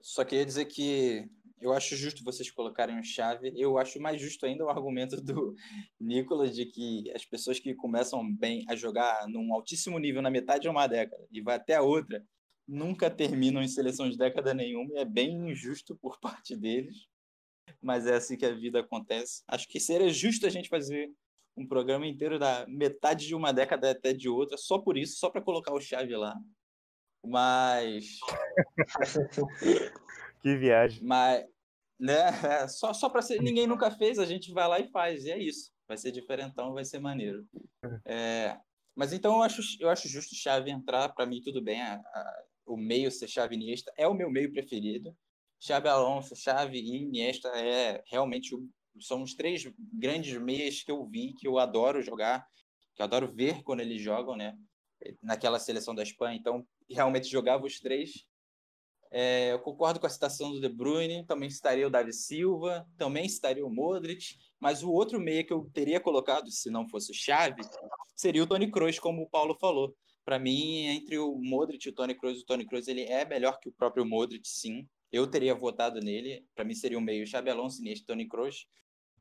Só 0.00 0.24
queria 0.24 0.44
dizer 0.44 0.66
que 0.66 1.28
eu 1.62 1.72
acho 1.72 1.96
justo 1.96 2.24
vocês 2.24 2.50
colocarem 2.50 2.98
o 2.98 3.04
chave. 3.04 3.52
Eu 3.56 3.78
acho 3.78 4.00
mais 4.00 4.20
justo 4.20 4.44
ainda 4.44 4.64
o 4.64 4.68
argumento 4.68 5.20
do 5.20 5.54
Nicolas 5.98 6.54
de 6.54 6.66
que 6.66 7.10
as 7.14 7.24
pessoas 7.24 7.60
que 7.60 7.74
começam 7.74 8.28
bem 8.34 8.64
a 8.68 8.74
jogar 8.74 9.28
num 9.28 9.54
altíssimo 9.54 9.98
nível 9.98 10.20
na 10.20 10.30
metade 10.30 10.62
de 10.62 10.68
uma 10.68 10.86
década 10.86 11.24
e 11.30 11.40
vai 11.40 11.56
até 11.56 11.76
a 11.76 11.82
outra, 11.82 12.24
nunca 12.66 13.08
terminam 13.08 13.62
em 13.62 13.68
seleção 13.68 14.10
de 14.10 14.18
década 14.18 14.52
nenhuma. 14.52 14.92
E 14.94 14.98
é 14.98 15.04
bem 15.04 15.50
injusto 15.50 15.96
por 15.96 16.18
parte 16.20 16.56
deles. 16.56 17.06
Mas 17.82 18.06
é 18.06 18.14
assim 18.14 18.36
que 18.36 18.46
a 18.46 18.54
vida 18.54 18.80
acontece. 18.80 19.42
Acho 19.48 19.68
que 19.68 19.80
seria 19.80 20.08
justo 20.08 20.46
a 20.46 20.50
gente 20.50 20.68
fazer 20.68 21.10
um 21.56 21.66
programa 21.66 22.06
inteiro 22.06 22.38
da 22.38 22.66
metade 22.66 23.26
de 23.26 23.34
uma 23.34 23.52
década 23.52 23.90
até 23.90 24.12
de 24.12 24.28
outra, 24.28 24.56
só 24.56 24.78
por 24.78 24.96
isso, 24.96 25.18
só 25.18 25.28
para 25.28 25.42
colocar 25.42 25.74
o 25.74 25.80
chave 25.80 26.16
lá. 26.16 26.34
Mas. 27.24 28.18
que 30.40 30.56
viagem. 30.56 31.04
Mas, 31.04 31.44
né? 31.98 32.26
Só 32.68 32.92
só 32.92 33.08
para 33.08 33.22
ser. 33.22 33.40
Ninguém 33.40 33.66
nunca 33.66 33.90
fez, 33.90 34.18
a 34.18 34.26
gente 34.26 34.52
vai 34.52 34.66
lá 34.66 34.80
e 34.80 34.88
faz, 34.88 35.24
e 35.24 35.30
é 35.30 35.38
isso. 35.38 35.70
Vai 35.86 35.96
ser 35.96 36.10
diferentão, 36.10 36.72
vai 36.72 36.84
ser 36.84 36.98
maneiro. 36.98 37.46
É, 38.06 38.56
mas 38.94 39.12
então 39.12 39.36
eu 39.36 39.42
acho, 39.42 39.60
eu 39.80 39.88
acho 39.90 40.08
justo 40.08 40.36
chave 40.36 40.70
entrar, 40.70 41.08
para 41.08 41.26
mim 41.26 41.42
tudo 41.42 41.60
bem. 41.60 41.82
A, 41.82 41.94
a, 41.94 42.44
o 42.64 42.76
meio 42.76 43.10
ser 43.10 43.26
chave 43.26 43.56
Iniesta 43.56 43.92
é 43.96 44.06
o 44.06 44.14
meu 44.14 44.30
meio 44.30 44.52
preferido. 44.52 45.16
Chave 45.64 45.88
Alonso, 45.88 46.34
Chave 46.34 46.76
e 46.76 47.04
Iniesta 47.04 47.48
é 47.50 48.02
realmente 48.06 48.50
são 49.00 49.22
os 49.22 49.32
três 49.32 49.64
grandes 49.92 50.36
meias 50.36 50.82
que 50.82 50.90
eu 50.90 51.06
vi, 51.06 51.34
que 51.34 51.46
eu 51.46 51.56
adoro 51.56 52.02
jogar, 52.02 52.44
que 52.96 53.00
eu 53.00 53.04
adoro 53.04 53.32
ver 53.32 53.62
quando 53.62 53.78
eles 53.78 54.02
jogam, 54.02 54.34
né? 54.34 54.58
Naquela 55.22 55.60
seleção 55.60 55.94
da 55.94 56.02
Espanha. 56.02 56.36
Então, 56.36 56.66
realmente 56.90 57.28
jogava 57.28 57.64
os 57.64 57.78
três. 57.78 58.26
É, 59.12 59.52
eu 59.52 59.60
concordo 59.60 60.00
com 60.00 60.06
a 60.06 60.10
citação 60.10 60.50
do 60.50 60.60
De 60.60 60.68
Bruyne, 60.68 61.24
também 61.26 61.48
citaria 61.48 61.86
o 61.86 61.90
Davi 61.90 62.12
Silva, 62.12 62.84
também 62.98 63.28
citaria 63.28 63.64
o 63.64 63.70
Modric, 63.70 64.36
mas 64.58 64.82
o 64.82 64.90
outro 64.90 65.20
meia 65.20 65.44
que 65.44 65.52
eu 65.52 65.70
teria 65.72 66.00
colocado, 66.00 66.50
se 66.50 66.70
não 66.70 66.88
fosse 66.88 67.12
o 67.12 67.14
Xavi, 67.14 67.62
seria 68.16 68.42
o 68.42 68.48
Toni 68.48 68.68
Kroos, 68.68 68.98
como 68.98 69.22
o 69.22 69.30
Paulo 69.30 69.56
falou. 69.60 69.94
Para 70.24 70.40
mim, 70.40 70.86
entre 70.86 71.18
o 71.18 71.36
Modric 71.36 71.86
e 71.86 71.90
o 71.90 71.94
Toni 71.94 72.16
Kroos, 72.16 72.40
o 72.40 72.46
Toni 72.46 72.66
Kroos 72.66 72.88
ele 72.88 73.02
é 73.02 73.24
melhor 73.24 73.60
que 73.60 73.68
o 73.68 73.72
próprio 73.72 74.04
Modric, 74.04 74.48
sim. 74.48 74.88
Eu 75.12 75.26
teria 75.26 75.54
votado 75.54 76.00
nele. 76.00 76.46
Para 76.54 76.64
mim 76.64 76.74
seria 76.74 76.98
o 76.98 77.02
meio 77.02 77.26
Xabi 77.26 77.50
Alonso, 77.50 77.80
Iniesta, 77.80 78.06
Toni 78.06 78.26
Kroos. 78.26 78.66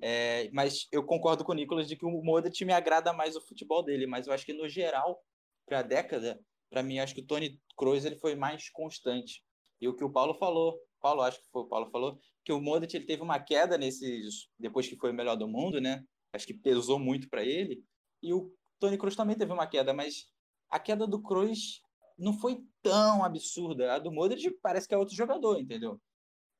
É, 0.01 0.49
mas 0.51 0.87
eu 0.91 1.03
concordo 1.03 1.43
com 1.43 1.51
o 1.51 1.55
Nicolas 1.55 1.87
de 1.87 1.95
que 1.95 2.05
o 2.05 2.23
Modric 2.23 2.63
me 2.65 2.73
agrada 2.73 3.13
mais 3.13 3.35
o 3.35 3.41
futebol 3.41 3.83
dele, 3.83 4.07
mas 4.07 4.25
eu 4.25 4.33
acho 4.33 4.45
que 4.45 4.53
no 4.53 4.67
geral, 4.67 5.23
para 5.65 5.79
a 5.79 5.83
década, 5.83 6.39
para 6.71 6.81
mim 6.81 6.97
acho 6.97 7.13
que 7.13 7.21
o 7.21 7.25
Toni 7.25 7.61
Kroos 7.77 8.03
ele 8.03 8.15
foi 8.15 8.35
mais 8.35 8.69
constante. 8.69 9.43
E 9.79 9.87
o 9.87 9.95
que 9.95 10.03
o 10.03 10.11
Paulo 10.11 10.33
falou, 10.33 10.79
Paulo 10.99 11.21
acho 11.21 11.39
que 11.39 11.49
foi 11.51 11.61
o 11.61 11.67
Paulo 11.67 11.89
falou, 11.91 12.19
que 12.43 12.51
o 12.51 12.59
Modric 12.59 12.95
ele 12.95 13.05
teve 13.05 13.21
uma 13.21 13.39
queda 13.39 13.77
nesses 13.77 14.49
depois 14.57 14.87
que 14.87 14.95
foi 14.95 15.11
o 15.11 15.13
melhor 15.13 15.35
do 15.35 15.47
mundo, 15.47 15.79
né? 15.79 16.03
Acho 16.33 16.47
que 16.47 16.53
pesou 16.53 16.97
muito 16.97 17.29
para 17.29 17.43
ele. 17.43 17.83
E 18.23 18.33
o 18.33 18.51
Toni 18.79 18.97
Kroos 18.97 19.15
também 19.15 19.35
teve 19.35 19.51
uma 19.51 19.67
queda, 19.67 19.93
mas 19.93 20.27
a 20.69 20.79
queda 20.79 21.05
do 21.05 21.21
Kroos 21.21 21.81
não 22.21 22.33
foi 22.33 22.63
tão 22.81 23.23
absurda. 23.23 23.95
A 23.95 23.99
do 23.99 24.11
Modric 24.11 24.49
parece 24.61 24.87
que 24.87 24.93
é 24.93 24.97
outro 24.97 25.15
jogador, 25.15 25.59
entendeu? 25.59 25.99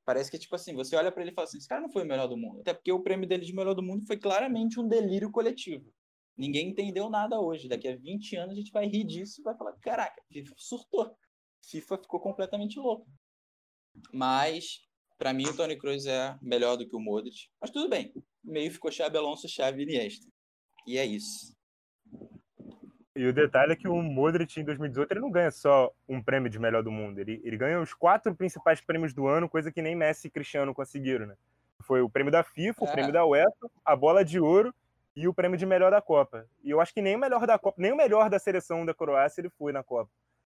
Parece 0.04 0.30
que, 0.30 0.38
tipo 0.38 0.54
assim, 0.56 0.74
você 0.74 0.96
olha 0.96 1.12
para 1.12 1.22
ele 1.22 1.30
e 1.30 1.34
fala 1.34 1.46
assim: 1.46 1.58
esse 1.58 1.68
cara 1.68 1.80
não 1.80 1.90
foi 1.90 2.02
o 2.02 2.06
melhor 2.06 2.26
do 2.26 2.36
mundo. 2.36 2.60
Até 2.60 2.74
porque 2.74 2.90
o 2.90 3.00
prêmio 3.00 3.28
dele 3.28 3.44
de 3.44 3.54
melhor 3.54 3.74
do 3.74 3.82
mundo 3.82 4.04
foi 4.04 4.16
claramente 4.16 4.80
um 4.80 4.88
delírio 4.88 5.30
coletivo. 5.30 5.92
Ninguém 6.36 6.70
entendeu 6.70 7.08
nada 7.08 7.40
hoje. 7.40 7.68
Daqui 7.68 7.86
a 7.86 7.96
20 7.96 8.36
anos 8.36 8.54
a 8.54 8.58
gente 8.58 8.72
vai 8.72 8.86
rir 8.86 9.04
disso 9.04 9.40
e 9.40 9.44
vai 9.44 9.56
falar: 9.56 9.72
caraca, 9.74 10.20
FIFA 10.28 10.54
surtou. 10.58 11.16
FIFA 11.64 11.98
ficou 11.98 12.20
completamente 12.20 12.80
louco. 12.80 13.06
Mas, 14.12 14.80
para 15.16 15.32
mim, 15.32 15.46
o 15.46 15.56
Tony 15.56 15.78
Cruz 15.78 16.06
é 16.06 16.36
melhor 16.42 16.76
do 16.76 16.88
que 16.88 16.96
o 16.96 17.00
Modric. 17.00 17.48
Mas 17.60 17.70
tudo 17.70 17.88
bem. 17.88 18.12
Meio 18.42 18.72
ficou 18.72 18.90
Xabi 18.90 19.16
Alonso, 19.16 19.48
Xavi 19.48 19.82
Iniesta. 19.82 20.26
E 20.88 20.98
é 20.98 21.06
isso. 21.06 21.54
E 23.22 23.26
o 23.28 23.32
detalhe 23.32 23.72
é 23.72 23.76
que 23.76 23.86
o 23.86 24.02
Modric 24.02 24.58
em 24.58 24.64
2018 24.64 25.12
ele 25.12 25.20
não 25.20 25.30
ganha 25.30 25.52
só 25.52 25.94
um 26.08 26.20
prêmio 26.20 26.50
de 26.50 26.58
melhor 26.58 26.82
do 26.82 26.90
mundo, 26.90 27.20
ele, 27.20 27.40
ele 27.44 27.56
ganha 27.56 27.80
os 27.80 27.94
quatro 27.94 28.34
principais 28.34 28.80
prêmios 28.80 29.14
do 29.14 29.28
ano, 29.28 29.48
coisa 29.48 29.70
que 29.70 29.80
nem 29.80 29.94
Messi 29.94 30.26
e 30.26 30.30
Cristiano 30.30 30.74
conseguiram, 30.74 31.26
né? 31.26 31.36
Foi 31.82 32.00
o 32.00 32.10
prêmio 32.10 32.32
da 32.32 32.42
FIFA, 32.42 32.84
é. 32.84 32.88
o 32.88 32.92
prêmio 32.92 33.12
da 33.12 33.24
UEFA, 33.24 33.70
a 33.84 33.94
bola 33.94 34.24
de 34.24 34.40
ouro 34.40 34.74
e 35.14 35.28
o 35.28 35.32
prêmio 35.32 35.56
de 35.56 35.64
melhor 35.64 35.92
da 35.92 36.02
Copa. 36.02 36.48
E 36.64 36.70
eu 36.70 36.80
acho 36.80 36.92
que 36.92 37.00
nem 37.00 37.14
o 37.14 37.18
melhor 37.20 37.46
da 37.46 37.56
Copa, 37.56 37.80
nem 37.80 37.92
o 37.92 37.96
melhor 37.96 38.28
da 38.28 38.40
seleção 38.40 38.84
da 38.84 38.92
Croácia 38.92 39.40
ele 39.40 39.50
foi 39.50 39.72
na 39.72 39.84
Copa. 39.84 40.10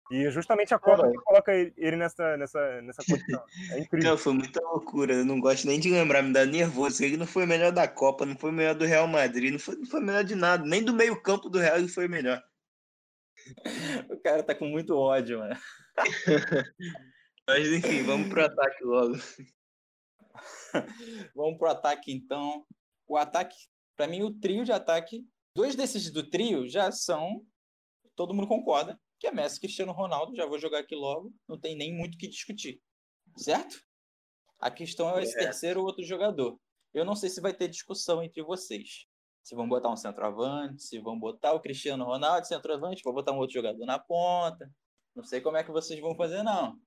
E 0.08 0.30
justamente 0.30 0.72
a 0.72 0.78
Copa 0.78 1.10
que 1.10 1.16
coloca 1.16 1.52
ele 1.52 1.96
nessa, 1.96 2.36
nessa, 2.36 2.80
nessa 2.82 3.02
condição. 3.04 3.42
É 3.72 3.80
incrível. 3.82 4.10
Não, 4.10 4.18
foi 4.18 4.34
muita 4.34 4.60
loucura. 4.62 5.14
Eu 5.14 5.24
não 5.24 5.40
gosto 5.40 5.66
nem 5.66 5.80
de 5.80 5.90
lembrar, 5.90 6.22
me 6.22 6.32
dá 6.32 6.46
nervoso. 6.46 7.02
Ele 7.02 7.16
não 7.16 7.26
foi 7.26 7.44
o 7.44 7.48
melhor 7.48 7.72
da 7.72 7.88
Copa, 7.88 8.24
não 8.24 8.36
foi 8.36 8.50
o 8.50 8.52
melhor 8.52 8.76
do 8.76 8.84
Real 8.84 9.08
Madrid, 9.08 9.50
não 9.50 9.58
foi, 9.58 9.74
não 9.74 9.86
foi 9.86 10.00
o 10.00 10.04
melhor 10.04 10.22
de 10.22 10.36
nada. 10.36 10.64
Nem 10.64 10.84
do 10.84 10.92
meio-campo 10.92 11.48
do 11.48 11.58
Real 11.58 11.78
ele 11.78 11.88
foi 11.88 12.06
o 12.06 12.10
melhor. 12.10 12.40
O 14.10 14.16
cara 14.20 14.42
tá 14.42 14.54
com 14.54 14.66
muito 14.66 14.96
ódio, 14.96 15.38
mano. 15.38 15.56
Mas 17.46 17.68
enfim, 17.68 18.02
vamos 18.04 18.28
pro 18.28 18.44
ataque 18.44 18.84
logo. 18.84 19.14
vamos 21.34 21.58
pro 21.58 21.68
ataque 21.68 22.12
então. 22.12 22.64
O 23.06 23.16
ataque, 23.16 23.56
para 23.96 24.06
mim, 24.06 24.22
o 24.22 24.32
trio 24.32 24.64
de 24.64 24.72
ataque, 24.72 25.26
dois 25.54 25.74
desses 25.74 26.10
do 26.10 26.28
trio 26.28 26.68
já 26.68 26.90
são, 26.90 27.44
todo 28.16 28.34
mundo 28.34 28.48
concorda, 28.48 28.98
que 29.18 29.26
é 29.26 29.32
Messi 29.32 29.60
Cristiano 29.60 29.92
Ronaldo, 29.92 30.34
já 30.34 30.46
vou 30.46 30.58
jogar 30.58 30.80
aqui 30.80 30.94
logo, 30.94 31.32
não 31.48 31.58
tem 31.58 31.76
nem 31.76 31.92
muito 31.92 32.14
o 32.14 32.18
que 32.18 32.28
discutir. 32.28 32.80
Certo? 33.36 33.82
A 34.58 34.70
questão 34.70 35.16
é 35.16 35.22
esse 35.22 35.36
é. 35.38 35.44
terceiro 35.44 35.82
outro 35.82 36.04
jogador. 36.04 36.58
Eu 36.94 37.04
não 37.04 37.16
sei 37.16 37.28
se 37.30 37.40
vai 37.40 37.52
ter 37.52 37.68
discussão 37.68 38.22
entre 38.22 38.42
vocês. 38.42 39.06
Se 39.42 39.54
vão 39.54 39.68
botar 39.68 39.90
um 39.90 39.96
centroavante, 39.96 40.82
se 40.82 40.98
vão 40.98 41.18
botar 41.18 41.52
o 41.52 41.60
Cristiano 41.60 42.04
Ronaldo 42.04 42.46
centroavante, 42.46 43.02
vou 43.02 43.12
botar 43.12 43.32
um 43.32 43.38
outro 43.38 43.54
jogador 43.54 43.84
na 43.84 43.98
ponta. 43.98 44.70
Não 45.14 45.24
sei 45.24 45.40
como 45.40 45.56
é 45.56 45.64
que 45.64 45.70
vocês 45.70 45.98
vão 46.00 46.14
fazer, 46.14 46.42
não. 46.42 46.78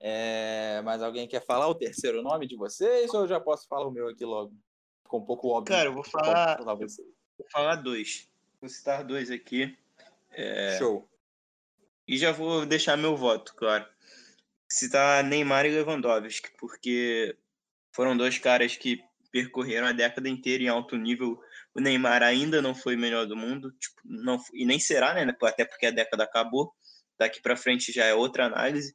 É... 0.00 0.80
Mas 0.84 1.02
alguém 1.02 1.26
quer 1.26 1.44
falar 1.44 1.66
o 1.68 1.74
terceiro 1.74 2.22
nome 2.22 2.46
de 2.46 2.56
vocês 2.56 3.12
ou 3.14 3.22
eu 3.22 3.28
já 3.28 3.40
posso 3.40 3.66
falar 3.66 3.86
o 3.86 3.90
meu 3.90 4.08
aqui 4.08 4.24
logo? 4.24 4.54
Ficou 5.02 5.20
um 5.20 5.24
pouco 5.24 5.48
óbvio. 5.48 5.74
Cara, 5.74 5.88
eu 5.88 5.94
vou 5.94 6.04
falar, 6.04 6.62
vou 6.62 7.46
falar 7.50 7.76
dois. 7.76 8.30
Vou 8.60 8.68
citar 8.68 9.02
dois 9.04 9.30
aqui. 9.30 9.76
É... 10.32 10.76
Show. 10.78 11.08
E 12.06 12.16
já 12.16 12.32
vou 12.32 12.66
deixar 12.66 12.96
meu 12.96 13.16
voto, 13.16 13.54
claro. 13.54 13.86
Citar 14.68 15.24
Neymar 15.24 15.66
e 15.66 15.70
Lewandowski, 15.70 16.50
porque 16.58 17.36
foram 17.92 18.16
dois 18.16 18.38
caras 18.38 18.76
que 18.76 19.02
percorreram 19.30 19.86
a 19.86 19.92
década 19.92 20.28
inteira 20.28 20.64
em 20.64 20.68
alto 20.68 20.96
nível. 20.96 21.40
O 21.74 21.80
Neymar 21.80 22.22
ainda 22.22 22.60
não 22.60 22.74
foi 22.74 22.96
o 22.96 22.98
melhor 22.98 23.26
do 23.26 23.36
mundo, 23.36 23.70
tipo, 23.72 24.00
não, 24.04 24.42
e 24.52 24.64
nem 24.64 24.78
será, 24.78 25.14
né? 25.14 25.36
Até 25.42 25.64
porque 25.64 25.86
a 25.86 25.90
década 25.90 26.24
acabou. 26.24 26.72
Daqui 27.18 27.40
para 27.40 27.56
frente 27.56 27.92
já 27.92 28.04
é 28.04 28.14
outra 28.14 28.46
análise. 28.46 28.94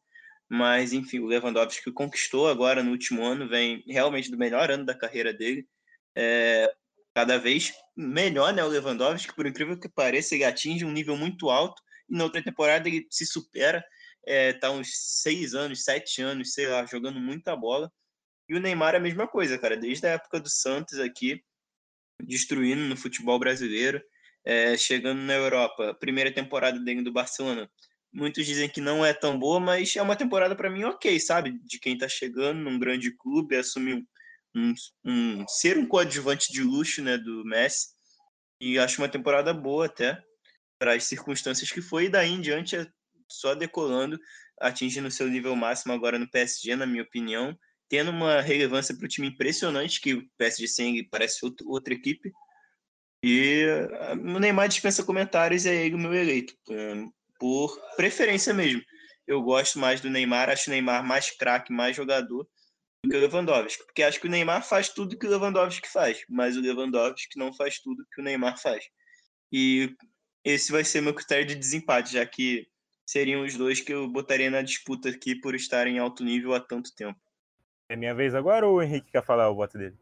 Mas, 0.50 0.94
enfim, 0.94 1.20
o 1.20 1.26
Lewandowski 1.26 1.92
conquistou 1.92 2.48
agora 2.48 2.84
no 2.84 2.92
último 2.92 3.24
ano, 3.24 3.48
vem 3.48 3.84
realmente 3.88 4.30
do 4.30 4.38
melhor 4.38 4.70
ano 4.70 4.86
da 4.86 4.98
carreira 4.98 5.34
dele. 5.34 5.68
É, 6.16 6.72
cada 7.16 7.38
vez 7.38 7.74
melhor, 7.96 8.54
né? 8.54 8.64
O 8.64 8.68
Lewandowski, 8.68 9.36
por 9.36 9.46
incrível 9.46 9.80
que 9.80 9.90
pareça, 9.90 10.36
ele 10.36 10.44
atinge 10.44 10.86
um 10.86 10.92
nível 10.92 11.16
muito 11.16 11.50
alto 11.50 11.82
e 12.10 12.16
na 12.16 12.24
outra 12.24 12.44
temporada 12.44 12.88
ele 12.88 13.08
se 13.10 13.26
supera. 13.26 13.84
É, 14.26 14.54
tá 14.54 14.72
uns 14.72 14.90
seis 15.22 15.54
anos, 15.54 15.84
sete 15.84 16.22
anos, 16.22 16.54
sei 16.54 16.68
lá, 16.68 16.86
jogando 16.86 17.20
muita 17.20 17.56
bola. 17.56 17.92
E 18.48 18.56
o 18.56 18.60
Neymar 18.60 18.94
é 18.94 18.98
a 18.98 19.02
mesma 19.02 19.28
coisa, 19.28 19.58
cara, 19.58 19.78
desde 19.78 20.06
a 20.08 20.12
época 20.12 20.40
do 20.40 20.50
Santos 20.50 21.00
aqui, 21.00 21.44
destruindo 22.22 22.84
no 22.84 22.98
futebol 22.98 23.40
brasileiro, 23.40 24.02
é, 24.46 24.76
chegando 24.78 25.22
na 25.22 25.34
Europa. 25.34 25.96
Primeira 26.00 26.32
temporada 26.32 26.80
dele 26.80 27.02
do 27.02 27.12
Barcelona, 27.12 27.70
Muitos 28.14 28.46
dizem 28.46 28.70
que 28.70 28.80
não 28.80 29.04
é 29.04 29.12
tão 29.12 29.40
boa, 29.40 29.60
mas 29.60 29.96
é 29.96 30.02
uma 30.02 30.16
temporada 30.16 30.56
para 30.56 30.70
mim 30.70 30.84
ok, 30.84 31.20
sabe? 31.20 31.58
De 31.64 31.80
quem 31.80 31.96
está 31.96 32.08
chegando 32.08 32.60
num 32.60 32.78
grande 32.78 33.10
clube, 33.10 33.56
assumir 33.56 34.06
um, 34.56 34.74
um, 35.04 35.48
ser 35.48 35.80
um 35.80 35.88
coadjuvante 35.88 36.54
de 36.54 36.62
luxo, 36.62 37.02
né, 37.02 37.18
do 37.18 37.44
Messi. 37.44 37.88
E 38.62 38.78
acho 38.78 39.02
uma 39.02 39.10
temporada 39.10 39.52
boa 39.52 39.88
até 39.88 40.22
para 40.78 40.94
as 40.94 41.06
circunstâncias 41.06 41.72
que 41.72 41.82
foi 41.82 42.06
e 42.06 42.10
daí 42.10 42.30
em 42.30 42.40
diante 42.40 42.76
é 42.76 42.86
só 43.28 43.56
decolando, 43.56 44.20
atingindo 44.62 45.10
seu 45.10 45.28
nível 45.28 45.56
máximo 45.56 45.92
agora 45.92 46.20
no 46.20 46.30
PSG, 46.30 46.76
na 46.76 46.86
minha 46.86 47.02
opinião, 47.02 47.58
tendo 47.90 48.12
uma 48.12 48.42
relevância 48.42 48.96
para 48.96 49.06
o 49.06 49.10
time 49.10 49.28
impressionante 49.28 50.02
que 50.02 50.14
o 50.14 50.28
PSG 50.38 50.68
sem 50.68 51.08
parece 51.10 51.44
outro, 51.46 51.68
outra 51.70 51.94
equipe. 51.94 52.32
E 53.24 53.66
ah, 54.02 54.14
o 54.14 54.40
Neymar 54.40 54.68
dispensa 54.68 55.04
comentários, 55.04 55.66
é 55.66 55.86
ele 55.86 55.96
o 55.96 56.00
meu 56.00 56.14
eleito 56.14 56.54
por 57.40 57.80
preferência 57.96 58.54
mesmo. 58.54 58.82
Eu 59.26 59.42
gosto 59.42 59.80
mais 59.80 60.02
do 60.02 60.10
Neymar, 60.10 60.50
acho 60.50 60.70
o 60.70 60.74
Neymar 60.74 61.06
mais 61.06 61.32
craque, 61.32 61.72
mais 61.72 61.96
jogador 61.96 62.48
do 63.04 63.10
que 63.10 63.18
o 63.18 63.20
Lewandowski, 63.20 63.86
porque 63.86 64.04
acho 64.04 64.20
que 64.20 64.28
o 64.28 64.30
Neymar 64.30 64.66
faz 64.66 64.90
tudo 64.90 65.18
que 65.18 65.28
o 65.28 65.30
Lewandowski 65.30 65.90
faz, 65.90 66.24
mas 66.30 66.56
o 66.56 66.62
Lewandowski 66.62 67.38
não 67.38 67.54
faz 67.54 67.80
tudo 67.80 68.06
que 68.14 68.22
o 68.22 68.24
Neymar 68.24 68.58
faz. 68.58 68.86
E 69.52 69.94
esse 70.44 70.72
vai 70.72 70.84
ser 70.84 71.02
meu 71.02 71.14
critério 71.14 71.46
de 71.46 71.56
desempate, 71.56 72.14
já 72.14 72.26
que 72.26 72.68
seriam 73.06 73.44
os 73.44 73.56
dois 73.56 73.82
que 73.82 73.94
eu 73.94 74.08
botaria 74.08 74.50
na 74.50 74.62
disputa 74.62 75.10
aqui 75.10 75.36
por 75.36 75.56
estarem 75.56 75.98
em 75.98 76.00
alto 76.00 76.24
nível 76.24 76.54
há 76.54 76.60
tanto 76.60 76.94
tempo. 76.96 77.20
É 77.94 77.96
minha 77.96 78.16
vez 78.16 78.34
agora 78.34 78.68
ou 78.68 78.78
o 78.78 78.82
Henrique 78.82 79.12
quer 79.12 79.24
falar 79.24 79.52
o 79.52 79.56
voto 79.56 79.78
dele? 79.78 79.96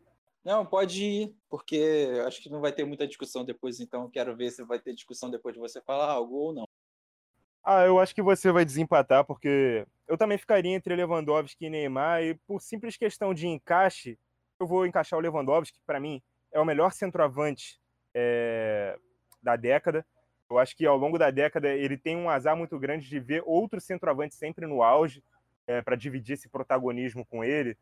Não, 0.45 0.65
pode 0.65 1.03
ir, 1.03 1.35
porque 1.49 2.09
acho 2.25 2.41
que 2.41 2.49
não 2.49 2.61
vai 2.61 2.71
ter 2.71 2.85
muita 2.85 3.05
discussão 3.05 3.43
depois, 3.43 3.81
então 3.81 4.09
quero 4.09 4.33
ver 4.33 4.49
se 4.49 4.63
vai 4.63 4.79
ter 4.79 4.93
discussão 4.93 5.29
depois 5.29 5.53
de 5.53 5.59
você 5.59 5.81
falar 5.81 6.09
algo 6.09 6.33
ou 6.37 6.53
não. 6.53 6.63
Ah, 7.61 7.83
eu 7.85 7.99
acho 7.99 8.15
que 8.15 8.21
você 8.21 8.49
vai 8.49 8.63
desempatar, 8.63 9.25
porque 9.25 9.85
eu 10.07 10.17
também 10.17 10.37
ficaria 10.37 10.73
entre 10.73 10.95
Lewandowski 10.95 11.65
e 11.65 11.69
Neymar, 11.69 12.23
e 12.23 12.33
por 12.47 12.61
simples 12.61 12.95
questão 12.95 13.33
de 13.33 13.45
encaixe, 13.45 14.17
eu 14.57 14.65
vou 14.65 14.85
encaixar 14.85 15.19
o 15.19 15.21
Lewandowski, 15.21 15.77
que 15.77 15.85
para 15.85 15.99
mim 15.99 16.23
é 16.49 16.61
o 16.61 16.65
melhor 16.65 16.93
centroavante 16.93 17.77
é, 18.13 18.97
da 19.43 19.57
década. 19.57 20.05
Eu 20.49 20.57
acho 20.57 20.77
que 20.77 20.85
ao 20.85 20.95
longo 20.95 21.17
da 21.17 21.29
década 21.29 21.67
ele 21.67 21.97
tem 21.97 22.15
um 22.15 22.29
azar 22.29 22.55
muito 22.55 22.79
grande 22.79 23.09
de 23.09 23.19
ver 23.19 23.43
outros 23.45 23.83
centroavantes 23.83 24.37
sempre 24.37 24.65
no 24.65 24.81
auge, 24.81 25.21
é, 25.67 25.81
para 25.81 25.95
dividir 25.95 26.33
esse 26.33 26.49
protagonismo 26.49 27.25
com 27.25 27.43
ele. 27.43 27.77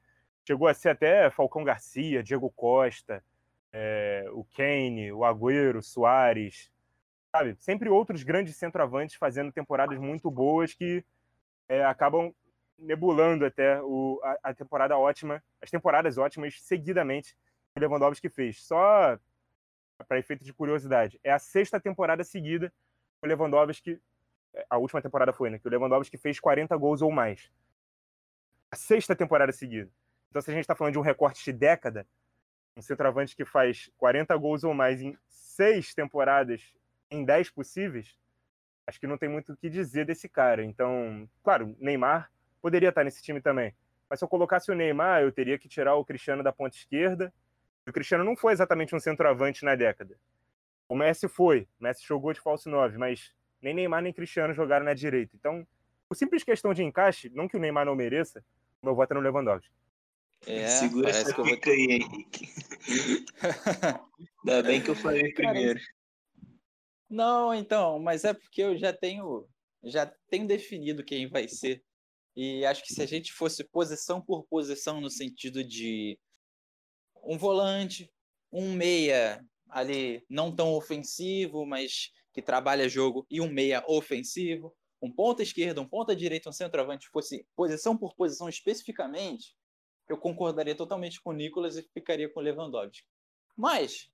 Chegou 0.46 0.68
a 0.68 0.74
ser 0.74 0.90
até 0.90 1.30
Falcão 1.30 1.64
Garcia, 1.64 2.24
Diego 2.24 2.50
Costa, 2.50 3.24
é, 3.72 4.26
o 4.32 4.44
Kane, 4.44 5.12
o 5.12 5.24
Agüero, 5.24 5.82
Soares, 5.82 6.72
sabe? 7.32 7.56
Sempre 7.60 7.90
outros 7.90 8.24
grandes 8.24 8.56
centroavantes 8.56 9.16
fazendo 9.16 9.52
temporadas 9.52 10.00
muito 10.00 10.30
boas 10.32 10.74
que 10.74 11.04
é, 11.68 11.84
acabam 11.84 12.34
nebulando 12.78 13.46
até 13.46 13.82
o, 13.82 14.20
a, 14.24 14.50
a, 14.50 14.54
temporada 14.54 14.98
ótima, 14.98 15.44
as 15.62 15.70
temporadas 15.70 16.18
ótimas 16.18 16.60
seguidamente 16.62 17.36
que 17.74 17.80
Lewandowski 17.80 18.30
fez. 18.30 18.64
Só 18.64 19.20
para 20.08 20.18
efeito 20.18 20.44
de 20.44 20.54
curiosidade, 20.54 21.20
é 21.24 21.32
a 21.32 21.40
sexta 21.40 21.80
temporada 21.80 22.24
seguida 22.24 22.70
que 22.70 23.26
o 23.26 23.28
Lewandowski, 23.28 24.00
a 24.70 24.78
última 24.78 25.02
temporada 25.02 25.34
foi, 25.34 25.50
né? 25.50 25.60
Que 25.60 25.68
o 25.68 25.72
Lewandowski 25.72 26.18
fez 26.18 26.40
40 26.40 26.76
gols 26.78 27.02
ou 27.02 27.12
mais. 27.12 27.52
A 28.72 28.76
sexta 28.76 29.16
temporada 29.16 29.52
seguida. 29.52 29.90
Então, 30.30 30.42
se 30.42 30.52
a 30.52 30.54
gente 30.54 30.62
está 30.62 30.76
falando 30.76 30.94
de 30.94 31.00
um 31.00 31.04
recorte 31.04 31.44
de 31.44 31.52
década, 31.52 32.06
um 32.78 32.82
centroavante 32.82 33.36
que 33.36 33.44
faz 33.44 33.90
40 33.98 34.36
gols 34.38 34.64
ou 34.64 34.74
mais 34.74 35.02
em 35.02 35.18
seis 35.28 35.94
temporadas 35.94 36.74
em 37.10 37.26
10 37.26 37.50
possíveis, 37.50 38.18
acho 38.86 39.00
que 39.00 39.08
não 39.08 39.18
tem 39.18 39.28
muito 39.28 39.54
o 39.54 39.58
que 39.58 39.70
dizer 39.70 40.06
desse 40.06 40.30
cara. 40.30 40.64
Então, 40.64 41.28
claro, 41.44 41.76
Neymar 41.80 42.32
poderia 42.62 42.90
estar 42.90 43.04
nesse 43.04 43.24
time 43.24 43.42
também. 43.42 43.74
Mas 44.10 44.20
se 44.20 44.26
eu 44.26 44.30
colocasse 44.30 44.72
o 44.72 44.76
Neymar, 44.76 45.22
eu 45.22 45.32
teria 45.32 45.58
que 45.58 45.68
tirar 45.68 45.96
o 45.96 46.06
Cristiano 46.06 46.44
da 46.44 46.52
ponta 46.52 46.76
esquerda. 46.76 47.34
O 47.88 47.92
Cristiano 47.92 48.24
não 48.24 48.36
foi 48.36 48.54
exatamente 48.54 48.96
um 48.96 49.00
centroavante 49.00 49.66
na 49.66 49.76
década. 49.76 50.16
O 50.88 50.96
Messi 50.96 51.28
foi, 51.28 51.68
o 51.80 51.84
Messi 51.84 52.04
jogou 52.06 52.34
de 52.34 52.40
falso 52.40 52.70
9, 52.70 52.98
mas 52.98 53.34
nem 53.62 53.74
Neymar 53.74 54.02
nem 54.02 54.14
Cristiano 54.14 54.54
jogaram 54.54 54.86
na 54.86 54.94
direita. 54.94 55.36
Então, 55.36 55.68
por 56.08 56.16
simples 56.16 56.44
questão 56.44 56.74
de 56.74 56.84
encaixe, 56.84 57.30
não 57.30 57.48
que 57.48 57.56
o 57.56 57.60
Neymar 57.60 57.86
não 57.86 57.96
mereça, 57.96 58.44
meu 58.84 58.96
voto 58.96 59.12
é 59.12 59.16
no 59.16 59.22
Lewandowski. 59.22 59.70
É, 60.46 60.68
Segura 60.80 61.10
essa 61.10 61.34
pica 61.44 61.70
vou... 61.70 61.74
aí, 61.74 61.86
Henrique. 61.92 62.50
Ainda 64.46 64.64
bem 64.64 64.82
que 64.82 64.90
eu 64.90 64.96
falei 64.96 65.34
primeiro. 65.34 65.80
Não, 67.10 67.54
então, 67.54 68.00
mas 68.00 68.24
é 68.24 68.34
porque 68.34 68.62
eu 68.62 68.78
já 68.78 68.94
tenho, 68.94 69.48
já 69.84 70.06
tenho 70.30 70.48
definido 70.48 71.04
quem 71.04 71.28
vai 71.28 71.48
ser. 71.48 71.84
E 72.36 72.66
acho 72.66 72.84
que 72.84 72.94
se 72.94 73.02
a 73.02 73.06
gente 73.06 73.34
fosse 73.34 73.64
posição 73.64 74.22
por 74.22 74.46
posição 74.46 75.02
no 75.02 75.10
sentido 75.10 75.64
de 75.64 76.18
um 77.24 77.38
volante, 77.38 78.12
um 78.52 78.74
meia 78.74 79.44
ali 79.70 80.24
não 80.30 80.56
tão 80.56 80.74
ofensivo, 80.74 81.66
mas 81.66 82.12
que 82.32 82.42
trabalha 82.42 82.88
jogo, 82.88 83.26
e 83.30 83.42
um 83.42 83.52
meia 83.52 83.84
ofensivo, 83.88 84.76
um 85.02 85.12
ponta 85.12 85.42
esquerda, 85.42 85.82
um 85.82 85.88
ponta 85.88 86.16
direita, 86.16 86.50
um 86.50 86.54
centroavante, 86.54 87.10
fosse 87.10 87.46
posição 87.56 87.98
por 87.98 88.16
posição 88.16 88.50
especificamente, 88.50 89.56
eu 90.10 90.18
concordaria 90.18 90.76
totalmente 90.76 91.22
com 91.22 91.30
o 91.30 91.34
Nicolas 91.34 91.78
e 91.78 91.84
ficaria 91.94 92.28
com 92.28 92.40
o 92.40 92.44
Lewandowski. 92.44 93.06
Mas, 93.56 94.10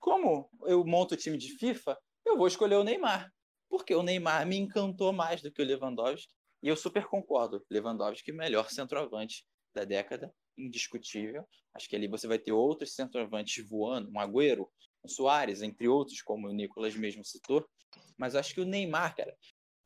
como 0.00 0.48
eu 0.62 0.84
monto 0.84 1.14
o 1.14 1.16
time 1.16 1.36
de 1.36 1.50
FIFA, 1.58 1.98
eu 2.24 2.36
vou 2.36 2.46
escolher 2.46 2.76
o 2.76 2.84
Neymar. 2.84 3.30
Porque 3.68 3.94
o 3.94 4.02
Neymar 4.02 4.46
me 4.46 4.56
encantou 4.56 5.12
mais 5.12 5.42
do 5.42 5.52
que 5.52 5.60
o 5.60 5.64
Lewandowski. 5.64 6.32
E 6.62 6.68
eu 6.68 6.76
super 6.76 7.06
concordo. 7.06 7.64
Lewandowski, 7.70 8.32
melhor 8.32 8.70
centroavante 8.70 9.44
da 9.74 9.84
década, 9.84 10.34
indiscutível. 10.56 11.46
Acho 11.74 11.88
que 11.88 11.96
ali 11.96 12.08
você 12.08 12.26
vai 12.26 12.38
ter 12.38 12.52
outros 12.52 12.94
centroavantes 12.94 13.68
voando, 13.68 14.10
um 14.10 14.18
Agüero, 14.18 14.66
um 15.04 15.08
Soares, 15.08 15.60
entre 15.60 15.88
outros, 15.88 16.22
como 16.22 16.48
o 16.48 16.52
Nicolas 16.52 16.94
mesmo 16.96 17.24
citou. 17.24 17.68
Mas 18.16 18.34
acho 18.34 18.54
que 18.54 18.60
o 18.60 18.64
Neymar, 18.64 19.14
cara, 19.14 19.36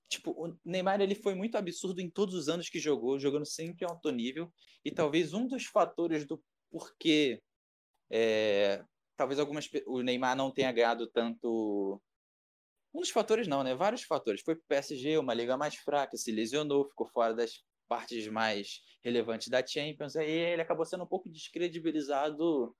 tipo, 0.09 0.33
o 0.33 0.57
Neymar 0.65 1.01
ele 1.01 1.15
foi 1.15 1.35
muito 1.35 1.57
absurdo 1.57 2.01
em 2.01 2.11
todos 2.11 2.35
os 2.35 2.49
anos 2.49 2.69
que 2.69 2.79
jogou, 2.79 3.19
jogando 3.19 3.47
sempre 3.47 3.85
em 3.85 3.89
alto 3.89 4.11
nível. 4.11 4.53
E 4.85 4.91
talvez 4.91 5.33
um 5.33 5.47
dos 5.47 5.67
fatores 5.67 6.27
do 6.27 6.43
porquê 6.71 7.43
é, 8.11 8.85
talvez 9.17 9.39
algumas 9.39 9.69
o 9.87 10.01
Neymar 10.01 10.37
não 10.37 10.51
tenha 10.51 10.73
ganhado 10.73 11.07
tanto 11.09 12.01
um 12.95 13.01
dos 13.01 13.11
fatores 13.11 13.47
não, 13.47 13.63
né? 13.63 13.75
Vários 13.75 14.03
fatores. 14.03 14.41
Foi 14.41 14.57
pro 14.57 14.65
PSG, 14.67 15.19
uma 15.19 15.35
liga 15.35 15.57
mais 15.57 15.75
fraca, 15.77 16.17
se 16.17 16.33
lesionou, 16.33 16.89
ficou 16.89 17.07
fora 17.07 17.35
das 17.35 17.63
partes 17.87 18.27
mais 18.29 18.81
relevantes 19.03 19.49
da 19.49 19.65
Champions, 19.65 20.17
aí 20.17 20.31
ele 20.31 20.63
acabou 20.63 20.85
sendo 20.85 21.05
um 21.05 21.07
pouco 21.07 21.29
descredibilizado 21.29 22.77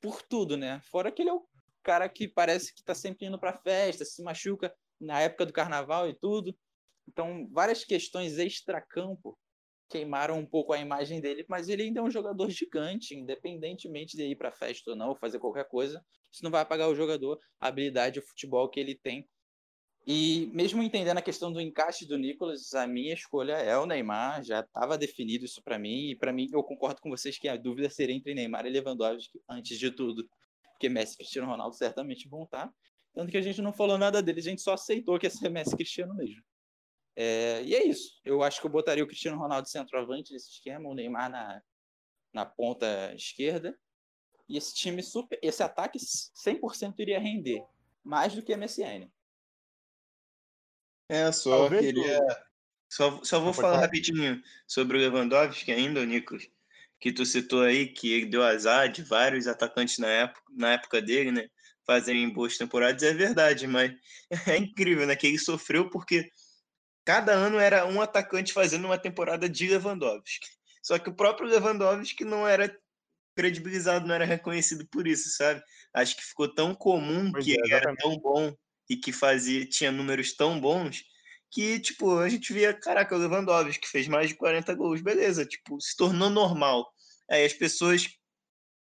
por 0.00 0.22
tudo, 0.22 0.56
né? 0.56 0.80
Fora 0.90 1.10
que 1.10 1.22
ele 1.22 1.30
é 1.30 1.34
o 1.34 1.46
cara 1.82 2.08
que 2.08 2.28
parece 2.28 2.74
que 2.74 2.82
tá 2.82 2.94
sempre 2.94 3.26
indo 3.26 3.38
pra 3.38 3.58
festa, 3.58 4.04
se 4.04 4.22
machuca 4.22 4.74
na 5.04 5.20
época 5.20 5.46
do 5.46 5.52
carnaval 5.52 6.08
e 6.08 6.14
tudo. 6.14 6.56
Então, 7.08 7.48
várias 7.52 7.84
questões 7.84 8.38
extra-campo 8.38 9.38
queimaram 9.88 10.38
um 10.38 10.46
pouco 10.46 10.72
a 10.72 10.78
imagem 10.78 11.20
dele, 11.20 11.44
mas 11.48 11.68
ele 11.68 11.84
ainda 11.84 12.00
é 12.00 12.02
um 12.02 12.10
jogador 12.10 12.50
gigante, 12.50 13.14
independentemente 13.14 14.16
de 14.16 14.24
ir 14.24 14.36
para 14.36 14.50
festa 14.50 14.90
ou 14.90 14.96
não, 14.96 15.14
fazer 15.14 15.38
qualquer 15.38 15.68
coisa, 15.68 16.04
isso 16.32 16.42
não 16.42 16.50
vai 16.50 16.62
apagar 16.62 16.88
o 16.88 16.94
jogador, 16.94 17.38
a 17.60 17.68
habilidade, 17.68 18.18
o 18.18 18.26
futebol 18.26 18.68
que 18.68 18.80
ele 18.80 18.94
tem. 18.94 19.28
E 20.06 20.50
mesmo 20.52 20.82
entendendo 20.82 21.16
a 21.16 21.22
questão 21.22 21.50
do 21.52 21.60
encaixe 21.60 22.06
do 22.06 22.18
Nicolas, 22.18 22.74
a 22.74 22.86
minha 22.86 23.14
escolha 23.14 23.54
é 23.54 23.78
o 23.78 23.86
Neymar, 23.86 24.44
já 24.44 24.60
estava 24.60 24.98
definido 24.98 25.44
isso 25.44 25.62
para 25.62 25.78
mim, 25.78 26.10
e 26.10 26.16
para 26.16 26.32
mim 26.32 26.48
eu 26.52 26.62
concordo 26.62 27.00
com 27.00 27.08
vocês 27.08 27.38
que 27.38 27.48
a 27.48 27.56
dúvida 27.56 27.88
seria 27.88 28.14
entre 28.14 28.34
Neymar 28.34 28.66
e 28.66 28.70
Lewandowski 28.70 29.40
antes 29.48 29.78
de 29.78 29.90
tudo, 29.90 30.28
porque 30.72 30.88
Messi 30.88 31.14
e 31.14 31.18
Cristiano 31.18 31.48
Ronaldo 31.48 31.74
certamente 31.76 32.28
vão 32.28 32.42
estar, 32.42 32.70
tanto 33.14 33.30
que 33.30 33.38
a 33.38 33.42
gente 33.42 33.62
não 33.62 33.72
falou 33.72 33.96
nada 33.96 34.22
dele, 34.22 34.40
a 34.40 34.42
gente 34.42 34.60
só 34.60 34.74
aceitou 34.74 35.18
que 35.18 35.26
ia 35.26 35.30
ser 35.30 35.48
Messi 35.48 35.76
Cristiano 35.76 36.14
mesmo. 36.14 36.42
É, 37.16 37.62
e 37.62 37.74
é 37.74 37.86
isso. 37.86 38.20
Eu 38.24 38.42
acho 38.42 38.60
que 38.60 38.66
eu 38.66 38.70
botaria 38.70 39.04
o 39.04 39.06
Cristiano 39.06 39.38
Ronaldo 39.38 39.68
centroavante 39.68 40.32
nesse 40.32 40.50
esquema, 40.50 40.88
o 40.88 40.94
Neymar 40.94 41.30
na, 41.30 41.62
na 42.32 42.44
ponta 42.44 43.14
esquerda. 43.14 43.78
E 44.48 44.58
esse 44.58 44.74
time 44.74 45.02
super, 45.02 45.38
esse 45.40 45.62
ataque 45.62 45.98
100% 45.98 46.94
iria 46.98 47.18
render 47.18 47.64
mais 48.02 48.34
do 48.34 48.42
que 48.42 48.54
MSN. 48.56 49.08
É, 51.08 51.30
só 51.30 51.58
Talvez 51.58 51.82
queria 51.82 52.20
só, 52.94 53.20
só 53.24 53.40
vou 53.40 53.52
falar 53.52 53.80
rapidinho 53.80 54.40
sobre 54.66 54.96
o 54.96 55.00
Lewandowski 55.00 55.72
ainda, 55.72 56.04
Nicolas, 56.06 56.48
que 57.00 57.12
tu 57.12 57.26
citou 57.26 57.62
aí 57.62 57.88
que 57.88 58.12
ele 58.12 58.26
deu 58.26 58.42
azar 58.42 58.88
de 58.90 59.02
vários 59.02 59.46
atacantes 59.46 59.98
na 59.98 60.06
época, 60.06 60.42
na 60.50 60.72
época 60.74 61.02
dele, 61.02 61.32
né? 61.32 61.50
Fazerem 61.86 62.32
boas 62.32 62.56
temporadas, 62.56 63.02
é 63.02 63.12
verdade, 63.12 63.66
mas 63.66 63.92
é 64.48 64.56
incrível, 64.56 65.06
né? 65.06 65.14
Que 65.16 65.26
ele 65.26 65.38
sofreu 65.38 65.90
porque 65.90 66.30
cada 67.04 67.32
ano 67.32 67.58
era 67.58 67.86
um 67.86 68.00
atacante 68.00 68.52
fazendo 68.52 68.86
uma 68.86 68.98
temporada 68.98 69.48
de 69.48 69.68
Lewandowski. 69.68 70.46
Só 70.82 70.98
que 70.98 71.10
o 71.10 71.14
próprio 71.14 71.48
Lewandowski 71.48 72.24
não 72.24 72.46
era 72.46 72.74
credibilizado, 73.34 74.06
não 74.06 74.14
era 74.14 74.24
reconhecido 74.24 74.86
por 74.90 75.06
isso, 75.06 75.28
sabe? 75.30 75.62
Acho 75.92 76.16
que 76.16 76.24
ficou 76.24 76.52
tão 76.52 76.74
comum 76.74 77.32
pois 77.32 77.44
que 77.44 77.52
é, 77.52 77.54
ele 77.54 77.74
era 77.74 77.94
tão 77.96 78.16
bom 78.18 78.54
e 78.88 78.96
que 78.96 79.12
fazia 79.12 79.66
tinha 79.66 79.90
números 79.90 80.34
tão 80.34 80.60
bons 80.60 81.04
que, 81.50 81.78
tipo, 81.78 82.18
a 82.18 82.28
gente 82.28 82.52
via, 82.52 82.74
caraca, 82.74 83.14
o 83.14 83.18
Lewandowski 83.18 83.80
que 83.80 83.88
fez 83.88 84.08
mais 84.08 84.28
de 84.28 84.34
40 84.34 84.74
gols, 84.74 85.00
beleza, 85.00 85.46
tipo, 85.46 85.80
se 85.80 85.96
tornou 85.96 86.28
normal. 86.28 86.84
Aí 87.30 87.44
as 87.44 87.52
pessoas 87.52 88.08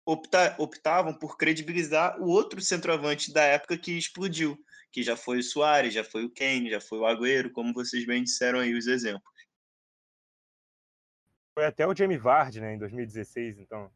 opta, 0.05 0.55
optavam 0.59 1.13
por 1.13 1.37
credibilizar 1.37 2.21
o 2.21 2.27
outro 2.27 2.61
centroavante 2.61 3.33
da 3.33 3.43
época 3.43 3.77
que 3.77 3.97
explodiu, 3.97 4.57
que 4.91 5.01
já 5.01 5.17
foi 5.17 5.39
o 5.39 5.43
Soares, 5.43 5.93
já 5.93 6.03
foi 6.03 6.23
o 6.23 6.29
Kane, 6.29 6.69
já 6.69 6.79
foi 6.79 6.99
o 6.99 7.05
Agüero, 7.05 7.51
como 7.51 7.73
vocês 7.73 8.05
bem 8.05 8.23
disseram 8.23 8.59
aí 8.59 8.73
os 8.73 8.87
exemplos. 8.87 9.33
Foi 11.53 11.65
até 11.65 11.87
o 11.87 11.95
Jamie 11.95 12.17
Vardy, 12.17 12.61
né, 12.61 12.75
em 12.75 12.77
2016, 12.77 13.59
então. 13.59 13.89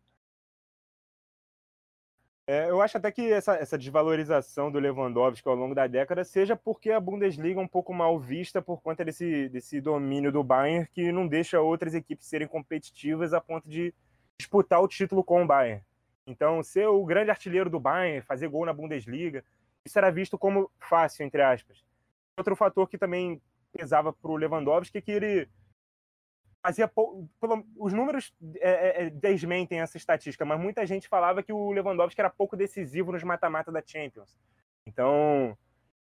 É, 2.48 2.68
eu 2.68 2.82
acho 2.82 2.98
até 2.98 3.12
que 3.12 3.32
essa, 3.32 3.54
essa, 3.58 3.78
desvalorização 3.78 4.72
do 4.72 4.80
Lewandowski 4.80 5.48
ao 5.48 5.54
longo 5.54 5.76
da 5.76 5.86
década 5.86 6.24
seja 6.24 6.56
porque 6.56 6.90
a 6.90 7.00
Bundesliga 7.00 7.60
é 7.60 7.64
um 7.64 7.68
pouco 7.68 7.94
mal 7.94 8.20
vista 8.20 8.60
por 8.60 8.82
conta 8.82 9.06
desse, 9.06 9.48
desse 9.50 9.80
domínio 9.80 10.32
do 10.32 10.44
Bayern 10.44 10.88
que 10.88 11.12
não 11.12 11.28
deixa 11.28 11.62
outras 11.62 11.94
equipes 11.94 12.26
serem 12.26 12.48
competitivas 12.48 13.34
a 13.34 13.42
ponto 13.42 13.70
de 13.70 13.94
disputar 14.40 14.82
o 14.82 14.88
título 14.88 15.24
com 15.24 15.44
o 15.44 15.46
Bayern. 15.46 15.84
Então, 16.30 16.62
ser 16.62 16.88
o 16.88 17.04
grande 17.04 17.32
artilheiro 17.32 17.72
do 17.72 17.80
Bayern, 17.80 18.22
fazer 18.22 18.48
gol 18.48 18.64
na 18.64 18.72
Bundesliga, 18.72 19.44
isso 19.84 19.98
era 19.98 20.12
visto 20.12 20.38
como 20.38 20.72
fácil, 20.80 21.26
entre 21.26 21.42
aspas. 21.42 21.84
Outro 22.38 22.56
fator 22.56 22.88
que 22.88 23.00
também 23.00 23.42
pesava 23.72 24.14
para 24.14 24.30
o 24.30 24.36
Lewandowski 24.36 25.00
é 25.00 25.02
que 25.02 25.12
ele 25.12 25.50
fazia 26.62 26.88
pou... 26.88 27.28
os 27.78 27.94
números 27.94 28.32
é, 28.58 28.70
é, 28.70 29.04
é, 29.06 29.10
desmentem 29.10 29.82
essa 29.82 29.98
estatística, 29.98 30.46
mas 30.46 30.60
muita 30.60 30.86
gente 30.86 31.08
falava 31.08 31.42
que 31.42 31.52
o 31.52 31.72
Lewandowski 31.72 32.22
era 32.22 32.30
pouco 32.30 32.56
decisivo 32.56 33.12
nos 33.12 33.24
mata-mata 33.24 33.72
da 33.72 33.82
Champions. 33.84 34.38
Então, 34.86 35.58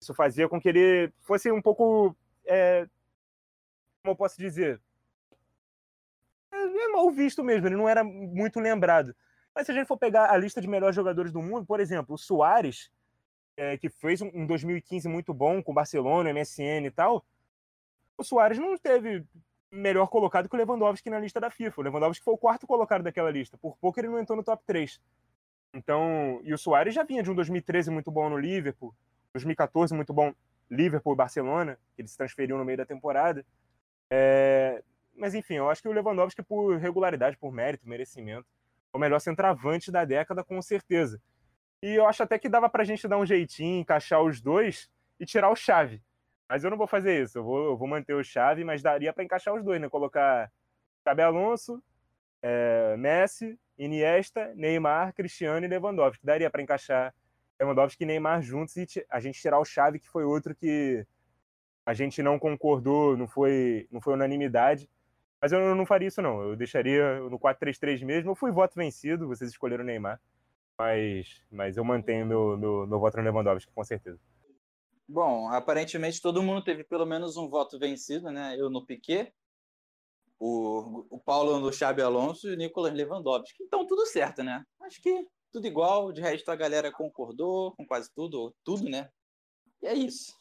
isso 0.00 0.14
fazia 0.14 0.48
com 0.48 0.60
que 0.60 0.68
ele 0.68 1.12
fosse 1.22 1.50
um 1.50 1.60
pouco, 1.60 2.16
é... 2.46 2.86
como 4.02 4.12
eu 4.12 4.16
posso 4.16 4.38
dizer, 4.38 4.80
é 6.52 6.88
mal 6.92 7.10
visto 7.10 7.42
mesmo, 7.42 7.66
ele 7.66 7.76
não 7.76 7.88
era 7.88 8.04
muito 8.04 8.60
lembrado. 8.60 9.16
Mas 9.54 9.66
se 9.66 9.72
a 9.72 9.74
gente 9.74 9.86
for 9.86 9.98
pegar 9.98 10.30
a 10.30 10.36
lista 10.36 10.60
de 10.60 10.68
melhores 10.68 10.96
jogadores 10.96 11.30
do 11.30 11.42
mundo, 11.42 11.66
por 11.66 11.80
exemplo, 11.80 12.14
o 12.14 12.18
Soares, 12.18 12.90
é, 13.56 13.76
que 13.76 13.88
fez 13.88 14.22
um 14.22 14.46
2015 14.46 15.08
muito 15.08 15.34
bom 15.34 15.62
com 15.62 15.74
Barcelona, 15.74 16.32
MSN 16.32 16.86
e 16.86 16.90
tal, 16.90 17.24
o 18.16 18.24
Soares 18.24 18.58
não 18.58 18.76
teve 18.78 19.24
melhor 19.70 20.06
colocado 20.08 20.48
que 20.48 20.54
o 20.54 20.58
Lewandowski 20.58 21.08
na 21.08 21.18
lista 21.18 21.40
da 21.40 21.50
FIFA. 21.50 21.80
O 21.80 21.84
Lewandowski 21.84 22.24
foi 22.24 22.34
o 22.34 22.38
quarto 22.38 22.66
colocado 22.66 23.02
daquela 23.02 23.30
lista. 23.30 23.56
Por 23.56 23.76
pouco 23.78 23.98
ele 23.98 24.08
não 24.08 24.18
entrou 24.18 24.36
no 24.36 24.44
top 24.44 24.62
3. 24.66 25.00
Então, 25.74 26.40
e 26.44 26.52
o 26.52 26.58
Soares 26.58 26.94
já 26.94 27.02
vinha 27.02 27.22
de 27.22 27.30
um 27.30 27.34
2013 27.34 27.90
muito 27.90 28.10
bom 28.10 28.28
no 28.28 28.36
Liverpool, 28.36 28.94
2014 29.32 29.94
muito 29.94 30.12
bom 30.12 30.34
Liverpool 30.70 31.14
e 31.14 31.16
Barcelona, 31.16 31.78
que 31.94 32.02
ele 32.02 32.08
se 32.08 32.16
transferiu 32.16 32.58
no 32.58 32.64
meio 32.64 32.76
da 32.76 32.84
temporada. 32.84 33.44
É... 34.10 34.82
Mas 35.14 35.34
enfim, 35.34 35.54
eu 35.54 35.70
acho 35.70 35.82
que 35.82 35.88
o 35.88 35.92
Lewandowski, 35.92 36.42
por 36.42 36.76
regularidade, 36.76 37.36
por 37.38 37.52
mérito, 37.52 37.88
merecimento, 37.88 38.46
o 38.92 38.98
melhor 38.98 39.20
centroavante 39.20 39.90
da 39.90 40.04
década, 40.04 40.44
com 40.44 40.60
certeza. 40.60 41.20
E 41.82 41.94
eu 41.94 42.06
acho 42.06 42.22
até 42.22 42.38
que 42.38 42.48
dava 42.48 42.68
pra 42.68 42.84
gente 42.84 43.08
dar 43.08 43.18
um 43.18 43.26
jeitinho, 43.26 43.80
encaixar 43.80 44.22
os 44.22 44.40
dois 44.40 44.90
e 45.18 45.26
tirar 45.26 45.50
o 45.50 45.56
chave. 45.56 46.02
Mas 46.48 46.62
eu 46.62 46.70
não 46.70 46.76
vou 46.76 46.86
fazer 46.86 47.22
isso. 47.22 47.38
Eu 47.38 47.44
vou, 47.44 47.64
eu 47.70 47.76
vou 47.76 47.88
manter 47.88 48.14
o 48.14 48.22
chave, 48.22 48.62
mas 48.62 48.82
daria 48.82 49.12
para 49.12 49.24
encaixar 49.24 49.54
os 49.54 49.64
dois, 49.64 49.80
né? 49.80 49.88
Colocar 49.88 50.52
Xabi 51.02 51.22
Alonso, 51.22 51.82
é, 52.42 52.96
Messi, 52.96 53.58
Iniesta, 53.78 54.52
Neymar, 54.54 55.14
Cristiano 55.14 55.64
e 55.64 55.68
Lewandowski. 55.68 56.24
Daria 56.24 56.50
para 56.50 56.62
encaixar 56.62 57.14
Lewandowski 57.58 58.04
e 58.04 58.06
Neymar 58.06 58.42
juntos 58.42 58.76
e 58.76 58.86
a 59.08 59.18
gente 59.18 59.40
tirar 59.40 59.58
o 59.58 59.64
chave, 59.64 59.98
que 59.98 60.08
foi 60.08 60.24
outro 60.24 60.54
que 60.54 61.06
a 61.84 61.94
gente 61.94 62.22
não 62.22 62.38
concordou, 62.38 63.16
não 63.16 63.26
foi, 63.26 63.88
não 63.90 64.00
foi 64.00 64.14
unanimidade. 64.14 64.88
Mas 65.42 65.50
eu 65.50 65.74
não 65.74 65.84
faria 65.84 66.06
isso, 66.06 66.22
não. 66.22 66.40
Eu 66.40 66.54
deixaria 66.54 67.18
no 67.28 67.36
4-3-3 67.36 68.04
mesmo. 68.04 68.30
Eu 68.30 68.34
fui 68.36 68.52
voto 68.52 68.76
vencido, 68.76 69.26
vocês 69.26 69.50
escolheram 69.50 69.82
o 69.82 69.86
Neymar. 69.86 70.20
Mas, 70.78 71.42
mas 71.50 71.76
eu 71.76 71.84
mantenho 71.84 72.24
meu, 72.24 72.56
meu, 72.56 72.86
meu 72.86 73.00
voto 73.00 73.16
no 73.16 73.24
Lewandowski, 73.24 73.72
com 73.72 73.82
certeza. 73.82 74.20
Bom, 75.06 75.48
aparentemente 75.48 76.22
todo 76.22 76.44
mundo 76.44 76.62
teve 76.62 76.84
pelo 76.84 77.04
menos 77.04 77.36
um 77.36 77.48
voto 77.48 77.76
vencido, 77.76 78.30
né? 78.30 78.54
Eu 78.56 78.70
no 78.70 78.86
Piquet, 78.86 79.32
o, 80.38 81.04
o 81.10 81.18
Paulo 81.18 81.58
no 81.58 81.72
Xabi 81.72 82.02
Alonso 82.02 82.48
e 82.48 82.54
o 82.54 82.56
Nicolas 82.56 82.94
Lewandowski. 82.94 83.64
Então 83.64 83.84
tudo 83.84 84.06
certo, 84.06 84.44
né? 84.44 84.64
Acho 84.80 85.02
que 85.02 85.26
tudo 85.52 85.66
igual, 85.66 86.12
de 86.12 86.20
resto 86.20 86.50
a 86.50 86.56
galera 86.56 86.92
concordou 86.92 87.72
com 87.72 87.84
quase 87.84 88.08
tudo, 88.14 88.40
ou 88.40 88.54
tudo, 88.64 88.88
né? 88.88 89.10
E 89.82 89.88
é 89.88 89.94
isso. 89.94 90.36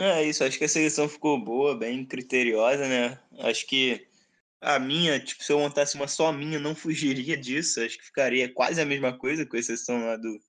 É 0.00 0.22
isso, 0.22 0.44
acho 0.44 0.56
que 0.58 0.64
a 0.64 0.68
seleção 0.68 1.08
ficou 1.08 1.42
boa, 1.42 1.76
bem 1.76 2.04
criteriosa, 2.06 2.86
né? 2.86 3.20
Acho 3.40 3.66
que 3.66 4.06
a 4.60 4.78
minha, 4.78 5.18
tipo, 5.18 5.42
se 5.42 5.52
eu 5.52 5.58
montasse 5.58 5.96
uma 5.96 6.06
só 6.06 6.32
minha, 6.32 6.58
não 6.60 6.74
fugiria 6.74 7.36
disso. 7.36 7.80
Acho 7.80 7.98
que 7.98 8.04
ficaria 8.04 8.52
quase 8.52 8.80
a 8.80 8.86
mesma 8.86 9.16
coisa, 9.16 9.44
com 9.44 9.56
exceção 9.56 10.04
lá 10.06 10.16
do, 10.16 10.40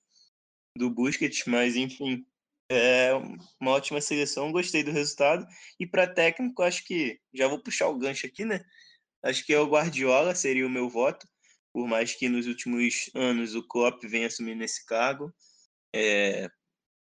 do 0.76 0.90
Busquets, 0.90 1.44
mas 1.46 1.74
enfim, 1.76 2.24
é 2.70 3.12
uma 3.60 3.72
ótima 3.72 4.00
seleção, 4.00 4.52
gostei 4.52 4.84
do 4.84 4.92
resultado. 4.92 5.44
E 5.80 5.86
para 5.86 6.06
técnico, 6.12 6.62
acho 6.62 6.84
que 6.84 7.20
já 7.34 7.48
vou 7.48 7.60
puxar 7.60 7.88
o 7.88 7.98
gancho 7.98 8.26
aqui, 8.26 8.44
né? 8.44 8.64
Acho 9.22 9.44
que 9.44 9.52
é 9.52 9.58
o 9.58 9.68
Guardiola, 9.68 10.34
seria 10.34 10.66
o 10.66 10.70
meu 10.70 10.88
voto, 10.88 11.26
por 11.72 11.88
mais 11.88 12.14
que 12.14 12.28
nos 12.28 12.46
últimos 12.46 13.10
anos 13.14 13.54
o 13.54 13.66
Klopp 13.66 14.02
venha 14.04 14.28
assumindo 14.28 14.62
esse 14.64 14.86
cargo, 14.86 15.34
é, 15.94 16.48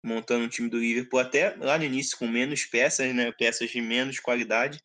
montando 0.06 0.46
um 0.46 0.50
time 0.50 0.70
do 0.70 0.80
Liverpool 0.80 1.20
até 1.20 1.56
lá 1.56 1.78
no 1.78 1.84
início 1.84 2.18
com 2.18 2.28
menos 2.28 2.66
peças, 2.66 3.14
né? 3.14 3.32
Peças 3.32 3.70
de 3.70 3.82
menos 3.82 4.20
qualidade, 4.20 4.80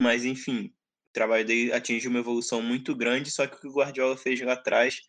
mas 0.00 0.24
enfim, 0.24 0.66
o 0.66 1.12
trabalho 1.12 1.44
dele 1.44 1.72
atingiu 1.72 2.10
uma 2.10 2.20
evolução 2.20 2.62
muito 2.62 2.94
grande, 2.94 3.30
só 3.30 3.46
que 3.46 3.56
o 3.56 3.60
que 3.60 3.68
o 3.68 3.72
Guardiola 3.72 4.16
fez 4.16 4.40
lá 4.40 4.52
atrás 4.52 5.02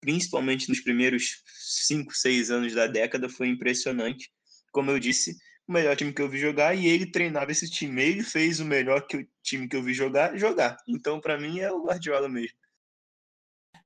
principalmente 0.00 0.68
nos 0.68 0.80
primeiros 0.80 1.42
5, 1.86 2.12
6 2.14 2.50
anos 2.50 2.74
da 2.74 2.86
década, 2.86 3.28
foi 3.28 3.48
impressionante. 3.48 4.32
Como 4.72 4.90
eu 4.90 4.98
disse, 4.98 5.36
o 5.68 5.72
melhor 5.72 5.94
time 5.94 6.12
que 6.12 6.22
eu 6.22 6.28
vi 6.28 6.38
jogar 6.38 6.74
e 6.74 6.86
ele 6.86 7.10
treinava 7.10 7.52
esse 7.52 7.70
time. 7.70 8.02
Ele 8.02 8.22
fez 8.22 8.60
o 8.60 8.64
melhor 8.64 9.06
que 9.06 9.18
o 9.18 9.28
time 9.42 9.68
que 9.68 9.76
eu 9.76 9.82
vi 9.82 9.92
jogar, 9.92 10.36
jogar. 10.36 10.76
Então, 10.88 11.20
para 11.20 11.38
mim, 11.38 11.60
é 11.60 11.70
o 11.70 11.84
Guardiola 11.84 12.28
mesmo. 12.28 12.56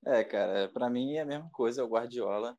É, 0.06 0.22
cara, 0.22 0.68
para 0.72 0.88
mim 0.88 1.14
é 1.14 1.22
a 1.22 1.26
mesma 1.26 1.50
coisa, 1.50 1.80
é 1.80 1.84
o 1.84 1.88
Guardiola. 1.88 2.56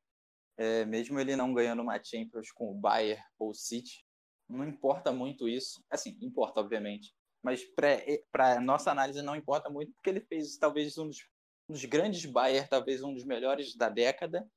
É, 0.57 0.86
mesmo 0.86 1.19
ele 1.19 1.36
não 1.36 1.53
ganhando 1.53 1.82
uma 1.82 2.02
Champions 2.02 2.52
com 2.52 2.72
o 2.72 2.76
Bayern 2.76 3.22
ou 3.38 3.49
o 3.49 3.53
City, 3.53 4.06
não 4.48 4.68
importa 4.68 5.11
muito 5.11 5.49
isso. 5.49 5.84
Assim, 5.90 6.18
importa, 6.22 6.60
obviamente. 6.60 7.14
Mas 7.44 7.64
para 8.32 8.60
nossa 8.61 8.90
análise 8.91 9.22
não 9.22 9.36
importa 9.36 9.69
muito, 9.69 9.91
porque 9.94 10.10
ele 10.10 10.22
fez 10.22 10.57
talvez 10.57 10.98
um 10.98 11.07
dos 11.07 11.18
um 11.69 11.73
dos 11.73 11.86
grandes 11.86 12.26
Bayern, 12.26 12.68
talvez 12.69 13.03
um 13.03 13.14
dos 13.14 13.26
melhores 13.26 13.76
da 13.76 13.90
década. 13.90 14.48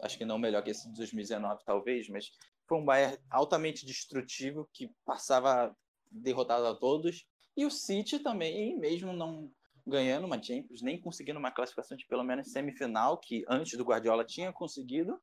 Acho 0.00 0.16
que 0.16 0.24
não 0.24 0.38
melhor 0.38 0.62
que 0.62 0.70
esse 0.70 0.88
de 0.88 0.96
2019, 0.96 1.62
talvez, 1.64 2.08
mas 2.08 2.30
foi 2.66 2.78
um 2.78 2.84
Bayern 2.84 3.18
altamente 3.30 3.84
destrutivo 3.84 4.68
que 4.72 4.90
passava 5.04 5.76
derrotado 6.10 6.66
a 6.66 6.74
todos. 6.74 7.26
E 7.56 7.66
o 7.66 7.70
City 7.70 8.18
também, 8.18 8.78
mesmo 8.78 9.12
não 9.12 9.50
ganhando 9.86 10.26
uma 10.26 10.40
Champions, 10.42 10.82
nem 10.82 11.00
conseguindo 11.00 11.38
uma 11.38 11.50
classificação 11.50 11.96
de 11.96 12.06
pelo 12.06 12.22
menos 12.22 12.50
semifinal, 12.52 13.18
que 13.18 13.44
antes 13.48 13.76
do 13.76 13.84
Guardiola 13.84 14.24
tinha 14.24 14.52
conseguido, 14.52 15.20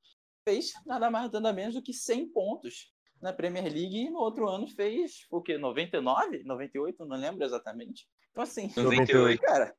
fez 0.48 0.72
nada 0.86 1.12
mais 1.12 1.30
nada 1.30 1.52
menos 1.52 1.76
do 1.76 1.82
que 1.82 1.92
100 1.92 2.30
pontos 2.30 2.94
na 3.22 3.34
Premier 3.34 3.66
League 3.66 3.98
e 3.98 4.10
no 4.10 4.20
outro 4.20 4.48
ano 4.48 4.66
fez 4.66 5.26
o 5.30 5.42
que 5.42 5.58
99, 5.58 6.44
98, 6.46 7.06
não 7.06 7.18
lembro 7.18 7.44
exatamente. 7.44 8.08
Então 8.32 8.44
assim, 8.44 8.72
98, 8.78 9.42
cara, 9.42 9.76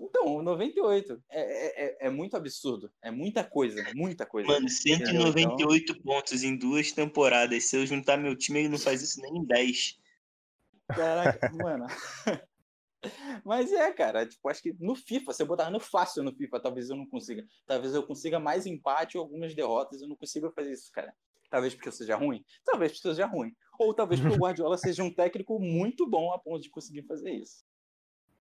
então, 0.00 0.40
98. 0.40 1.22
É, 1.28 1.40
é, 1.40 1.84
é, 1.84 2.06
é 2.06 2.10
muito 2.10 2.34
absurdo. 2.34 2.90
É 3.02 3.10
muita 3.10 3.44
coisa, 3.44 3.84
muita 3.94 4.24
coisa. 4.24 4.48
Mano, 4.48 4.66
198 4.66 5.92
então... 5.92 6.02
pontos 6.02 6.42
em 6.42 6.56
duas 6.56 6.90
temporadas. 6.90 7.64
Se 7.64 7.76
eu 7.76 7.84
juntar 7.84 8.16
meu 8.16 8.34
time, 8.34 8.60
ele 8.60 8.70
não 8.70 8.78
faz 8.78 9.02
isso 9.02 9.20
nem 9.20 9.36
em 9.36 9.44
10. 9.44 10.00
Caraca, 10.88 11.52
mano. 11.52 11.86
Mas 13.44 13.72
é, 13.72 13.92
cara, 13.92 14.26
tipo, 14.26 14.48
acho 14.48 14.62
que 14.62 14.74
no 14.78 14.94
FIFA, 14.94 15.32
se 15.32 15.42
eu 15.42 15.46
botar 15.46 15.70
no 15.70 15.80
fácil 15.80 16.22
no 16.22 16.34
FIFA, 16.34 16.60
talvez 16.60 16.90
eu 16.90 16.96
não 16.96 17.06
consiga. 17.06 17.44
Talvez 17.66 17.94
eu 17.94 18.02
consiga 18.02 18.38
mais 18.38 18.66
empate 18.66 19.16
ou 19.16 19.24
algumas 19.24 19.54
derrotas, 19.54 20.02
eu 20.02 20.08
não 20.08 20.16
consiga 20.16 20.50
fazer 20.50 20.72
isso, 20.72 20.90
cara. 20.92 21.14
Talvez 21.48 21.74
porque 21.74 21.88
eu 21.88 21.92
seja 21.92 22.14
ruim, 22.14 22.44
talvez 22.64 22.92
porque 22.92 23.08
eu 23.08 23.12
seja 23.12 23.26
ruim. 23.26 23.54
Ou 23.78 23.92
talvez 23.92 24.20
porque 24.20 24.36
o 24.36 24.38
Guardiola 24.38 24.76
seja 24.78 25.02
um 25.02 25.12
técnico 25.12 25.58
muito 25.58 26.08
bom 26.08 26.32
a 26.32 26.38
ponto 26.38 26.62
de 26.62 26.70
conseguir 26.70 27.02
fazer 27.02 27.32
isso. 27.32 27.64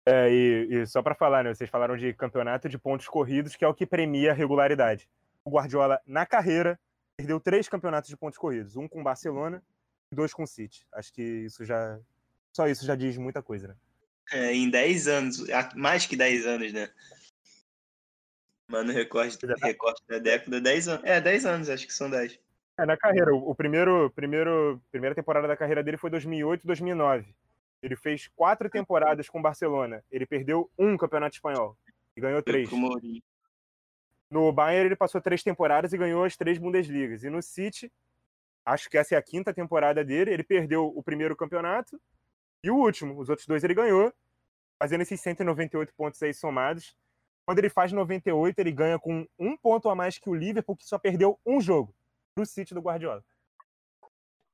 É, 0.06 0.32
e, 0.32 0.68
e 0.70 0.86
só 0.86 1.02
para 1.02 1.14
falar, 1.14 1.44
né? 1.44 1.54
Vocês 1.54 1.68
falaram 1.68 1.96
de 1.96 2.14
campeonato 2.14 2.68
de 2.68 2.78
pontos 2.78 3.06
corridos, 3.06 3.54
que 3.54 3.64
é 3.64 3.68
o 3.68 3.74
que 3.74 3.86
premia 3.86 4.32
a 4.32 4.34
regularidade. 4.34 5.08
O 5.44 5.50
Guardiola, 5.50 6.00
na 6.06 6.24
carreira, 6.24 6.80
perdeu 7.16 7.38
três 7.38 7.68
campeonatos 7.68 8.08
de 8.08 8.16
pontos 8.16 8.38
corridos: 8.38 8.74
um 8.74 8.88
com 8.88 9.02
Barcelona 9.02 9.62
e 10.10 10.16
dois 10.16 10.32
com 10.32 10.46
City. 10.46 10.86
Acho 10.92 11.12
que 11.12 11.22
isso 11.22 11.64
já. 11.64 12.00
Só 12.52 12.66
isso 12.66 12.86
já 12.86 12.96
diz 12.96 13.18
muita 13.18 13.42
coisa, 13.42 13.68
né? 13.68 13.76
É, 14.32 14.52
em 14.54 14.68
10 14.68 15.08
anos, 15.08 15.46
mais 15.74 16.06
que 16.06 16.16
10 16.16 16.46
anos, 16.46 16.72
né? 16.72 16.90
Mano, 18.68 18.92
recorte, 18.92 19.38
recorte 19.62 20.02
da 20.06 20.18
década, 20.18 20.60
10 20.60 20.88
anos. 20.88 21.04
É, 21.04 21.20
10 21.20 21.46
anos, 21.46 21.70
acho 21.70 21.86
que 21.86 21.94
são 21.94 22.10
10. 22.10 22.38
É, 22.78 22.86
na 22.86 22.96
carreira. 22.96 23.34
O, 23.34 23.54
primeiro, 23.54 24.10
primeiro, 24.14 24.80
primeira 24.90 25.14
temporada 25.14 25.48
da 25.48 25.56
carreira 25.56 25.82
dele 25.82 25.96
foi 25.96 26.10
2008 26.10 26.66
2009. 26.66 27.34
Ele 27.82 27.96
fez 27.96 28.28
quatro 28.36 28.68
temporadas 28.68 29.28
com 29.28 29.38
o 29.38 29.42
Barcelona. 29.42 30.04
Ele 30.10 30.26
perdeu 30.26 30.70
um 30.78 30.96
campeonato 30.96 31.36
espanhol 31.36 31.76
e 32.16 32.20
ganhou 32.20 32.42
três. 32.42 32.68
No 34.30 34.52
Bayern 34.52 34.86
ele 34.86 34.96
passou 34.96 35.20
três 35.20 35.42
temporadas 35.42 35.92
e 35.92 35.98
ganhou 35.98 36.22
as 36.24 36.36
três 36.36 36.58
Bundesligas. 36.58 37.24
E 37.24 37.30
no 37.30 37.40
City, 37.40 37.90
acho 38.64 38.90
que 38.90 38.98
essa 38.98 39.14
é 39.14 39.18
a 39.18 39.22
quinta 39.22 39.54
temporada 39.54 40.04
dele. 40.04 40.32
Ele 40.32 40.42
perdeu 40.42 40.92
o 40.94 41.02
primeiro 41.02 41.34
campeonato 41.34 41.98
e 42.62 42.70
o 42.70 42.76
último. 42.76 43.18
Os 43.18 43.28
outros 43.28 43.46
dois 43.46 43.64
ele 43.64 43.74
ganhou, 43.74 44.12
fazendo 44.78 45.02
esses 45.02 45.20
198 45.20 45.92
pontos 45.94 46.22
aí 46.22 46.34
somados. 46.34 46.96
Quando 47.44 47.58
ele 47.60 47.70
faz 47.70 47.92
98, 47.92 48.58
ele 48.58 48.72
ganha 48.72 48.98
com 48.98 49.26
um 49.38 49.56
ponto 49.56 49.88
a 49.88 49.94
mais 49.94 50.18
que 50.18 50.28
o 50.28 50.34
Liverpool, 50.34 50.76
que 50.76 50.84
só 50.84 50.98
perdeu 50.98 51.40
um 51.46 51.60
jogo 51.60 51.94
pro 52.34 52.44
City 52.44 52.74
do 52.74 52.80
Guardiola. 52.80 53.24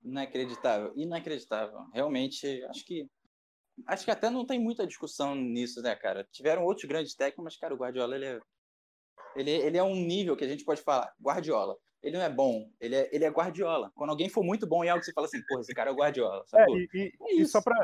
Inacreditável, 0.02 0.92
inacreditável. 0.96 1.86
Realmente, 1.92 2.62
acho 2.64 2.84
que 2.84 3.08
acho 3.86 4.04
que 4.04 4.10
até 4.10 4.30
não 4.30 4.46
tem 4.46 4.60
muita 4.60 4.86
discussão 4.86 5.34
nisso, 5.34 5.82
né, 5.82 5.96
cara? 5.96 6.24
Tiveram 6.30 6.64
outros 6.64 6.86
grandes 6.86 7.14
técnicos, 7.14 7.44
mas, 7.44 7.56
cara, 7.56 7.74
o 7.74 7.76
Guardiola, 7.76 8.14
ele 8.14 8.26
é, 8.26 8.40
ele, 9.34 9.50
ele 9.50 9.78
é 9.78 9.82
um 9.82 9.96
nível 9.96 10.36
que 10.36 10.44
a 10.44 10.48
gente 10.48 10.64
pode 10.64 10.82
falar. 10.82 11.12
Guardiola, 11.20 11.76
ele 12.04 12.18
não 12.18 12.24
é 12.24 12.28
bom, 12.28 12.70
ele 12.78 12.94
é, 12.94 13.08
ele 13.10 13.24
é 13.24 13.30
Guardiola. 13.30 13.90
Quando 13.94 14.10
alguém 14.10 14.28
for 14.28 14.44
muito 14.44 14.66
bom 14.66 14.84
em 14.84 14.90
algo, 14.90 15.02
você 15.02 15.12
fala 15.12 15.26
assim, 15.26 15.42
porra, 15.48 15.62
esse 15.62 15.74
cara 15.74 15.88
é 15.88 15.92
o 15.92 15.96
Guardiola. 15.96 16.44
É, 16.54 16.64
e, 16.70 16.88
e, 16.92 17.12
é 17.20 17.34
e, 17.40 17.46
só 17.46 17.62
pra, 17.62 17.74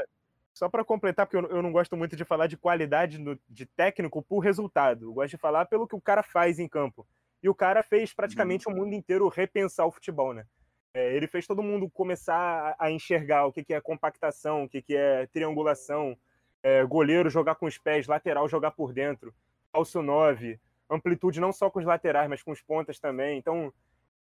só 0.52 0.68
para 0.68 0.84
completar, 0.84 1.26
porque 1.26 1.38
eu, 1.38 1.48
eu, 1.48 1.62
não 1.62 1.72
gosto 1.72 1.96
muito 1.96 2.14
de 2.14 2.24
falar 2.24 2.46
de 2.46 2.58
qualidade 2.58 3.18
no, 3.18 3.38
de 3.48 3.64
técnico 3.64 4.22
por 4.22 4.40
resultado. 4.40 5.06
Eu 5.06 5.14
gosto 5.14 5.30
de 5.30 5.38
falar 5.38 5.64
pelo 5.64 5.88
que 5.88 5.96
o 5.96 6.00
cara 6.00 6.22
faz 6.22 6.58
em 6.58 6.68
campo. 6.68 7.06
E 7.42 7.48
o 7.48 7.54
cara 7.54 7.82
fez 7.82 8.12
praticamente 8.12 8.68
uhum. 8.68 8.74
o 8.74 8.76
mundo 8.76 8.94
inteiro 8.94 9.26
repensar 9.28 9.86
o 9.86 9.90
futebol, 9.90 10.34
né? 10.34 10.44
É, 10.92 11.16
ele 11.16 11.26
fez 11.26 11.46
todo 11.46 11.62
mundo 11.62 11.88
começar 11.88 12.76
a, 12.78 12.86
a 12.86 12.90
enxergar 12.90 13.46
o 13.46 13.52
que, 13.52 13.64
que 13.64 13.72
é 13.72 13.80
compactação, 13.80 14.64
o 14.64 14.68
que, 14.68 14.82
que 14.82 14.94
é 14.94 15.26
triangulação, 15.28 16.14
é, 16.62 16.84
goleiro 16.84 17.30
jogar 17.30 17.54
com 17.54 17.64
os 17.64 17.78
pés, 17.78 18.06
lateral 18.06 18.46
jogar 18.48 18.72
por 18.72 18.92
dentro, 18.92 19.32
falso 19.72 20.02
9, 20.02 20.60
amplitude 20.90 21.40
não 21.40 21.52
só 21.52 21.70
com 21.70 21.78
os 21.78 21.86
laterais, 21.86 22.28
mas 22.28 22.42
com 22.42 22.50
os 22.50 22.60
pontas 22.60 22.98
também. 22.98 23.38
Então, 23.38 23.72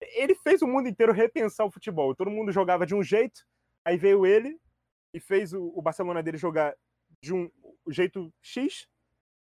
ele 0.01 0.35
fez 0.35 0.61
o 0.61 0.67
mundo 0.67 0.87
inteiro 0.87 1.11
repensar 1.11 1.65
o 1.65 1.71
futebol. 1.71 2.15
Todo 2.15 2.31
mundo 2.31 2.51
jogava 2.51 2.85
de 2.85 2.95
um 2.95 3.03
jeito, 3.03 3.45
aí 3.83 3.97
veio 3.97 4.25
ele 4.25 4.59
e 5.13 5.19
fez 5.19 5.53
o, 5.53 5.71
o 5.75 5.81
Barcelona 5.81 6.21
dele 6.21 6.37
jogar 6.37 6.75
de 7.21 7.33
um 7.33 7.49
jeito 7.89 8.33
X, 8.41 8.87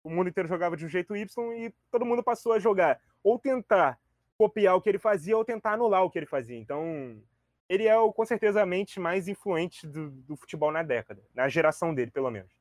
o 0.03 0.09
mundo 0.09 0.29
inteiro 0.29 0.49
jogava 0.49 0.75
de 0.75 0.85
um 0.85 0.89
jeito 0.89 1.15
Y 1.15 1.53
e 1.53 1.73
todo 1.89 2.05
mundo 2.05 2.23
passou 2.23 2.53
a 2.53 2.59
jogar 2.59 2.99
ou 3.23 3.39
tentar 3.39 3.99
copiar 4.37 4.75
o 4.75 4.81
que 4.81 4.89
ele 4.89 4.99
fazia 4.99 5.37
ou 5.37 5.45
tentar 5.45 5.73
anular 5.73 6.03
o 6.03 6.09
que 6.09 6.19
ele 6.19 6.25
fazia. 6.25 6.57
Então, 6.57 7.21
ele 7.69 7.87
é 7.87 7.97
o, 7.97 8.11
com 8.11 8.25
certeza 8.25 8.61
a 8.61 8.65
mente 8.65 8.99
mais 8.99 9.27
influente 9.27 9.87
do, 9.87 10.11
do 10.11 10.35
futebol 10.35 10.71
na 10.71 10.83
década, 10.83 11.23
na 11.33 11.47
geração 11.47 11.93
dele, 11.93 12.11
pelo 12.11 12.29
menos. 12.29 12.51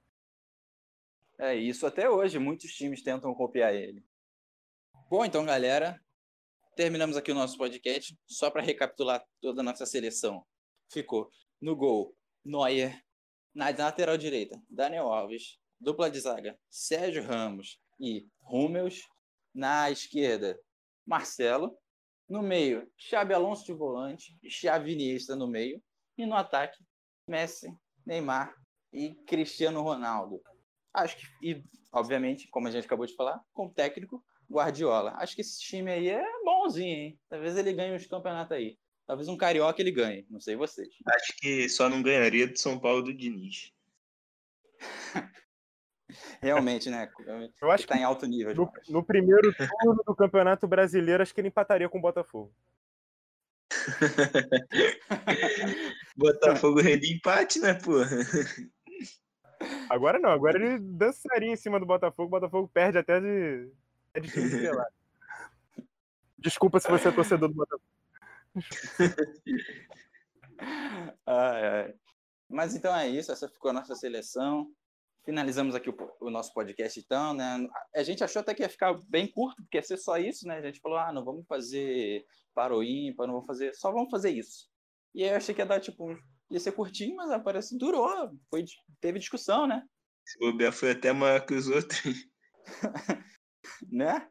É 1.39 1.55
isso 1.55 1.87
até 1.87 2.09
hoje, 2.09 2.39
muitos 2.39 2.73
times 2.73 3.03
tentam 3.03 3.35
copiar 3.35 3.75
ele. 3.75 4.05
Bom, 5.11 5.25
então, 5.25 5.45
galera, 5.45 6.01
terminamos 6.75 7.17
aqui 7.17 7.31
o 7.31 7.35
nosso 7.35 7.57
podcast. 7.57 8.17
Só 8.27 8.51
para 8.51 8.63
recapitular 8.63 9.25
toda 9.41 9.61
a 9.61 9.65
nossa 9.65 9.87
seleção. 9.87 10.45
Ficou 10.91 11.31
no 11.61 11.77
gol, 11.77 12.15
Neuer. 12.45 13.03
Na 13.55 13.69
lateral 13.69 14.17
direita, 14.17 14.61
Daniel 14.69 15.13
Alves. 15.13 15.59
Dupla 15.79 16.11
de 16.11 16.21
zaga, 16.21 16.59
Sérgio 16.71 17.25
Ramos 17.25 17.79
e 17.99 18.27
Rúmeus. 18.41 19.03
Na 19.55 19.91
esquerda, 19.91 20.59
Marcelo. 21.05 21.77
No 22.29 22.41
meio, 22.41 22.91
Xabi 22.97 23.35
Alonso 23.35 23.67
de 23.67 23.73
volante, 23.75 24.39
Xavi 24.49 25.19
no 25.37 25.47
meio. 25.47 25.83
E 26.17 26.25
no 26.25 26.37
ataque, 26.37 26.79
Messi, 27.27 27.75
Neymar 28.07 28.55
e 28.93 29.15
Cristiano 29.27 29.83
Ronaldo. 29.83 30.41
Acho 30.95 31.17
que, 31.17 31.27
e 31.43 31.65
obviamente, 31.93 32.49
como 32.49 32.69
a 32.69 32.71
gente 32.71 32.85
acabou 32.85 33.07
de 33.07 33.15
falar, 33.15 33.41
com 33.53 33.67
o 33.67 33.73
técnico 33.73 34.23
Guardiola. 34.53 35.15
Acho 35.17 35.35
que 35.35 35.41
esse 35.41 35.61
time 35.61 35.91
aí 35.91 36.09
é 36.09 36.25
bonzinho, 36.45 36.97
hein? 36.97 37.21
Talvez 37.29 37.57
ele 37.57 37.73
ganhe 37.73 37.95
uns 37.95 38.07
campeonatos 38.07 38.53
aí. 38.53 38.79
Talvez 39.07 39.29
um 39.29 39.37
carioca 39.37 39.81
ele 39.81 39.91
ganhe, 39.91 40.27
não 40.31 40.41
sei 40.41 40.55
vocês. 40.55 40.89
Acho 41.07 41.35
que 41.37 41.69
só 41.69 41.89
não 41.89 42.03
ganharia 42.03 42.47
do 42.47 42.57
São 42.57 42.79
Paulo 42.79 43.03
do 43.03 43.13
Diniz. 43.13 43.73
Realmente, 46.41 46.91
né? 46.91 47.11
Eu 47.61 47.71
acho 47.71 47.85
que 47.85 47.93
tá 47.93 47.99
em 47.99 48.05
alto 48.05 48.27
nível. 48.27 48.55
No, 48.55 48.71
no, 48.89 49.03
primeiro 49.03 49.53
turno 49.55 50.03
do 50.07 50.15
Campeonato 50.15 50.69
Brasileiro, 50.69 51.23
acho 51.23 51.35
que 51.35 51.41
ele 51.41 51.49
empataria 51.49 51.89
com 51.89 51.99
o 51.99 52.03
Botafogo. 52.03 52.55
Botafogo 56.17 56.81
rende 56.81 57.15
empate, 57.15 57.59
né, 57.59 57.75
porra? 57.75 58.19
Agora 59.89 60.19
não, 60.19 60.31
agora 60.31 60.59
ele 60.59 60.79
dançaria 60.79 61.51
em 61.51 61.57
cima 61.57 61.81
do 61.81 61.87
Botafogo, 61.87 62.29
o 62.29 62.31
Botafogo 62.31 62.71
perde 62.73 62.99
até 62.99 63.21
de, 63.21 63.71
é 64.15 64.21
de 64.21 64.31
Desculpa 66.39 66.81
se 66.81 66.89
você 66.89 67.09
é 67.09 67.13
torcedor 67.13 67.49
do 67.49 67.55
Botafogo. 67.55 67.85
ai, 71.27 71.67
ai. 71.67 71.95
Mas 72.49 72.75
então 72.75 72.95
é 72.95 73.09
isso, 73.09 73.33
essa 73.33 73.49
ficou 73.49 73.71
a 73.71 73.75
nossa 73.75 73.95
seleção 73.95 74.71
finalizamos 75.25 75.75
aqui 75.75 75.91
o, 75.91 75.97
o, 76.21 76.31
nosso 76.31 76.53
podcast, 76.53 76.99
então, 76.99 77.35
né? 77.35 77.67
A 77.95 78.03
gente 78.03 78.25
achou 78.25 78.41
até 78.41 78.55
que 78.55 78.63
ia 78.63 78.69
ficar 78.69 78.95
bem 79.09 79.27
curto, 79.27 79.63
porque 79.63 79.79
ia 79.79 79.83
ser 79.83 79.97
só 79.97 80.19
isso, 80.19 80.47
né? 80.47 80.59
A 80.59 80.63
gente 80.63 80.81
falou, 80.81 80.99
ah, 80.99 81.13
não 81.13 81.25
vamos 81.25 81.47
fazer 81.47 82.25
para 82.55 82.77
o 82.77 82.83
ímpar, 82.83 83.27
não 83.27 83.35
vamos 83.35 83.47
fazer, 83.47 83.75
só 83.75 83.93
vamos 83.93 84.11
fazer 84.11 84.31
isso. 84.31 84.69
E 85.15 85.23
aí 85.23 85.31
eu 85.31 85.37
achei 85.37 85.55
que 85.55 85.61
ia 85.61 85.67
dar, 85.67 85.81
tipo, 85.81 86.17
ia 86.51 86.61
ser 86.61 86.73
curtinho, 86.73 87.17
mas 87.17 87.43
parece 87.43 87.79
durou, 87.79 88.09
foi, 88.51 88.65
teve 89.01 89.19
discussão, 89.19 89.67
né? 89.67 89.83
Se 90.25 90.39
bobear 90.39 90.73
foi 90.73 90.93
até 90.93 91.13
maior 91.13 91.45
que 91.45 91.55
os 91.55 91.69
outros. 91.69 92.27
né? 93.91 94.29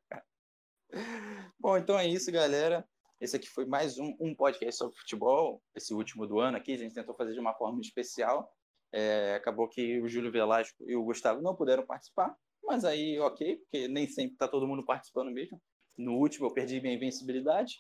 Bom, 1.59 1.77
então 1.77 1.97
é 1.97 2.07
isso, 2.07 2.31
galera. 2.31 2.87
Esse 3.19 3.35
aqui 3.35 3.47
foi 3.49 3.65
mais 3.65 3.97
um, 3.99 4.15
um 4.19 4.35
podcast 4.35 4.77
sobre 4.77 4.97
futebol, 4.97 5.61
esse 5.75 5.93
último 5.93 6.25
do 6.25 6.39
ano 6.39 6.57
aqui. 6.57 6.73
A 6.73 6.77
gente 6.77 6.95
tentou 6.95 7.15
fazer 7.15 7.33
de 7.33 7.39
uma 7.39 7.53
forma 7.53 7.79
especial. 7.81 8.51
É, 8.93 9.35
acabou 9.35 9.69
que 9.69 10.01
o 10.01 10.07
Júlio 10.07 10.31
Velasco 10.31 10.83
e 10.87 10.95
o 10.95 11.03
Gustavo 11.03 11.41
não 11.41 11.55
puderam 11.55 11.85
participar, 11.85 12.35
mas 12.61 12.83
aí 12.83 13.17
ok, 13.19 13.57
porque 13.57 13.87
nem 13.87 14.05
sempre 14.05 14.33
está 14.33 14.49
todo 14.49 14.67
mundo 14.67 14.85
participando 14.85 15.31
mesmo. 15.31 15.61
No 15.97 16.17
último 16.17 16.47
eu 16.47 16.53
perdi 16.53 16.81
minha 16.81 16.95
invencibilidade, 16.95 17.75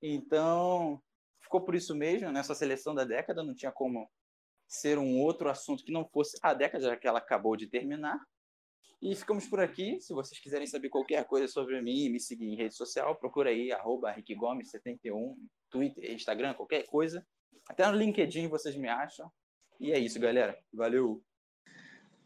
então 0.00 1.02
ficou 1.42 1.62
por 1.62 1.74
isso 1.74 1.94
mesmo. 1.94 2.32
Nessa 2.32 2.54
seleção 2.54 2.94
da 2.94 3.04
década 3.04 3.42
não 3.42 3.54
tinha 3.54 3.72
como 3.72 4.08
ser 4.66 4.96
um 4.96 5.20
outro 5.20 5.50
assunto 5.50 5.84
que 5.84 5.92
não 5.92 6.08
fosse 6.08 6.38
a 6.42 6.54
década, 6.54 6.84
já 6.84 6.96
que 6.96 7.06
ela 7.06 7.18
acabou 7.18 7.56
de 7.56 7.66
terminar. 7.66 8.18
E 9.00 9.14
ficamos 9.14 9.46
por 9.46 9.60
aqui. 9.60 10.00
Se 10.00 10.12
vocês 10.12 10.40
quiserem 10.40 10.66
saber 10.66 10.88
qualquer 10.88 11.24
coisa 11.24 11.46
sobre 11.46 11.80
mim, 11.82 12.08
me 12.08 12.20
seguir 12.20 12.46
em 12.46 12.56
rede 12.56 12.74
social, 12.74 13.14
procura 13.16 13.50
aí, 13.50 13.70
arroba 13.72 14.14
Gomes71, 14.14 15.34
Twitter, 15.70 16.12
Instagram, 16.12 16.54
qualquer 16.54 16.84
coisa. 16.86 17.26
Até 17.68 17.86
no 17.86 17.96
LinkedIn 17.96 18.48
vocês 18.48 18.76
me 18.76 18.88
acham. 18.88 19.30
E 19.80 19.92
é 19.92 19.98
isso, 19.98 20.18
galera. 20.20 20.58
Valeu. 20.72 21.22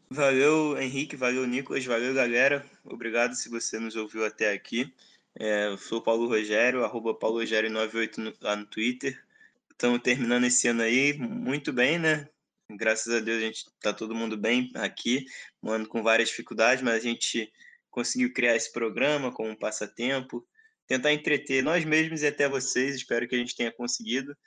Valeu, 0.09 0.77
Henrique. 0.79 1.15
Valeu, 1.15 1.45
Nicolas. 1.45 1.85
Valeu, 1.85 2.13
galera. 2.13 2.65
Obrigado 2.83 3.35
se 3.35 3.49
você 3.49 3.79
nos 3.79 3.95
ouviu 3.95 4.25
até 4.25 4.51
aqui. 4.51 4.93
É, 5.39 5.67
eu 5.67 5.77
sou 5.77 6.01
Paulo 6.01 6.27
Rogério, 6.27 6.83
arroba 6.83 7.13
Paulo 7.13 7.41
Rogério98 7.41 8.35
lá 8.41 8.55
no 8.55 8.65
Twitter. 8.65 9.23
Estamos 9.71 10.01
terminando 10.01 10.43
esse 10.45 10.67
ano 10.67 10.81
aí 10.81 11.17
muito 11.17 11.71
bem, 11.71 11.99
né? 11.99 12.27
Graças 12.71 13.13
a 13.13 13.19
Deus 13.19 13.37
a 13.39 13.45
gente 13.45 13.65
tá 13.81 13.91
todo 13.91 14.13
mundo 14.13 14.37
bem 14.37 14.69
aqui, 14.75 15.25
um 15.63 15.83
com 15.85 16.03
várias 16.03 16.29
dificuldades, 16.29 16.83
mas 16.83 16.95
a 16.95 16.99
gente 16.99 17.51
conseguiu 17.89 18.31
criar 18.31 18.55
esse 18.55 18.71
programa 18.71 19.31
como 19.31 19.49
um 19.49 19.55
passatempo, 19.55 20.45
tentar 20.85 21.11
entreter 21.11 21.63
nós 21.63 21.83
mesmos 21.83 22.21
e 22.21 22.27
até 22.27 22.47
vocês. 22.47 22.95
Espero 22.95 23.27
que 23.27 23.35
a 23.35 23.37
gente 23.37 23.55
tenha 23.55 23.71
conseguido. 23.71 24.37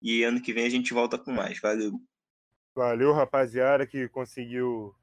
E 0.00 0.22
ano 0.22 0.40
que 0.40 0.52
vem 0.52 0.66
a 0.66 0.70
gente 0.70 0.94
volta 0.94 1.18
com 1.18 1.32
mais. 1.32 1.60
Valeu. 1.60 2.00
Valeu, 2.74 3.12
rapaziada, 3.12 3.86
que 3.86 4.08
conseguiu 4.08 4.94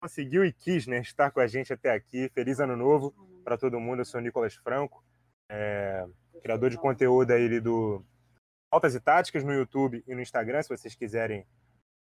conseguiu 0.00 0.44
e 0.44 0.52
quis 0.52 0.86
né, 0.86 1.00
estar 1.00 1.30
com 1.30 1.40
a 1.40 1.46
gente 1.46 1.72
até 1.72 1.90
aqui. 1.90 2.30
Feliz 2.34 2.60
ano 2.60 2.76
novo 2.76 3.14
para 3.42 3.56
todo 3.56 3.80
mundo. 3.80 4.00
Eu 4.00 4.04
sou 4.04 4.20
o 4.20 4.22
Nicolas 4.22 4.54
Franco, 4.54 5.02
é, 5.48 6.06
criador 6.42 6.70
de 6.70 6.76
conteúdo 6.76 7.30
aí 7.30 7.60
do 7.60 8.04
Altas 8.70 8.94
e 8.94 9.00
Táticas 9.00 9.44
no 9.44 9.52
YouTube 9.52 10.04
e 10.06 10.14
no 10.14 10.20
Instagram, 10.20 10.62
se 10.62 10.68
vocês 10.68 10.94
quiserem 10.94 11.46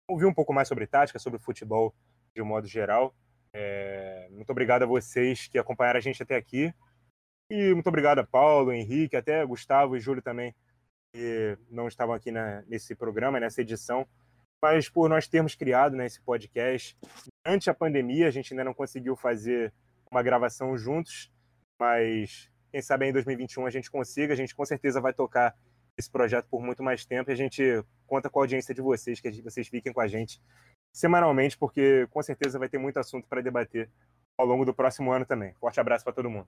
ouvir 0.08 0.26
um 0.26 0.34
pouco 0.34 0.54
mais 0.54 0.68
sobre 0.68 0.88
tática, 0.88 1.20
sobre 1.20 1.40
futebol 1.40 1.94
de 2.34 2.42
um 2.42 2.46
modo 2.46 2.66
geral. 2.66 3.14
É, 3.54 4.28
muito 4.32 4.50
obrigado 4.50 4.84
a 4.84 4.86
vocês 4.86 5.48
que 5.48 5.58
acompanharam 5.58 5.98
a 5.98 6.02
gente 6.02 6.24
até 6.24 6.36
aqui. 6.36 6.74
E 7.50 7.74
muito 7.74 7.88
obrigado 7.88 8.20
a 8.20 8.24
Paulo, 8.26 8.72
Henrique, 8.72 9.16
até 9.16 9.46
Gustavo 9.46 9.96
e 9.96 10.00
Júlio 10.00 10.22
também, 10.22 10.56
que 11.14 11.58
não 11.70 11.88
estavam 11.88 12.16
aqui 12.16 12.32
na, 12.32 12.62
nesse 12.68 12.96
programa, 12.96 13.40
nessa 13.40 13.62
edição. 13.62 14.08
Mas 14.62 14.90
por 14.90 15.10
nós 15.10 15.28
termos 15.28 15.56
criado 15.56 15.96
né, 15.96 16.06
esse 16.06 16.22
podcast, 16.22 16.98
durante 17.46 17.70
a 17.70 17.74
pandemia, 17.74 18.28
a 18.28 18.32
gente 18.32 18.54
ainda 18.54 18.64
não 18.64 18.74
conseguiu 18.74 19.16
fazer 19.16 19.74
uma 20.10 20.24
gravação 20.24 20.78
juntos, 20.78 21.32
mas 21.80 22.50
quem 22.72 22.82
sabe 22.82 23.08
em 23.08 23.14
2021 23.14 23.66
a 23.66 23.70
gente 23.70 23.92
consiga, 23.92 24.34
a 24.34 24.38
gente 24.38 24.56
com 24.56 24.66
certeza 24.66 25.00
vai 25.00 25.14
tocar 25.14 25.56
esse 25.98 26.10
projeto 26.10 26.48
por 26.50 26.62
muito 26.62 26.84
mais 26.84 27.06
tempo 27.06 27.30
e 27.30 27.34
a 27.34 27.36
gente 27.36 27.84
conta 28.06 28.30
com 28.30 28.40
a 28.40 28.44
audiência 28.44 28.74
de 28.74 28.82
vocês, 28.82 29.20
que 29.20 29.42
vocês 29.42 29.68
fiquem 29.68 29.92
com 29.92 30.00
a 30.00 30.08
gente 30.08 30.42
semanalmente, 30.94 31.58
porque 31.58 32.08
com 32.12 32.22
certeza 32.22 32.60
vai 32.60 32.70
ter 32.70 32.78
muito 32.78 32.98
assunto 32.98 33.28
para 33.28 33.42
debater 33.42 33.90
ao 34.38 34.46
longo 34.46 34.66
do 34.66 34.74
próximo 34.74 35.12
ano 35.12 35.26
também. 35.26 35.54
Forte 35.56 35.80
abraço 35.80 36.04
para 36.04 36.14
todo 36.14 36.30
mundo. 36.30 36.48